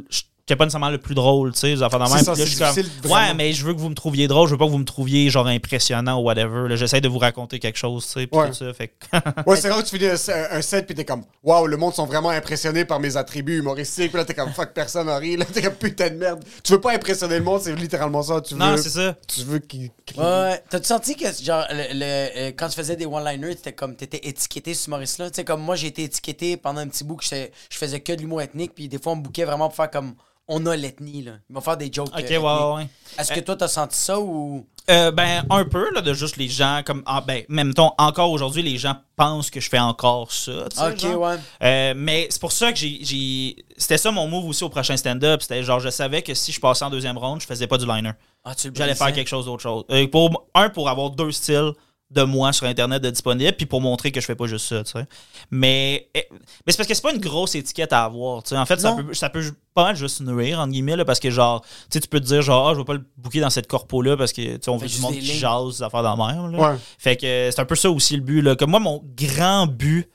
J'étais 0.47 0.57
pas 0.59 0.67
nécessairement 0.67 0.91
le 0.91 0.99
plus 0.99 1.15
drôle, 1.15 1.53
tu 1.55 1.61
sais, 1.61 1.75
des 1.75 1.83
affaires 1.83 1.99
de 2.01 2.05
C'est 2.05 2.15
même. 2.17 2.25
ça, 2.25 2.33
Puis 2.35 2.41
là, 2.43 2.45
c'est 2.45 2.51
je 2.51 2.57
suis 2.57 2.59
comme, 2.67 2.75
difficile, 2.75 3.11
ouais, 3.11 3.33
mais 3.35 3.53
je 3.55 3.65
veux 3.65 3.73
que 3.73 3.79
vous 3.79 3.89
me 3.89 3.95
trouviez 3.95 4.29
drôle, 4.29 4.47
je 4.47 4.53
veux 4.53 4.59
pas 4.59 4.67
que 4.67 4.71
vous 4.73 4.77
me 4.77 4.85
trouviez 4.85 5.31
genre 5.31 5.47
impressionnant 5.47 6.21
ou 6.21 6.25
whatever. 6.25 6.69
là. 6.69 6.77
J'essaie 6.77 7.01
de 7.01 7.09
vous 7.09 7.17
raconter 7.17 7.59
quelque 7.59 7.79
chose, 7.79 8.05
tu 8.05 8.13
sais, 8.21 8.27
puis 8.27 8.39
Ouais. 8.39 8.49
tout 8.49 8.53
ça. 8.53 8.71
Fait 8.75 8.89
que- 8.89 8.95
Ouais, 9.47 9.57
c'est 9.57 9.71
rare 9.71 9.83
que 9.83 9.89
tu 9.89 9.97
finis 9.99 10.11
un, 10.11 10.57
un 10.59 10.61
set 10.61 10.85
puis 10.85 10.95
t'es 10.95 11.07
comme 11.07 11.23
Waouh, 11.43 11.67
le 11.67 11.79
monde 11.79 11.95
sont 11.95 12.05
vraiment 12.05 12.29
impressionnés 12.29 12.85
par 12.85 13.01
mes 13.01 13.17
attributs 13.17 13.57
humoristiques. 13.61 14.11
Puis 14.11 14.19
là, 14.19 14.27
t'es 14.27 14.35
comme 14.35 14.51
Fuck, 14.53 14.75
personne 14.75 15.07
n'a 15.07 15.17
ri. 15.17 15.39
Là, 15.39 15.47
t'es 15.51 15.63
comme 15.63 15.77
putain 15.77 16.11
de 16.11 16.17
merde. 16.17 16.45
Tu 16.63 16.73
veux 16.73 16.81
pas 16.81 16.93
impressionner 16.93 17.39
le 17.39 17.45
monde, 17.45 17.63
c'est 17.63 17.75
littéralement 17.75 18.23
ça. 18.23 18.43
Tu 18.43 18.55
non, 18.55 18.73
veux, 18.73 18.77
c'est 18.77 18.91
ça. 18.91 19.17
Tu 19.27 19.41
veux 19.45 19.61
qu'ils. 19.61 19.89
qu'ils- 20.05 20.21
Ouais. 20.21 20.61
T'as-tu 20.69 20.87
senti 20.89 21.17
que, 21.17 21.25
genre, 21.43 21.65
le, 21.71 21.95
le- 21.99 22.05
euh, 22.49 22.53
quand 22.55 22.69
tu 22.69 22.75
faisais 22.75 22.97
des 22.97 23.07
one-liners, 23.07 23.55
t'étais 23.57 23.73
comme, 23.73 23.97
t'étais 23.97 24.21
étiqueté 24.29 24.75
ce 24.75 24.89
humoriste-là? 24.89 25.31
Tu 25.31 25.37
sais, 25.37 25.45
comme 25.45 25.63
moi, 25.63 25.75
j'ai 25.75 25.87
été 25.87 26.03
étiqueté 26.05 26.59
pendant 26.59 26.83
un 26.83 26.89
petit 26.89 27.03
bout 27.05 27.17
que 27.17 27.25
je 27.25 27.49
faisais 27.79 28.01
que 28.01 28.13
de 28.13 28.21
l'humour 28.21 28.43
ethnique, 28.43 28.73
puis 28.75 28.89
des 28.91 28.99
fois, 28.99 29.13
on 29.13 29.17
me 29.17 29.23
bouquait 29.23 29.47
vraiment 29.47 29.69
pour 29.69 29.77
faire 29.77 29.91
comme, 29.91 30.13
on 30.49 30.67
a 30.67 30.77
l'ethnie, 30.77 31.23
là. 31.23 31.33
Ils 31.49 31.55
vont 31.55 31.61
faire 31.61 31.77
des 31.77 31.91
jokes. 31.93 32.09
Ok, 32.17 32.31
euh, 32.31 32.75
ouais. 32.77 32.87
Est-ce 33.19 33.33
que 33.33 33.41
toi, 33.41 33.57
t'as 33.57 33.69
senti 33.69 33.97
ça 33.97 34.21
ou? 34.21 34.67
Euh, 34.91 35.11
ben, 35.11 35.43
un 35.49 35.65
peu, 35.65 35.91
là, 35.95 36.03
de 36.03 36.13
juste 36.13 36.37
les 36.37 36.49
gens, 36.49 36.83
comme, 36.85 37.03
ah, 37.07 37.23
ben, 37.27 37.43
même 37.49 37.73
temps, 37.73 37.95
encore 37.97 38.31
aujourd'hui, 38.31 38.63
les 38.63 38.77
gens 38.77 38.97
pensent 39.17 39.49
que 39.49 39.59
je 39.59 39.71
fais 39.71 39.79
encore 39.79 40.31
ça, 40.31 40.67
Ok, 40.89 40.99
genre. 40.99 41.21
ouais. 41.23 41.37
Euh, 41.63 41.95
mais 41.97 42.27
c'est 42.29 42.41
pour 42.41 42.53
ça 42.53 42.71
que 42.71 42.79
j'ai-. 42.79 43.57
C'était 43.79 43.97
ça 43.97 44.11
mon 44.11 44.29
move 44.29 44.45
aussi 44.47 44.63
au 44.63 44.69
prochain 44.69 44.97
stand-up. 44.99 45.41
C'était 45.41 45.63
genre, 45.63 45.81
je 45.81 45.89
savais 45.89 46.21
que 46.21 46.35
si 46.35 46.53
je 46.53 46.61
passais 46.61 46.85
en 46.85 46.91
deuxième 46.91 47.17
ronde, 47.17 47.41
je 47.41 47.47
faisais 47.47 47.67
pas 47.67 47.79
du 47.79 47.87
liner. 47.87 48.11
Ah, 48.45 48.55
tu 48.55 48.69
le 48.69 48.75
J'allais 48.75 48.95
faire 48.95 49.13
quelque 49.15 49.29
chose 49.29 49.47
d'autre 49.47 49.63
chose. 49.63 49.85
Euh, 49.91 50.07
pour, 50.07 50.47
un, 50.55 50.69
pour 50.69 50.91
avoir 50.91 51.09
deux 51.11 51.33
styles 51.33 51.73
de 52.11 52.23
moi 52.23 52.53
sur 52.53 52.67
Internet 52.67 53.03
de 53.03 53.11
disponible, 53.11 53.53
puis 53.57 53.67
pour 53.67 53.81
montrer 53.81 54.13
que 54.13 54.21
je 54.21 54.27
fais 54.27 54.35
pas 54.35 54.47
juste 54.47 54.67
ça, 54.67 54.85
tu 54.85 54.93
sais. 54.93 55.07
Mais, 55.51 56.09
eh, 56.15 56.27
mais 56.31 56.73
c'est 56.73 56.77
parce 56.77 56.89
que 56.89 56.95
c'est 56.95 57.03
pas 57.03 57.13
une 57.13 57.21
grosse 57.21 57.55
étiquette 57.55 57.93
à 57.93 58.05
avoir, 58.05 58.43
tu 58.43 58.51
sais. 58.51 58.57
En 58.57 58.67
fait, 58.67 58.81
ça 58.81 58.93
peut, 58.93 59.15
ça 59.15 59.31
peut 59.31 59.43
pas 59.73 59.85
mal 59.85 59.97
juste 59.97 60.21
nuire, 60.21 60.61
entre 60.61 60.73
guillemets, 60.73 60.97
là, 60.97 61.05
parce 61.05 61.19
que 61.19 61.31
genre, 61.31 61.63
tu 61.63 61.69
sais, 61.91 62.01
tu 62.01 62.09
peux 62.09 62.21
te 62.21 62.27
dire, 62.27 62.43
genre, 62.43 62.69
ah, 62.69 62.75
je 62.75 62.79
vais 62.79 62.85
pas 62.85 62.95
le 62.95 63.05
booker 63.17 63.41
dans 63.41 63.51
cette 63.51 63.67
corpo-là 63.67 64.17
parce 64.17 64.33
que, 64.33 64.43
tu 64.43 64.59
sais, 64.63 64.71
on 64.71 64.77
veut 64.77 64.87
du 64.87 64.99
monde 65.01 65.15
qui 65.15 65.39
jase, 65.39 65.79
des 65.79 65.83
affaires 65.83 66.03
dans 66.03 66.17
la 66.17 66.33
mer, 66.35 66.49
là. 66.49 66.73
Ouais. 66.73 66.79
Fait 66.99 67.17
que 67.17 67.51
c'est 67.51 67.61
un 67.61 67.65
peu 67.65 67.75
ça 67.75 67.91
aussi 67.91 68.17
le 68.17 68.23
but, 68.23 68.43
là. 68.43 68.55
Comme 68.55 68.71
moi, 68.71 68.81
mon 68.81 69.03
grand 69.17 69.67
but 69.67 70.09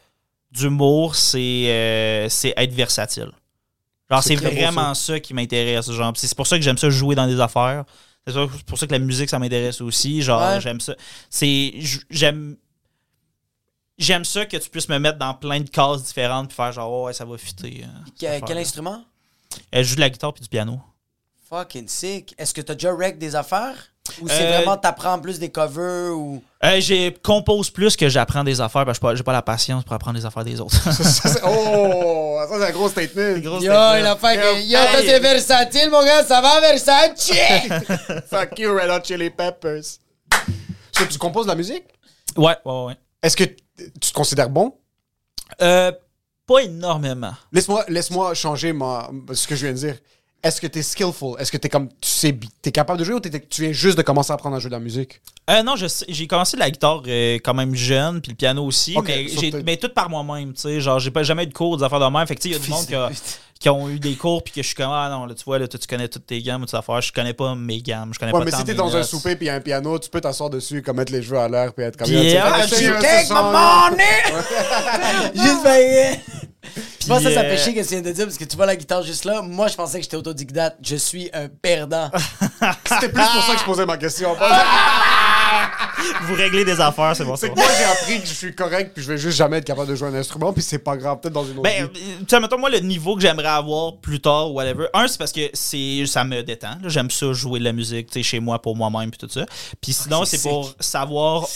d'humour, 0.51 1.15
c'est 1.15 1.65
euh, 1.67 2.27
être 2.57 2.73
versatile. 2.73 3.31
Genre, 4.09 4.23
C'est 4.23 4.35
vraiment 4.35 4.93
ça. 4.93 5.19
qui 5.19 5.33
m'intéresse. 5.33 5.91
Genre, 5.91 6.13
c'est 6.15 6.33
pour 6.35 6.47
ça 6.47 6.57
que 6.57 6.63
j'aime 6.63 6.77
ça 6.77 6.89
jouer 6.89 7.15
dans 7.15 7.27
des 7.27 7.39
affaires. 7.39 7.85
C'est 8.31 8.63
pour 8.65 8.77
ça 8.77 8.87
que 8.87 8.91
la 8.91 8.99
musique, 8.99 9.29
ça 9.29 9.39
m'intéresse 9.39 9.81
aussi. 9.81 10.21
Genre, 10.21 10.41
Ouais. 10.41 10.61
j'aime 10.61 10.79
ça. 10.79 10.95
C'est. 11.29 11.73
J'aime. 12.09 12.57
J'aime 13.97 14.23
ça 14.23 14.45
que 14.45 14.55
tu 14.57 14.69
puisses 14.69 14.87
me 14.87 14.97
mettre 14.97 15.17
dans 15.17 15.33
plein 15.33 15.59
de 15.59 15.69
cases 15.69 16.03
différentes 16.03 16.47
puis 16.47 16.55
faire 16.55 16.71
genre, 16.71 16.91
oh, 16.91 17.05
ouais, 17.07 17.13
ça 17.13 17.25
va 17.25 17.37
fitter. 17.37 17.83
euh, 17.83 17.87
Que- 18.39 18.45
quel 18.45 18.57
instrument? 18.57 19.03
Euh, 19.75 19.83
Je 19.83 19.89
joue 19.89 19.95
de 19.95 19.99
la 19.99 20.09
guitare 20.09 20.33
puis 20.33 20.41
du 20.41 20.47
piano. 20.47 20.79
Fucking 21.49 21.87
sick. 21.87 22.33
Est-ce 22.37 22.53
que 22.53 22.61
t'as 22.61 22.75
déjà 22.75 22.93
rec 22.93 23.17
des 23.17 23.35
affaires? 23.35 23.75
Ou 24.21 24.27
c'est 24.27 24.45
Euh, 24.45 24.57
vraiment 24.57 24.77
t'apprends 24.77 25.19
plus 25.19 25.39
des 25.39 25.49
covers 25.49 26.11
ou. 26.11 26.43
Euh, 26.63 26.79
j'ai 26.79 27.13
compose 27.23 27.69
plus 27.69 27.95
que 27.95 28.09
j'apprends 28.09 28.43
des 28.43 28.59
affaires 28.59 28.85
parce 28.85 28.99
que 28.99 29.15
j'ai 29.15 29.23
pas- 29.23 29.31
la 29.33 29.41
patience 29.41 29.83
pour 29.83 29.93
apprendre 29.93 30.17
des 30.19 30.25
affaires 30.25 30.43
des 30.43 30.59
autres. 30.59 30.75
Ça, 30.75 31.29
oh, 31.47 32.37
ça, 32.49 32.57
c'est 32.59 32.65
un 32.65 32.71
gros 32.71 32.89
statement. 32.89 33.39
Gros 33.39 33.55
Yo, 33.61 33.71
statement. 33.71 33.95
il 33.95 34.05
a 34.05 34.15
fait 34.15 34.35
que. 34.37 34.61
Yo, 34.67 34.77
Hey. 34.79 35.05
c'est 35.07 35.19
versatile, 35.19 35.89
mon 35.89 36.03
gars, 36.03 36.23
ça 36.23 36.41
va, 36.41 36.59
Versace? 36.59 37.31
Fuck 38.29 38.59
you, 38.59 38.73
Red 38.73 38.89
Hot 38.89 39.03
Chili 39.05 39.29
Peppers. 39.29 39.77
Est-ce 39.79 41.03
que 41.05 41.13
tu 41.13 41.17
composes 41.17 41.45
de 41.45 41.51
la 41.51 41.55
musique? 41.55 41.83
Ouais, 42.35 42.55
ouais, 42.65 42.83
ouais. 42.85 42.95
Est-ce 43.23 43.37
que 43.37 43.43
tu 43.45 43.55
te 43.99 44.13
considères 44.13 44.49
bon? 44.49 44.73
Euh, 45.61 45.91
pas 46.45 46.59
énormément. 46.63 47.33
Laisse-moi 47.51 47.85
laisse 47.87 48.09
changer 48.33 48.73
ma, 48.73 49.09
ce 49.33 49.47
que 49.47 49.55
je 49.55 49.65
viens 49.65 49.73
de 49.73 49.77
dire. 49.77 49.95
Est-ce 50.41 50.61
que 50.61 50.67
t'es 50.67 50.81
skillful? 50.81 51.35
Est-ce 51.37 51.51
que 51.51 51.57
t'es 51.57 51.67
comme, 51.67 51.89
tu 51.89 51.95
sais, 52.09 52.33
t'es 52.61 52.71
capable 52.71 52.97
de 52.99 53.03
jouer 53.03 53.15
ou 53.15 53.19
t'es- 53.19 53.41
tu 53.49 53.61
viens 53.63 53.71
juste 53.73 53.97
de 53.97 54.03
commencer 54.03 54.31
à 54.31 54.35
apprendre 54.35 54.55
à 54.55 54.59
jouer 54.59 54.69
de 54.69 54.75
la 54.75 54.79
musique? 54.79 55.19
Euh, 55.49 55.63
non, 55.63 55.75
j'ai 55.75 56.27
commencé 56.27 56.55
la 56.55 56.69
guitare 56.71 57.01
euh, 57.07 57.39
quand 57.43 57.53
même 57.53 57.75
jeune, 57.75 58.21
puis 58.21 58.31
le 58.31 58.35
piano 58.37 58.63
aussi, 58.63 58.95
mais, 59.05 59.25
mais 59.65 59.75
tout 59.77 59.89
par 59.89 60.09
moi-même, 60.09 60.53
tu 60.53 60.61
sais. 60.61 60.79
Genre, 60.79 60.97
j'ai 60.99 61.11
pas 61.11 61.23
jamais 61.23 61.43
eu 61.43 61.47
de 61.47 61.53
cours, 61.53 61.75
des 61.77 61.83
affaires 61.83 61.99
de 61.99 62.05
même. 62.05 62.25
Fait 62.25 62.35
que, 62.35 62.41
tu 62.41 62.49
sais, 62.53 62.55
il 62.55 62.57
y 62.57 62.61
a 62.61 62.65
du 62.65 62.69
monde 62.71 62.85
qui, 62.85 62.95
a- 62.95 63.09
qui 63.59 63.67
ont 63.69 63.89
eu 63.89 63.99
des 63.99 64.15
cours, 64.15 64.41
puis 64.41 64.53
que 64.53 64.61
je 64.61 64.67
suis 64.67 64.75
comme, 64.75 64.91
ah 64.91 65.09
non, 65.11 65.25
là, 65.25 65.33
tu 65.35 65.43
vois, 65.43 65.59
là, 65.59 65.67
tu 65.67 65.77
connais 65.85 66.07
toutes 66.07 66.25
tes 66.27 66.41
gammes, 66.41 66.61
toutes 66.61 66.69
ces 66.71 66.77
affaires. 66.77 67.01
Je 67.01 67.11
connais 67.11 67.33
pas 67.33 67.53
mes 67.55 67.81
gammes, 67.81 68.13
je 68.13 68.19
connais 68.19 68.31
Ouais, 68.31 68.39
pas 68.39 68.45
mais 68.45 68.51
si 68.51 68.63
t'es 68.63 68.73
dans 68.75 68.95
un 68.95 69.03
souper 69.03 69.35
puis 69.35 69.47
il 69.47 69.49
y 69.49 69.51
a 69.51 69.55
un 69.55 69.59
piano, 69.59 69.99
tu 69.99 70.09
peux 70.09 70.21
t'asseoir 70.21 70.49
dessus, 70.49 70.81
comme 70.81 70.95
mettre 70.95 71.11
les 71.11 71.21
cheveux 71.21 71.39
à 71.39 71.49
l'air 71.49 71.73
puis 71.73 71.83
être 71.83 71.97
comme 71.97 72.07
Puis, 72.07 72.15
Yo, 72.15 72.21
tu 72.21 72.37
ah, 77.09 77.15
pense 77.15 77.23
que 77.23 77.29
ça, 77.33 77.35
ça 77.35 77.49
fait 77.49 77.57
chier 77.57 77.73
que 77.73 77.81
tu 77.81 77.87
viens 77.89 78.01
de 78.01 78.11
dire 78.11 78.25
parce 78.25 78.37
que 78.37 78.43
tu 78.45 78.55
vois 78.55 78.65
la 78.65 78.75
guitare 78.75 79.03
juste 79.03 79.25
là. 79.25 79.41
Moi, 79.41 79.67
je 79.67 79.75
pensais 79.75 79.97
que 79.99 80.03
j'étais 80.03 80.17
autodidacte. 80.17 80.77
Je 80.81 80.95
suis 80.95 81.29
un 81.33 81.47
perdant. 81.47 82.09
C'était 82.85 83.09
plus 83.09 83.23
pour 83.23 83.43
ça 83.43 83.53
que 83.53 83.59
je 83.59 83.65
posais 83.65 83.85
ma 83.85 83.97
question. 83.97 84.35
Vous 86.23 86.33
réglez 86.33 86.63
des 86.63 86.79
affaires, 86.79 87.15
c'est 87.15 87.25
bon 87.25 87.35
ça. 87.35 87.47
C'est 87.47 87.49
que 87.49 87.55
moi, 87.59 87.67
j'ai 87.77 87.83
appris 87.83 88.21
que 88.21 88.27
je 88.27 88.33
suis 88.33 88.55
correct 88.55 88.91
puis 88.93 89.03
je 89.03 89.11
vais 89.11 89.17
juste 89.17 89.37
jamais 89.37 89.57
être 89.57 89.65
capable 89.65 89.87
de 89.89 89.95
jouer 89.95 90.09
un 90.09 90.13
instrument 90.15 90.53
puis 90.53 90.61
c'est 90.61 90.79
pas 90.79 90.95
grave, 90.95 91.19
peut-être 91.19 91.33
dans 91.33 91.43
une 91.43 91.53
autre 91.53 91.63
Ben, 91.63 91.85
vie. 91.85 91.99
euh, 91.99 92.19
tu 92.19 92.25
sais, 92.27 92.39
mettons, 92.39 92.57
moi, 92.57 92.69
le 92.69 92.79
niveau 92.79 93.15
que 93.15 93.21
j'aimerais 93.21 93.47
avoir 93.47 93.97
plus 93.97 94.19
tard, 94.19 94.53
whatever. 94.53 94.87
Un, 94.93 95.07
c'est 95.07 95.17
parce 95.17 95.31
que 95.31 95.49
c'est 95.53 96.05
ça 96.05 96.23
me 96.23 96.41
détend. 96.41 96.77
J'aime 96.85 97.09
ça 97.11 97.33
jouer 97.33 97.59
de 97.59 97.65
la 97.65 97.73
musique, 97.73 98.07
tu 98.07 98.13
sais, 98.13 98.23
chez 98.23 98.39
moi, 98.39 98.61
pour 98.61 98.75
moi-même, 98.75 99.11
puis 99.11 99.17
tout 99.17 99.29
ça. 99.31 99.45
Puis 99.81 99.93
sinon, 99.93 100.25
c'est 100.25 100.37
c'est 100.37 100.49
pour 100.49 100.73
savoir. 100.79 101.47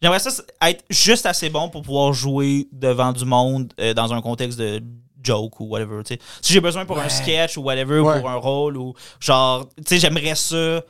J'aimerais 0.00 0.20
ça 0.20 0.30
être 0.62 0.84
juste 0.90 1.26
assez 1.26 1.50
bon 1.50 1.68
pour 1.68 1.82
pouvoir 1.82 2.12
jouer 2.12 2.68
devant 2.72 3.12
du 3.12 3.24
monde 3.24 3.72
euh, 3.80 3.94
dans 3.94 4.12
un 4.12 4.20
contexte 4.20 4.58
de 4.58 4.80
joke 5.22 5.58
ou 5.60 5.64
whatever. 5.66 6.02
tu 6.04 6.14
sais. 6.14 6.20
Si 6.40 6.52
j'ai 6.52 6.60
besoin 6.60 6.86
pour 6.86 6.98
un 6.98 7.08
sketch 7.08 7.56
ou 7.56 7.62
whatever, 7.62 7.98
Ouais. 8.00 8.16
ou 8.18 8.20
pour 8.20 8.30
un 8.30 8.36
rôle 8.36 8.76
ou 8.76 8.94
genre, 9.18 9.68
tu 9.76 9.82
sais, 9.86 9.98
j'aimerais 9.98 10.36
ça 10.36 10.82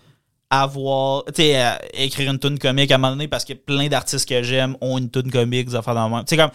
avoir, 0.51 1.25
tu 1.27 1.43
sais, 1.43 1.63
euh, 1.63 1.71
écrire 1.95 2.31
une 2.31 2.39
tune 2.39 2.59
comique 2.59 2.91
à 2.91 2.95
un 2.95 2.99
moment 2.99 3.13
donné 3.13 3.29
parce 3.29 3.45
que 3.45 3.53
plein 3.55 3.89
d'artistes 3.89 4.29
que 4.29 4.43
j'aime 4.43 4.77
ont 4.81 4.99
une 4.99 5.11
tune 5.11 5.31
comique, 5.31 5.69
des 5.69 5.75
affaires 5.75 5.95
dans 5.95 6.09
le 6.09 6.15
même. 6.15 6.25
Tu 6.25 6.31
sais, 6.31 6.37
comme, 6.37 6.51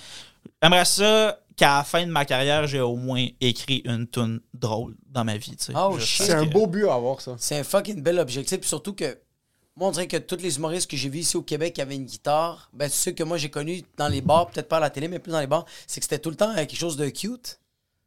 j'aimerais 0.61 0.85
ça 0.85 1.37
qu'à 1.55 1.77
la 1.77 1.83
fin 1.83 2.05
de 2.05 2.11
ma 2.11 2.25
carrière, 2.25 2.65
j'ai 2.67 2.79
au 2.81 2.95
moins 2.95 3.25
écrit 3.41 3.81
une 3.85 4.07
tune 4.07 4.39
drôle 4.53 4.95
dans 5.09 5.23
ma 5.23 5.37
vie, 5.37 5.55
tu 5.55 5.65
sais. 5.65 5.73
Oh, 5.75 5.97
C'est 5.99 6.33
un 6.33 6.45
beau 6.45 6.65
but 6.67 6.87
à 6.87 6.95
avoir, 6.95 7.21
ça. 7.21 7.35
C'est 7.37 7.57
un 7.59 7.63
fucking 7.63 8.01
bel 8.01 8.19
objectif. 8.19 8.59
Puis 8.59 8.69
surtout 8.69 8.93
que, 8.93 9.17
moi, 9.75 9.87
on 9.87 9.91
dirait 9.91 10.07
que 10.07 10.17
tous 10.17 10.37
les 10.37 10.57
humoristes 10.57 10.89
que 10.89 10.95
j'ai 10.97 11.09
vus 11.09 11.19
ici 11.19 11.35
au 11.37 11.41
Québec 11.41 11.73
qui 11.73 11.81
avaient 11.81 11.95
une 11.95 12.05
guitare, 12.05 12.69
ben, 12.73 12.89
ceux 12.89 13.11
que 13.11 13.23
moi 13.23 13.37
j'ai 13.37 13.49
connus 13.49 13.83
dans 13.97 14.07
les 14.07 14.21
bars, 14.21 14.47
peut-être 14.47 14.67
pas 14.69 14.77
à 14.77 14.81
la 14.81 14.89
télé, 14.89 15.07
mais 15.07 15.19
plus 15.19 15.31
dans 15.31 15.39
les 15.39 15.47
bars, 15.47 15.65
c'est 15.87 15.99
que 15.99 16.05
c'était 16.05 16.19
tout 16.19 16.29
le 16.29 16.35
temps 16.35 16.51
euh, 16.51 16.55
quelque 16.57 16.75
chose 16.75 16.95
de 16.97 17.09
cute. 17.09 17.59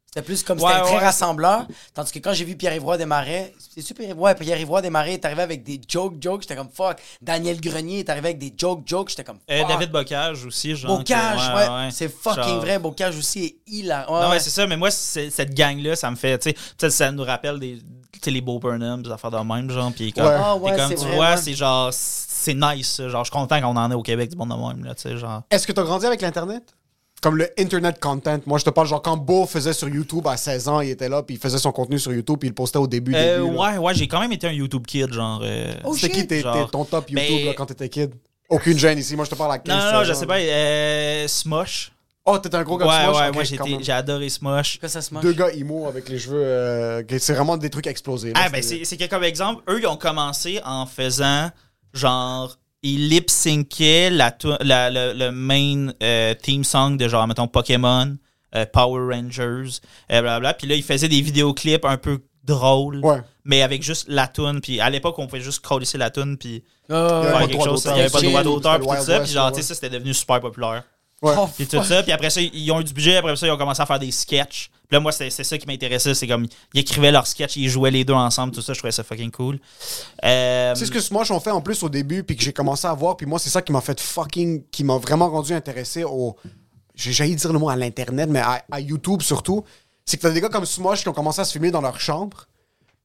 C'était 0.05 0.21
plus 0.25 0.41
comme 0.41 0.57
Ouais, 0.61 0.71
c'était 0.71 0.85
très 0.85 0.93
ouais. 0.95 1.03
rassembleur. 1.03 1.67
Tandis 1.93 2.13
que 2.13 2.19
quand 2.19 2.31
j'ai 2.31 2.45
vu 2.45 2.55
Pierre-Yvroy 2.55 2.97
Desmarais, 2.97 3.53
c'est 3.59 3.81
super 3.81 4.05
Pierre-Yvroy, 4.05 4.29
ouais, 4.31 4.35
Pierre-Yvroy 4.35 4.81
Desmarais 4.81 5.13
est 5.15 5.25
arrivé 5.25 5.41
avec 5.41 5.63
des 5.63 5.81
jokes, 5.85 6.15
jokes, 6.21 6.43
j'étais 6.43 6.55
comme 6.55 6.69
fuck. 6.69 6.97
Daniel 7.21 7.59
Grenier 7.59 7.99
est 7.99 8.09
arrivé 8.09 8.29
avec 8.29 8.39
des 8.39 8.53
jokes, 8.57 8.83
jokes, 8.87 9.09
j'étais 9.09 9.25
comme 9.25 9.39
Euh, 9.51 9.59
fuck. 9.59 9.67
David 9.67 9.91
Bocage 9.91 10.45
aussi, 10.45 10.73
genre. 10.77 10.99
Bocage, 10.99 11.49
que- 11.49 11.55
ouais, 11.85 11.91
c'est 11.91 12.07
fucking 12.07 12.41
Genre- 12.43 12.61
vrai. 12.61 12.79
Bocage 12.79 13.17
aussi 13.17 13.43
est 13.43 13.55
hilarant. 13.67 14.13
Ouais, 14.15 14.21
non, 14.21 14.27
ouais, 14.29 14.33
ouais. 14.35 14.39
c'est 14.39 14.49
ça, 14.49 14.65
mais 14.65 14.77
moi, 14.77 14.89
cette 14.89 15.53
gang-là, 15.53 15.97
ça 15.97 16.09
me 16.09 16.15
fait, 16.15 16.39
tu 16.39 16.53
sais, 16.79 16.89
ça 16.89 17.11
nous 17.11 17.23
rappelle 17.25 17.59
des, 17.59 17.77
sais, 18.23 18.31
les 18.31 18.41
Beau 18.41 18.59
Burnham, 18.59 19.01
des 19.03 19.11
affaires 19.11 19.31
de 19.31 19.37
même, 19.37 19.69
genre, 19.71 19.91
puis 19.93 20.11
comme, 20.13 20.25
Ouais. 20.25 20.31
Ah, 20.35 20.53
puis 20.55 20.71
ouais, 20.71 20.77
comme 20.77 20.87
c'est 20.89 20.95
tu 20.95 21.05
vrai, 21.05 21.15
vois, 21.15 21.37
c'est 21.37 21.53
genre, 21.53 21.89
c'est 21.91 22.53
nice, 22.53 23.01
genre, 23.07 23.23
je 23.25 23.29
suis 23.31 23.39
content 23.39 23.59
qu'on 23.61 23.75
en 23.77 23.91
ait 23.91 23.95
au 23.95 24.01
Québec 24.03 24.29
du 24.29 24.37
monde 24.37 24.49
de 24.49 24.55
même, 24.55 24.85
là, 24.85 24.95
tu 24.95 25.01
sais, 25.03 25.17
genre. 25.17 25.41
Est-ce 25.49 25.65
que 25.67 25.71
tu 25.71 25.79
as 25.79 25.83
grandi 25.83 26.05
avec 26.05 26.21
l'Internet? 26.21 26.63
Comme 27.19 27.35
le 27.37 27.49
Internet 27.59 27.99
content. 27.99 28.37
Moi, 28.45 28.59
je 28.59 28.65
te 28.65 28.69
parle, 28.69 28.85
genre, 28.87 29.01
quand 29.01 29.17
Beau 29.17 29.47
faisait 29.47 29.73
sur 29.73 29.89
YouTube 29.89 30.27
à 30.27 30.37
16 30.37 30.67
ans, 30.67 30.81
il 30.81 30.91
était 30.91 31.09
là, 31.09 31.23
puis 31.23 31.35
il 31.35 31.39
faisait 31.41 31.57
son 31.57 31.71
contenu 31.71 31.97
sur 31.97 32.13
YouTube, 32.13 32.37
puis 32.39 32.47
il 32.47 32.51
le 32.51 32.55
postait 32.55 32.77
au 32.77 32.85
début. 32.85 33.11
Euh, 33.15 33.39
début, 33.43 33.55
là. 33.55 33.59
ouais, 33.71 33.77
ouais, 33.79 33.93
j'ai 33.95 34.07
quand 34.07 34.19
même 34.19 34.31
été 34.31 34.45
un 34.47 34.51
YouTube 34.51 34.85
kid, 34.85 35.11
genre. 35.11 35.41
euh, 35.43 35.73
Oh, 35.83 35.95
shit. 35.95 36.11
qui 36.11 36.27
tes- 36.27 36.41
Genre, 36.41 36.69
ton 36.69 36.85
top 36.85 37.09
YouTube 37.09 37.27
ben- 37.39 37.45
là, 37.47 37.53
quand 37.57 37.65
t'étais 37.65 37.89
kid? 37.89 38.13
Aucune 38.49 38.77
gêne 38.77 38.99
ici. 38.99 39.15
Moi, 39.15 39.25
je 39.25 39.31
te 39.31 39.35
parle 39.35 39.51
à 39.53 39.57
15 39.57 39.75
Non, 39.75 39.83
non, 39.83 39.91
non, 39.93 39.99
16 40.05 40.07
je 40.09 40.13
sais 40.13 40.25
pas, 40.27 40.37
euh, 40.37 41.27
Smosh. 41.27 41.91
Oh, 42.29 42.37
t'étais 42.39 42.57
un 42.57 42.63
gros 42.63 42.77
Ouais, 42.77 42.85
gars 42.85 43.07
de 43.07 43.13
Smosh? 43.13 43.21
ouais, 43.21 43.27
Ok, 43.29 43.69
moi, 43.69 43.79
j'ai 43.81 43.91
adoré 43.93 44.29
Smosh. 44.29 44.79
Que 44.79 44.87
ça. 44.87 44.99
Deux 45.21 45.31
gars 45.33 45.49
emo 45.53 45.87
avec 45.87 46.09
les 46.09 46.19
cheveux. 46.19 46.43
euh, 46.43 47.01
c'est 47.19 47.33
vraiment 47.33 47.55
des 47.57 47.69
trucs 47.69 47.87
explosés. 47.87 48.33
là. 48.33 48.41
Ah, 48.43 48.49
ben, 48.49 48.61
c'est 48.61 48.83
c'est 48.83 48.97
que, 48.97 49.05
comme 49.05 49.23
exemple, 49.23 49.63
eux, 49.69 49.79
ils 49.79 49.87
ont 49.87 49.95
commencé 49.95 50.59
en 50.65 50.85
faisant, 50.85 51.49
genre, 51.93 52.57
ils 52.83 53.07
lip-syncaient 53.09 54.09
la, 54.09 54.31
tou- 54.31 54.53
la- 54.59 54.89
le, 54.89 55.13
le 55.13 55.31
main 55.31 55.91
euh, 56.03 56.33
theme 56.33 56.63
song 56.63 56.97
de, 56.97 57.07
genre, 57.07 57.25
mettons, 57.27 57.47
Pokémon, 57.47 58.17
euh, 58.55 58.65
Power 58.71 59.15
Rangers, 59.15 59.79
blablabla. 60.09 60.53
Puis 60.53 60.67
là, 60.67 60.75
ils 60.75 60.83
faisaient 60.83 61.07
des 61.09 61.21
vidéoclips 61.21 61.85
un 61.85 61.97
peu 61.97 62.19
drôles, 62.43 62.99
Ouais. 63.05 63.21
mais 63.45 63.61
avec 63.61 63.83
juste 63.83 64.05
la 64.09 64.27
tune. 64.27 64.59
Puis 64.61 64.79
à 64.79 64.89
l'époque, 64.89 65.17
on 65.19 65.27
pouvait 65.27 65.41
juste 65.41 65.65
coller 65.65 65.85
la 65.95 66.09
tune, 66.09 66.37
puis 66.37 66.63
Ah, 66.89 66.93
ouais, 66.93 67.25
Ouais, 67.25 67.31
faire 67.39 67.47
quelque 67.47 67.63
chose. 67.63 67.83
Il 67.85 67.93
n'y 67.93 67.99
avait 68.01 68.09
pas 68.09 68.21
de 68.21 68.25
droit 68.27 68.43
d'auteur, 68.43 68.79
tout 68.79 69.03
ça. 69.05 69.19
Puis 69.21 69.31
genre, 69.31 69.51
tu 69.51 69.57
sais, 69.57 69.63
ça, 69.63 69.75
c'était 69.75 69.89
devenu 69.89 70.13
super 70.13 70.39
populaire. 70.39 70.83
Ouais. 71.21 71.33
Oh, 71.37 71.47
Puis 71.55 71.65
tout 71.65 71.83
ça, 71.83 72.03
puis 72.03 72.11
après 72.11 72.29
ça, 72.29 72.41
ils 72.41 72.71
ont 72.71 72.79
eu 72.79 72.83
du 72.83 72.93
budget, 72.93 73.17
après 73.17 73.35
ça, 73.35 73.47
ils 73.47 73.51
ont 73.51 73.57
commencé 73.57 73.81
à 73.81 73.85
faire 73.87 73.97
des 73.99 74.11
sketchs. 74.11 74.69
Puis 74.87 74.95
là, 74.95 74.99
moi, 74.99 75.11
c'est 75.11 75.29
c'est 75.31 75.43
ça 75.43 75.57
qui 75.57 75.65
m'intéressait, 75.65 76.13
c'est 76.13 76.27
comme, 76.27 76.45
ils 76.73 76.79
écrivaient 76.81 77.11
leurs 77.11 77.25
sketchs, 77.27 77.55
ils 77.57 77.69
jouaient 77.69 77.91
les 77.91 78.05
deux 78.05 78.13
ensemble, 78.13 78.53
tout 78.53 78.61
ça, 78.61 78.73
je 78.73 78.77
trouvais 78.77 78.91
ça 78.91 79.03
fucking 79.03 79.31
cool. 79.31 79.59
Euh, 80.23 80.75
C'est 80.75 80.85
ce 80.85 80.91
que 80.91 80.99
Smosh 80.99 81.31
ont 81.31 81.39
fait 81.39 81.51
en 81.51 81.61
plus 81.61 81.81
au 81.83 81.89
début, 81.89 82.23
puis 82.23 82.35
que 82.35 82.43
j'ai 82.43 82.53
commencé 82.53 82.87
à 82.87 82.93
voir, 82.93 83.17
puis 83.17 83.25
moi, 83.25 83.39
c'est 83.39 83.49
ça 83.49 83.61
qui 83.61 83.71
m'a 83.71 83.81
fait 83.81 83.99
fucking. 83.99 84.63
qui 84.69 84.83
m'a 84.83 84.97
vraiment 84.97 85.29
rendu 85.29 85.53
intéressé 85.53 86.03
au. 86.03 86.35
J'ai 86.95 87.11
jailli 87.11 87.35
dire 87.35 87.51
le 87.51 87.59
mot 87.59 87.69
à 87.69 87.75
l'Internet, 87.75 88.29
mais 88.29 88.39
à, 88.39 88.63
à 88.71 88.79
YouTube 88.79 89.21
surtout. 89.21 89.63
C'est 90.05 90.17
que 90.17 90.21
t'as 90.21 90.29
des 90.31 90.39
gars 90.39 90.49
comme 90.49 90.65
Smosh 90.65 91.01
qui 91.01 91.09
ont 91.09 91.13
commencé 91.13 91.41
à 91.41 91.45
se 91.45 91.51
filmer 91.51 91.69
dans 91.69 91.81
leur 91.81 91.99
chambre. 91.99 92.45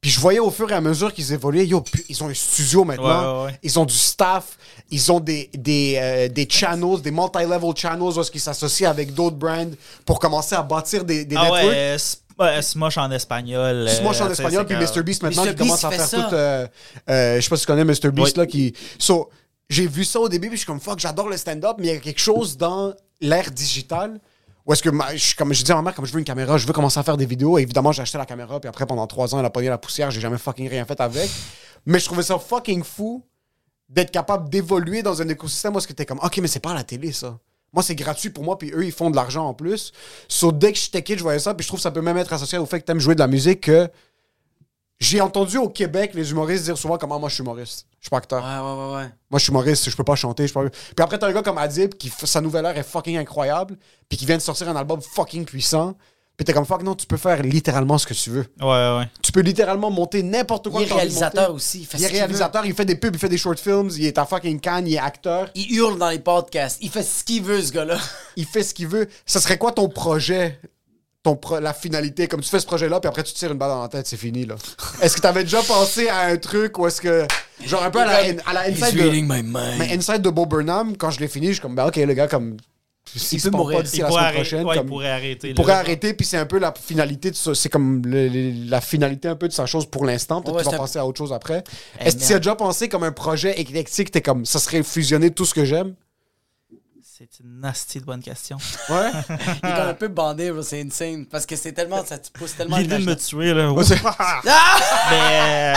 Puis 0.03 0.11
je 0.11 0.19
voyais 0.19 0.41
au 0.41 0.51
fur 0.51 0.69
et 0.69 0.75
à 0.75 0.81
mesure 0.81 1.15
qu'ils 1.15 1.33
évoluaient, 1.33 1.65
yo, 1.65 1.83
ils 2.09 2.25
ont 2.25 2.29
un 2.29 2.35
studio 2.35 2.85
maintenant. 2.85 3.37
Ouais, 3.37 3.39
ouais, 3.39 3.47
ouais. 3.53 3.59
Ils 3.63 3.79
ont 3.79 3.85
du 3.85 3.95
staff. 3.95 4.59
Ils 4.91 5.13
ont 5.13 5.21
des, 5.21 5.49
des, 5.55 5.97
euh, 5.97 6.29
des 6.29 6.47
channels, 6.51 7.01
des 7.01 7.13
multi-level 7.13 7.73
channels 7.77 8.03
où 8.19 8.23
qu'ils 8.25 8.41
s'associent 8.41 8.91
avec 8.91 9.15
d'autres 9.15 9.37
brands 9.37 9.71
pour 10.05 10.19
commencer 10.19 10.57
à 10.57 10.63
bâtir 10.63 11.05
des, 11.05 11.25
des 11.25 11.37
ah 11.37 11.43
networks. 11.45 11.63
ouais, 11.67 11.97
euh, 11.97 11.99
ouais, 12.41 12.63
Smosh 12.63 12.99
en 12.99 13.13
espagnol. 13.13 13.61
euh, 13.77 13.87
Smosh 13.87 14.21
en 14.21 14.27
sais, 14.27 14.33
espagnol, 14.33 14.67
puis 14.67 14.75
comme- 14.77 14.85
Mr. 14.85 15.03
Beast 15.05 15.23
maintenant, 15.23 15.45
Mr. 15.45 15.51
qui 15.51 15.57
commence 15.57 15.85
à 15.85 15.91
faire 15.93 16.05
ça. 16.09 16.23
tout. 16.25 16.35
euh, 16.35 16.67
euh, 17.09 17.37
je 17.37 17.41
sais 17.43 17.49
pas 17.49 17.57
si 17.57 17.63
tu 17.63 17.67
connais 17.69 17.85
Mr. 17.85 18.11
Beast, 18.11 18.37
Oui. 18.37 18.39
là, 18.39 18.47
qui. 18.47 18.75
So, 18.99 19.31
j'ai 19.71 19.87
vu 19.87 20.05
ça 20.05 20.19
au 20.19 20.29
début, 20.29 20.49
puis 20.49 20.57
je 20.57 20.63
suis 20.63 20.67
comme 20.67 20.81
fuck, 20.81 20.99
j'adore 20.99 21.29
le 21.29 21.37
stand-up, 21.37 21.77
mais 21.79 21.87
il 21.87 21.95
y 21.95 21.97
a 21.97 22.01
quelque 22.01 22.21
chose 22.21 22.57
dans 22.57 22.93
l'ère 23.21 23.53
digitale. 23.53 24.19
Où 24.65 24.73
est-ce 24.73 24.83
que, 24.83 24.91
ma- 24.91 25.15
je, 25.17 25.35
comme 25.35 25.53
je 25.53 25.65
dis 25.65 25.73
à 25.73 25.75
ma 25.77 25.83
mère, 25.83 25.95
comme 25.95 26.07
je 26.07 26.13
veux 26.13 26.19
une 26.19 26.25
caméra, 26.25 26.57
je 26.57 26.67
veux 26.67 26.73
commencer 26.73 27.01
à 27.01 27.03
faire 27.03 27.17
des 27.17 27.27
vidéos. 27.27 27.59
Évidemment, 27.59 27.91
j'ai 27.93 28.03
acheté 28.03 28.19
la 28.19 28.27
caméra, 28.27 28.61
puis 28.61 28.69
après, 28.69 28.87
pendant 28.87 29.07
trois 29.07 29.35
ans, 29.35 29.41
elle 29.41 29.45
a 29.47 29.51
pogné 29.51 29.69
la 29.69 29.79
poussière, 29.79 30.11
j'ai 30.11 30.21
jamais 30.21 30.39
fucking 30.39 30.69
rien 30.69 30.85
fait 30.85 31.01
avec. 31.01 31.29
Mais 31.85 31.99
je 31.99 32.05
trouvais 32.05 32.23
ça 32.23 32.39
fucking 32.39 32.85
fou 32.85 33.25
d'être 33.89 34.11
capable 34.13 34.49
d'évoluer 34.49 35.03
dans 35.03 35.21
un 35.21 35.29
écosystème 35.29 35.75
où 35.75 35.79
est-ce 35.79 35.89
que 35.89 35.93
t'es 35.93 36.07
comme, 36.07 36.21
ok, 36.23 36.39
mais 36.39 36.49
c'est 36.49 36.61
pas 36.61 36.71
à 36.71 36.75
la 36.75 36.85
télé, 36.85 37.13
ça. 37.13 37.39
Moi, 37.73 37.83
c'est 37.83 37.95
gratuit 37.95 38.31
pour 38.31 38.45
moi, 38.45 38.57
puis 38.59 38.71
eux, 38.75 38.85
ils 38.85 38.93
font 38.93 39.11
de 39.11 39.17
l'argent 39.17 39.47
en 39.47 39.55
plus. 39.55 39.93
So, 40.29 40.53
dès 40.53 40.73
que 40.73 40.79
j'étais 40.79 41.03
kid, 41.03 41.19
je 41.19 41.23
voyais 41.23 41.39
ça, 41.39 41.55
puis 41.55 41.65
je 41.65 41.69
trouve 41.69 41.79
que 41.79 41.83
ça 41.83 41.91
peut 41.91 42.03
même 42.03 42.17
être 42.19 42.33
associé 42.33 42.59
au 42.59 42.67
fait 42.67 42.81
que 42.81 42.85
t'aimes 42.85 43.01
jouer 43.01 43.15
de 43.15 43.21
la 43.21 43.27
musique, 43.27 43.63
que 43.63 43.89
j'ai 45.03 45.21
entendu 45.21 45.59
au 45.59 45.69
Québec 45.69 46.13
les 46.15 46.31
humoristes 46.31 46.65
dire 46.65 46.79
souvent 46.79 46.97
comment 46.97 47.19
moi 47.19 47.29
je 47.29 47.35
suis 47.35 47.43
humoriste. 47.43 47.87
Je 47.99 48.07
suis 48.07 48.11
pas 48.11 48.19
acteur. 48.19 48.43
Ouais, 48.43 48.51
ouais, 48.51 48.87
ouais, 48.87 48.97
ouais. 48.97 49.11
Moi, 49.31 49.39
je 49.39 49.45
suis 49.45 49.51
humoriste, 49.51 49.91
je 49.91 49.97
peux 49.97 50.05
pas 50.05 50.15
chanter. 50.15 50.47
Je 50.47 50.55
peux. 50.55 50.71
Puis 50.71 51.03
après, 51.03 51.19
t'as 51.19 51.29
un 51.29 51.33
gars 51.33 51.43
comme 51.43 51.59
Adib, 51.59 51.95
qui 51.95 52.13
sa 52.25 52.41
nouvelle 52.41 52.67
heure 52.67 52.77
est 52.77 52.83
fucking 52.83 53.17
incroyable, 53.17 53.77
puis 54.09 54.17
qui 54.17 54.27
vient 54.27 54.37
de 54.37 54.43
sortir 54.43 54.69
un 54.69 54.77
album 54.77 55.01
fucking 55.01 55.45
puissant. 55.45 55.95
Puis 56.37 56.45
t'es 56.45 56.53
comme 56.53 56.65
fuck, 56.65 56.83
non, 56.83 56.95
tu 56.95 57.07
peux 57.07 57.17
faire 57.17 57.43
littéralement 57.43 57.99
ce 57.99 58.07
que 58.07 58.15
tu 58.15 58.31
veux. 58.31 58.47
Ouais, 58.61 58.67
ouais. 58.67 59.09
Tu 59.23 59.33
peux 59.33 59.41
littéralement 59.41 59.91
monter 59.91 60.23
n'importe 60.23 60.71
quoi. 60.71 60.83
Il 60.83 60.89
est 60.89 60.95
réalisateur 60.95 61.53
aussi. 61.53 61.81
Il, 61.81 61.87
fait 61.87 61.99
Il 61.99 62.05
est 62.05 62.09
réalisateur, 62.09 62.65
il 62.65 62.75
fait 62.75 62.85
des 62.85 62.97
pubs, 62.97 63.15
il 63.15 63.19
fait 63.19 63.29
des 63.29 63.39
short 63.39 63.59
films, 63.59 63.91
il 63.97 64.07
est 64.07 64.19
à 64.19 64.25
fucking 64.25 64.59
Cannes, 64.59 64.87
il 64.87 64.95
est 64.95 64.99
acteur. 64.99 65.51
Il 65.55 65.77
hurle 65.77 65.99
dans 65.99 66.09
les 66.09 66.19
podcasts. 66.21 66.79
Il 66.81 66.91
fait 66.91 67.03
ce 67.03 67.23
qu'il 67.23 67.43
veut, 67.43 67.61
ce 67.61 67.73
gars-là. 67.73 67.99
il 68.37 68.47
fait 68.47 68.63
ce 68.63 68.73
qu'il 68.73 68.89
veut. 68.89 69.09
Ça 69.27 69.41
serait 69.41 69.59
quoi 69.59 69.73
ton 69.73 69.89
projet? 69.89 70.59
Ton 71.23 71.37
pro- 71.37 71.61
la 71.61 71.73
finalité, 71.73 72.27
comme 72.27 72.41
tu 72.41 72.49
fais 72.49 72.59
ce 72.59 72.67
projet-là, 72.67 72.99
puis 72.99 73.09
après 73.09 73.23
tu 73.23 73.33
tires 73.33 73.53
une 73.53 73.59
balle 73.59 73.69
dans 73.71 73.83
la 73.83 73.89
tête, 73.89 74.07
c'est 74.09 74.17
fini, 74.17 74.45
là. 74.45 74.57
Est-ce 75.01 75.15
que 75.17 75.21
t'avais 75.21 75.45
déjà 75.45 75.63
pensé 75.63 76.09
à 76.09 76.23
un 76.23 76.37
truc 76.37 76.77
ou 76.79 76.87
est-ce 76.89 77.01
que. 77.01 77.27
Genre 77.65 77.83
un 77.85 77.91
peu 77.93 78.01
à 78.01 78.07
la, 78.07 78.17
à 78.45 78.53
la 78.53 78.61
inside 78.63 78.97
de. 78.99 79.09
my 79.11 79.23
mind. 79.43 79.55
Mais 79.79 79.93
inside 79.97 80.21
de 80.21 80.31
Bob 80.31 80.49
Burnham, 80.49 80.97
quand 80.97 81.11
je 81.13 81.21
l'ai 81.21 81.29
fini, 81.29 81.49
je 81.49 81.53
suis 81.53 81.61
comme, 81.61 81.77
ben 81.77 81.87
ok, 81.87 81.95
le 81.97 82.15
gars, 82.15 82.27
comme. 82.27 82.57
S'il 83.15 83.41
se 83.41 83.51
mourir. 83.51 83.79
pas 83.79 83.83
d'ici 83.83 83.99
la 84.01 84.09
semaine 84.09 84.19
arrêter, 84.25 84.35
prochaine, 84.37 84.65
ouais, 84.67 84.77
il 84.77 84.87
pourrait 84.87 85.11
arrêter. 85.11 85.49
il 85.49 85.51
là. 85.51 85.55
pourrait 85.57 85.73
arrêter, 85.75 86.15
puis 86.15 86.25
c'est 86.27 86.39
un 86.39 86.47
peu 86.47 86.59
la 86.59 86.73
finalité 86.73 87.31
de 87.31 87.37
ça. 87.37 87.55
C'est 87.55 87.69
comme 87.69 88.01
le- 88.07 88.29
le- 88.29 88.71
la 88.71 88.81
finalité 88.81 89.29
un 89.29 89.37
peu 89.37 89.49
de 89.49 89.53
sa 89.53 89.67
chose 89.67 89.87
pour 89.87 90.05
l'instant. 90.07 90.41
Peut-être 90.41 90.57
Ouais, 90.57 90.63
qu'il 90.63 90.71
va 90.73 90.79
penser 90.79 90.99
à 90.99 91.07
autre 91.07 91.19
chose 91.19 91.33
après. 91.33 91.63
Eh, 92.01 92.05
Est-ce 92.07 92.17
que 92.17 92.25
tu 92.25 92.33
as 92.33 92.39
déjà 92.39 92.55
pensé 92.57 92.89
comme 92.89 93.03
un 93.05 93.13
projet 93.13 93.61
éclectique, 93.61 94.11
t'es 94.13 94.23
comme, 94.23 94.45
ça 94.47 94.59
serait 94.59 94.83
fusionner 94.83 95.31
tout 95.31 95.45
ce 95.45 95.53
que 95.55 95.65
j'aime? 95.65 95.95
C'est 97.31 97.45
une 97.45 97.61
nasty 97.61 98.01
de 98.01 98.05
bonne 98.05 98.21
question. 98.23 98.57
Ouais. 98.89 99.11
Il 99.29 99.69
est 99.69 99.75
comme 99.77 99.89
un 99.89 99.95
peu 99.95 100.09
bandé. 100.09 100.53
C'est 100.63 100.81
insane. 100.83 101.25
Parce 101.27 101.47
que 101.47 101.55
c'est 101.55 101.73
tellement. 101.73 102.05
Ça 102.05 102.19
te 102.19 102.31
pousse 102.33 102.57
tellement. 102.57 102.79
L'idée 102.79 102.99
de 102.99 103.05
me 103.05 103.15
tuer, 103.15 103.55
là. 103.55 103.71
Ouais, 103.71 103.85
c'est- 103.85 104.03
Mais. 105.11 105.75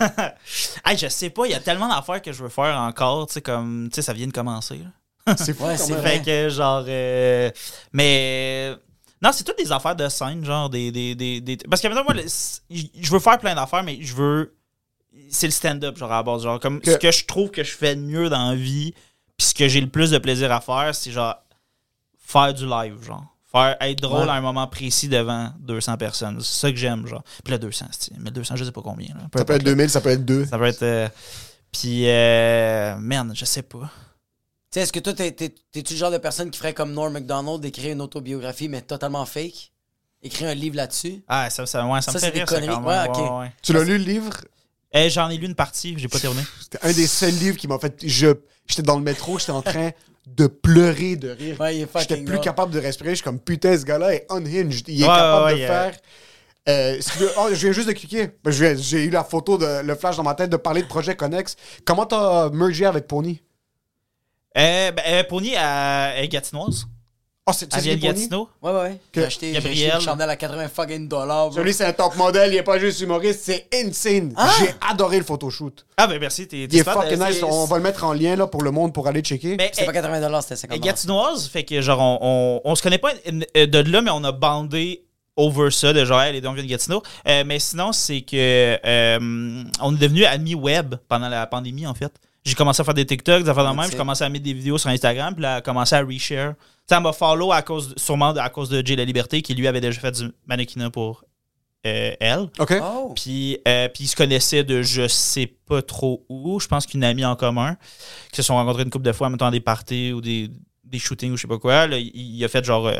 euh, 0.00 0.08
hey, 0.86 0.96
je 0.96 1.08
sais 1.08 1.28
pas, 1.30 1.44
il 1.46 1.50
y 1.52 1.54
a 1.54 1.60
tellement 1.60 1.88
d'affaires 1.88 2.22
que 2.22 2.32
je 2.32 2.42
veux 2.42 2.48
faire 2.48 2.78
encore, 2.78 3.26
tu 3.26 3.34
sais, 3.34 3.42
comme. 3.42 3.88
Tu 3.92 3.96
sais, 3.96 4.02
ça 4.02 4.12
vient 4.14 4.26
de 4.26 4.32
commencer, 4.32 4.80
là. 5.26 5.34
C'est 5.36 5.52
fou 5.54 5.64
Ouais, 5.66 5.76
c'est. 5.76 6.00
Fait 6.00 6.22
que, 6.22 6.48
genre. 6.48 6.84
euh, 6.88 7.50
mais. 7.92 8.74
Non, 9.20 9.30
c'est 9.32 9.44
toutes 9.44 9.58
des 9.58 9.70
affaires 9.70 9.94
de 9.96 10.08
scène, 10.08 10.44
genre 10.44 10.70
des. 10.70 10.90
des, 10.90 11.14
des, 11.14 11.40
des- 11.42 11.56
Parce 11.68 11.82
que 11.82 11.88
maintenant, 11.88 12.04
moi, 12.04 12.14
le- 12.14 12.26
je 12.70 13.10
veux 13.12 13.20
faire 13.20 13.38
plein 13.38 13.54
d'affaires, 13.54 13.82
mais 13.82 13.98
je 14.00 14.14
veux. 14.14 14.54
C'est 15.30 15.46
le 15.46 15.52
stand-up, 15.52 15.98
genre, 15.98 16.10
à 16.10 16.16
la 16.16 16.22
base. 16.22 16.42
Genre, 16.42 16.58
comme 16.58 16.80
Que- 16.80 16.92
ce 16.92 16.96
que 16.96 17.10
je 17.10 17.26
trouve 17.26 17.50
que 17.50 17.62
je 17.62 17.72
fais 17.72 17.94
de 17.96 18.00
mieux 18.00 18.30
dans 18.30 18.48
la 18.50 18.56
vie, 18.56 18.94
puis 19.42 19.48
ce 19.50 19.54
que 19.54 19.68
j'ai 19.68 19.80
le 19.80 19.88
plus 19.88 20.10
de 20.10 20.18
plaisir 20.18 20.52
à 20.52 20.60
faire, 20.60 20.94
c'est 20.94 21.10
genre. 21.10 21.36
Faire 22.18 22.54
du 22.54 22.66
live, 22.66 23.02
genre. 23.04 23.26
Faire, 23.50 23.76
être 23.80 24.00
drôle 24.00 24.22
Ouais. 24.24 24.28
à 24.30 24.34
un 24.34 24.40
moment 24.40 24.66
précis 24.66 25.08
devant 25.08 25.52
200 25.60 25.96
personnes. 25.98 26.40
C'est 26.40 26.60
ça 26.60 26.70
que 26.70 26.76
j'aime, 26.78 27.06
genre. 27.06 27.22
Puis 27.44 27.50
là, 27.50 27.58
200, 27.58 27.86
c'est 27.90 28.16
1200, 28.16 28.56
je 28.56 28.64
sais 28.64 28.72
pas 28.72 28.80
combien. 28.80 29.08
Là. 29.08 29.28
Peu 29.30 29.38
Ça 29.40 29.44
peut 29.44 29.52
être 29.54 29.60
importe, 29.62 29.64
2000, 29.76 29.90
ça 29.90 30.00
peut 30.00 30.08
être 30.10 30.24
2. 30.24 30.40
là. 30.40 30.46
Ça 30.46 30.58
peut 30.58 30.64
être. 30.64 30.82
euh, 30.82 31.08
Puis, 31.70 32.08
euh, 32.08 32.96
merde, 32.98 33.32
je 33.34 33.44
sais 33.44 33.62
pas. 33.62 33.90
Tu 34.70 34.78
sais, 34.78 34.80
est-ce 34.80 34.92
que 34.92 35.00
toi, 35.00 35.12
t'es- 35.12 35.32
t'es- 35.32 35.54
t'es-tu 35.72 35.94
le 35.94 35.98
genre 35.98 36.10
de 36.10 36.18
personne 36.18 36.50
qui 36.50 36.58
ferait 36.58 36.72
comme 36.74 36.92
Norm 36.92 37.12
MacDonald, 37.12 37.60
d'écrire 37.60 37.92
une 37.92 38.00
autobiographie, 38.00 38.68
mais 38.68 38.80
totalement 38.82 39.24
fake? 39.26 39.70
Écrire 40.22 40.48
un 40.50 40.54
livre 40.54 40.76
là-dessus? 40.76 41.22
Ah, 41.28 41.50
ça, 41.50 41.66
ça, 41.66 41.84
ouais, 41.86 42.00
ça, 42.00 42.12
Ça, 42.12 42.12
me 42.12 42.18
c'est 42.20 42.26
fait 42.26 42.32
des 42.32 42.38
rire, 42.40 42.48
ça, 42.48 42.54
conneries. 42.60 42.74
quand 42.74 42.80
même. 42.80 42.88
Ouais, 42.88 43.08
ok. 43.08 43.16
Ouais, 43.18 43.38
ouais. 43.40 43.52
Tu 43.62 43.72
l'as 43.74 43.84
lu 43.84 43.98
le 43.98 44.04
livre? 44.04 44.30
Eh, 44.92 45.10
J'en 45.10 45.28
ai 45.30 45.36
lu 45.36 45.46
une 45.46 45.54
partie, 45.54 45.94
j'ai 45.98 46.08
pas 46.08 46.18
terminé. 46.20 46.42
C'était 46.60 46.78
un 46.86 46.92
des 46.92 47.06
seuls 47.06 47.32
livres 47.34 47.56
qui 47.56 47.66
m'a 47.68 47.78
fait. 47.78 47.94
je- 48.06 48.34
J'étais 48.66 48.82
dans 48.82 48.96
le 48.96 49.02
métro, 49.02 49.38
j'étais 49.38 49.52
en 49.52 49.62
train 49.62 49.90
de 50.26 50.46
pleurer 50.46 51.16
de 51.16 51.30
rire. 51.30 51.60
Ouais, 51.60 51.78
est 51.78 51.98
J'étais 51.98 52.22
plus 52.22 52.40
capable 52.40 52.72
de 52.72 52.78
respirer. 52.78 53.10
Je 53.10 53.16
suis 53.16 53.24
comme 53.24 53.40
putain, 53.40 53.76
ce 53.76 53.84
gars-là 53.84 54.14
est 54.14 54.26
unhinged. 54.30 54.88
Il 54.88 55.02
est 55.02 55.04
Ouais, 55.04 55.08
capable 55.08 55.44
ouais, 55.46 55.60
de 55.60 55.66
faire. 55.66 55.92
Euh, 56.68 57.00
oh, 57.38 57.48
je 57.50 57.54
viens 57.56 57.72
juste 57.72 57.88
de 57.88 57.92
cliquer. 57.92 58.30
J'ai 58.46 59.04
eu 59.04 59.10
la 59.10 59.24
photo, 59.24 59.58
de, 59.58 59.82
le 59.82 59.94
flash 59.96 60.16
dans 60.16 60.22
ma 60.22 60.34
tête 60.34 60.50
de 60.50 60.56
parler 60.56 60.82
de 60.82 60.86
projet 60.86 61.16
Connex. 61.16 61.56
Comment 61.84 62.06
t'as 62.06 62.50
mergé 62.50 62.86
avec 62.86 63.08
Pony? 63.08 63.42
Euh, 64.56 64.92
ben, 64.92 65.02
euh, 65.08 65.24
Pony 65.24 65.56
à 65.56 66.24
Gatinoise. 66.26 66.86
Oh, 67.44 67.50
c'est 67.52 67.66
Elle 67.74 67.80
c'est 67.80 67.88
vient 67.88 67.96
de 67.96 68.00
Pony? 68.00 68.20
Gatineau? 68.20 68.48
Ouais, 68.62 68.70
ouais, 68.70 68.80
ouais. 68.82 69.00
Que- 69.10 69.20
J'ai 69.22 69.26
acheté, 69.26 69.56
acheté 69.56 69.90
une 69.92 70.00
chandelle 70.00 70.30
à 70.30 70.36
80 70.36 70.68
fucking 70.68 71.08
dollars. 71.08 71.48
bro. 71.48 71.56
Celui, 71.58 71.74
c'est 71.74 71.84
un 71.84 71.92
top 71.92 72.14
modèle, 72.14 72.52
il 72.52 72.56
est 72.58 72.62
pas 72.62 72.78
juste 72.78 73.00
humoriste, 73.00 73.40
c'est 73.42 73.66
insane. 73.74 74.32
Ah! 74.36 74.48
J'ai 74.60 74.70
adoré 74.88 75.18
le 75.18 75.24
photoshoot. 75.24 75.84
Ah, 75.96 76.06
ben 76.06 76.20
merci, 76.20 76.46
t'es 76.46 76.68
t'es 76.68 76.76
Il 76.76 76.78
est 76.78 76.84
fucking 76.84 77.20
euh, 77.20 77.26
nice, 77.26 77.38
c'est- 77.38 77.42
on 77.44 77.64
va 77.64 77.78
le 77.78 77.82
mettre 77.82 78.04
en 78.04 78.12
lien 78.12 78.36
là, 78.36 78.46
pour 78.46 78.62
le 78.62 78.70
monde 78.70 78.94
pour 78.94 79.08
aller 79.08 79.22
checker. 79.22 79.56
Mais, 79.56 79.70
C'était 79.72 79.86
pas 79.86 79.92
80 79.92 80.20
dollars, 80.20 80.42
c'était 80.44 80.54
50 80.54 80.76
Et 80.76 80.80
Gatinoise, 80.80 81.48
fait 81.48 81.64
que 81.64 81.80
genre, 81.80 81.98
on, 82.00 82.60
on, 82.64 82.70
on 82.70 82.74
se 82.76 82.82
connaît 82.82 82.98
pas 82.98 83.10
euh, 83.56 83.66
de 83.66 83.90
là, 83.90 84.02
mais 84.02 84.12
on 84.12 84.22
a 84.22 84.30
bandé 84.30 85.04
over 85.36 85.70
ça, 85.72 85.92
de 85.92 86.04
genre, 86.04 86.22
les 86.30 86.46
on 86.46 86.52
vient 86.52 86.62
de 86.62 86.68
Gatineau. 86.68 87.02
Euh, 87.26 87.42
mais 87.44 87.58
sinon, 87.58 87.90
c'est 87.90 88.20
que 88.20 88.78
euh, 88.86 89.64
on 89.80 89.94
est 89.96 89.98
devenu 89.98 90.24
amis 90.26 90.54
web 90.54 90.94
pendant 91.08 91.28
la 91.28 91.46
pandémie, 91.48 91.88
en 91.88 91.94
fait. 91.94 92.12
J'ai 92.44 92.54
commencé 92.54 92.80
à 92.80 92.84
faire 92.84 92.94
des 92.94 93.06
TikToks, 93.06 93.44
des 93.44 93.48
affaires 93.48 93.70
de 93.70 93.76
même. 93.76 93.88
J'ai 93.90 93.96
commencé 93.96 94.24
à 94.24 94.28
mettre 94.28 94.44
des 94.44 94.52
vidéos 94.52 94.76
sur 94.78 94.90
Instagram, 94.90 95.32
puis 95.34 95.42
là, 95.42 95.52
elle 95.52 95.58
a 95.58 95.60
commencé 95.60 95.94
à 95.94 96.00
reshare. 96.02 96.54
Elle 96.90 97.00
m'a 97.00 97.12
follow 97.12 97.52
à 97.52 97.62
cause, 97.62 97.94
sûrement 97.96 98.30
à 98.30 98.48
cause 98.50 98.68
de 98.68 98.84
Jay 98.84 98.96
La 98.96 99.04
Liberté, 99.04 99.40
qui 99.42 99.54
lui 99.54 99.66
avait 99.68 99.80
déjà 99.80 100.00
fait 100.00 100.10
du 100.10 100.30
mannequinat 100.46 100.90
pour 100.90 101.24
euh, 101.86 102.12
elle. 102.20 102.48
OK? 102.58 102.74
Oh. 102.82 103.12
Puis, 103.14 103.58
euh, 103.66 103.88
puis 103.88 104.04
ils 104.04 104.08
se 104.08 104.16
connaissaient 104.16 104.64
de 104.64 104.82
je 104.82 105.06
sais 105.08 105.46
pas 105.46 105.82
trop 105.82 106.24
où. 106.28 106.58
Je 106.60 106.66
pense 106.66 106.84
qu'une 106.86 107.04
amie 107.04 107.24
en 107.24 107.36
commun, 107.36 107.76
qui 108.32 108.36
se 108.36 108.42
sont 108.42 108.54
rencontrés 108.54 108.82
une 108.82 108.90
couple 108.90 109.04
de 109.06 109.12
fois, 109.12 109.30
mettons, 109.30 109.46
à 109.46 109.50
des 109.50 109.60
parties 109.60 110.12
ou 110.12 110.20
des, 110.20 110.50
des 110.84 110.98
shootings 110.98 111.30
ou 111.32 111.36
je 111.36 111.42
sais 111.42 111.48
pas 111.48 111.58
quoi. 111.58 111.86
Là, 111.86 111.96
il, 111.98 112.10
il 112.14 112.44
a 112.44 112.48
fait 112.48 112.64
genre. 112.64 112.86
euh, 112.88 112.94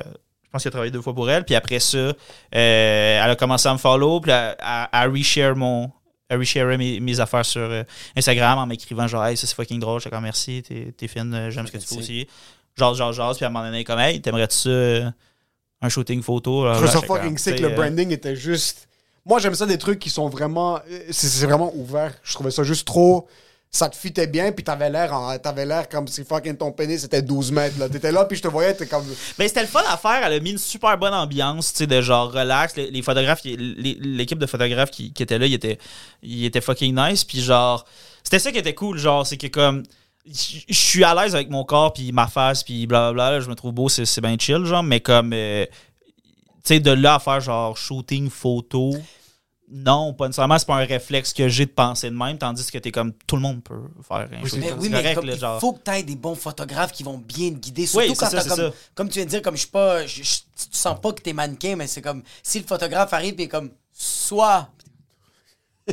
je 0.44 0.48
pense 0.50 0.62
qu'il 0.62 0.68
a 0.68 0.72
travaillé 0.72 0.90
deux 0.92 1.00
fois 1.02 1.14
pour 1.14 1.28
elle. 1.30 1.44
Puis 1.44 1.54
après 1.54 1.80
ça, 1.80 1.96
euh, 1.96 2.14
elle 2.54 3.30
a 3.30 3.36
commencé 3.36 3.68
à 3.68 3.72
me 3.72 3.78
follow. 3.78 4.20
Puis 4.20 4.30
elle, 4.30 4.56
elle, 4.60 4.86
elle 4.92 5.10
reshare 5.10 5.56
mon. 5.56 5.90
Resharait 6.36 6.78
mes, 6.78 7.00
mes 7.00 7.20
affaires 7.20 7.44
sur 7.44 7.60
euh, 7.60 7.82
Instagram 8.16 8.58
en 8.58 8.66
m'écrivant 8.66 9.06
genre, 9.06 9.24
hey, 9.24 9.36
ça 9.36 9.46
c'est 9.46 9.54
fucking 9.54 9.80
drôle. 9.80 10.00
J'étais 10.00 10.10
comme 10.10 10.24
merci, 10.24 10.62
t'es 10.66 10.92
t'es 10.96 11.08
fine, 11.08 11.32
euh, 11.34 11.50
j'aime 11.50 11.66
ce 11.66 11.72
que 11.72 11.78
tu 11.78 11.86
fais 11.86 11.96
aussi. 11.96 12.28
Genre, 12.76 12.94
genre, 12.94 13.12
genre. 13.12 13.34
Puis 13.34 13.44
à 13.44 13.48
un 13.48 13.50
moment 13.50 13.64
donné, 13.64 13.84
comme, 13.84 13.98
hey, 13.98 14.20
t'aimerais-tu 14.20 14.56
ça, 14.56 14.68
euh, 14.68 15.10
un 15.80 15.88
shooting 15.88 16.22
photo? 16.22 16.66
Je 16.66 16.78
trouve 16.78 16.88
ça 16.88 17.00
fucking 17.02 17.38
sick, 17.38 17.60
le 17.60 17.72
euh, 17.72 17.74
branding 17.74 18.10
était 18.10 18.36
juste... 18.36 18.88
Moi, 19.24 19.38
j'aime 19.38 19.54
ça 19.54 19.66
des 19.66 19.78
trucs 19.78 19.98
qui 19.98 20.10
sont 20.10 20.28
vraiment... 20.28 20.80
C'est 21.10 21.28
c'est 21.28 21.46
vraiment 21.46 21.72
ouvert. 21.76 22.14
Je 22.22 22.34
trouvais 22.34 22.50
ça 22.50 22.62
juste 22.62 22.86
trop... 22.86 23.28
Ça 23.74 23.88
te 23.88 23.96
fitait 23.96 24.26
bien, 24.26 24.52
puis 24.52 24.62
t'avais 24.62 24.90
l'air 24.90 25.14
en- 25.14 25.38
t'avais 25.38 25.64
l'air 25.64 25.88
comme 25.88 26.06
si 26.06 26.24
fucking 26.24 26.58
ton 26.58 26.72
pénis 26.72 27.00
c'était 27.00 27.22
12 27.22 27.50
mètres, 27.52 27.78
là. 27.78 27.88
T'étais 27.88 28.12
là, 28.12 28.26
puis 28.26 28.36
je 28.36 28.42
te 28.42 28.48
voyais, 28.48 28.74
t'es 28.74 28.86
comme... 28.86 29.06
Ben, 29.38 29.48
c'était 29.48 29.62
le 29.62 29.66
fun 29.66 29.80
à 29.88 29.96
faire. 29.96 30.20
Elle 30.26 30.34
a 30.34 30.40
mis 30.40 30.50
une 30.50 30.58
super 30.58 30.98
bonne 30.98 31.14
ambiance, 31.14 31.72
tu 31.72 31.78
sais, 31.78 31.86
de 31.86 32.02
genre 32.02 32.30
relax. 32.30 32.76
Les, 32.76 33.00
photographes, 33.00 33.40
les- 33.44 33.56
l'équipe 33.56 34.38
de 34.38 34.44
photographes 34.44 34.90
qui, 34.90 35.10
qui 35.14 35.22
était 35.22 35.38
là, 35.38 35.46
ils 35.46 35.54
étaient, 35.54 36.60
fucking 36.60 36.94
nice. 36.94 37.24
Puis 37.24 37.40
genre, 37.40 37.86
c'était 38.22 38.38
ça 38.40 38.52
qui 38.52 38.58
était 38.58 38.74
cool, 38.74 38.98
genre, 38.98 39.26
c'est 39.26 39.38
que 39.38 39.46
comme, 39.46 39.84
je 40.26 40.60
suis 40.74 41.02
à 41.02 41.14
l'aise 41.14 41.34
avec 41.34 41.48
mon 41.48 41.64
corps, 41.64 41.94
puis 41.94 42.12
ma 42.12 42.26
face, 42.26 42.62
puis 42.64 42.86
blablabla, 42.86 43.40
je 43.40 43.48
me 43.48 43.54
trouve 43.54 43.72
beau, 43.72 43.88
c'est 43.88 44.04
c'est 44.04 44.20
bien 44.20 44.36
chill, 44.38 44.66
genre, 44.66 44.82
mais 44.82 45.00
comme, 45.00 45.32
euh, 45.32 45.64
tu 45.64 45.72
sais, 46.64 46.78
de 46.80 46.90
là 46.90 47.14
à 47.14 47.18
faire 47.20 47.40
genre 47.40 47.74
shooting, 47.78 48.28
photo. 48.28 48.94
Non, 49.74 50.12
pas 50.12 50.26
nécessairement, 50.26 50.58
c'est 50.58 50.66
pas 50.66 50.76
un 50.76 50.84
réflexe 50.84 51.32
que 51.32 51.48
j'ai 51.48 51.64
de 51.64 51.70
penser 51.70 52.10
de 52.10 52.14
même, 52.14 52.36
tandis 52.36 52.70
que 52.70 52.76
t'es 52.76 52.92
comme 52.92 53.12
tout 53.26 53.36
le 53.36 53.42
monde 53.42 53.62
peut 53.64 53.80
faire 54.06 54.18
un. 54.18 54.26
Mais 54.30 54.72
oui, 54.78 54.88
mais 54.90 54.98
correct, 55.00 55.14
comme, 55.14 55.26
là, 55.26 55.34
il 55.56 55.60
faut 55.60 55.72
que 55.72 55.82
tu 55.82 55.90
aies 55.90 56.02
des 56.02 56.14
bons 56.16 56.34
photographes 56.34 56.92
qui 56.92 57.02
vont 57.02 57.16
bien 57.16 57.50
te 57.50 57.54
guider. 57.56 57.86
Surtout 57.86 58.06
Oui, 58.08 58.14
quand 58.14 58.28
ça, 58.28 58.44
comme, 58.44 58.56
ça. 58.58 58.70
comme 58.94 59.08
tu 59.08 59.14
viens 59.14 59.24
de 59.24 59.30
dire, 59.30 59.40
comme 59.42 59.54
je 59.54 59.60
suis 59.60 59.68
pas. 59.70 60.06
je- 60.06 60.22
je- 60.22 60.38
tu 60.70 60.76
sens 60.76 61.00
pas 61.00 61.12
que 61.12 61.22
t'es 61.22 61.32
mannequin, 61.32 61.74
mais 61.76 61.86
c'est 61.86 62.02
comme 62.02 62.22
si 62.42 62.60
le 62.60 62.66
photographe 62.66 63.12
arrive 63.14 63.40
et 63.40 63.48
comme 63.48 63.70
soit. 63.92 64.68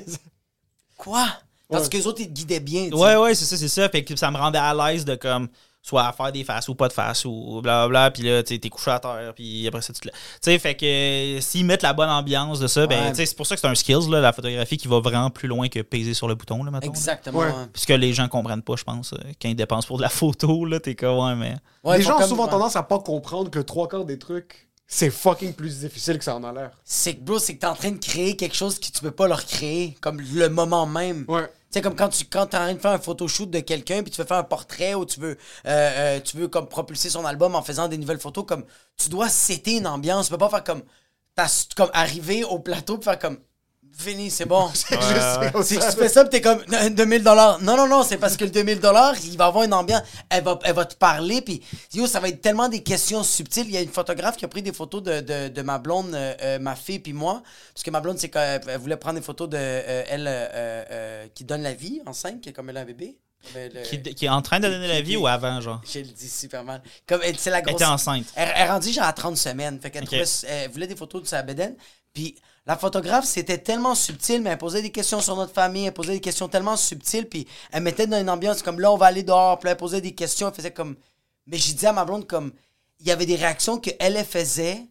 Quoi? 0.97 1.27
Parce 1.69 1.87
que 1.87 1.97
les 1.97 2.07
autres, 2.07 2.21
ils 2.21 2.27
te 2.27 2.33
guidaient 2.33 2.59
bien. 2.59 2.85
tu 2.85 2.89
sais. 2.89 2.95
Ouais, 2.95 3.15
ouais, 3.15 3.35
c'est 3.35 3.45
ça, 3.45 3.55
c'est 3.57 3.67
ça. 3.67 3.87
Fait 3.89 4.03
que 4.03 4.15
ça 4.15 4.31
me 4.31 4.37
rendait 4.37 4.57
à 4.59 4.73
l'aise 4.73 5.05
de 5.05 5.15
comme 5.15 5.47
soit 5.81 6.07
à 6.07 6.11
faire 6.11 6.31
des 6.31 6.43
faces 6.43 6.67
ou 6.67 6.75
pas 6.75 6.87
de 6.87 6.93
faces 6.93 7.25
ou 7.25 7.61
blablabla. 7.61 8.11
Puis 8.11 8.23
là, 8.23 8.43
tu 8.43 8.59
t'es 8.59 8.69
couché 8.69 8.91
à 8.91 8.99
terre. 8.99 9.33
Puis 9.35 9.67
après 9.67 9.81
ça, 9.81 9.93
tu 9.93 10.01
te. 10.01 10.07
Tu 10.09 10.13
sais, 10.41 10.59
fait 10.59 10.75
que 10.75 11.41
s'ils 11.41 11.65
mettent 11.65 11.83
la 11.83 11.93
bonne 11.93 12.09
ambiance 12.09 12.59
de 12.59 12.67
ça, 12.67 12.85
ben, 12.87 13.13
Ouais. 13.13 13.25
c'est 13.25 13.35
pour 13.35 13.47
ça 13.47 13.55
que 13.55 13.61
c'est 13.61 13.67
un 13.67 13.75
skills, 13.75 14.09
là, 14.09 14.19
la 14.19 14.33
photographie 14.33 14.77
qui 14.77 14.87
va 14.87 14.99
vraiment 14.99 15.29
plus 15.29 15.47
loin 15.47 15.67
que 15.69 15.79
peser 15.81 16.13
sur 16.13 16.27
le 16.27 16.35
bouton, 16.35 16.63
là, 16.63 16.71
là. 16.71 16.79
Exactement. 16.81 17.39
Ouais. 17.39 17.47
ouais. 17.47 17.67
Puisque 17.73 17.89
les 17.89 18.13
gens 18.13 18.27
comprennent 18.27 18.61
pas, 18.61 18.75
je 18.75 18.83
pense, 18.83 19.13
euh, 19.13 19.17
quand 19.41 19.49
ils 19.49 19.55
dépensent 19.55 19.87
pour 19.87 19.97
de 19.97 20.03
la 20.03 20.09
photo, 20.09 20.65
là, 20.65 20.79
t'es 20.79 20.95
comme, 20.95 21.17
ouais, 21.17 21.35
mais. 21.35 21.55
Ouais, 21.83 21.97
les 21.97 22.03
gens 22.03 22.19
ont 22.19 22.27
souvent 22.27 22.47
tendance 22.47 22.75
à 22.75 22.83
pas 22.83 22.99
comprendre 22.99 23.49
que 23.49 23.59
trois 23.59 23.87
quarts 23.87 24.05
des 24.05 24.19
trucs, 24.19 24.67
c'est 24.91 25.11
fucking 25.11 25.53
plus 25.53 25.79
difficile 25.81 26.17
que 26.17 26.23
ça 26.23 26.35
en 26.35 26.43
a 26.43 26.51
l'air. 26.51 26.71
C'est 26.83 27.13
que, 27.15 27.21
bro, 27.21 27.37
c'est 27.39 27.55
que 27.55 27.59
t'es 27.61 27.67
en 27.67 27.75
train 27.75 27.91
de 27.91 27.99
créer 27.99 28.35
quelque 28.35 28.55
chose 28.55 28.79
que 28.79 28.85
tu 28.87 29.01
peux 29.01 29.11
pas 29.11 29.27
leur 29.27 29.45
créer, 29.45 29.95
comme 30.01 30.19
le 30.19 30.49
moment 30.49 30.85
même. 30.87 31.25
Ouais. 31.27 31.47
Sais, 31.71 31.81
comme 31.81 31.95
quand 31.95 32.09
tu 32.09 32.25
quand 32.25 32.51
es 32.53 32.57
en 32.57 32.61
train 32.61 32.73
de 32.73 32.79
faire 32.79 32.91
un 32.91 32.99
photoshoot 32.99 33.49
de 33.49 33.59
quelqu'un, 33.59 34.01
puis 34.01 34.11
tu 34.11 34.19
veux 34.19 34.27
faire 34.27 34.37
un 34.37 34.43
portrait 34.43 34.95
ou 34.95 35.05
tu 35.05 35.19
veux, 35.19 35.37
euh, 35.67 36.17
euh, 36.17 36.19
tu 36.19 36.37
veux 36.37 36.47
comme 36.47 36.67
propulser 36.67 37.09
son 37.11 37.25
album 37.25 37.53
en 37.55 37.61
faisant 37.61 37.87
des 37.87 37.97
nouvelles 37.97 38.19
photos, 38.19 38.45
comme 38.47 38.65
tu 38.97 39.09
dois 39.09 39.29
setter 39.29 39.77
une 39.77 39.87
ambiance. 39.87 40.27
Tu 40.27 40.31
peux 40.31 40.37
pas 40.39 40.49
faire 40.49 40.63
comme, 40.63 40.83
comme 41.75 41.89
arriver 41.93 42.43
au 42.43 42.59
plateau 42.59 42.97
puis 42.97 43.05
faire 43.05 43.19
comme, 43.19 43.39
fini, 43.97 44.29
c'est 44.31 44.45
bon. 44.45 44.69
C'est 44.73 44.99
juste 45.01 45.51
comme 45.51 45.63
Si 45.63 45.75
tu 45.77 45.91
fais 45.97 46.09
ça, 46.09 46.23
pis 46.23 46.29
t'es 46.29 46.41
comme 46.41 46.61
euh, 46.73 46.89
2000 46.89 47.23
dollars. 47.23 47.61
Non, 47.61 47.75
non, 47.75 47.87
non, 47.87 48.03
c'est 48.03 48.17
parce 48.17 48.37
que 48.37 48.43
le 48.45 48.49
2000 48.51 48.79
dollars, 48.79 49.13
il 49.23 49.37
va 49.37 49.45
avoir 49.47 49.63
une 49.65 49.73
ambiance. 49.73 50.01
Elle 50.29 50.43
va, 50.43 50.57
elle 50.63 50.73
va 50.73 50.85
te 50.85 50.95
parler, 50.95 51.41
puis 51.41 51.61
yo, 51.93 52.07
ça 52.07 52.19
va 52.19 52.29
être 52.29 52.41
tellement 52.41 52.69
des 52.69 52.81
questions 52.83 53.23
subtiles. 53.23 53.65
Il 53.67 53.73
y 53.73 53.77
a 53.77 53.81
une 53.81 53.89
photographe 53.89 54.37
qui 54.37 54.45
a 54.45 54.47
pris 54.47 54.61
des 54.61 54.73
photos 54.73 55.03
de, 55.03 55.19
de, 55.21 55.47
de 55.49 55.61
ma 55.61 55.77
blonde, 55.79 56.13
euh, 56.13 56.33
euh, 56.41 56.59
ma 56.59 56.75
fille, 56.75 56.99
puis 56.99 57.13
moi. 57.13 57.43
Parce 57.73 57.83
que 57.83 57.91
ma 57.91 57.99
blonde, 57.99 58.17
c'est 58.19 58.29
qu'elle 58.29 58.61
elle 58.67 58.77
voulait 58.79 58.97
prendre 58.97 59.19
des 59.19 59.25
photos 59.25 59.49
de 59.49 59.57
euh, 59.59 60.03
elle 60.09 60.27
euh, 60.27 60.47
euh, 60.91 61.27
qui 61.35 61.43
donne 61.43 61.61
la 61.63 61.73
vie 61.73 62.01
enceinte, 62.05 62.41
qui 62.41 62.49
est 62.49 62.53
comme 62.53 62.69
elle 62.69 62.77
a 62.77 62.81
un 62.81 62.85
bébé. 62.85 63.17
Le- 63.55 63.83
Qui, 63.83 64.01
qui 64.01 64.25
est 64.25 64.29
en 64.29 64.41
train 64.41 64.59
de 64.59 64.67
donner 64.67 64.87
la 64.89 64.99
vie 65.01 65.15
ou 65.15 65.25
avant, 65.25 65.61
genre? 65.61 65.81
je 65.89 65.99
le 65.99 66.05
dis 66.05 66.27
super 66.29 66.63
mal. 66.65 66.81
Comme 67.07 67.21
elle, 67.23 67.37
c'est 67.37 67.49
la 67.49 67.59
Elle 67.59 67.63
grosse. 67.65 67.75
était 67.75 67.85
enceinte. 67.85 68.25
Elle, 68.35 68.51
elle 68.53 68.69
rendue 68.69 68.91
genre 68.91 69.05
à 69.05 69.13
30 69.13 69.37
semaines. 69.37 69.79
Fait 69.79 69.89
qu'elle 69.91 70.03
trouvait- 70.03 70.25
elle 70.47 70.69
voulait 70.71 70.87
des 70.87 70.95
photos 70.97 71.23
de 71.23 71.27
sa 71.27 71.41
bedaine. 71.41 71.73
Puis 72.13 72.35
la 72.65 72.77
photographe, 72.77 73.25
c'était 73.25 73.57
tellement 73.57 73.95
subtil, 73.95 74.41
mais 74.41 74.51
elle 74.51 74.57
posait 74.57 74.81
des 74.81 74.91
questions 74.91 75.21
sur 75.21 75.35
notre 75.35 75.53
famille, 75.53 75.85
elle 75.85 75.93
posait 75.93 76.13
des 76.13 76.21
questions 76.21 76.47
tellement 76.47 76.77
subtiles, 76.77 77.27
puis 77.27 77.47
elle 77.71 77.83
mettait 77.83 78.07
dans 78.07 78.19
une 78.19 78.29
ambiance 78.29 78.61
comme 78.61 78.79
là, 78.79 78.91
on 78.91 78.97
va 78.97 79.07
aller 79.07 79.23
dehors, 79.23 79.57
puis 79.57 79.67
là, 79.67 79.71
elle 79.71 79.77
posait 79.77 80.01
des 80.01 80.13
questions, 80.13 80.47
elle 80.49 80.53
faisait 80.53 80.71
comme. 80.71 80.95
Mais 81.47 81.57
j'ai 81.57 81.73
dit 81.73 81.85
à 81.87 81.93
ma 81.93 82.05
blonde, 82.05 82.27
comme. 82.27 82.51
Il 82.99 83.07
y 83.07 83.11
avait 83.11 83.25
des 83.25 83.37
réactions 83.37 83.79
qu'elle 83.79 83.95
elle 84.17 84.25
faisait, 84.25 84.83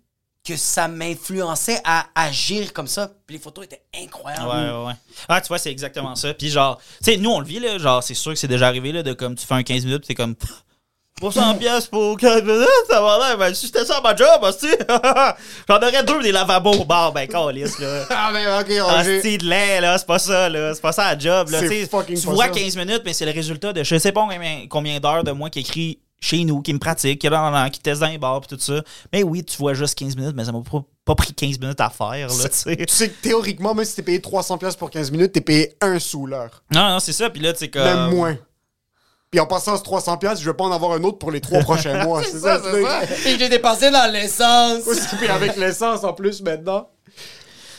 que 0.48 0.56
ça 0.56 0.88
m'influençait 0.88 1.80
à 1.84 2.06
agir 2.14 2.72
comme 2.72 2.86
ça. 2.86 3.12
Puis 3.26 3.36
les 3.36 3.42
photos 3.42 3.66
étaient 3.66 3.82
incroyables. 3.94 4.46
Ouais, 4.48 4.70
ouais, 4.70 4.86
ouais. 4.86 4.94
Ah, 5.28 5.40
tu 5.42 5.48
vois, 5.48 5.58
c'est 5.58 5.70
exactement 5.70 6.16
ça. 6.16 6.32
Puis 6.32 6.48
genre, 6.48 6.80
tu 7.04 7.12
sais, 7.12 7.16
nous, 7.18 7.30
on 7.30 7.40
le 7.40 7.46
vit, 7.46 7.60
là. 7.60 7.76
Genre, 7.76 8.02
c'est 8.02 8.14
sûr 8.14 8.32
que 8.32 8.38
c'est 8.38 8.48
déjà 8.48 8.66
arrivé, 8.66 8.92
là, 8.92 9.02
de 9.02 9.12
comme, 9.12 9.34
tu 9.34 9.46
fais 9.46 9.54
un 9.54 9.62
15 9.62 9.84
minutes, 9.84 10.06
t'es 10.06 10.14
comme. 10.14 10.34
Pour 11.20 11.32
100 11.32 11.56
pièces 11.56 11.86
pour 11.86 12.16
15 12.16 12.42
minutes, 12.42 12.66
ça 12.88 13.00
va 13.00 13.18
l'air. 13.18 13.38
Ben, 13.38 13.54
si 13.54 13.66
c'était 13.66 13.84
ça 13.84 14.00
ma 14.02 14.14
job, 14.14 14.40
j'en 15.68 15.76
aurais 15.76 16.04
deux 16.04 16.22
des 16.22 16.32
lavabos. 16.32 16.84
Bon, 16.84 17.10
ben, 17.10 17.26
calice, 17.26 17.78
là. 17.78 18.04
Ah, 18.10 18.30
mais 18.32 18.46
ok, 18.46 18.82
Roger. 18.88 19.16
Hostie 19.18 19.38
de 19.38 19.46
lait, 19.46 19.80
là, 19.80 19.98
c'est 19.98 20.06
pas 20.06 20.18
ça, 20.18 20.48
là. 20.48 20.74
C'est 20.74 20.80
pas 20.80 20.92
ça 20.92 21.14
la 21.14 21.18
job, 21.18 21.50
là. 21.50 21.60
Tu 21.60 22.14
vois 22.26 22.46
ça. 22.46 22.50
15 22.50 22.76
minutes, 22.76 23.02
mais 23.04 23.12
c'est 23.12 23.26
le 23.26 23.32
résultat 23.32 23.72
de 23.72 23.82
je 23.82 23.98
sais 23.98 24.12
pas 24.12 24.20
combien, 24.20 24.66
combien 24.68 25.00
d'heures 25.00 25.24
de 25.24 25.32
moi 25.32 25.50
qui 25.50 25.60
écrit 25.60 25.98
chez 26.20 26.44
nous, 26.44 26.62
qui 26.62 26.74
me 26.74 26.78
pratique, 26.78 27.20
qui, 27.20 27.28
qui 27.72 27.80
teste 27.80 28.00
dans 28.00 28.08
les 28.08 28.18
bars, 28.18 28.40
pis 28.40 28.48
tout 28.48 28.60
ça. 28.60 28.82
Mais 29.12 29.22
oui, 29.22 29.44
tu 29.44 29.56
vois 29.56 29.74
juste 29.74 29.96
15 29.98 30.16
minutes, 30.16 30.34
mais 30.36 30.44
ça 30.44 30.52
m'a 30.52 30.60
pas, 30.60 30.84
pas 31.04 31.14
pris 31.14 31.32
15 31.32 31.60
minutes 31.60 31.80
à 31.80 31.90
faire, 31.90 32.28
là, 32.28 32.48
tu 32.48 32.56
sais. 32.56 32.76
Tu 32.76 32.84
sais 32.88 33.08
que 33.08 33.22
théoriquement, 33.22 33.74
même 33.74 33.84
si 33.84 33.96
t'es 33.96 34.02
payé 34.02 34.18
300$ 34.18 34.58
piastres 34.58 34.78
pour 34.78 34.90
15 34.90 35.10
minutes, 35.10 35.32
t'es 35.32 35.40
payé 35.40 35.76
un 35.80 35.98
sous 35.98 36.26
l'heure. 36.26 36.62
Non, 36.72 36.88
non, 36.88 36.98
c'est 37.00 37.12
ça, 37.12 37.30
puis 37.30 37.40
là, 37.40 37.52
tu 37.52 37.60
sais, 37.60 37.68
comme. 37.68 37.84
Même 37.84 38.10
moins. 38.10 38.36
Puis 39.30 39.40
en 39.40 39.46
passant 39.46 39.74
à 39.74 39.76
ce 39.76 39.82
300$, 39.82 40.18
piastres, 40.18 40.42
je 40.42 40.48
vais 40.50 40.56
pas 40.56 40.64
en 40.64 40.72
avoir 40.72 40.92
un 40.92 41.02
autre 41.04 41.18
pour 41.18 41.30
les 41.30 41.40
trois 41.40 41.60
prochains 41.60 42.04
mois. 42.04 42.22
c'est 42.24 42.38
ça, 42.38 42.60
c'est 42.62 42.82
ça. 42.82 43.02
Et 43.28 43.38
j'ai 43.38 43.48
dépensé 43.48 43.90
dans 43.90 44.10
l'essence. 44.10 44.84
Puis 45.18 45.28
avec 45.28 45.56
l'essence 45.56 46.04
en 46.04 46.12
plus 46.14 46.42
maintenant. 46.42 46.88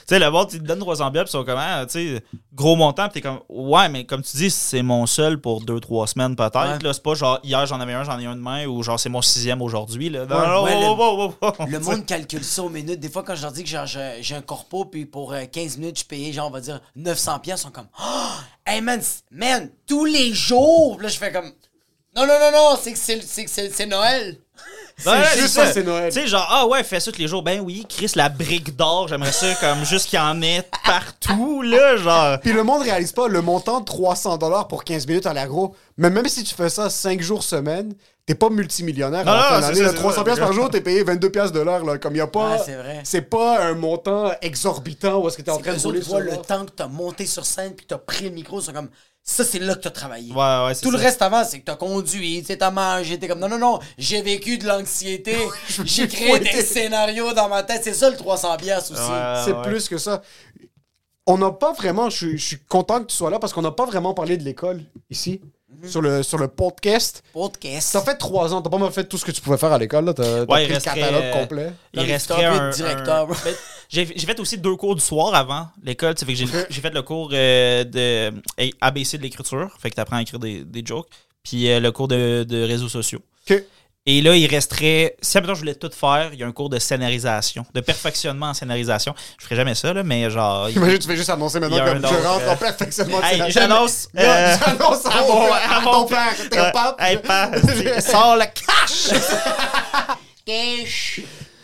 Tu 0.09 0.15
sais, 0.15 0.19
le 0.19 0.31
monde, 0.31 0.49
il 0.53 0.59
te 0.59 0.65
donne 0.65 0.79
300 0.79 1.11
billets, 1.11 1.23
puis 1.23 1.29
ils 1.29 1.31
sont 1.33 1.43
comme, 1.45 1.59
ah, 1.59 1.85
tu 1.85 2.15
sais, 2.15 2.23
gros 2.55 2.75
montant, 2.75 3.07
puis 3.09 3.21
t'es 3.21 3.29
comme, 3.29 3.41
ouais, 3.47 3.87
mais 3.89 4.05
comme 4.05 4.23
tu 4.23 4.35
dis, 4.37 4.49
c'est 4.49 4.81
mon 4.81 5.05
seul 5.05 5.39
pour 5.39 5.61
2-3 5.63 6.07
semaines 6.07 6.35
peut-être. 6.35 6.55
Ouais. 6.59 6.79
là 6.81 6.93
C'est 6.93 7.03
pas 7.03 7.13
genre, 7.13 7.39
hier 7.43 7.63
j'en 7.67 7.79
avais 7.79 7.93
un, 7.93 8.03
j'en 8.03 8.17
ai 8.17 8.25
un 8.25 8.35
demain, 8.35 8.65
ou 8.65 8.81
genre, 8.81 8.99
c'est 8.99 9.07
mon 9.09 9.21
sixième 9.21 9.61
aujourd'hui. 9.61 10.09
Là. 10.09 10.25
Non, 10.25 10.63
Ouais, 10.63 10.73
oh, 10.75 10.79
le- 10.81 10.85
oh, 10.99 11.33
oh, 11.41 11.51
oh, 11.59 11.79
monde 11.83 12.05
calcule 12.07 12.43
ça 12.43 12.63
aux 12.63 12.69
minutes. 12.69 12.99
Des 12.99 13.09
fois, 13.09 13.21
quand 13.21 13.35
je 13.35 13.43
leur 13.43 13.51
dis 13.51 13.63
que 13.63 13.69
genre, 13.69 13.85
j'ai 13.85 14.35
un 14.35 14.41
corpo, 14.41 14.85
puis 14.85 15.05
pour 15.05 15.31
euh, 15.31 15.45
15 15.45 15.77
minutes, 15.77 15.99
je 15.99 16.05
payais, 16.05 16.33
genre, 16.33 16.47
on 16.47 16.51
va 16.51 16.61
dire 16.61 16.81
900 16.95 17.37
pièces, 17.37 17.59
ils 17.59 17.63
sont 17.65 17.71
comme, 17.71 17.87
oh, 18.03 18.29
hey 18.65 18.81
man, 18.81 18.99
man, 19.29 19.69
tous 19.85 20.05
les 20.05 20.33
jours. 20.33 20.99
Là, 20.99 21.07
je 21.09 21.17
fais 21.19 21.31
comme, 21.31 21.51
non, 22.15 22.25
non, 22.25 22.39
non, 22.39 22.51
non, 22.51 22.79
c'est 22.81 22.93
que 22.93 22.97
c'est 22.99 23.21
c'est- 23.21 23.69
c'est 23.71 23.85
Noël. 23.85 24.39
Ouais, 25.05 25.23
juste 25.37 25.53
ça, 25.53 25.71
c'est 25.71 25.83
Noël. 25.83 26.11
Tu 26.13 26.19
sais, 26.21 26.27
genre, 26.27 26.47
ah 26.49 26.67
ouais, 26.67 26.83
fais 26.83 26.99
ça 26.99 27.11
tous 27.11 27.19
les 27.19 27.27
jours. 27.27 27.41
Ben 27.43 27.59
oui, 27.61 27.85
Chris, 27.87 28.11
la 28.15 28.29
brique 28.29 28.75
d'or, 28.75 29.07
j'aimerais 29.07 29.31
ça 29.31 29.53
comme 29.55 29.85
juste 29.85 30.07
qu'il 30.09 30.19
y 30.19 30.21
en 30.21 30.41
ait 30.41 30.63
partout, 30.85 31.61
là, 31.61 31.95
genre. 31.97 32.39
Puis 32.39 32.53
le 32.53 32.63
monde 32.63 32.81
réalise 32.83 33.11
pas 33.11 33.27
le 33.27 33.41
montant 33.41 33.79
de 33.81 33.85
300$ 33.89 34.67
pour 34.67 34.83
15 34.83 35.07
minutes 35.07 35.25
à 35.25 35.33
l'agro. 35.33 35.75
Mais 35.97 36.09
même 36.09 36.27
si 36.27 36.43
tu 36.43 36.53
fais 36.55 36.69
ça 36.69 36.89
5 36.89 37.21
jours 37.21 37.43
semaine, 37.43 37.93
t'es 38.25 38.35
pas 38.35 38.49
multimillionnaire 38.49 39.25
Non, 39.25 39.31
à 39.31 39.35
la 39.35 39.67
fin 39.67 39.73
c'est 39.73 39.85
c'est 39.85 39.95
300$ 39.95 40.13
ça. 40.15 40.23
piastres 40.23 40.43
par 40.43 40.53
jour, 40.53 40.69
t'es 40.69 40.81
payé 40.81 41.03
22$ 41.03 41.29
piastres 41.29 41.53
de 41.53 41.61
l'heure. 41.61 41.83
là. 41.85 41.97
Comme 41.97 42.15
y 42.15 42.21
a 42.21 42.27
pas. 42.27 42.51
Ouais, 42.51 42.61
c'est 42.65 42.75
vrai. 42.75 43.01
c'est 43.03 43.21
pas 43.21 43.61
un 43.65 43.73
montant 43.75 44.31
exorbitant 44.41 45.19
où 45.19 45.27
est-ce 45.27 45.37
que 45.37 45.41
t'es 45.41 45.51
en 45.51 45.55
C'est 45.57 45.61
train 45.63 45.71
que 45.73 45.77
de 45.77 45.81
les 45.81 45.85
rouler 45.85 45.99
autres 45.99 46.09
voient 46.09 46.19
le 46.21 46.37
temps 46.37 46.65
que 46.65 46.71
t'as 46.71 46.87
monté 46.87 47.25
sur 47.25 47.45
scène, 47.45 47.73
puis 47.73 47.85
que 47.85 47.93
t'as 47.93 47.97
pris 47.99 48.25
le 48.25 48.31
micro, 48.31 48.61
sont 48.61 48.73
comme, 48.73 48.89
Ça, 49.31 49.43
c'est 49.43 49.59
là 49.59 49.75
que 49.75 49.81
t'as 49.81 49.91
travaillé. 49.91 50.33
Ouais, 50.33 50.65
ouais, 50.65 50.73
c'est 50.73 50.81
Tout 50.81 50.89
le 50.89 50.97
reste 50.97 51.21
avant, 51.21 51.43
c'est 51.43 51.59
que 51.59 51.65
t'as 51.65 51.75
conduit, 51.75 52.39
tu 52.41 52.47
sais, 52.47 52.57
t'as 52.57 52.71
mangé, 52.71 53.19
t'es 53.19 53.27
comme, 53.27 53.37
non, 53.39 53.47
non, 53.47 53.59
non, 53.59 53.79
j'ai 53.97 54.23
vécu 54.23 54.57
de 54.57 54.65
l'anxiété, 54.65 55.35
j'ai 55.85 56.07
créé 56.07 56.39
des 56.39 56.63
scénarios 56.63 57.31
dans 57.33 57.47
ma 57.47 57.61
tête. 57.61 57.81
C'est 57.83 57.93
ça 57.93 58.09
le 58.09 58.17
300 58.17 58.57
piastres 58.57 58.93
aussi. 58.93 59.01
Ouais, 59.01 59.41
C'est 59.45 59.51
ouais. 59.53 59.61
plus 59.61 59.87
que 59.87 59.99
ça. 59.99 60.23
On 61.27 61.37
n'a 61.37 61.51
pas 61.51 61.73
vraiment, 61.73 62.09
je, 62.09 62.35
suis- 62.37 62.57
content 62.67 63.01
que 63.01 63.05
tu 63.05 63.15
sois 63.15 63.29
là 63.29 63.37
parce 63.37 63.53
qu'on 63.53 63.61
n'a 63.61 63.69
pas 63.71 63.85
vraiment 63.85 64.15
parlé 64.15 64.35
de 64.35 64.43
l'école 64.43 64.81
ici, 65.11 65.41
sur, 65.87 66.01
le, 66.01 66.23
sur 66.23 66.39
le 66.39 66.47
podcast. 66.47 67.21
Podcast. 67.31 67.87
Ça 67.87 68.01
fait 68.01 68.15
trois 68.15 68.51
ans, 68.55 68.63
t'as 68.63 68.69
pas 68.71 68.79
mal 68.79 68.91
fait 68.91 69.03
tout 69.03 69.19
ce 69.19 69.25
que 69.25 69.31
tu 69.31 69.41
pouvais 69.41 69.57
faire 69.59 69.71
à 69.71 69.77
l'école. 69.77 70.05
là. 70.05 70.13
T'as 70.15 70.23
t'as 70.23 70.39
Ouais, 70.39 70.45
pris 70.45 70.63
il 70.65 70.73
le 70.73 70.79
catalogue 70.79 71.23
euh, 71.23 71.33
complet. 71.33 71.71
Il 71.93 72.01
resterait 72.01 72.45
un, 72.45 72.71
directeur, 72.71 73.29
un- 73.31 73.35
J'ai 73.89 74.05
fait 74.05 74.39
aussi 74.39 74.57
deux 74.57 74.75
cours 74.75 74.95
du 74.95 75.01
soir 75.01 75.33
avant 75.33 75.67
l'école. 75.83 76.13
tu 76.15 76.23
fait 76.23 76.33
que 76.33 76.37
J'ai 76.69 76.81
fait 76.81 76.93
le 76.93 77.01
cours 77.01 77.31
euh, 77.33 77.83
de 77.83 78.31
ABC 78.81 79.17
de 79.17 79.23
l'écriture. 79.23 79.69
Fait 79.79 79.89
que 79.89 79.95
tu 79.95 80.01
apprends 80.01 80.17
à 80.17 80.21
écrire 80.21 80.39
des, 80.39 80.63
des 80.63 80.83
jokes. 80.85 81.07
Puis 81.43 81.69
euh, 81.71 81.79
le 81.79 81.91
cours 81.91 82.07
de, 82.07 82.45
de 82.47 82.63
réseaux 82.63 82.89
sociaux. 82.89 83.19
Et 84.05 84.21
là, 84.21 84.35
il 84.35 84.47
resterait. 84.47 85.15
Si 85.21 85.37
maintenant 85.37 85.53
je 85.55 85.59
voulais 85.59 85.75
tout 85.75 85.89
faire, 85.93 86.29
il 86.33 86.39
y 86.39 86.43
a 86.43 86.47
un 86.47 86.51
cours 86.51 86.69
de 86.69 86.79
scénarisation, 86.79 87.65
de 87.73 87.81
perfectionnement 87.81 88.47
en 88.47 88.53
scénarisation. 88.53 89.13
Je 89.39 89.43
ferais 89.43 89.55
jamais 89.57 89.75
ça, 89.75 89.91
là, 89.93 90.03
mais 90.03 90.29
genre. 90.29 90.69
il- 90.69 90.77
Imagine, 90.77 90.99
tu 90.99 91.07
fais 91.07 91.17
juste 91.17 91.29
annoncer 91.29 91.59
maintenant 91.59 91.77
Il 91.77 91.79
y 91.79 91.81
a 91.81 91.93
comme 91.93 92.05
un 92.05 92.07
je 92.07 92.13
autre, 92.13 92.27
rentre 92.27 92.45
euh, 92.47 92.51
en 92.53 92.55
perfectionnement. 92.57 93.21
Hey, 93.23 93.37
la- 93.39 93.49
j'annonce, 93.49 94.07
euh, 94.17 94.55
J'annonce 94.65 95.05
à 95.05 95.21
mon 95.21 95.47
père, 95.47 95.77
à 95.77 95.81
ton 95.83 96.05
père. 96.05 96.33
T'es 96.49 96.71
pape. 96.71 97.01
hey, 97.01 97.17
pa, 97.17 97.51
sors 98.01 98.35
le 98.37 98.45
cash! 98.45 99.19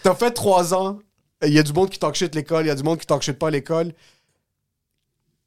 T'as 0.04 0.16
fait 0.16 0.32
trois 0.32 0.74
ans. 0.74 1.00
Il 1.46 1.54
y 1.54 1.60
a 1.60 1.64
du 1.64 1.74
monde 1.74 1.90
qui 1.90 2.00
talk 2.00 2.16
shit 2.16 2.34
l'école, 2.36 2.66
il 2.66 2.68
y 2.68 2.72
a 2.72 2.76
du 2.76 2.84
monde 2.84 3.00
qui 3.00 3.06
talk 3.06 3.22
shit 3.22 3.38
pas 3.38 3.50
l'école. 3.50 3.94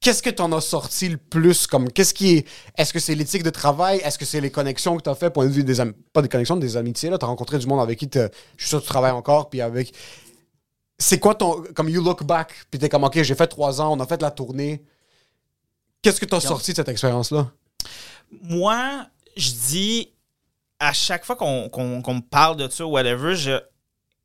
Qu'est-ce 0.00 0.22
que 0.22 0.30
t'en 0.30 0.52
as 0.52 0.60
sorti 0.60 1.08
le 1.08 1.16
plus 1.16 1.66
comme 1.66 1.90
qu'est-ce 1.90 2.14
qui 2.14 2.36
est 2.36 2.48
est-ce 2.76 2.92
que 2.92 3.00
c'est 3.00 3.16
l'éthique 3.16 3.42
de 3.42 3.50
travail? 3.50 3.98
Est-ce 4.04 4.16
que 4.16 4.24
c'est 4.24 4.40
les 4.40 4.50
connexions 4.50 4.96
que 4.96 5.02
t'as 5.02 5.16
fait? 5.16 5.28
Point 5.30 5.46
de 5.46 5.50
vue 5.50 5.64
des 5.64 5.80
am- 5.80 5.92
pas 6.12 6.22
des 6.22 6.28
connexions 6.28 6.56
des 6.56 6.76
amitiés 6.76 7.10
là. 7.10 7.18
T'as 7.18 7.26
rencontré 7.26 7.58
du 7.58 7.66
monde 7.66 7.80
avec 7.80 7.98
qui 7.98 8.08
je 8.12 8.28
suis 8.58 8.68
sûr 8.68 8.78
que 8.78 8.84
tu 8.84 8.88
travailles 8.90 9.10
encore 9.12 9.50
puis 9.50 9.60
avec 9.60 9.92
c'est 10.98 11.18
quoi 11.18 11.34
ton 11.34 11.64
comme 11.74 11.88
you 11.88 12.02
look 12.02 12.22
back 12.22 12.52
puis 12.70 12.78
t'es 12.78 12.88
comme 12.88 13.02
ok 13.04 13.22
j'ai 13.22 13.34
fait 13.34 13.48
trois 13.48 13.80
ans 13.80 13.92
on 13.92 14.00
a 14.00 14.06
fait 14.06 14.22
la 14.22 14.30
tournée. 14.30 14.84
Qu'est-ce 16.00 16.20
que 16.20 16.26
t'as 16.26 16.40
sorti 16.40 16.70
de 16.70 16.76
cette 16.76 16.88
expérience 16.88 17.32
là 17.32 17.50
moi, 18.42 19.06
je 19.36 19.50
dis 19.50 20.12
à 20.78 20.92
chaque 20.92 21.24
fois 21.24 21.34
qu'on 21.34 21.64
me 21.68 22.20
parle 22.20 22.56
de 22.56 22.68
ça 22.68 22.86
ou 22.86 22.90
whatever, 22.90 23.34
je, 23.34 23.58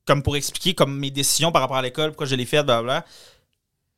comme 0.06 0.24
pour 0.24 0.36
expliquer 0.36 0.74
comme 0.74 0.98
mes 0.98 1.12
décisions 1.12 1.52
par 1.52 1.62
rapport 1.62 1.78
à 1.78 1.82
l'école, 1.82 2.10
pourquoi 2.12 2.26
je 2.28 2.36
l'ai 2.36 2.46
fait, 2.46 2.64
blablabla, 2.64 3.06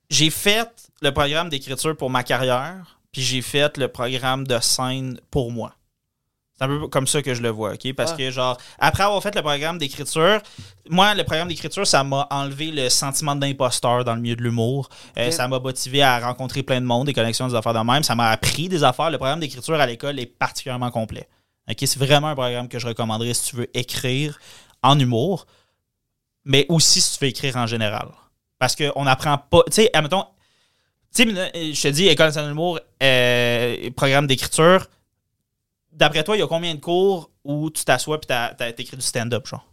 j'ai 0.10 0.30
fait 0.30 0.92
le 1.02 1.12
programme 1.12 1.50
d'écriture 1.50 1.96
pour 1.98 2.10
ma 2.10 2.24
carrière, 2.24 3.00
puis 3.12 3.22
j'ai 3.22 3.42
fait 3.42 3.78
le 3.78 3.88
programme 3.88 4.46
de 4.46 4.60
scène 4.60 5.20
pour 5.32 5.52
moi. 5.52 5.74
C'est 6.58 6.64
un 6.64 6.68
peu 6.68 6.88
comme 6.88 7.06
ça 7.06 7.22
que 7.22 7.34
je 7.34 7.42
le 7.42 7.50
vois, 7.50 7.74
OK? 7.74 7.94
Parce 7.96 8.14
que, 8.14 8.32
genre, 8.32 8.58
après 8.80 9.04
avoir 9.04 9.22
fait 9.22 9.36
le 9.36 9.42
programme 9.42 9.78
d'écriture, 9.78 10.42
moi, 10.90 11.14
le 11.14 11.26
programme 11.26 11.50
d'écriture, 11.50 11.86
ça 11.86 12.02
m'a 12.06 12.28
enlevé 12.32 12.72
le 12.72 12.88
sentiment 12.88 13.36
d'imposteur 13.36 14.06
dans 14.06 14.16
le 14.16 14.22
milieu 14.22 14.38
de 14.38 14.42
l'humour. 14.44 14.88
Euh, 15.18 15.32
Ça 15.32 15.50
m'a 15.50 15.60
motivé 15.60 16.02
à 16.02 16.18
rencontrer 16.20 16.64
plein 16.64 16.80
de 16.80 16.86
monde, 16.86 17.08
des 17.08 17.14
connexions, 17.14 17.50
des 17.50 17.56
affaires 17.56 17.74
de 17.74 17.80
même. 17.80 18.04
Ça 18.04 18.16
m'a 18.16 18.30
appris 18.30 18.70
des 18.70 18.86
affaires. 18.86 19.10
Le 19.10 19.18
programme 19.18 19.42
d'écriture 19.42 19.76
à 19.76 19.86
l'école 19.86 20.18
est 20.18 20.28
particulièrement 20.28 20.92
complet. 20.92 21.28
OK? 21.70 21.78
C'est 21.80 22.00
vraiment 22.00 22.28
un 22.28 22.36
programme 22.36 22.70
que 22.70 22.80
je 22.80 22.88
recommanderais 22.88 23.34
si 23.34 23.50
tu 23.50 23.56
veux 23.58 23.78
écrire 23.78 24.40
en 24.82 24.98
humour, 24.98 25.48
mais 26.46 26.66
aussi 26.70 27.02
si 27.02 27.18
tu 27.18 27.26
veux 27.26 27.30
écrire 27.30 27.58
en 27.58 27.68
général. 27.68 28.10
Parce 28.60 28.76
qu'on 28.76 29.04
n'apprend 29.04 29.38
pas. 29.38 29.64
Tu 29.68 29.74
sais, 29.74 29.90
admettons, 29.94 30.26
tu 31.14 31.24
sais, 31.24 31.74
je 31.74 31.82
te 31.82 31.88
dis, 31.90 32.08
École 32.08 32.28
nationale 32.28 32.52
d'humour, 32.52 32.80
euh, 33.04 33.90
programme 33.92 34.28
d'écriture. 34.28 34.88
D'après 35.92 36.24
toi, 36.24 36.36
il 36.36 36.40
y 36.40 36.44
a 36.44 36.48
combien 36.48 36.76
de 36.76 36.80
cours 36.80 37.32
où 37.44 37.70
tu 37.70 37.84
t'assois 37.84 38.18
et 38.18 38.28
t'as 38.28 38.70
écrit 38.78 38.98
du 38.98 39.04
stand-up, 39.04 39.48
genre? 39.48 39.66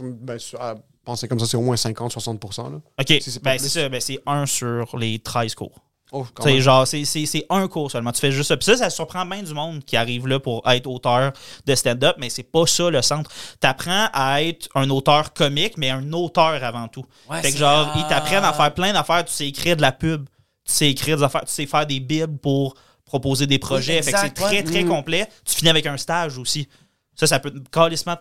Ben, 0.00 0.38
à 0.58 0.76
penser 1.04 1.28
comme 1.28 1.38
ça 1.38 1.46
c'est 1.46 1.58
au 1.58 1.60
moins 1.60 1.74
50-60% 1.74 2.72
là 2.72 2.80
OK, 2.98 3.06
c'est 3.20 3.42
ben, 3.42 3.58
ça, 3.58 3.88
ben, 3.90 4.00
c'est 4.00 4.18
un 4.24 4.46
sur 4.46 4.96
les 4.96 5.18
13 5.18 5.54
cours. 5.54 5.83
Oh 6.14 6.44
même. 6.44 6.60
genre, 6.60 6.86
c'est- 6.86 7.04
c'est 7.04 7.26
c'est 7.26 7.44
un 7.50 7.66
cours 7.68 7.90
seulement. 7.90 8.12
Tu 8.12 8.20
fais 8.20 8.32
juste 8.32 8.48
ça. 8.48 8.56
Puis 8.56 8.64
ça, 8.66 8.76
ça 8.76 8.90
surprend 8.90 9.26
bien 9.26 9.42
du 9.42 9.52
monde 9.54 9.84
qui 9.84 9.96
arrive 9.96 10.26
là 10.26 10.38
pour 10.40 10.62
être 10.70 10.86
auteur 10.86 11.32
de 11.66 11.74
stand-up, 11.74 12.16
mais 12.18 12.30
c'est 12.30 12.42
pas 12.44 12.66
ça 12.66 12.88
le 12.90 13.02
centre. 13.02 13.30
T'apprends 13.60 14.08
à 14.12 14.42
être 14.42 14.68
un 14.74 14.88
auteur 14.90 15.32
comique, 15.32 15.76
mais 15.76 15.90
un 15.90 16.12
auteur 16.12 16.62
avant 16.64 16.88
tout. 16.88 17.04
Ouais, 17.28 17.36
fait 17.42 17.48
que 17.48 17.52
c'est- 17.54 17.58
genre, 17.58 17.92
ils 17.96 18.06
t'apprennent 18.08 18.44
à 18.44 18.52
faire 18.52 18.72
plein 18.72 18.92
d'affaires. 18.92 19.24
Tu 19.24 19.32
sais 19.32 19.46
écrire 19.48 19.76
de 19.76 19.82
la 19.82 19.92
pub, 19.92 20.26
tu 20.26 20.72
sais 20.72 20.90
écrire 20.90 21.16
des 21.18 21.22
affaires, 21.22 21.44
tu 21.44 21.52
sais 21.52 21.66
faire 21.66 21.86
des 21.86 22.00
bibles 22.00 22.38
pour 22.38 22.74
proposer 23.04 23.46
des 23.46 23.58
projets. 23.58 24.02
fait 24.02 24.12
que 24.12 24.18
c'est 24.18 24.24
ouais. 24.24 24.30
très, 24.30 24.62
très 24.62 24.82
Mhm. 24.82 24.88
complet. 24.88 25.28
Tu 25.44 25.54
finis 25.56 25.70
avec 25.70 25.86
un 25.86 25.96
stage 25.96 26.38
aussi. 26.38 26.68
Ça, 27.14 27.26
ça 27.26 27.38
peut 27.38 27.52
calissement 27.70 28.16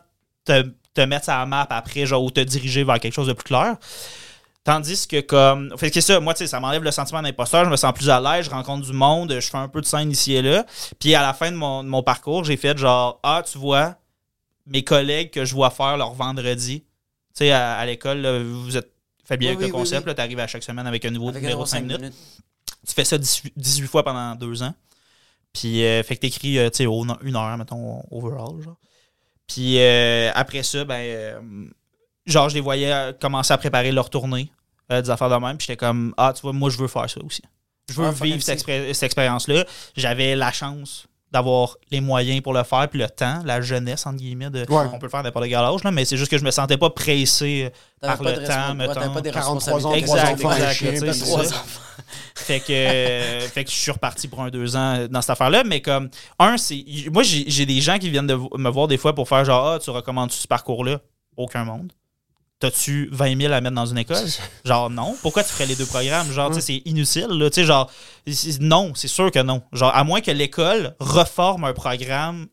te, 0.45 0.61
te 0.93 1.01
mettre 1.01 1.23
sur 1.23 1.33
la 1.33 1.45
map 1.47 1.65
après, 1.69 2.05
genre, 2.05 2.21
ou 2.23 2.29
te 2.29 2.41
diriger 2.41 2.83
vers 2.83 2.99
quelque 2.99 3.13
chose 3.13 3.27
de 3.27 3.33
plus 3.33 3.45
clair. 3.45 3.77
Tandis 4.63 5.07
que 5.07 5.19
comme. 5.19 5.73
Fait 5.77 5.89
que 5.89 5.95
c'est 5.95 6.01
ça, 6.01 6.19
moi, 6.21 6.33
tu 6.33 6.39
sais, 6.39 6.47
ça 6.47 6.59
m'enlève 6.59 6.83
le 6.83 6.91
sentiment 6.91 7.21
d'imposteur, 7.21 7.65
je 7.65 7.69
me 7.69 7.75
sens 7.75 7.91
plus 7.93 8.09
à 8.09 8.19
l'aise, 8.21 8.45
je 8.45 8.49
rencontre 8.49 8.85
du 8.85 8.93
monde, 8.93 9.33
je 9.39 9.49
fais 9.49 9.57
un 9.57 9.67
peu 9.67 9.81
de 9.81 9.85
scène 9.85 10.09
ici 10.09 10.33
et 10.33 10.41
là. 10.41 10.65
Puis 10.99 11.13
à 11.15 11.21
la 11.21 11.33
fin 11.33 11.51
de 11.51 11.57
mon, 11.57 11.83
de 11.83 11.89
mon 11.89 12.01
parcours, 12.01 12.45
j'ai 12.45 12.55
fait 12.55 12.77
genre 12.77 13.19
Ah, 13.23 13.43
tu 13.49 13.57
vois, 13.57 13.95
mes 14.65 14.83
collègues 14.83 15.31
que 15.31 15.43
je 15.43 15.53
vois 15.53 15.69
faire 15.69 15.97
leur 15.97 16.13
vendredi. 16.13 16.81
Tu 16.81 17.39
sais, 17.39 17.51
à, 17.51 17.73
à 17.75 17.85
l'école, 17.85 18.25
vous 18.43 18.77
êtes 18.77 18.89
fait 19.25 19.35
bien 19.37 19.49
Oui, 19.49 19.55
avec 19.57 19.65
oui, 19.65 19.71
le 19.71 19.77
concept, 19.77 20.03
oui. 20.03 20.07
là, 20.07 20.13
t'arrives 20.13 20.39
à 20.39 20.47
chaque 20.47 20.63
semaine 20.63 20.87
avec 20.87 21.03
un 21.03 21.09
nouveau 21.09 21.29
Avec 21.29 21.41
numéro 21.41 21.59
numéro 21.59 21.65
5 21.65 21.77
cinq 21.79 21.83
minutes. 21.83 21.99
minutes. 22.01 22.15
Tu 22.87 22.93
fais 22.93 23.03
ça 23.05 23.17
18, 23.17 23.53
18 23.57 23.87
fois 23.87 24.03
pendant 24.03 24.35
deux 24.35 24.63
ans. 24.63 24.73
Puis, 25.51 25.83
euh, 25.85 26.03
fait 26.03 26.15
que 26.15 26.21
t'écris, 26.21 26.57
euh, 26.57 26.69
tu 26.69 26.77
sais, 26.77 26.85
au- 26.85 27.05
une 27.21 27.35
heure, 27.35 27.57
mettons, 27.57 28.01
overall, 28.11 28.61
genre. 28.61 28.77
Puis, 29.47 29.77
euh, 29.79 30.31
après 30.35 30.63
ça, 30.63 30.83
ben, 30.85 30.95
euh, 30.95 31.39
genre, 32.25 32.49
je 32.49 32.55
les 32.55 32.61
voyais 32.61 32.91
euh, 32.91 33.13
commencer 33.13 33.53
à 33.53 33.57
préparer 33.57 33.91
leur 33.91 34.09
tournée, 34.09 34.51
euh, 34.91 35.01
des 35.01 35.09
affaires 35.09 35.29
de 35.29 35.35
même. 35.35 35.57
Puis, 35.57 35.67
j'étais 35.67 35.77
comme, 35.77 36.13
ah, 36.17 36.33
tu 36.35 36.41
vois, 36.41 36.53
moi, 36.53 36.69
je 36.69 36.77
veux 36.77 36.87
faire 36.87 37.09
ça 37.09 37.19
aussi. 37.25 37.41
Je 37.89 37.95
veux 37.95 38.07
Ah, 38.07 38.11
vivre 38.23 38.41
cette, 38.41 38.59
sick. 38.59 38.67
expé- 38.69 38.93
cette 38.93 39.03
expérience-là. 39.03 39.65
J'avais 39.95 40.35
la 40.35 40.51
chance 40.51 41.05
d'avoir 41.31 41.77
les 41.89 41.99
moyens 41.99 42.41
pour 42.41 42.53
le 42.53 42.61
faire, 42.63 42.87
puis 42.87 42.99
le 42.99 43.09
temps, 43.09 43.41
la 43.43 43.59
jeunesse, 43.59 44.05
entre 44.05 44.17
guillemets, 44.17 44.51
de, 44.51 44.59
Ouais. 44.71 44.85
on 44.93 44.99
peut 44.99 45.07
le 45.07 45.09
faire 45.09 45.23
n'importe 45.23 45.45
quel 45.45 45.55
âge, 45.55 45.83
là, 45.83 45.89
mais 45.91 46.05
c'est 46.05 46.15
juste 46.15 46.29
que 46.29 46.37
je 46.37 46.43
me 46.45 46.51
sentais 46.51 46.77
pas 46.77 46.91
pressé 46.91 47.71
par 47.99 48.19
pas 48.19 48.31
le 48.35 48.45
temps, 48.45 48.75
mettons. 48.75 48.93
t'avais 48.93 49.13
pas 49.13 49.21
des 49.21 49.31
43 49.31 49.87
ans, 49.87 49.93
Exact, 49.95 50.33
enfants, 50.35 50.51
exact, 50.53 51.11
tu 51.13 51.13
ça. 51.13 51.39
enfants. 51.39 51.55
Fait 52.35 52.59
que, 52.59 52.71
euh, 52.71 53.39
fait 53.47 53.63
que 53.63 53.71
je 53.71 53.75
suis 53.75 53.91
reparti 53.91 54.27
pour 54.27 54.41
un 54.43 54.49
deux 54.49 54.75
ans 54.75 55.07
dans 55.09 55.21
cette 55.21 55.31
affaire-là. 55.31 55.63
Mais 55.63 55.81
comme, 55.81 56.09
un, 56.39 56.57
c'est. 56.57 56.83
Moi, 57.11 57.23
j'ai 57.23 57.65
des 57.65 57.79
gens 57.81 57.97
qui 57.97 58.09
viennent 58.09 58.27
de 58.27 58.35
me 58.35 58.69
voir 58.69 58.87
des 58.87 58.97
fois 58.97 59.15
pour 59.15 59.27
faire 59.27 59.43
genre, 59.45 59.67
ah, 59.67 59.79
tu 59.79 59.89
recommandes 59.89 60.31
ce 60.31 60.47
parcours-là? 60.47 60.99
Aucun 61.37 61.63
monde. 61.63 61.91
T'as-tu 62.63 63.09
20 63.11 63.41
000 63.41 63.51
à 63.53 63.59
mettre 63.59 63.75
dans 63.75 63.85
une 63.85 63.97
école? 63.97 64.25
Genre, 64.63 64.89
non. 64.89 65.17
Pourquoi 65.21 65.43
tu 65.43 65.51
ferais 65.51 65.65
les 65.65 65.75
deux 65.75 65.85
programmes? 65.85 66.31
Genre, 66.31 66.47
tu 66.47 66.55
sais, 66.55 66.61
c'est 66.61 66.81
inutile, 66.89 67.27
là. 67.27 67.49
Tu 67.49 67.55
sais, 67.55 67.65
genre, 67.65 67.91
non, 68.61 68.93
c'est 68.95 69.09
sûr 69.09 69.29
que 69.31 69.39
non. 69.39 69.61
Genre, 69.73 69.93
à 69.93 70.03
moins 70.05 70.21
que 70.21 70.31
l'école 70.31 70.95
reforme 71.01 71.65
un 71.65 71.73
programme. 71.73 72.47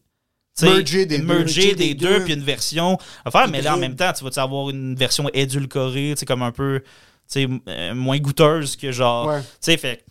tu 0.59 0.67
sais, 0.67 0.73
Merger 0.75 1.07
des 1.07 1.19
deux. 1.19 1.25
merger 1.25 1.75
des, 1.77 1.89
des 1.89 1.95
deux, 1.95 2.19
deux. 2.19 2.25
puis 2.25 2.33
une 2.35 2.43
version 2.43 2.99
faire, 3.31 3.47
mais 3.49 3.63
là 3.63 3.75
en 3.75 3.79
même 3.79 3.95
temps, 3.95 4.13
tu 4.13 4.25
vas 4.25 4.43
avoir 4.43 4.71
une 4.71 4.97
version 4.97 5.31
édulcorée, 5.33 6.15
comme 6.27 6.43
un 6.43 6.51
peu 6.51 6.83
euh, 7.37 7.95
moins 7.95 8.19
goûteuse 8.19 8.75
que 8.75 8.91
genre. 8.91 9.29
Ouais. 9.29 9.41
Tu 9.41 9.47
sais, 9.61 9.77
fait, 9.77 10.05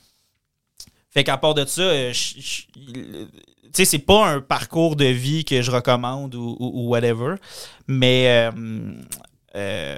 fait 1.09 1.25
qu'à 1.25 1.35
part 1.37 1.55
de 1.55 1.65
ça, 1.65 1.81
euh, 1.81 2.13
sais, 2.13 3.83
c'est 3.85 3.99
pas 3.99 4.27
un 4.29 4.39
parcours 4.39 4.95
de 4.95 5.05
vie 5.05 5.43
que 5.43 5.61
je 5.61 5.71
recommande 5.71 6.35
ou, 6.35 6.55
ou- 6.57 6.71
ou 6.85 6.87
whatever, 6.89 7.35
mais 7.87 8.49
euh, 8.55 8.93
euh, 9.55 9.97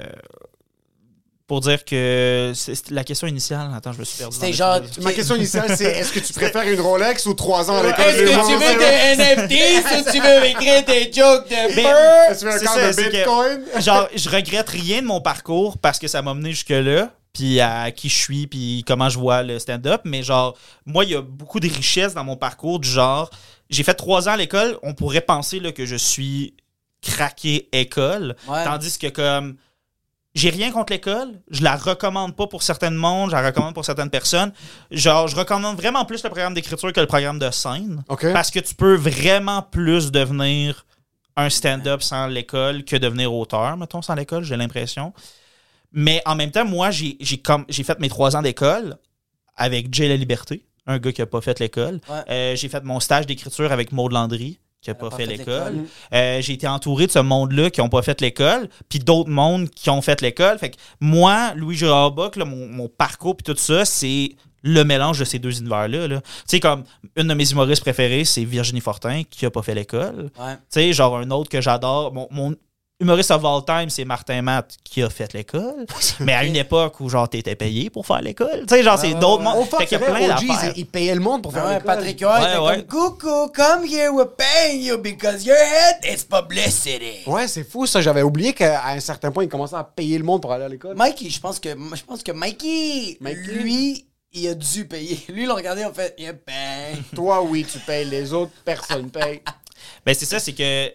pour 1.51 1.59
dire 1.59 1.83
que 1.83 2.53
c'est 2.55 2.91
la 2.91 3.03
question 3.03 3.27
initiale. 3.27 3.69
Attends, 3.75 3.91
je 3.91 3.99
me 3.99 4.05
suis 4.05 4.19
perdu. 4.19 4.33
C'était 4.33 4.53
genre. 4.53 4.79
Ma 5.01 5.11
question 5.11 5.35
initiale, 5.35 5.75
c'est 5.75 5.83
est-ce 5.99 6.13
que 6.13 6.21
tu 6.21 6.31
préfères 6.31 6.65
une 6.65 6.79
Rolex 6.79 7.25
ou 7.25 7.33
trois 7.33 7.69
ans 7.69 7.79
à 7.79 7.83
l'école 7.83 8.05
Est-ce 8.05 8.21
de 8.21 8.25
que 8.25 8.47
tu 8.47 8.53
veux 8.53 8.79
des 8.79 9.51
NFTs 9.51 9.99
ou 9.99 10.11
tu 10.11 10.21
veux 10.21 10.45
écrire 10.45 10.85
des 10.85 11.11
jokes 11.11 11.49
de 11.49 11.81
peur? 11.81 12.31
Est-ce 12.31 12.45
que 12.45 12.57
tu 12.57 12.65
veux 12.65 12.85
un 12.85 12.91
de 12.91 13.11
Bitcoin? 13.11 13.65
genre, 13.81 14.07
je 14.15 14.29
regrette 14.29 14.69
rien 14.69 15.01
de 15.01 15.07
mon 15.07 15.19
parcours 15.19 15.77
parce 15.77 15.99
que 15.99 16.07
ça 16.07 16.21
m'a 16.21 16.33
mené 16.33 16.51
jusque-là, 16.51 17.11
puis 17.33 17.59
à 17.59 17.91
qui 17.91 18.07
je 18.07 18.17
suis, 18.17 18.47
puis 18.47 18.85
comment 18.87 19.09
je 19.09 19.19
vois 19.19 19.43
le 19.43 19.59
stand-up. 19.59 20.03
Mais 20.05 20.23
genre, 20.23 20.57
moi, 20.85 21.03
il 21.03 21.11
y 21.11 21.15
a 21.15 21.21
beaucoup 21.21 21.59
de 21.59 21.67
richesses 21.67 22.13
dans 22.13 22.23
mon 22.23 22.37
parcours, 22.37 22.79
du 22.79 22.87
genre, 22.87 23.29
j'ai 23.69 23.83
fait 23.83 23.93
trois 23.93 24.29
ans 24.29 24.33
à 24.33 24.37
l'école, 24.37 24.77
on 24.83 24.93
pourrait 24.93 25.19
penser 25.19 25.59
là, 25.59 25.73
que 25.73 25.85
je 25.85 25.97
suis 25.97 26.53
craqué 27.01 27.67
école, 27.71 28.35
Ouais. 28.47 28.63
tandis 28.63 28.97
que 28.97 29.07
comme 29.07 29.55
j'ai 30.33 30.49
rien 30.49 30.71
contre 30.71 30.93
l'école, 30.93 31.29
je 31.49 31.61
la 31.63 31.75
recommande 31.75 32.35
pas 32.35 32.47
pour 32.47 32.63
certains 32.63 32.89
mondes, 32.91 33.31
je 33.31 33.35
la 33.35 33.45
recommande 33.45 33.73
pour 33.73 33.83
certaines 33.83 34.09
personnes. 34.09 34.53
Genre, 34.91 35.27
je 35.27 35.35
recommande 35.35 35.75
vraiment 35.77 36.05
plus 36.05 36.23
le 36.23 36.29
programme 36.29 36.53
d'écriture 36.53 36.93
que 36.93 36.99
le 37.01 37.07
programme 37.07 37.37
de 37.39 37.51
scène. 37.51 38.03
OK. 38.07 38.31
Parce 38.31 38.49
que 38.51 38.59
tu 38.59 38.73
peux 38.75 38.95
vraiment 38.95 39.61
plus 39.61 40.11
devenir 40.11 40.85
un 41.35 41.49
stand-up 41.49 42.01
sans 42.01 42.27
l'école 42.27 42.83
que 42.85 42.95
devenir 42.95 43.33
auteur, 43.33 43.75
mettons, 43.77 44.01
sans 44.01 44.15
l'école, 44.15 44.43
j'ai 44.43 44.55
l'impression. 44.57 45.13
Mais 45.91 46.21
en 46.25 46.35
même 46.35 46.51
temps, 46.51 46.65
moi, 46.65 46.91
j'ai 46.91 47.17
j'ai 47.19 47.37
comme- 47.37 47.65
j'ai 47.67 47.83
fait 47.83 47.99
mes 47.99 48.07
trois 48.09 48.35
ans 48.37 48.41
d'école 48.41 48.97
avec 49.55 49.93
Jay 49.93 50.07
La 50.07 50.15
Liberté. 50.15 50.65
un 50.87 50.97
gars 50.97 51.11
qui 51.11 51.21
a 51.21 51.25
pas 51.27 51.41
fait 51.41 51.59
l'école. 51.59 51.99
Ouais. 52.09 52.23
Euh, 52.29 52.55
j'ai 52.55 52.67
fait 52.67 52.83
mon 52.83 52.99
stage 52.99 53.27
d'écriture 53.27 53.71
avec 53.71 53.91
Maud 53.91 54.11
Landry, 54.13 54.59
qui 54.81 54.89
a 54.89 54.95
pas, 54.95 55.09
pas 55.09 55.17
fait 55.17 55.25
fait 55.25 55.37
l'école. 55.37 55.85
Euh, 56.13 56.41
j'ai 56.41 56.53
été 56.53 56.67
entouré 56.67 57.07
de 57.07 57.11
ce 57.11 57.19
monde-là 57.19 57.69
qui 57.69 57.81
ont 57.81 57.89
pas 57.89 58.01
fait 58.01 58.19
l'école, 58.19 58.67
puis 58.89 58.99
d'autres 58.99 59.29
mondes 59.29 59.69
qui 59.69 59.89
ont 59.89 60.01
fait 60.01 60.21
l'école. 60.21 60.57
Fait 60.57 60.71
que 60.71 60.77
moi, 60.99 61.53
Louis 61.55 61.75
Gérard 61.75 62.11
Bock, 62.11 62.35
là, 62.35 62.45
mon, 62.45 62.67
mon 62.67 62.87
parcours 62.89 63.37
puis 63.37 63.43
tout 63.43 63.59
ça, 63.59 63.85
c'est 63.85 64.31
le 64.63 64.83
mélange 64.83 65.19
de 65.19 65.25
ces 65.25 65.39
deux 65.39 65.59
univers-là. 65.59 66.07
là. 66.07 66.21
Tu 66.21 66.27
sais, 66.47 66.59
comme 66.59 66.83
une 67.15 67.27
de 67.27 67.33
mes 67.33 67.49
humoristes 67.51 67.81
préférés, 67.81 68.25
c'est 68.25 68.43
Virginie 68.43 68.81
Fortin, 68.81 69.23
qui 69.29 69.45
a 69.45 69.51
pas 69.51 69.61
fait 69.61 69.75
l'école. 69.75 70.29
Ouais. 70.39 70.55
Tu 70.55 70.61
sais, 70.69 70.93
genre 70.93 71.17
un 71.17 71.29
autre 71.31 71.49
que 71.49 71.61
j'adore. 71.61 72.13
Mon, 72.13 72.27
mon 72.31 72.55
humoriste 73.01 73.31
of 73.31 73.43
all 73.43 73.63
time, 73.65 73.89
c'est 73.89 74.05
Martin 74.05 74.41
Matt 74.41 74.77
qui 74.83 75.01
a 75.03 75.09
fait 75.09 75.33
l'école. 75.33 75.85
mais 76.19 76.33
à 76.33 76.43
une 76.45 76.55
époque 76.55 76.99
où, 76.99 77.09
genre, 77.09 77.27
t'étais 77.27 77.55
payé 77.55 77.89
pour 77.89 78.05
faire 78.05 78.21
l'école. 78.21 78.65
Tu 78.67 78.75
sais, 78.75 78.83
genre, 78.83 78.97
c'est 78.99 79.13
d'autres 79.15 79.41
mondes. 79.43 79.67
Fait 79.77 79.85
qu'il 79.85 79.99
y 79.99 80.03
a 80.03 80.05
plein 80.05 80.27
d'affaires. 80.27 80.73
ils- 80.75 80.85
payaient 80.85 81.15
le 81.15 81.21
monde 81.21 81.41
pour 81.41 81.51
faire 81.53 81.65
Ouais, 81.65 81.73
l'école. 81.75 81.85
Patrick 81.85 82.19
Huard 82.21 82.87
Coucou, 82.87 83.47
come 83.53 83.85
here, 83.85 84.09
we're 84.13 84.27
paying 84.35 84.81
you 84.83 84.97
because 84.97 85.45
your 85.45 85.55
head 85.57 85.97
is 86.03 86.23
publicity. 86.23 87.23
Ouais, 87.25 87.47
c'est 87.47 87.63
fou 87.63 87.85
ça. 87.85 88.01
J'avais 88.01 88.21
oublié 88.21 88.53
qu'à 88.53 88.85
un 88.87 88.99
certain 88.99 89.31
point, 89.31 89.43
ils 89.43 89.49
commençaient 89.49 89.75
à 89.75 89.83
payer 89.83 90.17
le 90.17 90.23
monde 90.23 90.41
pour 90.41 90.51
aller 90.53 90.65
à 90.65 90.69
l'école. 90.69 90.95
Mikey, 90.95 91.29
je 91.29 91.39
pense 91.39 91.59
que 91.59 91.69
je 91.69 92.03
pense 92.03 92.23
que 92.23 92.31
Mikey, 92.31 93.17
Mikey? 93.21 93.41
lui, 93.53 94.05
il 94.33 94.47
a 94.47 94.53
dû 94.53 94.85
payer. 94.85 95.19
Lui, 95.29 95.43
il 95.43 95.47
l'a 95.47 95.53
regardé, 95.55 95.83
en 95.85 95.93
fait, 95.93 96.13
il 96.17 96.27
a 96.27 96.33
payé. 96.33 97.01
Toi, 97.15 97.41
oui, 97.43 97.65
tu 97.69 97.79
payes. 97.79 98.05
Les 98.05 98.31
autres, 98.33 98.51
personne 98.63 99.09
paye. 99.09 99.41
Ben, 100.05 100.13
c'est 100.13 100.25
ça, 100.25 100.39
c'est 100.39 100.53
que, 100.53 100.91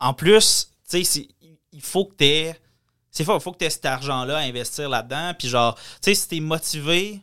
en 0.00 0.14
plus, 0.14 0.70
tu 0.90 0.98
sais, 0.98 1.04
c'est- 1.04 1.28
il 1.78 1.82
faut 1.84 2.04
que 2.06 2.14
t'aies. 2.14 2.56
C'est 3.10 3.24
fort, 3.24 3.36
il 3.36 3.42
faut 3.42 3.52
que 3.52 3.58
t'aies 3.58 3.70
cet 3.70 3.86
argent-là 3.86 4.36
à 4.38 4.40
investir 4.40 4.88
là-dedans. 4.88 5.32
Puis, 5.38 5.48
genre, 5.48 5.74
tu 5.76 5.82
sais, 6.02 6.14
si 6.14 6.28
t'es 6.28 6.40
motivé 6.40 7.20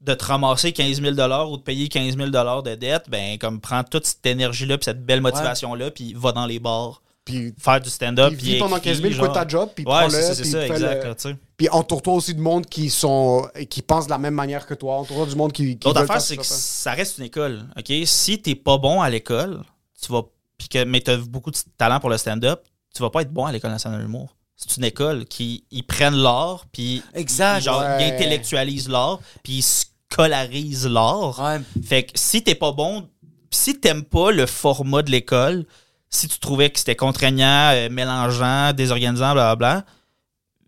de 0.00 0.14
te 0.14 0.24
ramasser 0.24 0.72
15 0.72 1.00
000 1.00 1.12
ou 1.50 1.56
de 1.56 1.62
payer 1.62 1.88
15 1.88 2.16
000 2.16 2.28
de 2.28 2.74
dette, 2.74 3.08
ben, 3.08 3.38
comme, 3.38 3.60
prends 3.60 3.84
toute 3.84 4.06
cette 4.06 4.24
énergie-là, 4.26 4.76
puis 4.78 4.84
cette 4.86 5.04
belle 5.04 5.20
motivation-là, 5.20 5.90
puis 5.90 6.14
va 6.14 6.32
dans 6.32 6.46
les 6.46 6.58
bars, 6.58 7.00
Puis, 7.24 7.54
faire 7.58 7.80
du 7.80 7.88
stand-up. 7.88 8.34
puis 8.36 8.54
vis 8.54 8.58
pendant 8.58 8.76
écris, 8.76 8.90
15 8.90 9.00
000, 9.02 9.12
genre. 9.14 9.32
ta 9.32 9.46
job, 9.46 9.70
puis 9.74 9.84
Ouais, 9.86 9.92
prends-le, 9.92 10.34
puis 10.40 10.50
ça, 10.50 10.66
exact, 10.66 11.04
le- 11.04 11.14
tu. 11.14 11.36
Puis 11.56 11.68
entoure-toi 11.70 12.14
aussi 12.14 12.34
de 12.34 12.40
monde 12.40 12.66
qui 12.66 12.90
sont 12.90 13.48
qui 13.70 13.80
pensent 13.80 14.06
de 14.06 14.10
la 14.10 14.18
même 14.18 14.34
manière 14.34 14.66
que 14.66 14.74
toi. 14.74 14.96
Entoure-toi 14.96 15.26
du 15.26 15.36
monde 15.36 15.52
qui. 15.52 15.78
qui 15.78 15.86
L'autre 15.86 16.00
affaire, 16.00 16.16
faire 16.16 16.22
c'est 16.22 16.34
ce 16.34 16.40
que 16.40 16.44
ça 16.44 16.92
reste 16.92 17.18
une 17.18 17.24
école. 17.24 17.64
OK? 17.78 17.92
Si 18.04 18.42
t'es 18.42 18.54
pas 18.56 18.76
bon 18.76 19.00
à 19.00 19.08
l'école, 19.08 19.62
tu 20.02 20.10
vas. 20.12 20.22
Puis 20.58 20.68
que, 20.68 20.84
mais 20.84 21.00
t'as 21.00 21.16
beaucoup 21.16 21.50
de 21.50 21.56
talent 21.78 21.98
pour 22.00 22.10
le 22.10 22.18
stand-up, 22.18 22.62
tu 22.94 23.02
vas 23.02 23.10
pas 23.10 23.22
être 23.22 23.32
bon 23.32 23.44
à 23.46 23.52
l'École 23.52 23.70
nationale 23.70 23.98
de 24.00 24.04
l'humour. 24.04 24.34
C'est 24.56 24.76
une 24.76 24.84
école 24.84 25.24
qui 25.24 25.64
ils 25.70 25.82
prennent 25.84 26.14
l'art, 26.16 26.64
puis 26.72 27.02
Exact. 27.14 27.60
genre, 27.60 27.80
Ouais. 27.80 28.08
ils 28.08 28.12
intellectualisent 28.14 28.88
l'art, 28.88 29.18
puis 29.42 29.54
ils 29.58 29.62
scolarisent 29.62 30.86
l'art. 30.86 31.38
Ouais. 31.40 31.60
Fait 31.84 32.04
que 32.04 32.12
si 32.14 32.42
t'es 32.42 32.54
pas 32.54 32.70
bon, 32.72 33.08
si 33.50 33.78
t'aimes 33.80 34.04
pas 34.04 34.30
le 34.30 34.46
format 34.46 35.02
de 35.02 35.10
l'école, 35.10 35.66
si 36.08 36.28
tu 36.28 36.38
trouvais 36.38 36.70
que 36.70 36.78
c'était 36.78 36.94
contraignant, 36.94 37.70
euh, 37.72 37.88
mélangeant, 37.90 38.72
désorganisant, 38.72 39.32
blablabla, 39.32 39.84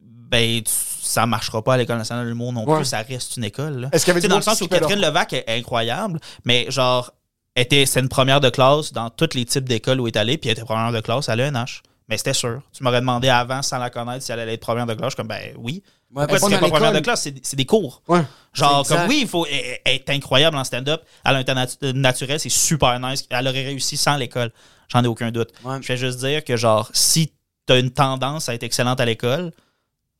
ben 0.00 0.62
tu- 0.62 0.72
ça 1.02 1.24
marchera 1.26 1.62
pas 1.62 1.74
à 1.74 1.76
l'École 1.76 1.98
nationale 1.98 2.24
de 2.24 2.30
l'humour 2.30 2.52
non 2.52 2.64
Ouais. 2.68 2.76
plus, 2.78 2.84
ça 2.86 2.98
reste 3.02 3.36
une 3.36 3.44
école. 3.44 3.88
Est-ce 3.92 4.04
qu'il 4.04 4.12
y 4.14 4.16
avait 4.18 4.26
dans 4.28 4.36
le 4.36 4.42
sens 4.42 4.60
où 4.60 4.66
Catherine 4.66 5.00
Levac 5.00 5.32
est 5.32 5.44
incroyable, 5.48 6.20
mais 6.44 6.66
genre, 6.70 7.12
était, 7.54 7.86
c'est 7.86 8.00
une 8.00 8.08
première 8.08 8.40
de 8.40 8.50
classe 8.50 8.92
dans 8.92 9.08
tous 9.10 9.30
les 9.34 9.44
types 9.44 9.64
d'écoles 9.68 10.00
où 10.00 10.08
elle 10.08 10.14
est 10.14 10.18
allée, 10.18 10.36
puis 10.38 10.50
elle 10.50 10.56
était 10.58 10.64
première 10.66 10.90
de 10.92 11.00
classe 11.00 11.28
à 11.28 11.36
l'ENH. 11.36 11.82
Mais 12.09 12.16
c'était 12.18 12.34
sûr. 12.34 12.62
Tu 12.72 12.84
m'aurais 12.84 13.00
demandé 13.00 13.28
avant, 13.28 13.62
sans 13.62 13.78
la 13.78 13.90
connaître, 13.90 14.24
si 14.24 14.30
elle 14.30 14.38
allait 14.40 14.54
être 14.54 14.61
première 14.61 14.86
de 14.86 14.94
classe. 14.94 15.07
Je 15.07 15.11
suis 15.11 15.16
comme, 15.16 15.26
ben 15.28 15.52
oui. 15.57 15.82
Ouais, 16.14 16.26
Pourquoi 16.28 16.48
tu 16.48 16.54
n'es 16.54 16.61
pas 16.61 16.68
première 16.68 16.92
de 16.92 17.00
classe? 17.00 17.22
C'est 17.22 17.34
c'est 17.44 17.57
des 17.57 17.64
cours. 17.64 18.00
Ouais. 18.07 18.22
Genre, 18.52 18.86
comme 18.86 19.09
oui, 19.09 19.18
il 19.22 19.28
faut 19.28 19.44
elle- 19.46 19.80
elle 19.84 19.94
est 19.96 20.11
incroyable 20.11 20.57
en 20.57 20.62
stand-up. 20.62 21.02
Elle 21.24 21.34
a 21.34 21.38
un 21.38 21.44
talent 21.44 21.64
natu- 21.64 21.92
naturel, 21.92 22.38
c'est 22.38 22.48
super 22.48 22.98
nice. 23.00 23.24
Elle 23.28 23.48
aurait 23.48 23.64
réussi 23.64 23.96
sans 23.96 24.16
l'école. 24.16 24.52
J'en 24.88 25.02
ai 25.02 25.09
aucun 25.09 25.32
doute. 25.32 25.50
Ouais. 25.64 25.78
Je 25.82 25.88
vais 25.88 25.96
juste 25.96 26.18
dire 26.20 26.44
que, 26.44 26.57
genre, 26.57 26.88
si 26.94 27.32
tu 27.66 27.72
as 27.72 27.78
une 27.78 27.90
tendance 27.90 28.48
à 28.48 28.54
être 28.54 28.62
excellente 28.62 29.00
à 29.00 29.04
l'école, 29.04 29.50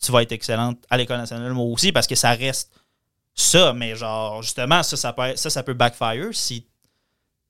tu 0.03 0.11
vas 0.11 0.23
être 0.23 0.33
excellente 0.33 0.79
à 0.91 0.97
l'école 0.97 1.19
nationale, 1.19 1.53
moi 1.53 1.67
aussi, 1.67 1.93
parce 1.93 2.09
que 2.09 2.17
ça 2.17 2.31
reste 2.31 2.73
ça. 3.35 3.73
Mais, 3.73 3.95
genre, 3.95 4.43
justement, 4.43 4.83
ça, 4.83 4.97
ça 4.97 5.13
peut, 5.13 5.37
ça, 5.37 5.51
ça 5.51 5.63
peut 5.63 5.75
backfire 5.75 6.31
si. 6.33 6.67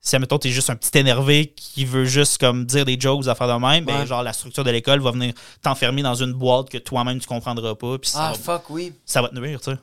Si, 0.07 0.15
admettons, 0.15 0.39
t'es 0.39 0.51
juste 0.51 0.71
un 0.71 0.77
petit 0.77 0.97
énervé 0.99 1.53
qui 1.57 1.85
veut 1.85 2.05
juste 2.05 2.39
comme 2.39 2.65
dire 2.65 2.85
des 2.85 2.97
jokes 2.99 3.27
à 3.27 3.35
faire 3.35 3.49
de 3.49 3.61
même, 3.61 3.85
ben, 3.85 4.05
genre, 4.07 4.23
la 4.23 4.33
structure 4.33 4.63
de 4.63 4.71
l'école 4.71 5.01
va 5.01 5.11
venir 5.11 5.35
t'enfermer 5.63 6.01
dans 6.03 6.15
une 6.15 6.33
boîte 6.33 6.71
que 6.71 6.79
toi-même 6.79 7.19
tu 7.19 7.27
comprendras 7.27 7.75
pas, 7.75 7.99
puis 7.99 8.13
Ah, 8.15 8.31
va- 8.31 8.39
fuck, 8.39 8.71
oui. 8.71 8.93
ça 9.05 9.21
va 9.21 9.31
te 9.31 9.35
nuire, 9.35 9.59
tu 9.61 9.73
sais. 9.73 9.77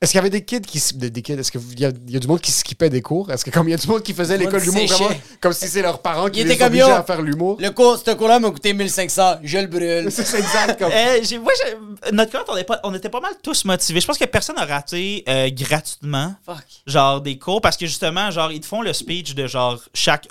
Est-ce 0.00 0.12
qu'il 0.12 0.18
y 0.18 0.20
avait 0.20 0.30
des 0.30 0.44
kids 0.44 0.60
qui. 0.60 0.80
Des, 0.94 1.10
des 1.10 1.22
kids, 1.22 1.32
est-ce 1.32 1.50
qu'il 1.50 1.60
y, 1.80 1.84
a- 1.84 1.90
il 2.06 2.12
y 2.12 2.16
a 2.16 2.20
du 2.20 2.28
monde 2.28 2.40
qui 2.40 2.52
skippait 2.52 2.88
des 2.88 3.02
cours? 3.02 3.32
Est-ce 3.32 3.44
que 3.44 3.50
comme 3.50 3.66
il 3.68 3.72
y 3.72 3.74
a 3.74 3.78
du 3.78 3.86
monde 3.88 4.02
qui 4.02 4.14
faisait 4.14 4.36
l'école 4.38 4.62
d'humour 4.62 4.86
vraiment 4.86 5.10
comme 5.40 5.52
si 5.52 5.66
c'est 5.66 5.82
leurs 5.82 6.00
parents 6.00 6.28
qui 6.30 6.44
les 6.44 6.56
comme, 6.56 6.68
obligeaient 6.68 6.84
à 6.92 7.02
faire 7.02 7.20
l'humour? 7.20 7.56
Le 7.60 7.70
cours, 7.70 7.98
ce 7.98 8.12
cours-là 8.12 8.38
m'a 8.38 8.48
coûté 8.52 8.72
1500. 8.74 9.38
Je 9.42 9.58
le 9.58 9.66
brûle. 9.66 10.08
C'est 10.12 10.38
exact 10.38 10.78
comme. 10.78 10.92
Euh, 10.92 11.18
j'ai- 11.22 11.38
moi, 11.38 11.52
j'ai- 11.64 12.12
notre 12.12 12.30
cohorte, 12.30 12.48
on, 12.52 12.62
pas- 12.64 12.80
on 12.84 12.94
était 12.94 13.08
pas 13.08 13.20
mal 13.20 13.32
tous 13.42 13.64
motivés. 13.64 14.00
Je 14.00 14.06
pense 14.06 14.18
que 14.18 14.24
personne 14.26 14.54
n'a 14.54 14.66
raté 14.66 15.24
euh, 15.28 15.50
gratuitement, 15.50 16.32
Fuck. 16.46 16.62
genre, 16.86 17.20
des 17.20 17.36
cours, 17.36 17.60
parce 17.60 17.76
que 17.76 17.86
justement, 17.86 18.30
genre, 18.30 18.52
ils 18.52 18.60
te 18.60 18.66
font 18.66 18.82
le 18.82 18.92
speech 18.92 19.34
de 19.34 19.48
genre, 19.48 19.80
chaque 19.94 20.28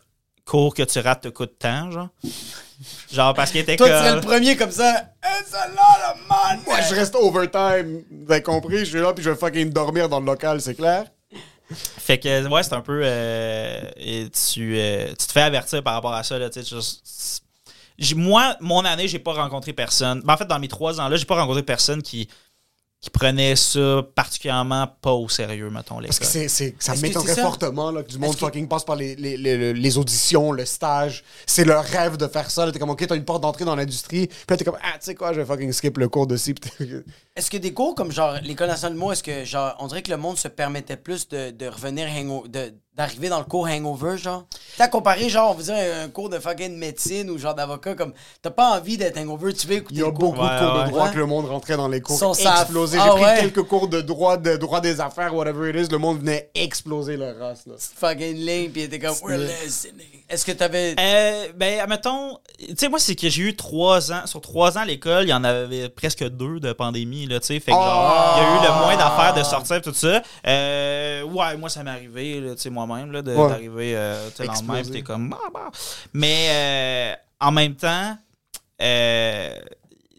cours 0.48 0.74
que 0.74 0.84
tu 0.84 1.00
rates 1.00 1.22
te 1.22 1.28
coûte 1.28 1.54
tant, 1.60 1.91
genre. 1.91 2.10
Genre, 3.12 3.34
parce 3.34 3.52
qu'il 3.52 3.60
était 3.60 3.76
Toi, 3.76 3.88
tu 3.88 3.93
serais 3.93 4.16
le 4.16 4.22
premier 4.22 4.56
comme 4.56 4.72
ça. 4.72 5.10
It's 5.24 5.54
a 5.54 5.68
lot 5.68 6.14
of 6.14 6.20
money. 6.28 6.62
Moi, 6.66 6.82
je 6.82 6.95
reste 6.95 7.16
overtime. 7.16 8.04
Vous 8.12 8.32
avez 8.32 8.41
compris? 8.41 8.80
Je 8.80 8.86
suis 8.86 9.00
là, 9.00 9.14
puis 9.14 9.24
je 9.24 9.30
vais 9.32 9.36
fucking 9.36 9.72
dormir 9.72 10.10
dans 10.10 10.20
le 10.20 10.26
local, 10.26 10.62
c'est 10.62 10.76
clair? 10.76 11.06
Fait 11.70 12.18
que, 12.18 12.48
ouais, 12.48 12.64
c'est 12.64 12.74
un 12.74 12.82
peu. 12.82 13.02
euh, 13.04 13.82
et 13.98 14.30
tu, 14.30 14.78
euh, 14.78 15.10
tu 15.10 15.28
te 15.28 15.32
fais 15.32 15.41
avertir 15.41 15.84
par 15.84 15.95
rapport 15.95 16.14
à 16.14 16.24
ça, 16.24 16.38
là, 16.39 16.50
tu 16.50 16.64
sais. 16.64 18.16
Moi, 18.16 18.56
mon 18.62 18.86
année, 18.86 19.08
j'ai 19.08 19.20
pas 19.20 19.34
rencontré 19.34 19.74
personne. 19.74 20.22
Ben, 20.24 20.36
en 20.36 20.38
fait, 20.38 20.45
dans 20.45 20.60
mes 20.60 20.68
trois 20.68 21.02
ans-là, 21.02 21.18
j'ai 21.18 21.26
pas 21.26 21.36
rencontré 21.36 21.64
personne 21.64 22.02
qui, 22.02 22.30
qui 23.00 23.12
prenait 23.12 23.56
ça 23.56 24.02
particulièrement 24.16 24.88
pas 24.88 25.12
au 25.14 25.30
sérieux, 25.30 25.70
mettons, 25.70 26.02
Parce 26.02 26.18
que 26.18 26.24
l'école. 26.26 26.28
c'est, 26.28 26.48
c'est, 26.48 26.76
ça 26.80 26.93
Est-ce 26.93 27.02
m'étonnerait 27.04 27.36
fortement 27.36 27.91
là, 27.91 28.02
que 28.02 28.10
du 28.10 28.18
monde 28.18 28.32
Est-ce 28.32 28.38
que- 28.39 28.45
fucking 28.45 28.68
passe 28.68 28.84
par 28.84 28.95
les, 28.95 29.16
les, 29.16 29.38
les, 29.38 29.72
les 29.74 29.98
auditions, 30.00 30.52
le 30.52 30.66
stage. 30.66 31.24
C'est 31.45 31.64
leur 31.64 31.84
rêve 31.84 32.18
de 32.18 32.28
faire 32.28 32.50
ça. 32.50 32.66
Là, 32.66 32.72
t'es 32.72 32.80
comme, 32.80 32.89
OK, 32.89 33.06
t'as 33.06 33.16
une 33.16 33.24
porte 33.24 33.43
d'entrée 33.43 33.66
dans 33.66 33.76
l'industrie. 33.76 34.26
Puis 34.28 34.38
là, 34.50 34.58
t'es 34.58 34.66
comme, 34.66 34.78
ah, 34.82 34.93
tu 34.93 35.06
sais 35.06 35.16
quoi, 35.16 35.32
je 35.32 35.39
vais 35.41 35.45
fucking 35.45 35.72
skip 35.72 35.98
le 36.00 36.10
cours 36.10 36.26
de 36.26 36.38
ci. 36.38 36.56
Est-ce 37.36 37.52
que 37.52 37.58
des 37.58 37.72
cours 37.74 37.93
comme 37.93 38.12
genre 38.12 38.36
l'école 38.41 38.68
nationale 38.68 38.95
de 38.95 39.00
mots, 39.00 39.12
est-ce 39.12 39.24
que 39.24 39.45
genre 39.45 39.76
on 39.80 39.88
dirait 39.88 40.02
que 40.02 40.10
le 40.12 40.18
monde 40.18 40.38
se 40.39 40.48
permettait 40.48 40.98
plus 40.98 41.28
de, 41.28 41.52
de 41.52 41.68
revenir 41.68 42.08
hango- 42.08 42.48
de 42.48 42.74
d'arriver 42.98 43.30
dans 43.30 43.39
le 43.39 43.45
cours 43.45 43.68
hangover 43.68 44.18
genre? 44.18 44.45
T'as 44.78 44.88
comparé 44.88 45.30
genre 45.30 45.52
on 45.56 45.58
faisait 45.58 45.91
un, 45.93 46.06
un 46.06 46.10
cours 46.10 46.30
de 46.30 46.39
fucking 46.39 46.76
médecine 46.78 47.30
ou 47.30 47.38
genre 47.38 47.54
d'avocat 47.56 47.93
comme 47.95 48.14
t'as 48.41 48.50
pas 48.50 48.78
envie 48.78 48.98
d'être 48.98 49.18
hangover, 49.18 49.54
tu 49.54 49.68
veux 49.68 49.76
écouter 49.76 49.95
Il 49.95 50.00
y 50.00 50.04
a 50.04 50.08
le 50.08 50.12
cours. 50.12 50.34
beaucoup 50.34 50.48
de 50.48 50.52
Ouais, 50.52 50.60
cours 50.60 50.74
de 50.74 50.80
ouais. 50.84 50.89
droit 50.89 51.06
Ouais. 51.06 51.14
que 51.14 51.18
le 51.18 51.26
monde 51.28 51.45
rentrait 51.45 51.78
dans 51.78 51.88
les 51.88 52.02
cours. 52.02 52.18
Sont 52.18 52.34
ça- 52.34 52.62
explosés. 52.62 52.98
Ah, 53.00 53.06
J'ai 53.06 53.12
pris 53.12 53.24
ouais. 53.24 53.39
quelques 53.41 53.64
cours 53.64 53.88
de 53.88 54.02
droit, 54.02 54.38
de 54.38 54.58
droit 54.58 54.82
des 54.82 55.00
affaires, 55.00 55.34
whatever 55.36 55.70
it 55.70 55.76
is. 55.88 55.91
Le 55.91 55.98
monde 56.00 56.20
venait 56.20 56.50
exploser 56.56 57.16
leur 57.18 57.38
race. 57.38 57.66
Là. 57.68 57.76
fucking 57.78 58.36
ligne 58.36 58.72
puis 58.72 58.82
il 58.82 58.86
était 58.86 59.00
comme 59.00 59.16
we're 59.24 59.38
listening. 59.38 60.24
Est-ce 60.30 60.46
que 60.46 60.52
t'avais 60.52 60.94
Euh, 61.00 61.48
ben, 61.56 61.80
admettons, 61.80 62.38
tu 62.60 62.76
sais, 62.78 62.90
moi, 62.90 63.00
c'est 63.00 63.16
que 63.16 63.30
j'ai 63.30 63.44
eu 63.44 63.56
trois 63.56 64.12
ans, 64.12 64.26
sur 64.26 64.42
trois 64.42 64.78
ans 64.78 64.82
à 64.82 64.86
l'école, 64.86 65.24
il 65.24 65.30
y 65.30 65.34
en 65.34 65.44
avait 65.44 65.88
presque 65.88 66.28
deux 66.28 66.60
de 66.60 66.74
pandémie, 66.74 67.26
là, 67.28 67.40
tu 67.40 67.48
sais. 67.48 67.60
Fait 67.62 67.72
que, 67.72 67.78
genre, 67.78 68.36
il 68.36 68.44
y 68.44 68.46
a 68.46 68.50
eu 68.50 68.68
le 68.68 68.82
moins 68.82 68.98
d'affaires 68.98 69.34
de 69.34 69.44
sortir, 69.44 69.82
tout 69.82 69.94
ça. 69.94 70.22
Euh, 70.46 71.24
ouais, 71.24 71.56
moi, 71.56 71.70
ça 71.70 71.84
m'est 71.84 71.92
arrivé, 71.92 72.42
tu 72.56 72.62
sais, 72.62 72.70
moi-même, 72.70 73.12
là, 73.12 73.22
d'arriver, 73.22 73.96
euh, 73.96 74.30
tu 74.32 74.38
sais, 74.38 74.46
lendemain, 74.48 74.82
puis 74.82 74.92
t'es 74.92 75.02
comme, 75.02 75.30
bah, 75.30 75.38
bah. 75.54 75.72
Mais, 76.14 76.48
euh, 76.50 77.16
en 77.40 77.52
même 77.52 77.76
temps, 77.76 78.18
euh, 78.82 79.56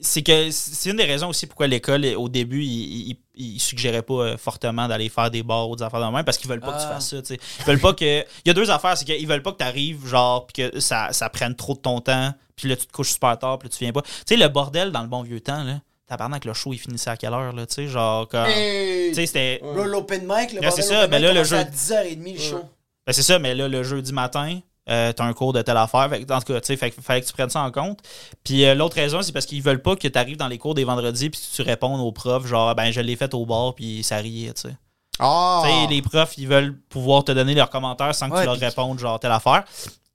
c'est 0.01 0.23
que 0.23 0.51
c'est 0.51 0.91
une 0.91 0.97
des 0.97 1.05
raisons 1.05 1.29
aussi 1.29 1.47
pourquoi 1.47 1.67
l'école, 1.67 2.07
au 2.17 2.29
début, 2.29 2.63
il, 2.63 3.11
il, 3.11 3.17
il 3.39 3.59
suggérait 3.61 4.03
pas 4.03 4.15
euh, 4.15 4.37
fortement 4.37 4.89
d'aller 4.89 5.09
faire 5.09 5.31
des 5.31 5.43
bars 5.43 5.69
ou 5.71 5.77
des 5.77 5.83
affaires 5.83 6.01
de 6.01 6.15
même 6.15 6.25
parce 6.25 6.37
qu'ils 6.39 6.51
veulent 6.51 6.61
pas 6.61 6.73
que 6.73 6.79
tu 6.81 6.87
Ah. 6.89 6.95
fasses 6.95 7.09
ça, 7.11 7.23
tu 7.23 7.35
sais. 7.35 7.41
Ils 7.61 7.65
veulent 7.65 7.81
pas 7.81 7.93
que. 7.95 8.05
Il 8.21 8.25
y 8.47 8.51
a 8.51 8.55
deux 8.55 8.71
affaires, 8.71 8.97
c'est 8.97 9.05
qu'ils 9.05 9.27
veulent 9.29 9.43
pas 9.43 9.53
que 9.53 9.59
tu 9.59 9.65
arrives, 9.65 10.07
genre, 10.07 10.47
puis 10.47 10.65
que 10.71 10.81
ça, 10.81 11.13
ça 11.13 11.29
prenne 11.31 11.55
trop 11.55 11.75
de 11.75 11.79
ton 11.81 12.01
temps, 12.01 12.33
puis 12.57 12.69
là, 12.69 12.77
tu 12.77 12.87
te 12.87 12.93
couches 12.93 13.13
super 13.13 13.39
tard, 13.39 13.59
puis 13.59 13.69
là, 13.69 13.75
tu 13.77 13.85
viens 13.85 13.93
pas. 13.93 14.03
Tu 14.03 14.09
sais, 14.27 14.37
le 14.37 14.49
bordel 14.49 14.91
dans 14.93 15.03
le 15.03 15.09
bon 15.09 15.23
vieux 15.23 15.41
temps, 15.41 15.63
là. 15.65 15.81
Tabarnak, 16.07 16.45
le 16.47 16.55
show, 16.55 16.73
il 16.73 16.79
finissait 16.79 17.11
à 17.11 17.17
quelle 17.19 17.35
heure, 17.35 17.53
là, 17.53 17.67
tu 17.67 17.75
sais, 17.75 17.87
genre, 17.87 18.27
comme. 18.29 18.47
Hey! 18.47 19.11
Tu 19.11 19.15
sais, 19.17 19.27
c'était. 19.27 19.61
Bro, 19.63 19.85
l'open 19.85 20.23
mic, 20.27 20.53
le 20.53 20.61
Là, 20.61 20.69
bordel 20.69 20.73
c'est 20.73 20.83
ça, 20.83 21.07
ben 21.07 21.19
mic 21.19 21.27
là, 21.27 21.33
le 21.35 21.45
jeu- 21.45 21.57
à 21.59 21.65
10h30 21.65 22.35
le 22.35 22.41
show. 22.41 22.61
Ben, 23.07 23.13
c'est 23.13 23.23
ça, 23.23 23.39
mais 23.39 23.55
là, 23.55 23.69
le 23.69 23.83
jeudi 23.83 24.13
matin, 24.13 24.59
euh, 24.89 25.13
t'as 25.13 25.25
un 25.25 25.33
cours 25.33 25.53
de 25.53 25.63
telle 25.63 25.77
affaire. 25.77 26.09
Fait 26.11 26.31
en 26.31 26.41
tout 26.41 26.53
cas, 26.53 26.61
tu 26.61 26.67
sais, 26.67 26.77
fallait 26.77 27.21
que 27.21 27.27
tu 27.27 27.33
prennes 27.33 27.51
ça 27.51 27.63
en 27.63 27.71
compte. 27.71 28.01
Puis 28.45 28.65
euh, 28.65 28.75
l'autre 28.75 28.97
raison, 28.97 29.21
c'est 29.23 29.33
parce 29.33 29.47
qu'ils 29.47 29.63
veulent 29.63 29.83
pas 29.83 29.97
que 29.97 30.09
tu 30.09 30.19
arrives 30.19 30.37
dans 30.37 30.49
les 30.49 30.59
cours 30.59 30.75
des 30.75 30.85
vendredis 30.85 31.31
puis 31.31 31.41
que 31.41 31.57
tu 31.57 31.63
répondes 31.63 32.01
aux 32.01 32.13
profs, 32.13 32.47
genre, 32.47 32.75
ben, 32.75 32.91
je 32.91 33.01
l'ai 33.01 33.17
fait 33.17 33.33
au 33.35 33.45
bar, 33.47 33.75
puis 33.75 34.03
ça 34.03 34.17
riait, 34.17 34.53
tu 34.55 34.63
sais. 34.63 34.77
Ah! 35.19 35.63
Tu 35.65 35.71
sais, 35.71 35.87
les 35.89 36.01
profs, 36.03 36.39
ils 36.39 36.47
veulent 36.49 36.79
pouvoir 36.89 37.25
te 37.25 37.33
donner 37.33 37.55
leurs 37.55 37.71
commentaires 37.71 38.15
sans 38.15 38.29
que 38.31 38.35
Ouais, 38.35 38.41
tu 38.43 38.47
leur 38.47 38.57
répondes, 38.59 38.99
genre, 38.99 39.19
telle 39.21 39.33
affaire. 39.33 39.65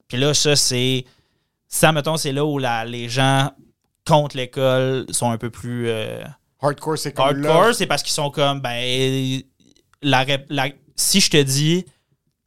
Puis 0.08 0.18
là, 0.18 0.34
ça, 0.34 0.56
c'est. 0.56 1.06
Ça, 1.68 1.92
mettons, 1.92 2.18
c'est 2.18 2.32
là 2.32 2.46
où 2.46 2.58
la- 2.60 2.86
les 2.86 3.10
gens 3.10 3.52
contre 4.08 4.38
l'école 4.38 5.06
sont 5.10 5.30
un 5.32 5.38
peu 5.38 5.50
plus. 5.50 5.90
euh, 5.90 6.24
Hardcore, 6.62 6.98
c'est 6.98 7.12
comme 7.14 7.26
hardcore, 7.26 7.74
c'est 7.76 7.88
parce 7.88 8.02
qu'ils 8.04 8.14
sont 8.14 8.30
comme, 8.32 8.62
ben, 8.62 9.42
la- 10.02 10.26
si 10.96 11.20
je 11.20 11.30
te 11.30 11.42
dis 11.42 11.86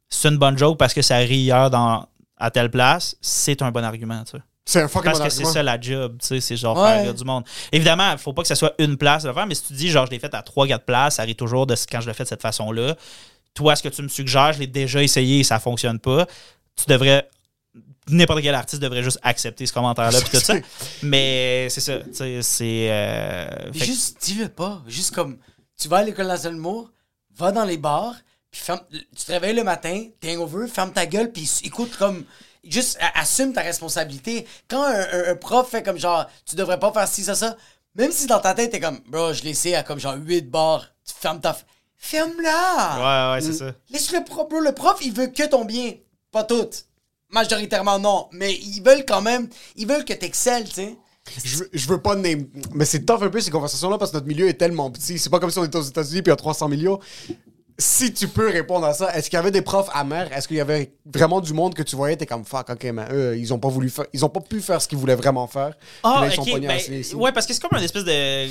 c'est 0.09 0.29
une 0.29 0.37
bonne 0.37 0.57
joke 0.57 0.77
parce 0.77 0.93
que 0.93 1.01
ça 1.01 1.17
rit 1.17 1.37
hier 1.39 1.69
dans, 1.69 2.07
à 2.37 2.51
telle 2.51 2.69
place, 2.71 3.15
c'est 3.21 3.61
un 3.61 3.71
bon 3.71 3.83
argument, 3.83 4.23
tu 4.23 4.37
sais. 4.37 4.43
C'est 4.69 4.81
un 4.81 4.87
fucking 4.89 5.05
Parce 5.05 5.19
bon 5.19 5.25
que 5.25 5.31
c'est 5.31 5.45
ça 5.45 5.63
la 5.63 5.79
job, 5.79 6.17
tu 6.19 6.27
sais, 6.27 6.41
c'est 6.41 6.57
genre 6.57 6.77
Ouais. 6.77 6.89
faire 6.89 7.03
rire 7.03 7.13
du 7.13 7.23
monde. 7.23 7.45
Évidemment, 7.71 8.11
il 8.11 8.17
faut 8.17 8.33
pas 8.33 8.41
que 8.41 8.49
ça 8.49 8.55
soit 8.55 8.73
une 8.79 8.97
place 8.97 9.23
le 9.23 9.33
faire, 9.33 9.47
mais 9.47 9.55
si 9.55 9.63
tu 9.63 9.73
dis 9.73 9.87
genre 9.89 10.05
je 10.05 10.11
l'ai 10.11 10.19
fait 10.19 10.33
à 10.33 10.41
3-4 10.41 10.79
places, 10.83 11.15
ça 11.15 11.21
arrive 11.21 11.35
toujours 11.35 11.65
de 11.65 11.73
ce- 11.75 11.87
quand 11.87 12.01
je 12.01 12.07
le 12.07 12.13
fais 12.13 12.23
de 12.23 12.27
cette 12.29 12.41
façon-là. 12.41 12.95
Toi, 13.53 13.75
ce 13.77 13.81
que 13.83 13.87
tu 13.89 14.01
me 14.01 14.09
suggères, 14.09 14.51
je 14.53 14.59
l'ai 14.59 14.67
déjà 14.67 15.01
essayé 15.01 15.39
et 15.39 15.43
ça 15.45 15.59
fonctionne 15.59 15.99
pas. 15.99 16.25
Tu 16.75 16.83
devrais. 16.87 17.27
N'importe 18.09 18.41
quel 18.41 18.55
artiste 18.55 18.81
devrait 18.81 19.03
juste 19.03 19.19
accepter 19.23 19.65
ce 19.65 19.73
commentaire-là 19.73 20.19
puis 20.21 20.29
tout 20.37 20.45
ça. 20.45 20.53
Mais 21.03 21.67
c'est 21.69 21.81
ça, 21.81 21.99
tu 21.99 22.13
sais, 22.13 22.41
c'est. 22.41 22.91
euh, 22.91 23.71
fait 23.73 23.79
que- 23.79 23.85
Juste 23.85 24.17
dis-le 24.21 24.49
pas. 24.49 24.81
Juste 24.87 25.13
comme, 25.15 25.37
tu 25.79 25.87
vas 25.87 25.97
à 25.97 26.03
l'école 26.03 26.27
nationale 26.27 26.53
de 26.53 26.57
l'humour, 26.57 26.89
va 27.35 27.51
dans 27.51 27.65
les 27.65 27.77
bars, 27.77 28.15
puis 28.51 28.61
ferme, 28.61 28.79
tu 28.91 29.25
te 29.25 29.31
réveilles 29.31 29.55
le 29.55 29.63
matin, 29.63 30.05
t'es 30.19 30.35
hangover, 30.35 30.67
ferme 30.67 30.91
ta 30.91 31.05
gueule, 31.05 31.31
puis 31.31 31.49
écoute 31.63 31.95
comme... 31.97 32.23
Juste 32.63 32.97
assume 33.15 33.53
ta 33.53 33.61
responsabilité. 33.61 34.45
Quand 34.67 34.83
un, 34.83 34.93
un- 34.99 35.31
un 35.31 35.35
prof 35.35 35.69
fait 35.69 35.83
comme 35.83 35.97
genre, 35.97 36.25
tu 36.45 36.55
devrais 36.57 36.77
pas 36.79 36.91
faire 36.91 37.07
ci, 37.07 37.23
ça, 37.23 37.33
ça, 37.33 37.55
même 37.95 38.11
si 38.11 38.25
dans 38.27 38.39
ta 38.41 38.53
tête, 38.53 38.71
t'es 38.71 38.81
comme, 38.81 38.99
bro, 39.07 39.31
je 39.31 39.41
l'ai 39.43 39.51
essayé 39.51 39.75
à 39.77 39.83
comme 39.83 39.99
genre 39.99 40.15
8 40.17 40.49
bars, 40.51 40.85
tu 41.05 41.13
fermes 41.17 41.39
ta... 41.39 41.57
Ferme-la! 41.95 43.31
Ouais, 43.31 43.35
ouais, 43.35 43.41
c'est 43.41 43.57
ça. 43.57 43.71
Laisse 43.89 44.11
le 44.11 44.23
prof, 44.23 44.47
bro. 44.49 44.59
Le 44.59 44.71
prof, 44.73 44.97
il 45.01 45.13
veut 45.13 45.27
que 45.27 45.43
ton 45.47 45.65
bien. 45.65 45.93
Pas 46.31 46.43
tout. 46.43 46.69
Majoritairement, 47.29 47.99
non. 47.99 48.27
Mais 48.31 48.53
ils 48.53 48.81
veulent 48.81 49.05
quand 49.05 49.21
même, 49.21 49.47
ils 49.75 49.87
veulent 49.87 50.05
que 50.05 50.13
t'excelles, 50.13 50.65
tu 50.65 50.71
sais. 50.75 50.95
Je 51.43 51.57
veux, 51.57 51.69
je 51.73 51.87
veux 51.87 52.01
pas 52.01 52.15
name. 52.15 52.47
Mais 52.73 52.85
c'est 52.85 53.03
tough 53.05 53.21
un 53.21 53.29
peu 53.29 53.41
ces 53.41 53.51
conversations-là 53.51 53.97
parce 53.97 54.11
que 54.11 54.17
notre 54.17 54.27
milieu 54.27 54.47
est 54.47 54.53
tellement 54.53 54.89
petit. 54.91 55.19
C'est 55.19 55.29
pas 55.29 55.39
comme 55.39 55.51
si 55.51 55.59
on 55.59 55.65
était 55.65 55.77
aux 55.77 55.81
États-Unis 55.81 56.21
puis 56.21 56.29
il 56.29 56.33
y 56.33 56.33
a 56.33 56.37
300 56.37 56.69
millions. 56.69 56.99
Si 57.79 58.11
tu 58.11 58.27
peux 58.27 58.49
répondre 58.49 58.87
à 58.87 58.93
ça, 58.93 59.15
est-ce 59.15 59.29
qu'il 59.29 59.37
y 59.37 59.39
avait 59.39 59.51
des 59.51 59.61
profs 59.61 59.89
amers? 59.93 60.31
Est-ce 60.33 60.47
qu'il 60.47 60.57
y 60.57 60.61
avait 60.61 60.93
vraiment 61.05 61.39
du 61.41 61.53
monde 61.53 61.75
que 61.75 61.83
tu 61.83 61.95
voyais? 61.95 62.15
T'es 62.17 62.25
comme 62.25 62.43
fuck, 62.43 62.67
ok, 62.71 62.83
mais 62.85 63.05
eux, 63.11 63.37
ils 63.37 63.53
ont 63.53 63.59
pas 63.59 63.67
voulu 63.67 63.91
faire. 63.91 64.05
Ils 64.13 64.25
ont 64.25 64.29
pas 64.29 64.39
pu 64.39 64.61
faire 64.61 64.81
ce 64.81 64.87
qu'ils 64.87 64.97
voulaient 64.97 65.15
vraiment 65.15 65.45
faire. 65.45 65.73
Ah, 66.01 66.21
là, 66.21 66.27
ils 66.27 66.33
sont 66.33 66.43
ben, 66.43 66.75
ici. 66.89 67.13
ouais, 67.13 67.31
parce 67.31 67.45
que 67.45 67.53
c'est 67.53 67.61
comme 67.61 67.77
une 67.77 67.83
espèce 67.83 68.03
de 68.03 68.47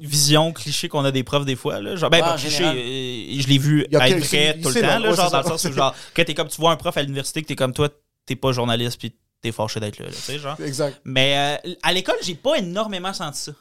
vision 0.00 0.52
cliché 0.52 0.88
qu'on 0.88 1.04
a 1.04 1.10
des 1.10 1.24
profs 1.24 1.44
des 1.44 1.56
fois. 1.56 1.80
Là. 1.80 1.96
Genre, 1.96 2.08
ben, 2.08 2.20
pas 2.20 2.34
cliché, 2.34 2.50
général. 2.50 2.76
euh, 2.76 3.40
je 3.40 3.48
l'ai 3.48 3.58
vu 3.58 3.84
Il 3.90 3.94
y 3.94 4.00
a 4.00 4.08
être 4.08 4.18
vrai 4.24 4.58
tout 4.62 4.68
le 4.68 4.80
temps. 4.80 4.98
là. 4.98 5.10
Ouais, 5.10 5.16
genre, 5.16 5.30
dans 5.32 5.42
le 5.42 5.48
sens 5.48 5.64
où, 5.64 5.72
genre, 5.72 5.94
quand 6.14 6.24
t'es 6.24 6.34
comme 6.34 6.48
tu 6.48 6.60
vois 6.60 6.70
un 6.70 6.76
prof 6.76 6.96
à 6.96 7.02
l'université, 7.02 7.42
que 7.42 7.48
t'es 7.48 7.56
comme 7.56 7.72
toi, 7.72 7.88
t'es 8.26 8.36
pas 8.36 8.52
journaliste, 8.52 8.98
puis 9.00 9.12
t'es 9.42 9.50
fâché 9.50 9.80
d'être 9.80 9.98
là, 9.98 10.06
là, 10.06 10.12
tu 10.12 10.18
sais, 10.20 10.38
genre. 10.38 10.56
Exact. 10.64 11.00
Mais 11.04 11.58
euh, 11.66 11.74
à 11.82 11.92
l'école, 11.92 12.16
j'ai 12.22 12.36
pas 12.36 12.56
énormément 12.56 13.12
senti 13.12 13.40
ça. 13.40 13.52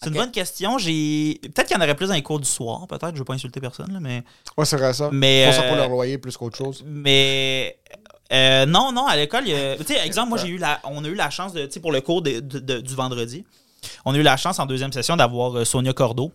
C'est 0.00 0.08
une 0.10 0.14
bonne 0.14 0.30
question. 0.30 0.78
J'ai 0.78 1.40
peut-être 1.42 1.66
qu'il 1.66 1.76
y 1.76 1.80
en 1.80 1.82
aurait 1.82 1.96
plus 1.96 2.06
dans 2.08 2.14
les 2.14 2.22
cours 2.22 2.38
du 2.38 2.48
soir, 2.48 2.86
peut-être. 2.86 3.12
Je 3.14 3.18
veux 3.18 3.24
pas 3.24 3.34
insulter 3.34 3.60
personne, 3.60 3.92
là, 3.92 3.98
mais 4.00 4.22
Ouais, 4.56 4.64
c'est 4.64 4.76
vrai 4.76 4.92
ça. 4.92 5.10
Mais, 5.12 5.46
font 5.46 5.52
ça 5.52 5.62
pour 5.64 5.72
euh, 5.74 5.76
leur 5.78 5.88
loyer 5.88 6.18
plus 6.18 6.36
qu'autre 6.36 6.56
chose. 6.56 6.84
mais 6.86 7.78
euh, 8.32 8.64
non, 8.66 8.92
non, 8.92 9.06
à 9.06 9.16
l'école, 9.16 9.44
il 9.46 9.50
y 9.50 9.56
a- 9.56 9.76
tu 9.76 9.84
sais, 9.84 9.98
exemple, 10.06 10.28
moi 10.28 10.38
j'ai 10.38 10.48
eu 10.48 10.58
la, 10.58 10.80
on 10.84 11.04
a 11.04 11.08
eu 11.08 11.14
la 11.14 11.30
chance 11.30 11.52
de, 11.52 11.66
tu 11.66 11.72
sais, 11.72 11.80
pour 11.80 11.90
le 11.92 12.00
cours 12.00 12.22
de- 12.22 12.38
de- 12.40 12.58
de- 12.60 12.80
du 12.80 12.94
vendredi, 12.94 13.44
on 14.04 14.14
a 14.14 14.18
eu 14.18 14.22
la 14.22 14.36
chance 14.36 14.58
en 14.60 14.66
deuxième 14.66 14.92
session 14.92 15.16
d'avoir 15.16 15.56
euh, 15.58 15.64
Sonia 15.64 15.92
Cordeau. 15.92 16.32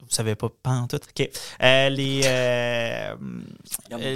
Vous 0.00 0.06
savez 0.16 0.34
pas, 0.34 0.48
pas 0.62 0.70
en 0.70 0.86
tout. 0.88 0.96
Ok. 0.96 1.30
Euh, 1.62 1.88
les 1.88 2.22
euh, 2.24 3.14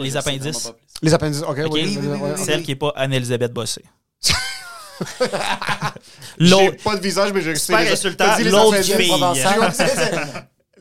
les 0.00 0.16
appendices. 0.16 0.72
Les 1.02 1.14
appendices, 1.14 1.42
ok, 1.42 1.58
Ok. 1.66 1.70
oui, 1.72 1.82
oui, 1.86 1.96
oui, 2.00 2.06
ouais, 2.06 2.14
oui, 2.16 2.20
ouais. 2.22 2.34
oui. 2.36 2.44
Celle 2.44 2.62
qui 2.62 2.72
est 2.72 2.76
pas 2.76 2.92
Anne-Elisabeth 2.96 3.52
Bossé. 3.52 3.82
J'ai 6.38 6.50
L'autre. 6.50 6.82
pas 6.82 6.96
de 6.96 7.00
visage, 7.02 7.32
mais 7.34 7.40
je 7.42 7.52
sais. 7.54 7.58
Super 7.58 7.80
les- 7.80 7.90
insultant, 7.92 8.24
l'autre 8.44 8.74
appendices. 8.74 8.94
fille. 8.96 9.12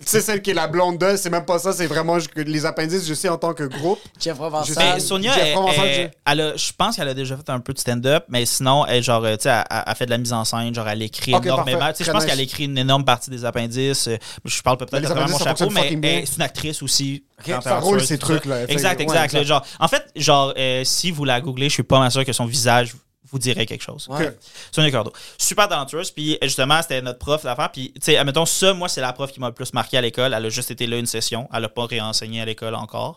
C'est- 0.06 0.20
celle 0.22 0.42
qui 0.42 0.52
est 0.52 0.54
la 0.54 0.68
blonde 0.68 0.98
d'eux, 0.98 1.16
c'est 1.16 1.30
même 1.30 1.46
pas 1.46 1.58
ça, 1.58 1.72
c'est 1.72 1.88
vraiment 1.88 2.18
les 2.36 2.66
appendices, 2.66 3.08
je 3.08 3.14
sais 3.14 3.30
en 3.30 3.38
tant 3.38 3.54
que 3.54 3.64
groupe. 3.64 3.98
Jeff 4.20 4.36
Provençal. 4.36 4.76
Mais 4.96 5.00
Sonia, 5.00 5.34
Jeff 5.34 5.44
elle- 5.46 5.54
Provençal, 5.54 5.88
elle- 5.88 6.12
elle 6.28 6.42
a- 6.42 6.58
je 6.58 6.72
pense 6.78 6.98
qu'elle 6.98 7.08
a 7.08 7.14
déjà 7.14 7.38
fait 7.38 7.50
un 7.50 7.62
peu 7.62 7.74
de 7.74 7.80
stand-up, 7.80 8.26
mais 8.28 8.46
sinon, 8.46 8.86
elle, 8.86 9.02
genre, 9.02 9.24
tu 9.24 9.30
sais, 9.40 9.50
elle, 9.50 9.64
elle- 9.88 9.96
fait 9.96 10.06
de 10.06 10.12
la 10.12 10.18
mise 10.18 10.34
en 10.34 10.44
scène, 10.44 10.76
genre, 10.76 10.88
elle 10.90 11.02
écrit 11.02 11.34
Ok, 11.34 11.46
énormément. 11.46 11.80
parfait. 11.80 11.94
Tu 11.94 11.98
sais, 12.00 12.04
je 12.08 12.12
pense 12.12 12.24
nice. 12.24 12.30
qu'elle 12.32 12.42
écrit 12.42 12.66
une 12.66 12.78
énorme 12.78 13.06
partie 13.06 13.30
des 13.32 13.46
appendices. 13.46 14.10
Je 14.44 14.62
parle 14.62 14.78
peut-être 14.78 15.12
à 15.12 15.28
mon 15.28 15.38
ça 15.40 15.44
chapeau, 15.56 15.70
mais 15.72 16.26
c'est 16.28 16.36
une 16.36 16.42
actrice 16.42 16.84
aussi. 16.84 17.24
ça 17.44 17.54
chanteuse, 17.62 17.84
roule 17.84 18.02
ces 18.02 18.16
ça. 18.16 18.18
trucs-là, 18.20 18.64
Exact, 18.68 19.00
exact. 19.00 19.00
Ouais, 19.00 19.04
exact. 19.26 19.34
là, 19.34 19.44
genre, 19.44 19.66
en 19.80 19.88
fait, 19.88 20.04
genre, 20.18 20.54
euh, 20.58 20.84
si 20.84 21.10
vous 21.12 21.24
la 21.24 21.40
googlez, 21.42 21.70
je 21.70 21.74
suis 21.74 21.84
pas 21.84 22.00
mal 22.00 22.12
sûr 22.12 22.24
que 22.26 22.34
son 22.34 22.46
visage 22.46 22.94
vous 23.36 23.40
dirait 23.40 23.66
quelque 23.66 23.84
chose. 23.84 24.08
Ouais. 24.10 24.38
Sonia 24.72 24.90
Cordeau. 24.92 25.12
Super 25.38 25.68
talentueuse. 25.68 26.10
Puis 26.12 26.38
justement, 26.42 26.82
c'était 26.82 27.02
notre 27.02 27.20
prof 27.20 27.44
d'affaires. 27.44 27.70
Puis, 27.72 27.92
tu 27.96 28.00
sais, 28.02 28.16
admettons, 28.18 28.46
ça, 28.46 28.74
moi, 28.74 28.88
c'est 28.88 29.02
la 29.02 29.12
prof 29.12 29.30
qui 29.32 29.42
m'a 29.42 29.48
le 29.48 29.54
plus 29.54 29.74
marqué 29.74 29.98
à 29.98 30.02
l'école. 30.02 30.34
Elle 30.34 30.46
a 30.46 30.50
juste 30.50 30.72
été 30.72 30.88
là 30.88 30.98
une 30.98 31.06
session. 31.06 31.50
Elle 31.54 31.66
a 31.66 31.70
pas 31.70 31.86
réenseigné 31.86 32.42
à 32.42 32.46
l'école 32.46 32.76
encore. 32.76 33.14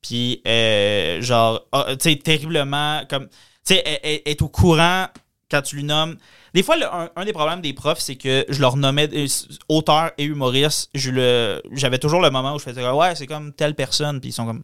Puis, 0.00 0.40
euh, 0.46 1.20
genre, 1.20 1.66
ah, 1.72 1.86
tu 1.98 2.10
sais, 2.10 2.16
terriblement, 2.16 3.02
comme, 3.10 3.26
tu 3.28 3.34
sais, 3.74 3.82
elle, 3.84 3.98
elle- 4.04 4.20
elle 4.24 4.32
est 4.32 4.42
au 4.42 4.48
courant 4.48 5.06
quand 5.50 5.62
tu 5.62 5.76
lui 5.76 5.84
nommes. 5.84 6.16
Des 6.54 6.62
fois, 6.62 6.76
le- 6.76 6.86
un, 6.86 7.10
un 7.16 7.24
des 7.24 7.32
problèmes 7.32 7.60
des 7.60 7.72
profs, 7.72 7.98
c'est 7.98 8.16
que 8.16 8.44
je 8.48 8.60
leur 8.60 8.76
nommais 8.76 9.08
euh, 9.12 9.26
auteur 9.68 10.12
et 10.16 10.24
humoriste. 10.24 10.90
J'avais 10.94 11.98
toujours 11.98 12.20
le 12.20 12.30
moment 12.30 12.54
où 12.54 12.58
je 12.58 12.64
faisais, 12.64 12.88
ouais, 12.88 13.14
c'est 13.14 13.26
comme 13.26 13.52
telle 13.52 13.74
personne. 13.74 14.20
Puis 14.20 14.30
ils 14.30 14.32
sont 14.32 14.46
comme, 14.46 14.62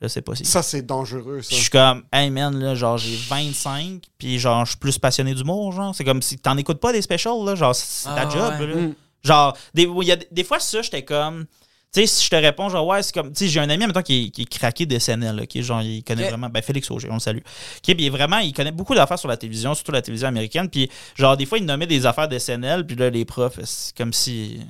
je 0.00 0.08
sais 0.08 0.22
pas 0.22 0.34
si. 0.34 0.44
Ça, 0.44 0.62
c'est 0.62 0.82
dangereux, 0.82 1.42
ça. 1.42 1.48
Puis 1.48 1.56
je 1.56 1.62
suis 1.62 1.70
comme, 1.70 2.04
hey 2.12 2.30
man, 2.30 2.58
là, 2.58 2.74
genre, 2.74 2.98
j'ai 2.98 3.16
25, 3.16 4.02
puis 4.18 4.38
genre, 4.38 4.64
je 4.64 4.70
suis 4.70 4.78
plus 4.78 4.98
passionné 4.98 5.34
d'humour, 5.34 5.72
genre. 5.72 5.94
C'est 5.94 6.04
comme 6.04 6.22
si 6.22 6.38
t'en 6.38 6.56
écoutes 6.56 6.80
pas 6.80 6.92
des 6.92 7.02
specials, 7.02 7.44
là, 7.44 7.54
genre, 7.54 7.74
c'est 7.74 8.08
ta 8.08 8.22
Ah, 8.22 8.28
job, 8.28 8.54
ouais. 8.60 8.66
là. 8.66 8.76
Mm. 8.76 8.94
Genre, 9.24 9.56
des, 9.74 9.82
il 9.82 10.04
y 10.06 10.12
a, 10.12 10.16
des 10.30 10.44
fois, 10.44 10.60
ça, 10.60 10.80
j'étais 10.82 11.02
comme, 11.04 11.46
tu 11.92 12.00
sais, 12.02 12.06
si 12.06 12.24
je 12.26 12.30
te 12.30 12.36
réponds, 12.36 12.68
genre, 12.68 12.86
ouais, 12.86 13.02
c'est 13.02 13.12
comme, 13.12 13.32
tu 13.32 13.46
sais, 13.46 13.48
j'ai 13.48 13.58
un 13.60 13.68
ami, 13.68 13.86
maintenant 13.86 14.02
qui, 14.02 14.26
est- 14.26 14.30
qui 14.30 14.42
est 14.42 14.44
craqué 14.58 14.86
de 14.86 14.96
SNL, 14.98 15.34
là, 15.34 15.46
qui 15.46 15.58
est 15.58 15.62
genre, 15.62 15.82
il 15.82 16.04
connaît 16.04 16.28
vraiment, 16.28 16.48
ben, 16.48 16.62
Félix 16.62 16.88
Auger, 16.92 17.08
on 17.10 17.14
le 17.14 17.18
salue. 17.20 17.40
Qui 17.82 17.90
est 17.90 17.94
puis 17.96 18.04
il 18.04 18.06
est 18.06 18.10
vraiment, 18.10 18.38
il 18.38 18.52
connaît 18.52 18.70
beaucoup 18.72 18.94
d'affaires 18.94 19.18
sur 19.18 19.28
la 19.28 19.36
télévision, 19.36 19.74
surtout 19.74 19.90
la 19.92 20.02
télévision 20.02 20.28
américaine, 20.28 20.68
puis 20.68 20.88
genre, 21.16 21.36
des 21.36 21.46
fois, 21.46 21.58
il 21.58 21.64
nommait 21.64 21.86
des 21.88 22.06
affaires 22.06 22.28
de 22.28 22.38
SNL, 22.38 22.86
puis 22.86 22.94
là, 22.94 23.10
les 23.10 23.24
profs, 23.24 23.58
c'est 23.64 23.96
comme 23.96 24.12
si. 24.12 24.60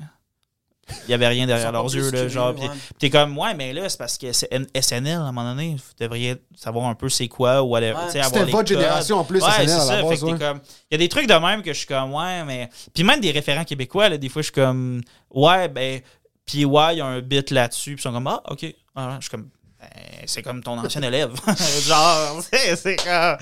Il 1.06 1.10
y 1.10 1.14
avait 1.14 1.28
rien 1.28 1.46
derrière 1.46 1.70
leurs 1.72 1.94
yeux, 1.94 2.10
là, 2.10 2.28
genre. 2.28 2.58
Ouais. 2.58 2.68
t'es 2.98 3.10
comme, 3.10 3.36
ouais, 3.38 3.54
mais 3.54 3.72
là, 3.72 3.88
c'est 3.88 3.98
parce 3.98 4.16
que 4.18 4.32
c'est 4.32 4.48
N- 4.52 4.66
SNL, 4.80 5.16
à 5.16 5.20
un 5.20 5.32
moment 5.32 5.50
donné, 5.50 5.76
vous 5.76 5.82
devriez 6.04 6.36
savoir 6.56 6.86
un 6.86 6.94
peu 6.94 7.08
c'est 7.08 7.28
quoi, 7.28 7.62
ou 7.62 7.72
Ouais. 7.74 7.92
sais, 8.10 8.22
C'était 8.22 8.38
votre 8.40 8.50
codes. 8.52 8.66
génération, 8.68 9.18
en 9.18 9.24
plus, 9.24 9.42
ouais, 9.42 9.50
SNL, 9.50 9.70
à 9.70 9.84
la 9.96 10.02
base, 10.02 10.22
ouais. 10.24 10.36
il 10.40 10.92
y 10.92 10.94
a 10.94 10.98
des 10.98 11.08
trucs 11.08 11.26
de 11.26 11.34
même 11.34 11.62
que 11.62 11.72
je 11.72 11.78
suis 11.78 11.86
comme, 11.86 12.14
ouais, 12.14 12.44
mais. 12.44 12.68
Puis 12.94 13.04
même 13.04 13.20
des 13.20 13.30
référents 13.30 13.64
québécois, 13.64 14.08
là, 14.08 14.18
des 14.18 14.28
fois, 14.28 14.42
je 14.42 14.46
suis 14.46 14.52
comme, 14.52 15.02
ouais, 15.34 15.68
ben. 15.68 16.00
Puis 16.46 16.64
ouais, 16.64 16.94
il 16.94 16.98
y 16.98 17.00
a 17.02 17.06
un 17.06 17.20
bit 17.20 17.50
là-dessus, 17.50 17.94
puis 17.96 18.00
ils 18.00 18.02
sont 18.02 18.12
comme, 18.12 18.26
ah, 18.26 18.42
ok. 18.48 18.66
Ah, 18.96 19.16
je 19.20 19.24
suis 19.26 19.30
comme, 19.30 19.48
ben, 19.78 19.88
c'est 20.26 20.42
comme 20.42 20.62
ton 20.62 20.78
ancien 20.78 21.02
élève. 21.02 21.32
genre, 21.86 22.40
c'est 22.50 22.76
c'est 22.76 22.96
comme. 22.96 23.36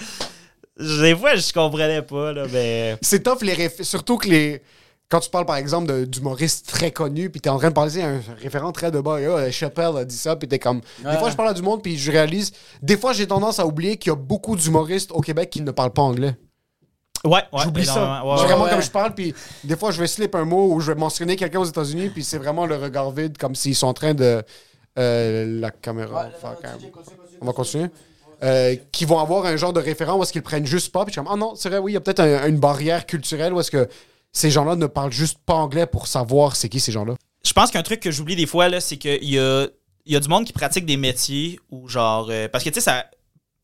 Des 0.78 1.16
fois, 1.16 1.36
je 1.36 1.52
comprenais 1.52 2.02
pas, 2.02 2.32
là, 2.32 2.44
mais. 2.52 2.96
C'est 3.00 3.22
tough, 3.22 3.38
les 3.42 3.54
réf- 3.54 3.82
surtout 3.82 4.18
que 4.18 4.28
les. 4.28 4.62
Quand 5.08 5.20
tu 5.20 5.30
parles, 5.30 5.46
par 5.46 5.56
exemple, 5.56 6.06
d'humoristes 6.06 6.66
très 6.66 6.90
connus, 6.90 7.30
puis 7.30 7.40
t'es 7.40 7.48
en 7.48 7.58
train 7.58 7.68
de 7.68 7.74
parler 7.74 8.02
à 8.02 8.08
un 8.08 8.20
référent 8.42 8.72
très 8.72 8.90
de 8.90 9.00
bas, 9.00 9.20
et, 9.20 9.26
Ah, 9.26 9.50
Chappelle 9.52 9.96
a 9.96 10.04
dit 10.04 10.16
ça, 10.16 10.34
puis 10.34 10.48
t'es 10.48 10.58
comme. 10.58 10.80
Des 10.98 11.16
fois, 11.18 11.30
je 11.30 11.36
parle 11.36 11.50
à 11.50 11.54
du 11.54 11.62
monde, 11.62 11.80
puis 11.82 11.96
je 11.96 12.10
réalise. 12.10 12.50
Des 12.82 12.96
fois, 12.96 13.12
j'ai 13.12 13.26
tendance 13.26 13.60
à 13.60 13.66
oublier 13.66 13.96
qu'il 13.98 14.10
y 14.10 14.12
a 14.12 14.16
beaucoup 14.16 14.56
d'humoristes 14.56 15.12
au 15.12 15.20
Québec 15.20 15.50
qui 15.50 15.60
ne 15.62 15.70
parlent 15.70 15.92
pas 15.92 16.02
anglais. 16.02 16.34
Ouais, 17.24 17.42
ouais. 17.52 17.60
J'oublie 17.62 17.84
ça. 17.86 18.22
Ouais, 18.24 18.36
vraiment 18.44 18.64
ouais. 18.64 18.70
comme 18.70 18.82
je 18.82 18.90
parle, 18.90 19.14
puis 19.14 19.32
des 19.64 19.76
fois, 19.76 19.90
je 19.92 20.00
vais 20.00 20.06
slip 20.08 20.34
un 20.34 20.44
mot 20.44 20.72
ou 20.72 20.80
je 20.80 20.92
vais 20.92 20.98
mentionner 20.98 21.36
quelqu'un 21.36 21.60
aux 21.60 21.64
États-Unis, 21.64 22.08
puis 22.10 22.24
c'est 22.24 22.38
vraiment 22.38 22.66
le 22.66 22.76
regard 22.76 23.10
vide, 23.12 23.38
comme 23.38 23.54
s'ils 23.54 23.74
sont 23.76 23.86
en 23.86 23.94
train 23.94 24.12
de. 24.14 24.42
euh, 24.98 25.60
la 25.60 25.70
caméra. 25.70 26.24
hein. 26.24 26.58
On 27.40 27.46
va 27.46 27.52
continuer. 27.52 27.86
Euh, 28.42 28.74
qui 28.92 29.04
vont 29.06 29.18
avoir 29.18 29.46
un 29.46 29.56
genre 29.56 29.72
de 29.72 29.80
référent 29.80 30.18
où 30.18 30.22
est-ce 30.22 30.32
qu'ils 30.32 30.42
prennent 30.42 30.66
juste 30.66 30.92
pas. 30.92 31.04
Puis 31.04 31.14
je 31.14 31.20
suis 31.20 31.24
comme, 31.24 31.32
ah 31.32 31.38
non, 31.38 31.54
c'est 31.54 31.68
vrai, 31.70 31.78
oui, 31.78 31.92
il 31.92 31.94
y 31.94 31.96
a 31.96 32.00
peut-être 32.00 32.20
un- 32.20 32.46
une 32.48 32.58
barrière 32.58 33.06
culturelle 33.06 33.52
où 33.54 33.60
est-ce 33.60 33.70
que 33.70 33.88
ces 34.36 34.50
gens-là 34.50 34.76
ne 34.76 34.86
parlent 34.86 35.12
juste 35.12 35.38
pas 35.46 35.54
anglais 35.54 35.86
pour 35.86 36.06
savoir 36.06 36.56
c'est 36.56 36.68
qui 36.68 36.78
ces 36.78 36.92
gens-là. 36.92 37.14
Je 37.42 37.52
pense 37.54 37.70
qu'un 37.70 37.82
truc 37.82 38.00
que 38.00 38.10
j'oublie 38.10 38.36
des 38.36 38.44
fois, 38.44 38.80
c'est 38.80 38.98
qu'il 38.98 39.24
y 39.24 39.38
a, 39.38 39.66
y 40.04 40.14
a 40.14 40.20
du 40.20 40.28
monde 40.28 40.44
qui 40.44 40.52
pratique 40.52 40.84
des 40.84 40.98
métiers 40.98 41.58
ou 41.70 41.88
genre. 41.88 42.28
euh, 42.30 42.46
parce 42.46 42.62
que 42.62 42.68
tu 42.68 42.74
sais, 42.74 42.80
ça. 42.82 43.06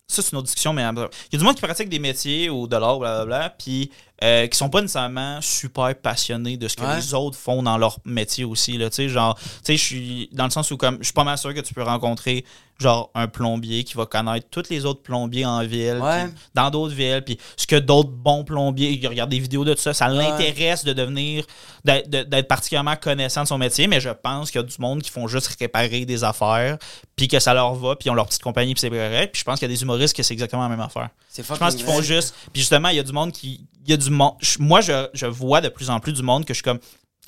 Ça, 0.07 0.21
c'est 0.21 0.31
une 0.31 0.39
autre 0.39 0.47
discussion, 0.47 0.73
mais 0.73 0.83
euh, 0.83 1.07
il 1.31 1.33
y 1.33 1.35
a 1.35 1.39
du 1.39 1.45
monde 1.45 1.55
qui 1.55 1.61
pratique 1.61 1.89
des 1.89 1.99
métiers 1.99 2.49
ou 2.49 2.67
de 2.67 2.75
l'art, 2.75 2.99
blablabla, 2.99 3.51
puis 3.51 3.89
euh, 4.23 4.47
qui 4.47 4.57
sont 4.57 4.69
pas 4.69 4.81
nécessairement 4.81 5.39
super 5.41 5.93
passionnés 5.95 6.55
de 6.57 6.67
ce 6.67 6.75
que 6.75 6.83
Ouais. 6.83 6.95
les 6.97 7.13
autres 7.13 7.37
font 7.37 7.63
dans 7.63 7.77
leur 7.77 7.97
métier 8.05 8.45
aussi. 8.45 8.77
Là, 8.77 8.89
genre, 9.07 9.37
je 9.67 9.73
suis 9.73 10.29
dans 10.31 10.45
le 10.45 10.51
sens 10.51 10.69
où, 10.71 10.77
comme, 10.77 10.97
je 10.99 11.05
suis 11.05 11.13
pas 11.13 11.23
mal 11.23 11.37
sûr 11.37 11.53
que 11.53 11.59
tu 11.59 11.73
peux 11.73 11.83
rencontrer, 11.83 12.45
genre, 12.79 13.09
un 13.15 13.27
plombier 13.27 13.83
qui 13.83 13.95
va 13.95 14.05
connaître 14.05 14.47
tous 14.49 14.69
les 14.69 14.85
autres 14.85 15.01
plombiers 15.01 15.45
en 15.45 15.63
ville, 15.65 15.99
Ouais. 16.01 16.27
dans 16.53 16.69
d'autres 16.69 16.93
villes, 16.93 17.21
puis 17.25 17.37
ce 17.57 17.67
que 17.67 17.75
d'autres 17.75 18.09
bons 18.11 18.43
plombiers, 18.43 18.91
il 18.91 19.07
regarde 19.07 19.29
des 19.29 19.39
vidéos 19.39 19.65
de 19.65 19.73
tout 19.73 19.81
ça, 19.81 19.93
ça 19.93 20.07
l'intéresse 20.07 20.83
de 20.85 20.93
devenir, 20.93 21.45
d'être 21.83 22.09
de- 22.09 22.23
d'être 22.23 22.47
particulièrement 22.47 22.95
connaissant 22.95 23.43
de 23.43 23.47
son 23.47 23.57
métier, 23.57 23.87
mais 23.87 23.99
je 23.99 24.09
pense 24.09 24.51
qu'il 24.51 24.61
y 24.61 24.63
a 24.63 24.67
du 24.67 24.75
monde 24.79 25.01
qui 25.01 25.09
font 25.09 25.27
juste 25.27 25.47
réparer 25.59 26.05
des 26.05 26.23
affaires, 26.23 26.77
puis 27.15 27.27
que 27.27 27.39
ça 27.39 27.53
leur 27.53 27.73
va, 27.75 27.95
puis 27.95 28.07
ils 28.07 28.11
ont 28.11 28.15
leur 28.15 28.27
petite 28.27 28.41
compagnie, 28.43 28.73
puis 28.73 28.81
c'est 28.81 28.89
correct, 28.89 29.31
puis 29.33 29.39
je 29.39 29.43
pense 29.43 29.59
qu'il 29.59 29.67
y 29.69 29.71
a 29.71 29.75
des 29.75 29.81
humoristes 29.81 30.15
que 30.15 30.23
c'est 30.23 30.33
exactement 30.33 30.63
la 30.63 30.69
même 30.69 30.79
affaire. 30.81 31.09
Je 31.37 31.41
pense 31.55 31.75
qu'ils 31.75 31.85
font 31.85 32.01
juste, 32.01 32.35
puis 32.51 32.61
justement, 32.61 32.89
il 32.89 32.97
y 32.97 32.99
a 32.99 33.03
du 33.03 33.11
monde 33.13 33.31
qui, 33.31 33.65
il 33.85 33.89
y 33.89 33.93
a 33.93 33.97
du 33.97 34.09
monde, 34.09 34.35
moi, 34.59 34.81
je, 34.81 35.07
je 35.13 35.25
vois 35.25 35.61
de 35.61 35.69
plus 35.69 35.89
en 35.89 35.99
plus 35.99 36.13
du 36.13 36.21
monde 36.21 36.45
que 36.45 36.53
je 36.53 36.57
suis 36.57 36.63
comme, 36.63 36.79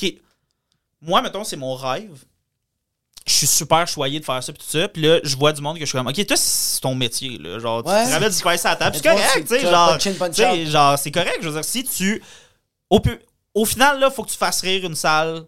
OK, 0.02 0.14
moi, 1.02 1.22
mettons, 1.22 1.44
c'est 1.44 1.58
mon 1.58 1.76
rêve 1.76 2.24
je 3.28 3.34
suis 3.34 3.48
super 3.48 3.88
choyé 3.88 4.20
de 4.20 4.26
faire 4.26 4.44
ça, 4.44 4.54
puis 4.54 4.62
tout 4.62 4.70
ça. 4.78 4.88
Puis 4.88 5.02
là, 5.02 5.20
je 5.24 5.36
vois 5.36 5.52
du 5.52 5.60
monde 5.60 5.78
que 5.80 5.82
je 5.86 5.90
suis 5.90 5.98
comme, 5.98 6.06
OK, 6.08 6.26
toi, 6.28 6.38
c'est 6.38 6.80
ton 6.80 6.94
métier, 6.94 7.40
là. 7.40 7.58
Genre, 7.58 7.82
tu 7.84 7.90
Ouais. 7.90 8.14
ramènes 8.14 8.30
du 8.30 8.36
spice 8.36 8.66
à 8.66 8.70
la 8.70 8.76
table. 8.76 8.96
C'est 8.96 9.04
correct, 9.04 9.42
tu 9.42 9.48
sais. 9.48 9.62
Genre, 9.62 10.68
genre, 10.68 11.00
c'est 11.00 11.12
correct. 11.12 11.38
Je 11.42 11.50
veux 11.50 11.56
dire, 11.56 11.66
si 11.66 11.84
tu. 11.84 12.22
Au, 12.92 13.02
au 13.56 13.66
final, 13.66 14.00
là, 14.00 14.12
faut 14.12 14.24
que 14.24 14.30
tu 14.30 14.38
fasses 14.38 14.62
rire 14.62 14.86
une 14.86 14.94
salle 14.96 15.44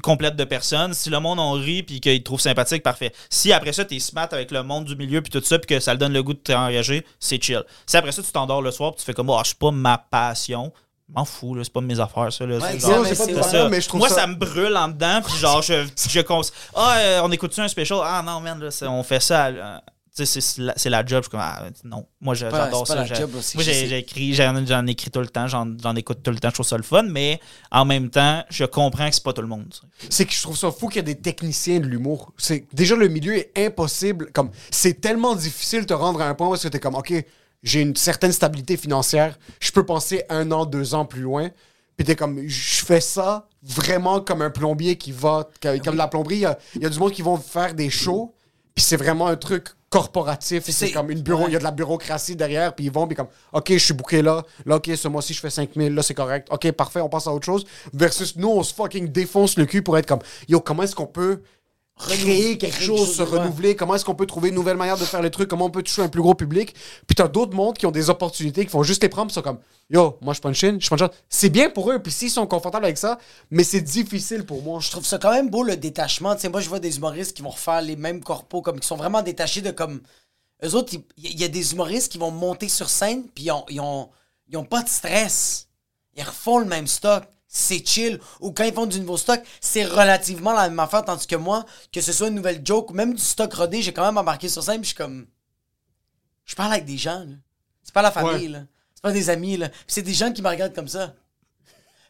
complète 0.00 0.36
de 0.36 0.44
personnes. 0.44 0.94
Si 0.94 1.10
le 1.10 1.20
monde 1.20 1.40
en 1.40 1.52
rit 1.52 1.82
puis 1.82 2.00
qu'il 2.00 2.18
te 2.18 2.24
trouve 2.24 2.40
sympathique, 2.40 2.82
parfait. 2.82 3.12
Si 3.30 3.52
après 3.52 3.72
ça, 3.72 3.84
t'es 3.84 3.98
smart 3.98 4.28
avec 4.32 4.50
le 4.50 4.62
monde 4.62 4.84
du 4.84 4.96
milieu 4.96 5.20
puis 5.22 5.30
tout 5.30 5.42
ça, 5.44 5.58
puis 5.58 5.66
que 5.66 5.80
ça 5.80 5.92
le 5.92 5.98
donne 5.98 6.12
le 6.12 6.22
goût 6.22 6.34
de 6.34 6.38
t'engager, 6.38 7.04
c'est 7.20 7.42
chill. 7.42 7.62
Si 7.86 7.96
après 7.96 8.12
ça, 8.12 8.22
tu 8.22 8.30
t'endors 8.32 8.62
le 8.62 8.70
soir 8.70 8.92
puis 8.92 8.98
tu 9.00 9.04
fais 9.04 9.14
comme, 9.14 9.30
oh, 9.30 9.38
je 9.42 9.48
suis 9.48 9.56
pas 9.56 9.70
ma 9.70 9.98
passion. 9.98 10.72
M'en 11.10 11.24
fous, 11.24 11.54
là, 11.54 11.64
c'est 11.64 11.72
pas 11.72 11.80
mes 11.80 11.98
affaires, 12.00 12.30
ça. 12.30 12.44
Là, 12.44 12.56
Ouais, 12.56 12.60
C'est 12.68 12.74
exact, 12.74 12.90
genre- 12.92 13.02
mais 13.02 13.08
c'est 13.14 13.24
c'est 13.24 13.32
pas 13.34 13.40
vrai. 13.40 13.50
ça, 13.50 13.68
mais 13.70 13.80
je 13.80 13.88
trouve 13.88 14.00
Moi, 14.00 14.08
ça- 14.10 14.14
ça 14.16 14.26
me 14.26 14.34
brûle 14.34 14.76
en 14.76 14.88
dedans, 14.88 15.22
puis 15.24 15.38
genre, 15.38 15.62
je, 15.62 15.86
je 16.10 16.20
cons- 16.20 16.42
Ah, 16.74 16.96
euh, 16.98 17.20
on 17.24 17.32
écoute-tu 17.32 17.60
un 17.62 17.68
special? 17.68 18.00
Ah 18.04 18.22
non, 18.22 18.40
man, 18.40 18.60
là, 18.60 18.68
on 18.90 19.02
fait 19.02 19.18
ça. 19.20 19.48
sais, 19.50 19.54
c'est 20.24 20.58
la, 20.58 20.72
c'est 20.76 20.90
la 20.90 21.04
job. 21.04 21.18
Je 21.18 21.28
suis 21.28 21.30
comme, 21.30 21.40
ah, 21.42 21.64
non. 21.84 22.06
Moi, 22.20 22.34
je- 22.34 22.46
pas- 22.46 22.64
j'adore 22.64 22.86
c'est 22.86 22.94
pas 22.94 23.04
ça. 23.04 23.08
la 23.08 23.14
j'ai- 23.14 23.22
job 23.22 23.34
aussi, 23.36 23.56
Moi, 23.56 23.66
écrit, 23.98 24.34
j'en 24.34 24.64
j'en 24.66 24.86
écris 24.86 25.10
tout 25.10 25.20
le 25.20 25.28
temps, 25.28 25.46
j'en 25.46 25.66
j'en 25.82 25.94
écoute 25.96 26.22
tout 26.22 26.30
le 26.30 26.38
temps. 26.38 26.48
Je 26.48 26.54
trouve 26.54 26.66
ça 26.66 26.76
le 26.76 26.82
fun, 26.82 27.02
mais 27.04 27.40
en 27.70 27.84
même 27.84 28.10
temps, 28.10 28.44
je 28.50 28.64
comprends 28.64 29.08
que 29.08 29.14
c'est 29.14 29.22
pas 29.24 29.32
tout 29.32 29.42
le 29.42 29.48
monde. 29.48 29.72
tu 30.00 30.06
c'est 30.10 30.24
que 30.26 30.32
je 30.32 30.42
trouve 30.42 30.56
ça 30.56 30.70
fou 30.70 30.88
qu'il 30.88 30.96
y 30.96 30.98
a 31.00 31.02
des 31.02 31.16
techniciens 31.18 31.80
de 31.80 31.86
l'humour. 31.86 32.32
C'est 32.38 32.66
déjà 32.72 32.96
le 32.96 33.08
milieu 33.08 33.34
est 33.36 33.52
impossible. 33.56 34.30
Comme 34.32 34.50
c'est 34.70 35.00
tellement 35.00 35.34
difficile 35.34 35.80
de 35.82 35.86
te 35.86 35.94
rendre 35.94 36.20
à 36.20 36.28
un 36.28 36.34
point 36.34 36.48
parce 36.48 36.62
que 36.62 36.68
t'es 36.68 36.80
comme 36.80 36.94
ok, 36.94 37.12
j'ai 37.62 37.80
une 37.80 37.96
certaine 37.96 38.32
stabilité 38.32 38.76
financière, 38.76 39.38
je 39.60 39.70
peux 39.72 39.84
penser 39.84 40.22
un 40.28 40.50
an, 40.52 40.64
deux 40.66 40.94
ans 40.94 41.04
plus 41.04 41.22
loin. 41.22 41.50
Puis 41.96 42.04
t'es 42.06 42.14
comme 42.14 42.46
je 42.46 42.84
fais 42.84 43.00
ça 43.00 43.48
vraiment 43.60 44.20
comme 44.20 44.40
un 44.42 44.50
plombier 44.50 44.96
qui 44.96 45.10
va 45.10 45.48
comme, 45.60 45.80
comme 45.80 45.96
la 45.96 46.06
plomberie. 46.06 46.36
Il 46.36 46.40
y 46.42 46.46
a, 46.46 46.56
il 46.76 46.82
y 46.82 46.86
a 46.86 46.88
du 46.88 46.98
monde 46.98 47.10
qui 47.12 47.22
vont 47.22 47.36
faire 47.36 47.74
des 47.74 47.90
shows. 47.90 48.32
Puis 48.74 48.84
c'est 48.84 48.96
vraiment 48.96 49.26
un 49.26 49.34
truc 49.34 49.70
corporatif. 49.90 50.64
C'est 50.68 50.90
comme 50.90 51.10
une 51.10 51.22
bureau, 51.22 51.44
il 51.48 51.52
y 51.52 51.56
a 51.56 51.58
de 51.58 51.64
la 51.64 51.70
bureaucratie 51.70 52.36
derrière. 52.36 52.74
Puis 52.74 52.86
ils 52.86 52.92
vont, 52.92 53.06
puis 53.06 53.16
comme, 53.16 53.28
OK, 53.52 53.72
je 53.72 53.78
suis 53.78 53.94
booké 53.94 54.22
là. 54.22 54.42
Là, 54.66 54.76
OK, 54.76 54.90
ce 54.94 55.08
mois-ci, 55.08 55.34
je 55.34 55.40
fais 55.40 55.50
5000. 55.50 55.94
Là, 55.94 56.02
c'est 56.02 56.14
correct. 56.14 56.48
OK, 56.50 56.70
parfait, 56.72 57.00
on 57.00 57.08
passe 57.08 57.26
à 57.26 57.32
autre 57.32 57.46
chose. 57.46 57.64
Versus 57.92 58.36
nous, 58.36 58.48
on 58.48 58.62
se 58.62 58.74
fucking 58.74 59.08
défonce 59.08 59.56
le 59.56 59.66
cul 59.66 59.82
pour 59.82 59.96
être 59.98 60.06
comme, 60.06 60.20
yo, 60.48 60.60
comment 60.60 60.82
est-ce 60.82 60.94
qu'on 60.94 61.06
peut 61.06 61.40
créer 61.98 62.58
quelque 62.58 62.80
chose, 62.80 63.14
se 63.16 63.22
renouveler? 63.22 63.76
Comment 63.76 63.94
est-ce 63.94 64.04
qu'on 64.04 64.14
peut 64.14 64.26
trouver 64.26 64.48
une 64.48 64.54
nouvelle 64.54 64.76
manière 64.76 64.96
de 64.96 65.04
faire 65.04 65.22
les 65.22 65.30
trucs? 65.30 65.48
Comment 65.48 65.66
on 65.66 65.70
peut 65.70 65.82
toucher 65.82 66.02
un 66.02 66.08
plus 66.08 66.22
gros 66.22 66.34
public? 66.34 66.74
Puis 67.06 67.14
t'as 67.14 67.28
d'autres 67.28 67.54
mondes 67.54 67.76
qui 67.76 67.86
ont 67.86 67.90
des 67.90 68.08
opportunités, 68.10 68.64
qui 68.64 68.70
font 68.70 68.82
juste 68.82 69.02
les 69.02 69.08
prendre, 69.08 69.30
sont 69.30 69.42
comme, 69.42 69.58
yo, 69.90 70.18
moi, 70.20 70.34
je 70.34 70.40
punch 70.40 70.64
in, 70.64 70.78
je 70.80 70.88
punch 70.88 71.02
out. 71.02 71.12
C'est 71.28 71.50
bien 71.50 71.70
pour 71.70 71.90
eux, 71.90 71.98
puis 71.98 72.12
s'ils 72.12 72.30
sont 72.30 72.46
confortables 72.46 72.84
avec 72.84 72.98
ça, 72.98 73.18
mais 73.50 73.64
c'est 73.64 73.80
difficile 73.80 74.44
pour 74.44 74.62
moi. 74.62 74.80
Je 74.80 74.90
trouve 74.90 75.04
ça 75.04 75.18
quand 75.18 75.32
même 75.32 75.50
beau 75.50 75.62
le 75.62 75.76
détachement. 75.76 76.34
Tu 76.34 76.42
sais, 76.42 76.48
moi, 76.48 76.60
je 76.60 76.68
vois 76.68 76.80
des 76.80 76.96
humoristes 76.96 77.36
qui 77.36 77.42
vont 77.42 77.50
refaire 77.50 77.82
les 77.82 77.96
mêmes 77.96 78.22
corpos, 78.22 78.62
comme 78.62 78.80
qui 78.80 78.86
sont 78.86 78.96
vraiment 78.96 79.22
détachés 79.22 79.60
de 79.60 79.70
comme. 79.70 80.00
Eux 80.64 80.74
autres, 80.74 80.92
il 81.16 81.40
y, 81.40 81.44
a 81.44 81.48
des 81.48 81.72
humoristes 81.72 82.10
qui 82.10 82.18
vont 82.18 82.32
monter 82.32 82.68
sur 82.68 82.88
scène, 82.88 83.22
puis 83.32 83.44
ils 83.44 83.52
ont, 83.52 83.64
ils, 83.68 83.80
ont, 83.80 84.08
ils 84.48 84.56
ont 84.56 84.64
pas 84.64 84.82
de 84.82 84.88
stress. 84.88 85.68
Ils 86.16 86.24
refont 86.24 86.58
le 86.58 86.64
même 86.64 86.88
stock. 86.88 87.22
C'est 87.48 87.84
chill. 87.84 88.20
Ou 88.40 88.52
quand 88.52 88.64
ils 88.64 88.74
font 88.74 88.86
du 88.86 89.00
nouveau 89.00 89.16
stock, 89.16 89.40
c'est 89.60 89.84
relativement 89.84 90.52
la 90.52 90.68
même 90.68 90.78
affaire. 90.78 91.04
Tandis 91.04 91.26
que 91.26 91.36
moi, 91.36 91.64
que 91.90 92.00
ce 92.02 92.12
soit 92.12 92.28
une 92.28 92.34
nouvelle 92.34 92.60
joke 92.64 92.90
ou 92.90 92.94
même 92.94 93.14
du 93.14 93.22
stock 93.22 93.52
rodé, 93.54 93.80
j'ai 93.80 93.92
quand 93.92 94.04
même 94.04 94.18
embarqué 94.18 94.48
sur 94.48 94.62
scène, 94.62 94.82
puis 94.82 94.90
je 94.90 94.94
suis 94.94 94.96
comme. 94.96 95.26
Je 96.44 96.54
parle 96.54 96.72
avec 96.74 96.84
des 96.84 96.98
gens, 96.98 97.20
là. 97.20 97.34
C'est 97.82 97.94
pas 97.94 98.02
la 98.02 98.10
famille, 98.10 98.48
là. 98.48 98.60
C'est 98.94 99.02
pas 99.02 99.12
des 99.12 99.30
amis, 99.30 99.56
là. 99.56 99.70
C'est 99.86 100.02
des 100.02 100.12
gens 100.12 100.30
qui 100.30 100.42
me 100.42 100.48
regardent 100.48 100.74
comme 100.74 100.88
ça. 100.88 101.14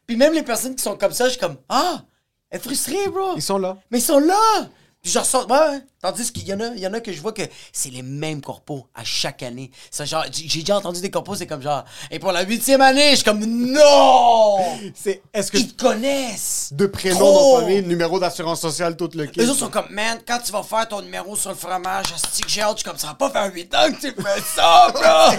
Puis 0.06 0.16
même 0.16 0.32
les 0.32 0.43
personnes 0.43 0.74
qui 0.74 0.82
sont 0.82 0.97
comme 0.97 1.12
ça, 1.12 1.27
je 1.27 1.31
suis 1.31 1.40
comme 1.40 1.59
Ah! 1.69 2.02
Elle 2.51 2.59
est 2.59 2.62
frustrée, 2.62 3.09
bro! 3.09 3.35
Ils 3.36 3.43
sont 3.43 3.59
là. 3.59 3.77
Mais 3.90 3.98
ils 3.98 4.02
sont 4.02 4.19
là! 4.19 4.69
Puis 5.03 5.12
je 5.12 5.19
ressors. 5.19 5.49
Ouais, 5.49 5.57
ouais. 5.57 5.81
Tandis 6.03 6.33
qu'il 6.33 6.47
y 6.47 6.53
en 6.53 6.61
a, 6.61 6.75
y 6.75 6.87
en 6.87 6.93
a 6.93 7.01
que 7.01 7.12
je 7.12 7.20
vois 7.20 7.33
que 7.33 7.43
c'est 7.73 7.91
les 7.91 8.03
mêmes 8.03 8.41
corpos 8.41 8.87
à 8.95 9.05
chaque 9.05 9.43
année. 9.43 9.70
C'est 9.91 10.07
genre, 10.07 10.25
j'ai 10.33 10.61
déjà 10.61 10.77
entendu 10.77 11.01
des 11.01 11.11
corpos, 11.11 11.37
c'est 11.37 11.47
comme 11.47 11.62
genre, 11.62 11.85
et 12.11 12.19
pour 12.19 12.33
la 12.33 12.43
huitième 12.43 12.81
année, 12.81 13.11
je 13.11 13.16
suis 13.16 13.25
comme 13.25 13.45
Non! 13.45 14.57
C'est, 14.95 15.23
est-ce 15.33 15.51
que 15.53 15.59
Ils 15.59 15.75
te 15.75 15.83
connaissent! 15.83 16.70
de 16.73 16.87
prénom, 16.87 17.19
nom, 17.19 17.61
famille, 17.61 17.83
numéro 17.83 18.19
d'assurance 18.19 18.61
sociale, 18.61 18.97
tout 18.97 19.11
le 19.15 19.27
kit. 19.27 19.41
Les 19.41 19.49
autres 19.49 19.61
sont 19.61 19.70
comme, 19.70 19.91
man, 19.91 20.19
quand 20.27 20.39
tu 20.45 20.53
vas 20.53 20.62
faire 20.62 20.87
ton 20.89 21.01
numéro 21.01 21.37
sur 21.37 21.51
le 21.51 21.57
fromage, 21.57 22.12
asti 22.12 22.43
que 22.43 22.51
j'ai 22.51 22.61
hâte, 22.62 22.79
je 22.79 22.83
suis 22.83 22.89
comme, 22.89 22.99
ça 22.99 23.09
va 23.09 23.15
pas 23.15 23.31
faire 23.31 23.53
8 23.53 23.75
ans 23.75 23.93
que 23.93 24.01
tu 24.01 24.23
fais 24.23 24.41
ça, 24.55 24.89
bro! 24.93 25.39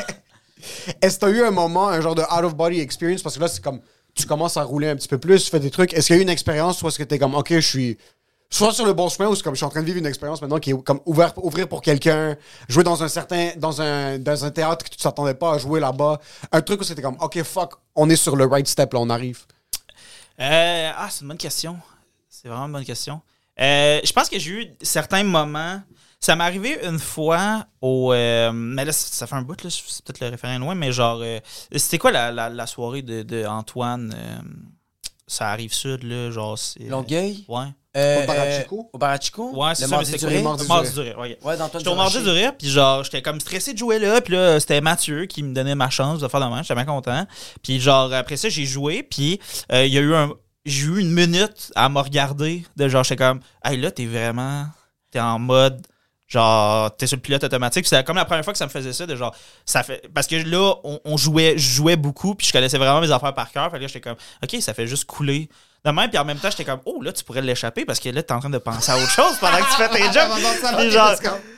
Est-ce 1.02 1.20
que 1.20 1.26
tu 1.26 1.32
as 1.32 1.36
eu 1.36 1.44
un 1.44 1.52
moment, 1.52 1.88
un 1.88 2.02
genre 2.02 2.16
de 2.16 2.24
out-of-body 2.24 2.80
experience? 2.80 3.22
Parce 3.22 3.36
que 3.36 3.42
là, 3.42 3.48
c'est 3.48 3.64
comme, 3.64 3.80
tu 4.14 4.26
commences 4.26 4.58
à 4.58 4.64
rouler 4.64 4.90
un 4.90 4.96
petit 4.96 5.08
peu 5.08 5.18
plus, 5.18 5.46
tu 5.46 5.50
fais 5.50 5.60
des 5.60 5.72
trucs. 5.72 5.94
Est-ce 5.94 6.08
qu'il 6.08 6.16
y 6.16 6.20
a 6.20 6.22
eu 6.22 6.24
une 6.24 6.30
expérience, 6.30 6.82
ou 6.82 6.88
est-ce 6.88 6.98
que 6.98 7.04
tu 7.04 7.16
es 7.16 7.20
comme, 7.20 7.36
OK, 7.36 7.50
je 7.52 7.60
suis 7.60 7.98
soit 8.50 8.74
sur 8.74 8.86
le 8.86 8.94
bon 8.94 9.10
chemin, 9.10 9.30
ou 9.30 9.36
c'est 9.36 9.44
comme, 9.44 9.54
je 9.54 9.60
suis 9.60 9.66
en 9.66 9.70
train 9.70 9.82
de 9.82 9.86
vivre 9.86 10.00
une 10.00 10.06
expérience 10.06 10.42
maintenant 10.42 10.60
qui 10.60 10.72
est 10.72 10.84
comme 10.84 11.00
ouvert, 11.06 11.34
ouvrir 11.44 11.68
pour 11.68 11.82
quelqu'un, 11.82 12.36
jouer 12.68 12.84
dans 12.84 13.04
un 13.04 13.08
certain, 13.08 13.52
dans 13.58 13.82
un, 13.82 14.18
dans 14.18 14.44
un 14.46 14.52
théâtre 14.52 14.84
que 14.86 14.90
tu 14.90 14.98
t'attendais 14.98 15.36
pas 15.36 15.54
à 15.54 15.58
jouer 15.58 15.80
là-bas. 15.80 16.20
Un 16.52 16.62
truc 16.62 16.82
où 16.82 16.84
c'était 16.84 17.02
comme, 17.02 17.18
OK, 17.22 17.42
fuck, 17.44 17.76
on 17.96 18.10
est 18.10 18.16
sur 18.16 18.36
le 18.36 18.46
right 18.46 18.68
step, 18.68 18.94
là, 18.94 19.00
on 19.00 19.10
arrive. 19.10 19.46
Euh, 20.40 20.92
ah, 20.96 21.08
c'est 21.12 21.22
une 21.22 21.28
bonne 21.28 21.38
question. 21.38 21.78
C'est 22.28 22.48
vraiment 22.48 22.66
une 22.66 22.72
bonne 22.72 22.86
question. 22.86 23.22
Euh, 23.60 24.00
je 24.04 24.12
pense 24.14 24.30
que 24.30 24.40
j'ai 24.40 24.52
eu 24.52 24.68
certains 24.82 25.24
moments. 25.24 25.82
Ça 26.22 26.36
m'est 26.36 26.44
arrivé 26.44 26.80
une 26.84 27.00
fois 27.00 27.66
au. 27.82 28.14
euh, 28.14 28.52
mais 28.52 28.84
là, 28.84 28.92
ça 28.92 29.26
fait 29.28 29.36
un 29.36 29.42
bout, 29.42 29.62
là, 29.64 29.70
c'est 29.70 30.04
peut-être 30.04 30.20
le 30.22 30.28
référent 30.30 30.58
loin, 30.58 30.76
mais 30.76 30.92
genre. 30.92 31.24
C'était 31.76 31.98
quoi 31.98 32.12
la, 32.12 32.32
la, 32.32 32.50
la 32.50 32.68
soirée 32.68 33.02
de, 33.02 33.24
de 33.24 33.46
Antoine 33.46 34.14
Ça 35.32 35.50
arrive 35.52 35.72
sud, 35.72 36.04
là, 36.04 36.32
genre. 36.32 36.58
c'est- 36.58 36.80
Longueuil? 36.90 37.46
Ouais. 37.48 37.66
Euh, 37.98 38.24
Au 38.24 38.28
Barachico? 38.28 38.90
Au 38.94 38.98
Barachico? 38.98 39.52
Ouais, 39.56 39.76
c'est 39.76 39.84
le 39.84 39.90
ça, 39.90 39.98
mais 40.00 40.06
c'était? 40.06 40.42
Mardi 40.42 40.64
du 40.64 40.68
Mardi 40.70 40.88
rire? 40.90 40.94
du 40.94 41.00
rire, 41.02 41.20
ouais. 41.20 41.38
Ouais, 41.44 41.56
J'étais 41.74 41.88
au 41.90 41.96
mardi 41.96 42.18
Durocher. 42.18 42.22
du 42.22 42.30
rire, 42.44 42.58
puis 42.58 42.68
genre, 42.70 43.04
j'étais 43.04 43.22
comme 43.22 43.40
stressé 43.40 43.74
de 43.74 43.78
jouer 43.78 44.00
là, 44.00 44.22
puis 44.22 44.34
là, 44.36 44.60
c'était 44.60 44.82
Mathieu 44.82 45.26
qui 45.26 45.42
me 45.44 45.54
donnait 45.54 45.76
ma 45.76 45.90
chance 45.90 46.20
de 46.20 46.28
faire 46.28 46.40
de 46.40 46.46
même, 46.54 46.64
j'étais 46.64 46.76
bien 46.76 46.86
content. 46.86 47.26
Puis 47.64 47.80
genre, 47.80 48.12
après 48.14 48.38
ça, 48.38 48.50
j'ai 48.50 48.66
joué, 48.66 49.04
puis 49.04 49.40
euh, 49.72 49.86
il 49.86 49.94
y 49.94 49.98
a 49.98 50.02
eu 50.02 50.14
un. 50.16 50.32
J'ai 50.66 50.86
eu 50.86 51.00
une 51.00 51.12
minute 51.12 51.72
à 51.76 51.90
me 51.90 52.00
regarder, 52.00 52.64
de 52.76 52.88
genre, 52.90 53.04
j'étais 53.04 53.24
comme, 53.24 53.40
hey 53.64 53.78
là, 53.78 53.92
t'es 53.92 54.06
vraiment. 54.06 54.66
T'es 55.12 55.20
en 55.20 55.40
mode. 55.40 55.82
Genre, 56.30 56.96
t'es 56.96 57.08
sur 57.08 57.18
le 57.18 57.22
pilote 57.22 57.44
automatique. 57.44 57.88
C'est 57.88 58.06
comme 58.06 58.16
la 58.16 58.26
première 58.26 58.44
fois 58.44 58.54
que 58.54 58.60
ça 58.60 58.66
me 58.66 58.72
faisait 58.72 58.94
ça, 58.94 59.08
de 59.08 59.16
genre, 59.16 59.36
ça 59.66 59.82
fait. 59.82 60.08
Parce 60.14 60.28
que 60.28 60.36
là, 60.36 60.76
on, 60.84 61.00
on 61.04 61.18
jouait, 61.18 61.56
je 61.58 61.76
jouais 61.76 61.96
beaucoup, 61.96 62.36
puis 62.36 62.46
je 62.46 62.54
connaissais 62.54 62.78
vraiment 62.78 63.02
mes 63.02 63.12
affaires 63.12 63.34
par 63.34 63.52
cœur. 63.52 63.72
Fait 63.72 63.78
que 63.78 63.82
là, 63.82 63.88
j'étais 63.88 64.02
comme, 64.02 64.18
OK, 64.44 64.62
ça 64.62 64.76
fait 64.76 64.86
juste 64.86 65.06
couler. 65.06 65.50
De 65.84 65.92
même, 65.92 66.10
puis 66.10 66.20
en 66.20 66.26
même 66.26 66.38
temps, 66.38 66.52
j'étais 66.52 66.66
comme, 66.66 66.82
oh, 66.86 67.02
là, 67.02 67.14
tu 67.14 67.24
pourrais 67.24 67.42
l'échapper 67.42 67.86
parce 67.86 68.00
que 68.00 68.10
là, 68.10 68.22
t'es 68.22 68.34
en 68.34 68.40
train 68.42 68.50
de 68.50 68.58
penser 68.58 68.92
à 68.92 68.98
autre 68.98 69.10
chose 69.10 69.38
pendant 69.40 69.58
que 69.58 69.70
tu 69.70 69.76
fais 69.76 69.90
tes 69.90 70.04
jobs. 70.14 70.92
Genre, 70.92 71.16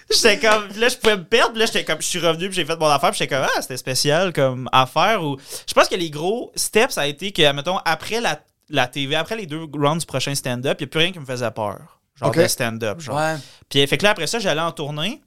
j'étais 0.09 0.37
comme, 0.39 0.67
là, 0.77 0.87
je 0.89 0.95
pouvais 0.95 1.17
me 1.17 1.23
perdre, 1.25 1.51
puis 1.51 1.59
là, 1.59 1.65
j'étais 1.65 1.83
comme, 1.83 2.01
je 2.01 2.07
suis 2.07 2.19
revenu, 2.19 2.47
puis 2.47 2.55
j'ai 2.55 2.65
fait 2.65 2.79
mon 2.79 2.85
affaire, 2.85 3.09
puis 3.09 3.17
j'étais 3.17 3.35
comme, 3.35 3.45
ah, 3.45 3.61
c'était 3.61 3.77
spécial 3.77 4.31
comme 4.31 4.69
affaire. 4.71 5.23
Ou, 5.23 5.37
je 5.67 5.73
pense 5.73 5.87
que 5.89 5.95
les 5.95 6.11
gros 6.11 6.51
steps, 6.55 6.93
ça 6.93 7.01
a 7.01 7.07
été 7.07 7.31
que, 7.31 7.51
mettons, 7.51 7.79
après 7.83 8.21
la, 8.21 8.39
la 8.69 8.87
TV, 8.87 9.15
après 9.15 9.35
les 9.35 9.47
deux 9.47 9.65
rounds 9.73 9.99
du 9.99 10.05
prochain 10.05 10.35
stand-up, 10.35 10.77
il 10.79 10.83
n'y 10.83 10.87
a 10.87 10.91
plus 10.91 10.99
rien 10.99 11.11
qui 11.11 11.19
me 11.19 11.25
faisait 11.25 11.51
peur. 11.51 12.00
Genre, 12.21 12.31
de 12.35 12.47
stand-up. 12.47 12.99
Genre. 12.99 13.15
Ouais. 13.15 13.35
Puis 13.69 13.85
fait 13.87 13.97
que 13.97 14.03
là, 14.03 14.11
après 14.11 14.27
ça, 14.27 14.39
j'allais 14.39 14.61
en 14.61 14.71
tournée. 14.71 15.21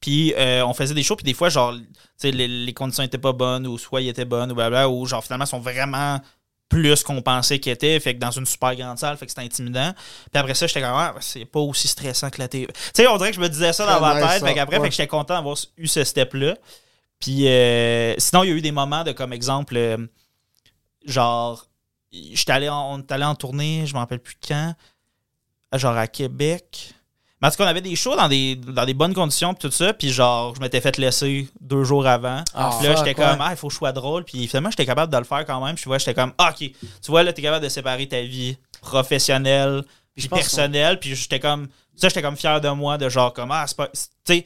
Puis 0.00 0.34
euh, 0.36 0.64
on 0.66 0.74
faisait 0.74 0.94
des 0.94 1.02
shows, 1.02 1.16
puis 1.16 1.24
des 1.24 1.34
fois, 1.34 1.48
genre, 1.48 1.72
tu 1.74 1.84
sais, 2.16 2.30
les, 2.30 2.48
les 2.48 2.74
conditions 2.74 3.02
étaient 3.04 3.18
pas 3.18 3.32
bonnes, 3.32 3.66
ou 3.66 3.78
soit 3.78 4.00
ils 4.00 4.08
étaient 4.08 4.24
bonnes, 4.24 4.52
ou 4.52 4.54
blabla, 4.54 4.88
ou 4.88 5.06
genre, 5.06 5.22
finalement, 5.22 5.44
ils 5.44 5.48
sont 5.48 5.60
vraiment 5.60 6.20
plus 6.68 7.04
qu'on 7.04 7.22
pensait 7.22 7.60
qu'ils 7.60 7.72
étaient, 7.72 7.98
fait 8.00 8.14
que 8.14 8.18
dans 8.18 8.32
une 8.32 8.44
super 8.44 8.74
grande 8.74 8.98
salle, 8.98 9.16
fait 9.16 9.26
que 9.26 9.30
c'était 9.30 9.44
intimidant. 9.44 9.92
Puis 10.32 10.40
après 10.40 10.54
ça, 10.54 10.66
j'étais 10.66 10.80
comme, 10.80 10.90
ah, 10.92 11.14
c'est 11.20 11.44
pas 11.44 11.60
aussi 11.60 11.86
stressant 11.86 12.28
que 12.28 12.40
la 12.40 12.48
TV. 12.48 12.66
Tu 12.66 12.72
sais, 12.94 13.06
on 13.06 13.16
dirait 13.16 13.30
que 13.30 13.36
je 13.36 13.40
me 13.40 13.48
disais 13.48 13.72
ça 13.72 13.86
dans 13.86 14.00
ma 14.00 14.14
nice, 14.20 14.30
tête, 14.32 14.40
ça. 14.40 14.46
fait 14.48 14.54
qu'après, 14.54 14.76
Ouais. 14.78 14.82
fait 14.82 14.88
que 14.90 14.94
j'étais 14.96 15.06
content 15.06 15.34
d'avoir 15.34 15.56
eu 15.76 15.86
ce 15.86 16.02
step-là. 16.02 16.56
Puis 17.20 17.48
euh, 17.48 18.14
sinon, 18.18 18.42
il 18.42 18.50
y 18.50 18.52
a 18.52 18.56
eu 18.56 18.60
des 18.60 18.72
moments 18.72 19.04
de, 19.04 19.12
comme 19.12 19.32
exemple, 19.32 19.76
euh, 19.76 19.96
genre, 21.04 21.66
j'étais 22.12 22.52
allé 22.52 22.68
en, 22.68 22.94
on 22.94 22.98
est 22.98 23.12
allé 23.12 23.24
en 23.24 23.34
tournée, 23.36 23.84
je 23.86 23.94
me 23.94 23.98
rappelle 24.00 24.18
plus 24.20 24.36
quand, 24.46 24.74
genre 25.78 25.96
à 25.96 26.06
Québec. 26.06 26.92
Mais 27.40 27.48
en 27.48 27.50
tout 27.50 27.58
cas, 27.58 27.64
on 27.64 27.68
avait 27.68 27.82
des 27.82 27.96
shows 27.96 28.16
dans 28.16 28.28
des, 28.28 28.56
dans 28.56 28.86
des 28.86 28.94
bonnes 28.94 29.12
conditions, 29.12 29.52
puis 29.52 29.68
tout 29.68 29.74
ça, 29.74 29.92
puis 29.92 30.10
genre, 30.10 30.54
je 30.54 30.60
m'étais 30.60 30.80
fait 30.80 30.96
laisser 30.96 31.48
deux 31.60 31.84
jours 31.84 32.06
avant. 32.06 32.42
Ah, 32.54 32.74
Puis 32.78 32.88
là, 32.88 32.96
j'étais 32.96 33.14
comme, 33.14 33.40
ah, 33.40 33.48
il 33.50 33.56
faut 33.56 33.68
que 33.68 33.74
je 33.74 33.78
sois 33.78 33.92
drôle, 33.92 34.24
puis 34.24 34.46
finalement, 34.46 34.70
j'étais 34.70 34.86
capable 34.86 35.12
de 35.12 35.18
le 35.18 35.24
faire 35.24 35.44
quand 35.44 35.62
même. 35.62 35.74
Puis 35.74 35.82
tu 35.82 35.88
vois, 35.88 35.98
j'étais 35.98 36.14
comme, 36.14 36.32
ah, 36.38 36.50
ok, 36.50 36.70
tu 36.70 37.10
vois, 37.10 37.22
là, 37.22 37.32
t'es 37.34 37.42
capable 37.42 37.62
de 37.62 37.68
séparer 37.68 38.08
ta 38.08 38.22
vie 38.22 38.56
professionnelle, 38.80 39.82
puis 40.14 40.28
personnelle, 40.28 40.98
puis 40.98 41.14
j'étais 41.14 41.40
comme, 41.40 41.68
ça, 41.94 42.08
j'étais 42.08 42.22
comme 42.22 42.36
fier 42.36 42.58
de 42.60 42.70
moi, 42.70 42.96
de 42.96 43.08
genre, 43.10 43.34
comme, 43.34 43.50
ah, 43.50 43.64
c'est 43.66 43.76
pas. 43.76 43.88
Tu 43.88 44.00
sais, 44.24 44.44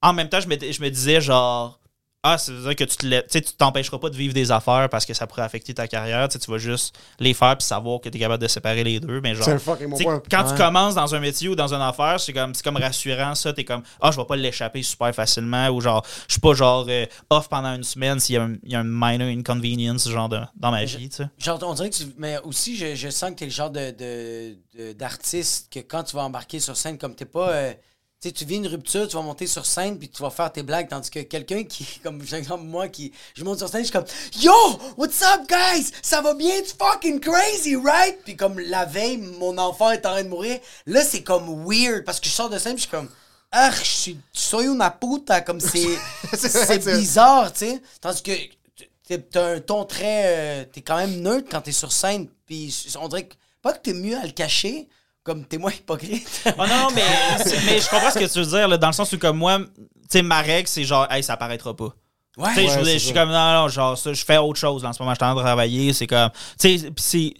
en 0.00 0.14
même 0.14 0.30
temps, 0.30 0.40
je 0.40 0.48
me 0.48 0.88
disais, 0.88 1.20
genre, 1.20 1.78
ah, 2.24 2.38
ça 2.38 2.52
veut 2.52 2.60
dire 2.62 2.76
que 2.76 2.84
tu 2.84 2.96
te 2.96 3.20
tu 3.26 3.42
tu 3.42 3.52
t'empêcheras 3.54 3.98
pas 3.98 4.08
de 4.08 4.16
vivre 4.16 4.32
des 4.32 4.52
affaires 4.52 4.88
parce 4.88 5.04
que 5.04 5.12
ça 5.12 5.26
pourrait 5.26 5.42
affecter 5.42 5.74
ta 5.74 5.88
carrière. 5.88 6.28
Tu 6.28 6.34
sais, 6.34 6.38
tu 6.38 6.50
vas 6.50 6.58
juste 6.58 6.96
les 7.18 7.34
faire 7.34 7.56
puis 7.58 7.66
savoir 7.66 8.00
que 8.00 8.08
tu 8.08 8.16
es 8.16 8.20
capable 8.20 8.40
de 8.42 8.46
séparer 8.48 8.84
les 8.84 9.00
deux. 9.00 9.20
Mais 9.20 9.34
genre, 9.34 9.44
C'est 9.44 9.52
un 9.52 9.58
fucking 9.58 9.88
bon 9.88 9.96
tu 9.96 10.04
sais, 10.04 10.04
point. 10.04 10.22
quand 10.30 10.44
Ouais. 10.44 10.50
tu 10.52 10.56
commences 10.56 10.94
dans 10.94 11.14
un 11.14 11.18
métier 11.20 11.48
ou 11.48 11.56
dans 11.56 11.74
une 11.74 11.80
affaire, 11.80 12.20
c'est 12.20 12.32
comme, 12.32 12.54
c'est 12.54 12.62
comme 12.62 12.76
rassurant 12.76 13.34
ça. 13.34 13.52
T'es 13.52 13.64
comme, 13.64 13.82
ah, 14.00 14.10
je 14.12 14.16
vais 14.18 14.24
pas 14.24 14.36
l'échapper 14.36 14.82
super 14.84 15.12
facilement 15.12 15.68
ou 15.70 15.80
genre, 15.80 16.06
je 16.28 16.34
suis 16.34 16.40
pas 16.40 16.54
genre 16.54 16.86
euh, 16.88 17.06
off 17.30 17.48
pendant 17.48 17.74
une 17.74 17.82
semaine 17.82 18.20
s'il 18.20 18.36
y, 18.36 18.38
a 18.38 18.42
un- 18.44 18.54
il 18.62 18.70
y 18.70 18.76
a 18.76 18.80
un 18.80 18.84
minor 18.84 19.26
inconvenience 19.28 20.08
genre 20.08 20.28
de- 20.28 20.40
dans 20.54 20.70
ma 20.70 20.84
vie. 20.84 21.08
tu 21.08 21.16
sais. 21.16 21.28
Genre, 21.38 21.58
on 21.62 21.74
dirait 21.74 21.90
que 21.90 21.96
tu. 21.96 22.04
Mais 22.18 22.38
aussi, 22.44 22.76
je, 22.76 22.94
je 22.94 23.08
sens 23.08 23.30
que 23.30 23.36
t'es 23.36 23.46
le 23.46 23.50
genre 23.50 23.70
de, 23.70 23.90
de- 23.90 24.56
de- 24.78 24.92
d'artiste 24.92 25.72
que 25.72 25.80
quand 25.80 26.04
tu 26.04 26.14
vas 26.14 26.22
embarquer 26.22 26.60
sur 26.60 26.76
scène, 26.76 26.98
comme 26.98 27.16
t'es 27.16 27.24
pas. 27.24 27.50
euh, 27.50 27.72
tu 28.22 28.28
sais, 28.28 28.32
tu 28.32 28.44
vis 28.44 28.54
une 28.54 28.68
rupture, 28.68 29.08
tu 29.08 29.16
vas 29.16 29.22
monter 29.22 29.48
sur 29.48 29.66
scène, 29.66 29.98
puis 29.98 30.08
tu 30.08 30.22
vas 30.22 30.30
faire 30.30 30.52
tes 30.52 30.62
blagues, 30.62 30.88
tandis 30.88 31.10
que 31.10 31.18
quelqu'un 31.18 31.64
qui, 31.64 31.84
comme 32.04 32.20
exemple 32.20 32.62
moi, 32.62 32.86
qui. 32.86 33.12
Je 33.34 33.42
monte 33.42 33.58
sur 33.58 33.68
scène, 33.68 33.80
je 33.80 33.86
suis 33.86 33.92
comme 33.92 34.04
Yo, 34.40 34.52
what's 34.96 35.20
up, 35.22 35.48
guys? 35.48 35.90
Ça 36.02 36.20
va 36.20 36.32
bien? 36.34 36.54
It's 36.56 36.72
fucking 36.72 37.18
crazy, 37.18 37.74
right? 37.74 38.16
Puis 38.24 38.36
comme 38.36 38.60
la 38.60 38.84
veille, 38.84 39.16
mon 39.16 39.58
enfant 39.58 39.90
est 39.90 40.06
en 40.06 40.10
train 40.12 40.22
de 40.22 40.28
mourir. 40.28 40.60
Là, 40.86 41.02
c'est 41.02 41.24
comme 41.24 41.66
weird, 41.66 42.04
parce 42.04 42.20
que 42.20 42.28
je 42.28 42.32
sors 42.32 42.48
de 42.48 42.58
scène, 42.58 42.74
puis 42.74 42.84
je 42.84 42.88
suis 42.88 42.96
comme. 42.96 43.08
Ah, 43.50 43.72
je 43.72 43.82
suis. 43.84 44.20
Soy 44.32 44.66
una 44.66 44.92
puta, 44.92 45.40
comme 45.40 45.58
c'est. 45.60 45.98
C'est 46.32 46.78
bizarre, 46.84 47.52
tu 47.52 47.66
sais. 47.66 47.82
Tandis 48.00 48.22
que 48.22 49.16
t'as 49.16 49.54
un 49.56 49.60
ton 49.60 49.84
très. 49.84 50.24
euh, 50.26 50.64
t'es 50.72 50.80
quand 50.80 50.96
même 50.96 51.20
neutre 51.20 51.48
quand 51.50 51.62
t'es 51.62 51.72
sur 51.72 51.90
scène. 51.90 52.28
Puis 52.46 52.86
on 53.00 53.08
dirait 53.08 53.26
que. 53.26 53.34
Pas 53.62 53.72
que 53.72 53.78
t'es 53.80 53.94
mieux 53.94 54.16
à 54.16 54.24
le 54.24 54.32
cacher, 54.32 54.88
comme 55.24 55.44
t'es 55.44 55.58
moins 55.58 55.72
hypocrite. 55.72 56.42
Oh 56.58 56.66
non, 56.66 56.88
mais, 56.94 57.02
c'est- 57.44 57.64
mais 57.66 57.78
je 57.80 57.88
comprends 57.88 58.10
ce 58.10 58.18
que 58.18 58.32
tu 58.32 58.38
veux 58.40 58.46
dire, 58.58 58.68
là, 58.68 58.76
dans 58.76 58.88
le 58.88 58.92
sens 58.92 59.12
où, 59.12 59.18
comme 59.18 59.38
moi, 59.38 59.58
tu 59.58 59.64
sais, 60.08 60.22
ma 60.22 60.40
règle, 60.42 60.68
c'est 60.68 60.84
genre, 60.84 61.06
hey, 61.10 61.22
ça 61.22 61.34
apparaîtra 61.34 61.74
pas. 61.76 61.90
Ouais. 62.36 62.50
Je 62.54 62.60
Ouais, 62.60 62.84
je 62.94 62.98
suis 62.98 63.12
comme, 63.12 63.28
non, 63.30 63.52
non, 63.62 63.68
genre, 63.68 63.96
ça, 63.96 64.12
je 64.12 64.24
fais 64.24 64.38
autre 64.38 64.58
chose 64.58 64.84
en 64.84 64.92
ce 64.92 65.02
moment, 65.02 65.12
je 65.12 65.16
suis 65.16 65.24
en 65.24 65.32
train 65.32 65.34
de 65.34 65.40
travailler, 65.46 65.92
c'est 65.92 66.06
comme, 66.06 66.30
tu 66.58 66.78
sais, 66.78 66.90
pis 66.90 67.02
c'est, 67.02 67.34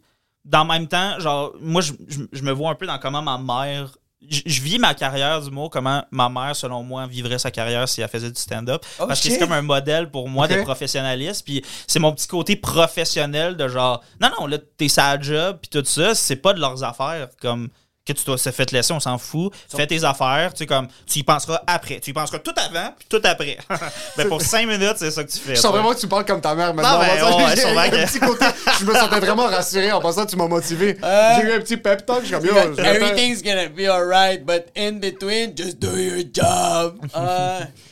dans 0.44 0.62
le 0.64 0.68
même 0.68 0.86
temps, 0.86 1.18
genre, 1.18 1.52
moi, 1.60 1.80
je, 1.80 1.92
je, 2.08 2.20
je 2.32 2.42
me 2.42 2.52
vois 2.52 2.70
un 2.70 2.74
peu 2.74 2.86
dans 2.86 2.98
comment 2.98 3.22
ma 3.22 3.38
mère, 3.38 3.88
je, 4.28 4.62
vis 4.62 4.78
ma 4.78 4.94
carrière 4.94 5.40
du 5.40 5.50
mot, 5.50 5.68
comment 5.68 6.04
ma 6.10 6.28
mère, 6.28 6.54
selon 6.56 6.82
moi, 6.82 7.06
vivrait 7.06 7.38
sa 7.38 7.50
carrière 7.50 7.88
si 7.88 8.00
elle 8.00 8.08
faisait 8.08 8.30
du 8.30 8.40
stand-up. 8.40 8.84
Oh, 8.98 9.06
parce 9.06 9.20
que 9.20 9.28
c'est 9.28 9.38
comme 9.38 9.52
un 9.52 9.62
modèle 9.62 10.10
pour 10.10 10.28
moi 10.28 10.48
de 10.48 10.62
professionnalisme, 10.62 11.44
puis 11.44 11.64
c'est 11.86 11.98
mon 11.98 12.12
petit 12.12 12.26
côté 12.26 12.56
professionnel 12.56 13.56
de 13.56 13.68
genre, 13.68 14.02
non, 14.20 14.30
non, 14.38 14.46
là, 14.46 14.58
t'es 14.76 14.88
sa 14.88 15.18
job, 15.20 15.58
puis 15.60 15.68
tout 15.70 15.84
ça, 15.84 16.14
c'est 16.14 16.36
pas 16.36 16.52
de 16.52 16.60
leurs 16.60 16.84
affaires, 16.84 17.28
comme 17.40 17.68
que 18.04 18.12
tu 18.12 18.24
dois 18.24 18.38
se 18.38 18.50
fait 18.50 18.70
laisser, 18.72 18.92
on 18.92 19.00
s'en 19.00 19.16
fout. 19.16 19.52
Fais 19.74 19.86
tes 19.86 20.02
affaires, 20.02 20.52
tu 20.52 20.58
sais, 20.58 20.66
comme, 20.66 20.88
tu 21.06 21.20
y 21.20 21.22
penseras 21.22 21.62
après. 21.66 22.00
Tu 22.00 22.10
y 22.10 22.12
penseras 22.12 22.40
tout 22.40 22.54
avant, 22.56 22.92
puis 22.98 23.06
tout 23.08 23.20
après. 23.22 23.58
ben, 24.16 24.28
pour 24.28 24.42
cinq 24.42 24.66
minutes, 24.66 24.96
c'est 24.96 25.10
ça 25.10 25.22
que 25.22 25.30
tu 25.30 25.38
fais. 25.38 25.54
Je 25.54 25.60
sens 25.60 25.72
vraiment 25.72 25.92
que 25.92 26.00
tu 26.00 26.08
parles 26.08 26.24
comme 26.24 26.40
ta 26.40 26.54
mère 26.54 26.74
maintenant. 26.74 26.94
Non, 26.94 27.00
ben, 27.00 27.22
En 27.22 27.30
passant, 27.30 27.46
ouais, 27.46 27.56
j'ai 27.56 28.02
un 28.02 28.06
petit 28.06 28.20
côté. 28.20 28.46
Je 28.80 28.84
me 28.84 28.94
sentais 28.94 29.20
vraiment 29.20 29.46
rassuré 29.46 29.92
en 29.92 30.00
passant, 30.00 30.26
tu 30.26 30.36
m'as 30.36 30.48
motivé. 30.48 30.96
Euh, 31.02 31.36
J'ai 31.36 31.48
eu 31.48 31.52
un 31.52 31.60
petit 31.60 31.76
pep 31.76 32.04
talk. 32.04 32.22
Je 32.24 32.36
suis 32.36 32.48
comme, 32.48 32.78
Everything's 32.78 33.42
gonna 33.42 33.68
be 33.68 33.88
alright, 33.88 34.44
but 34.44 34.66
in 34.76 34.98
between, 34.98 35.54
just 35.56 35.78
do 35.78 35.96
your 35.96 36.24
job. 36.32 36.98
Euh, 37.14 37.60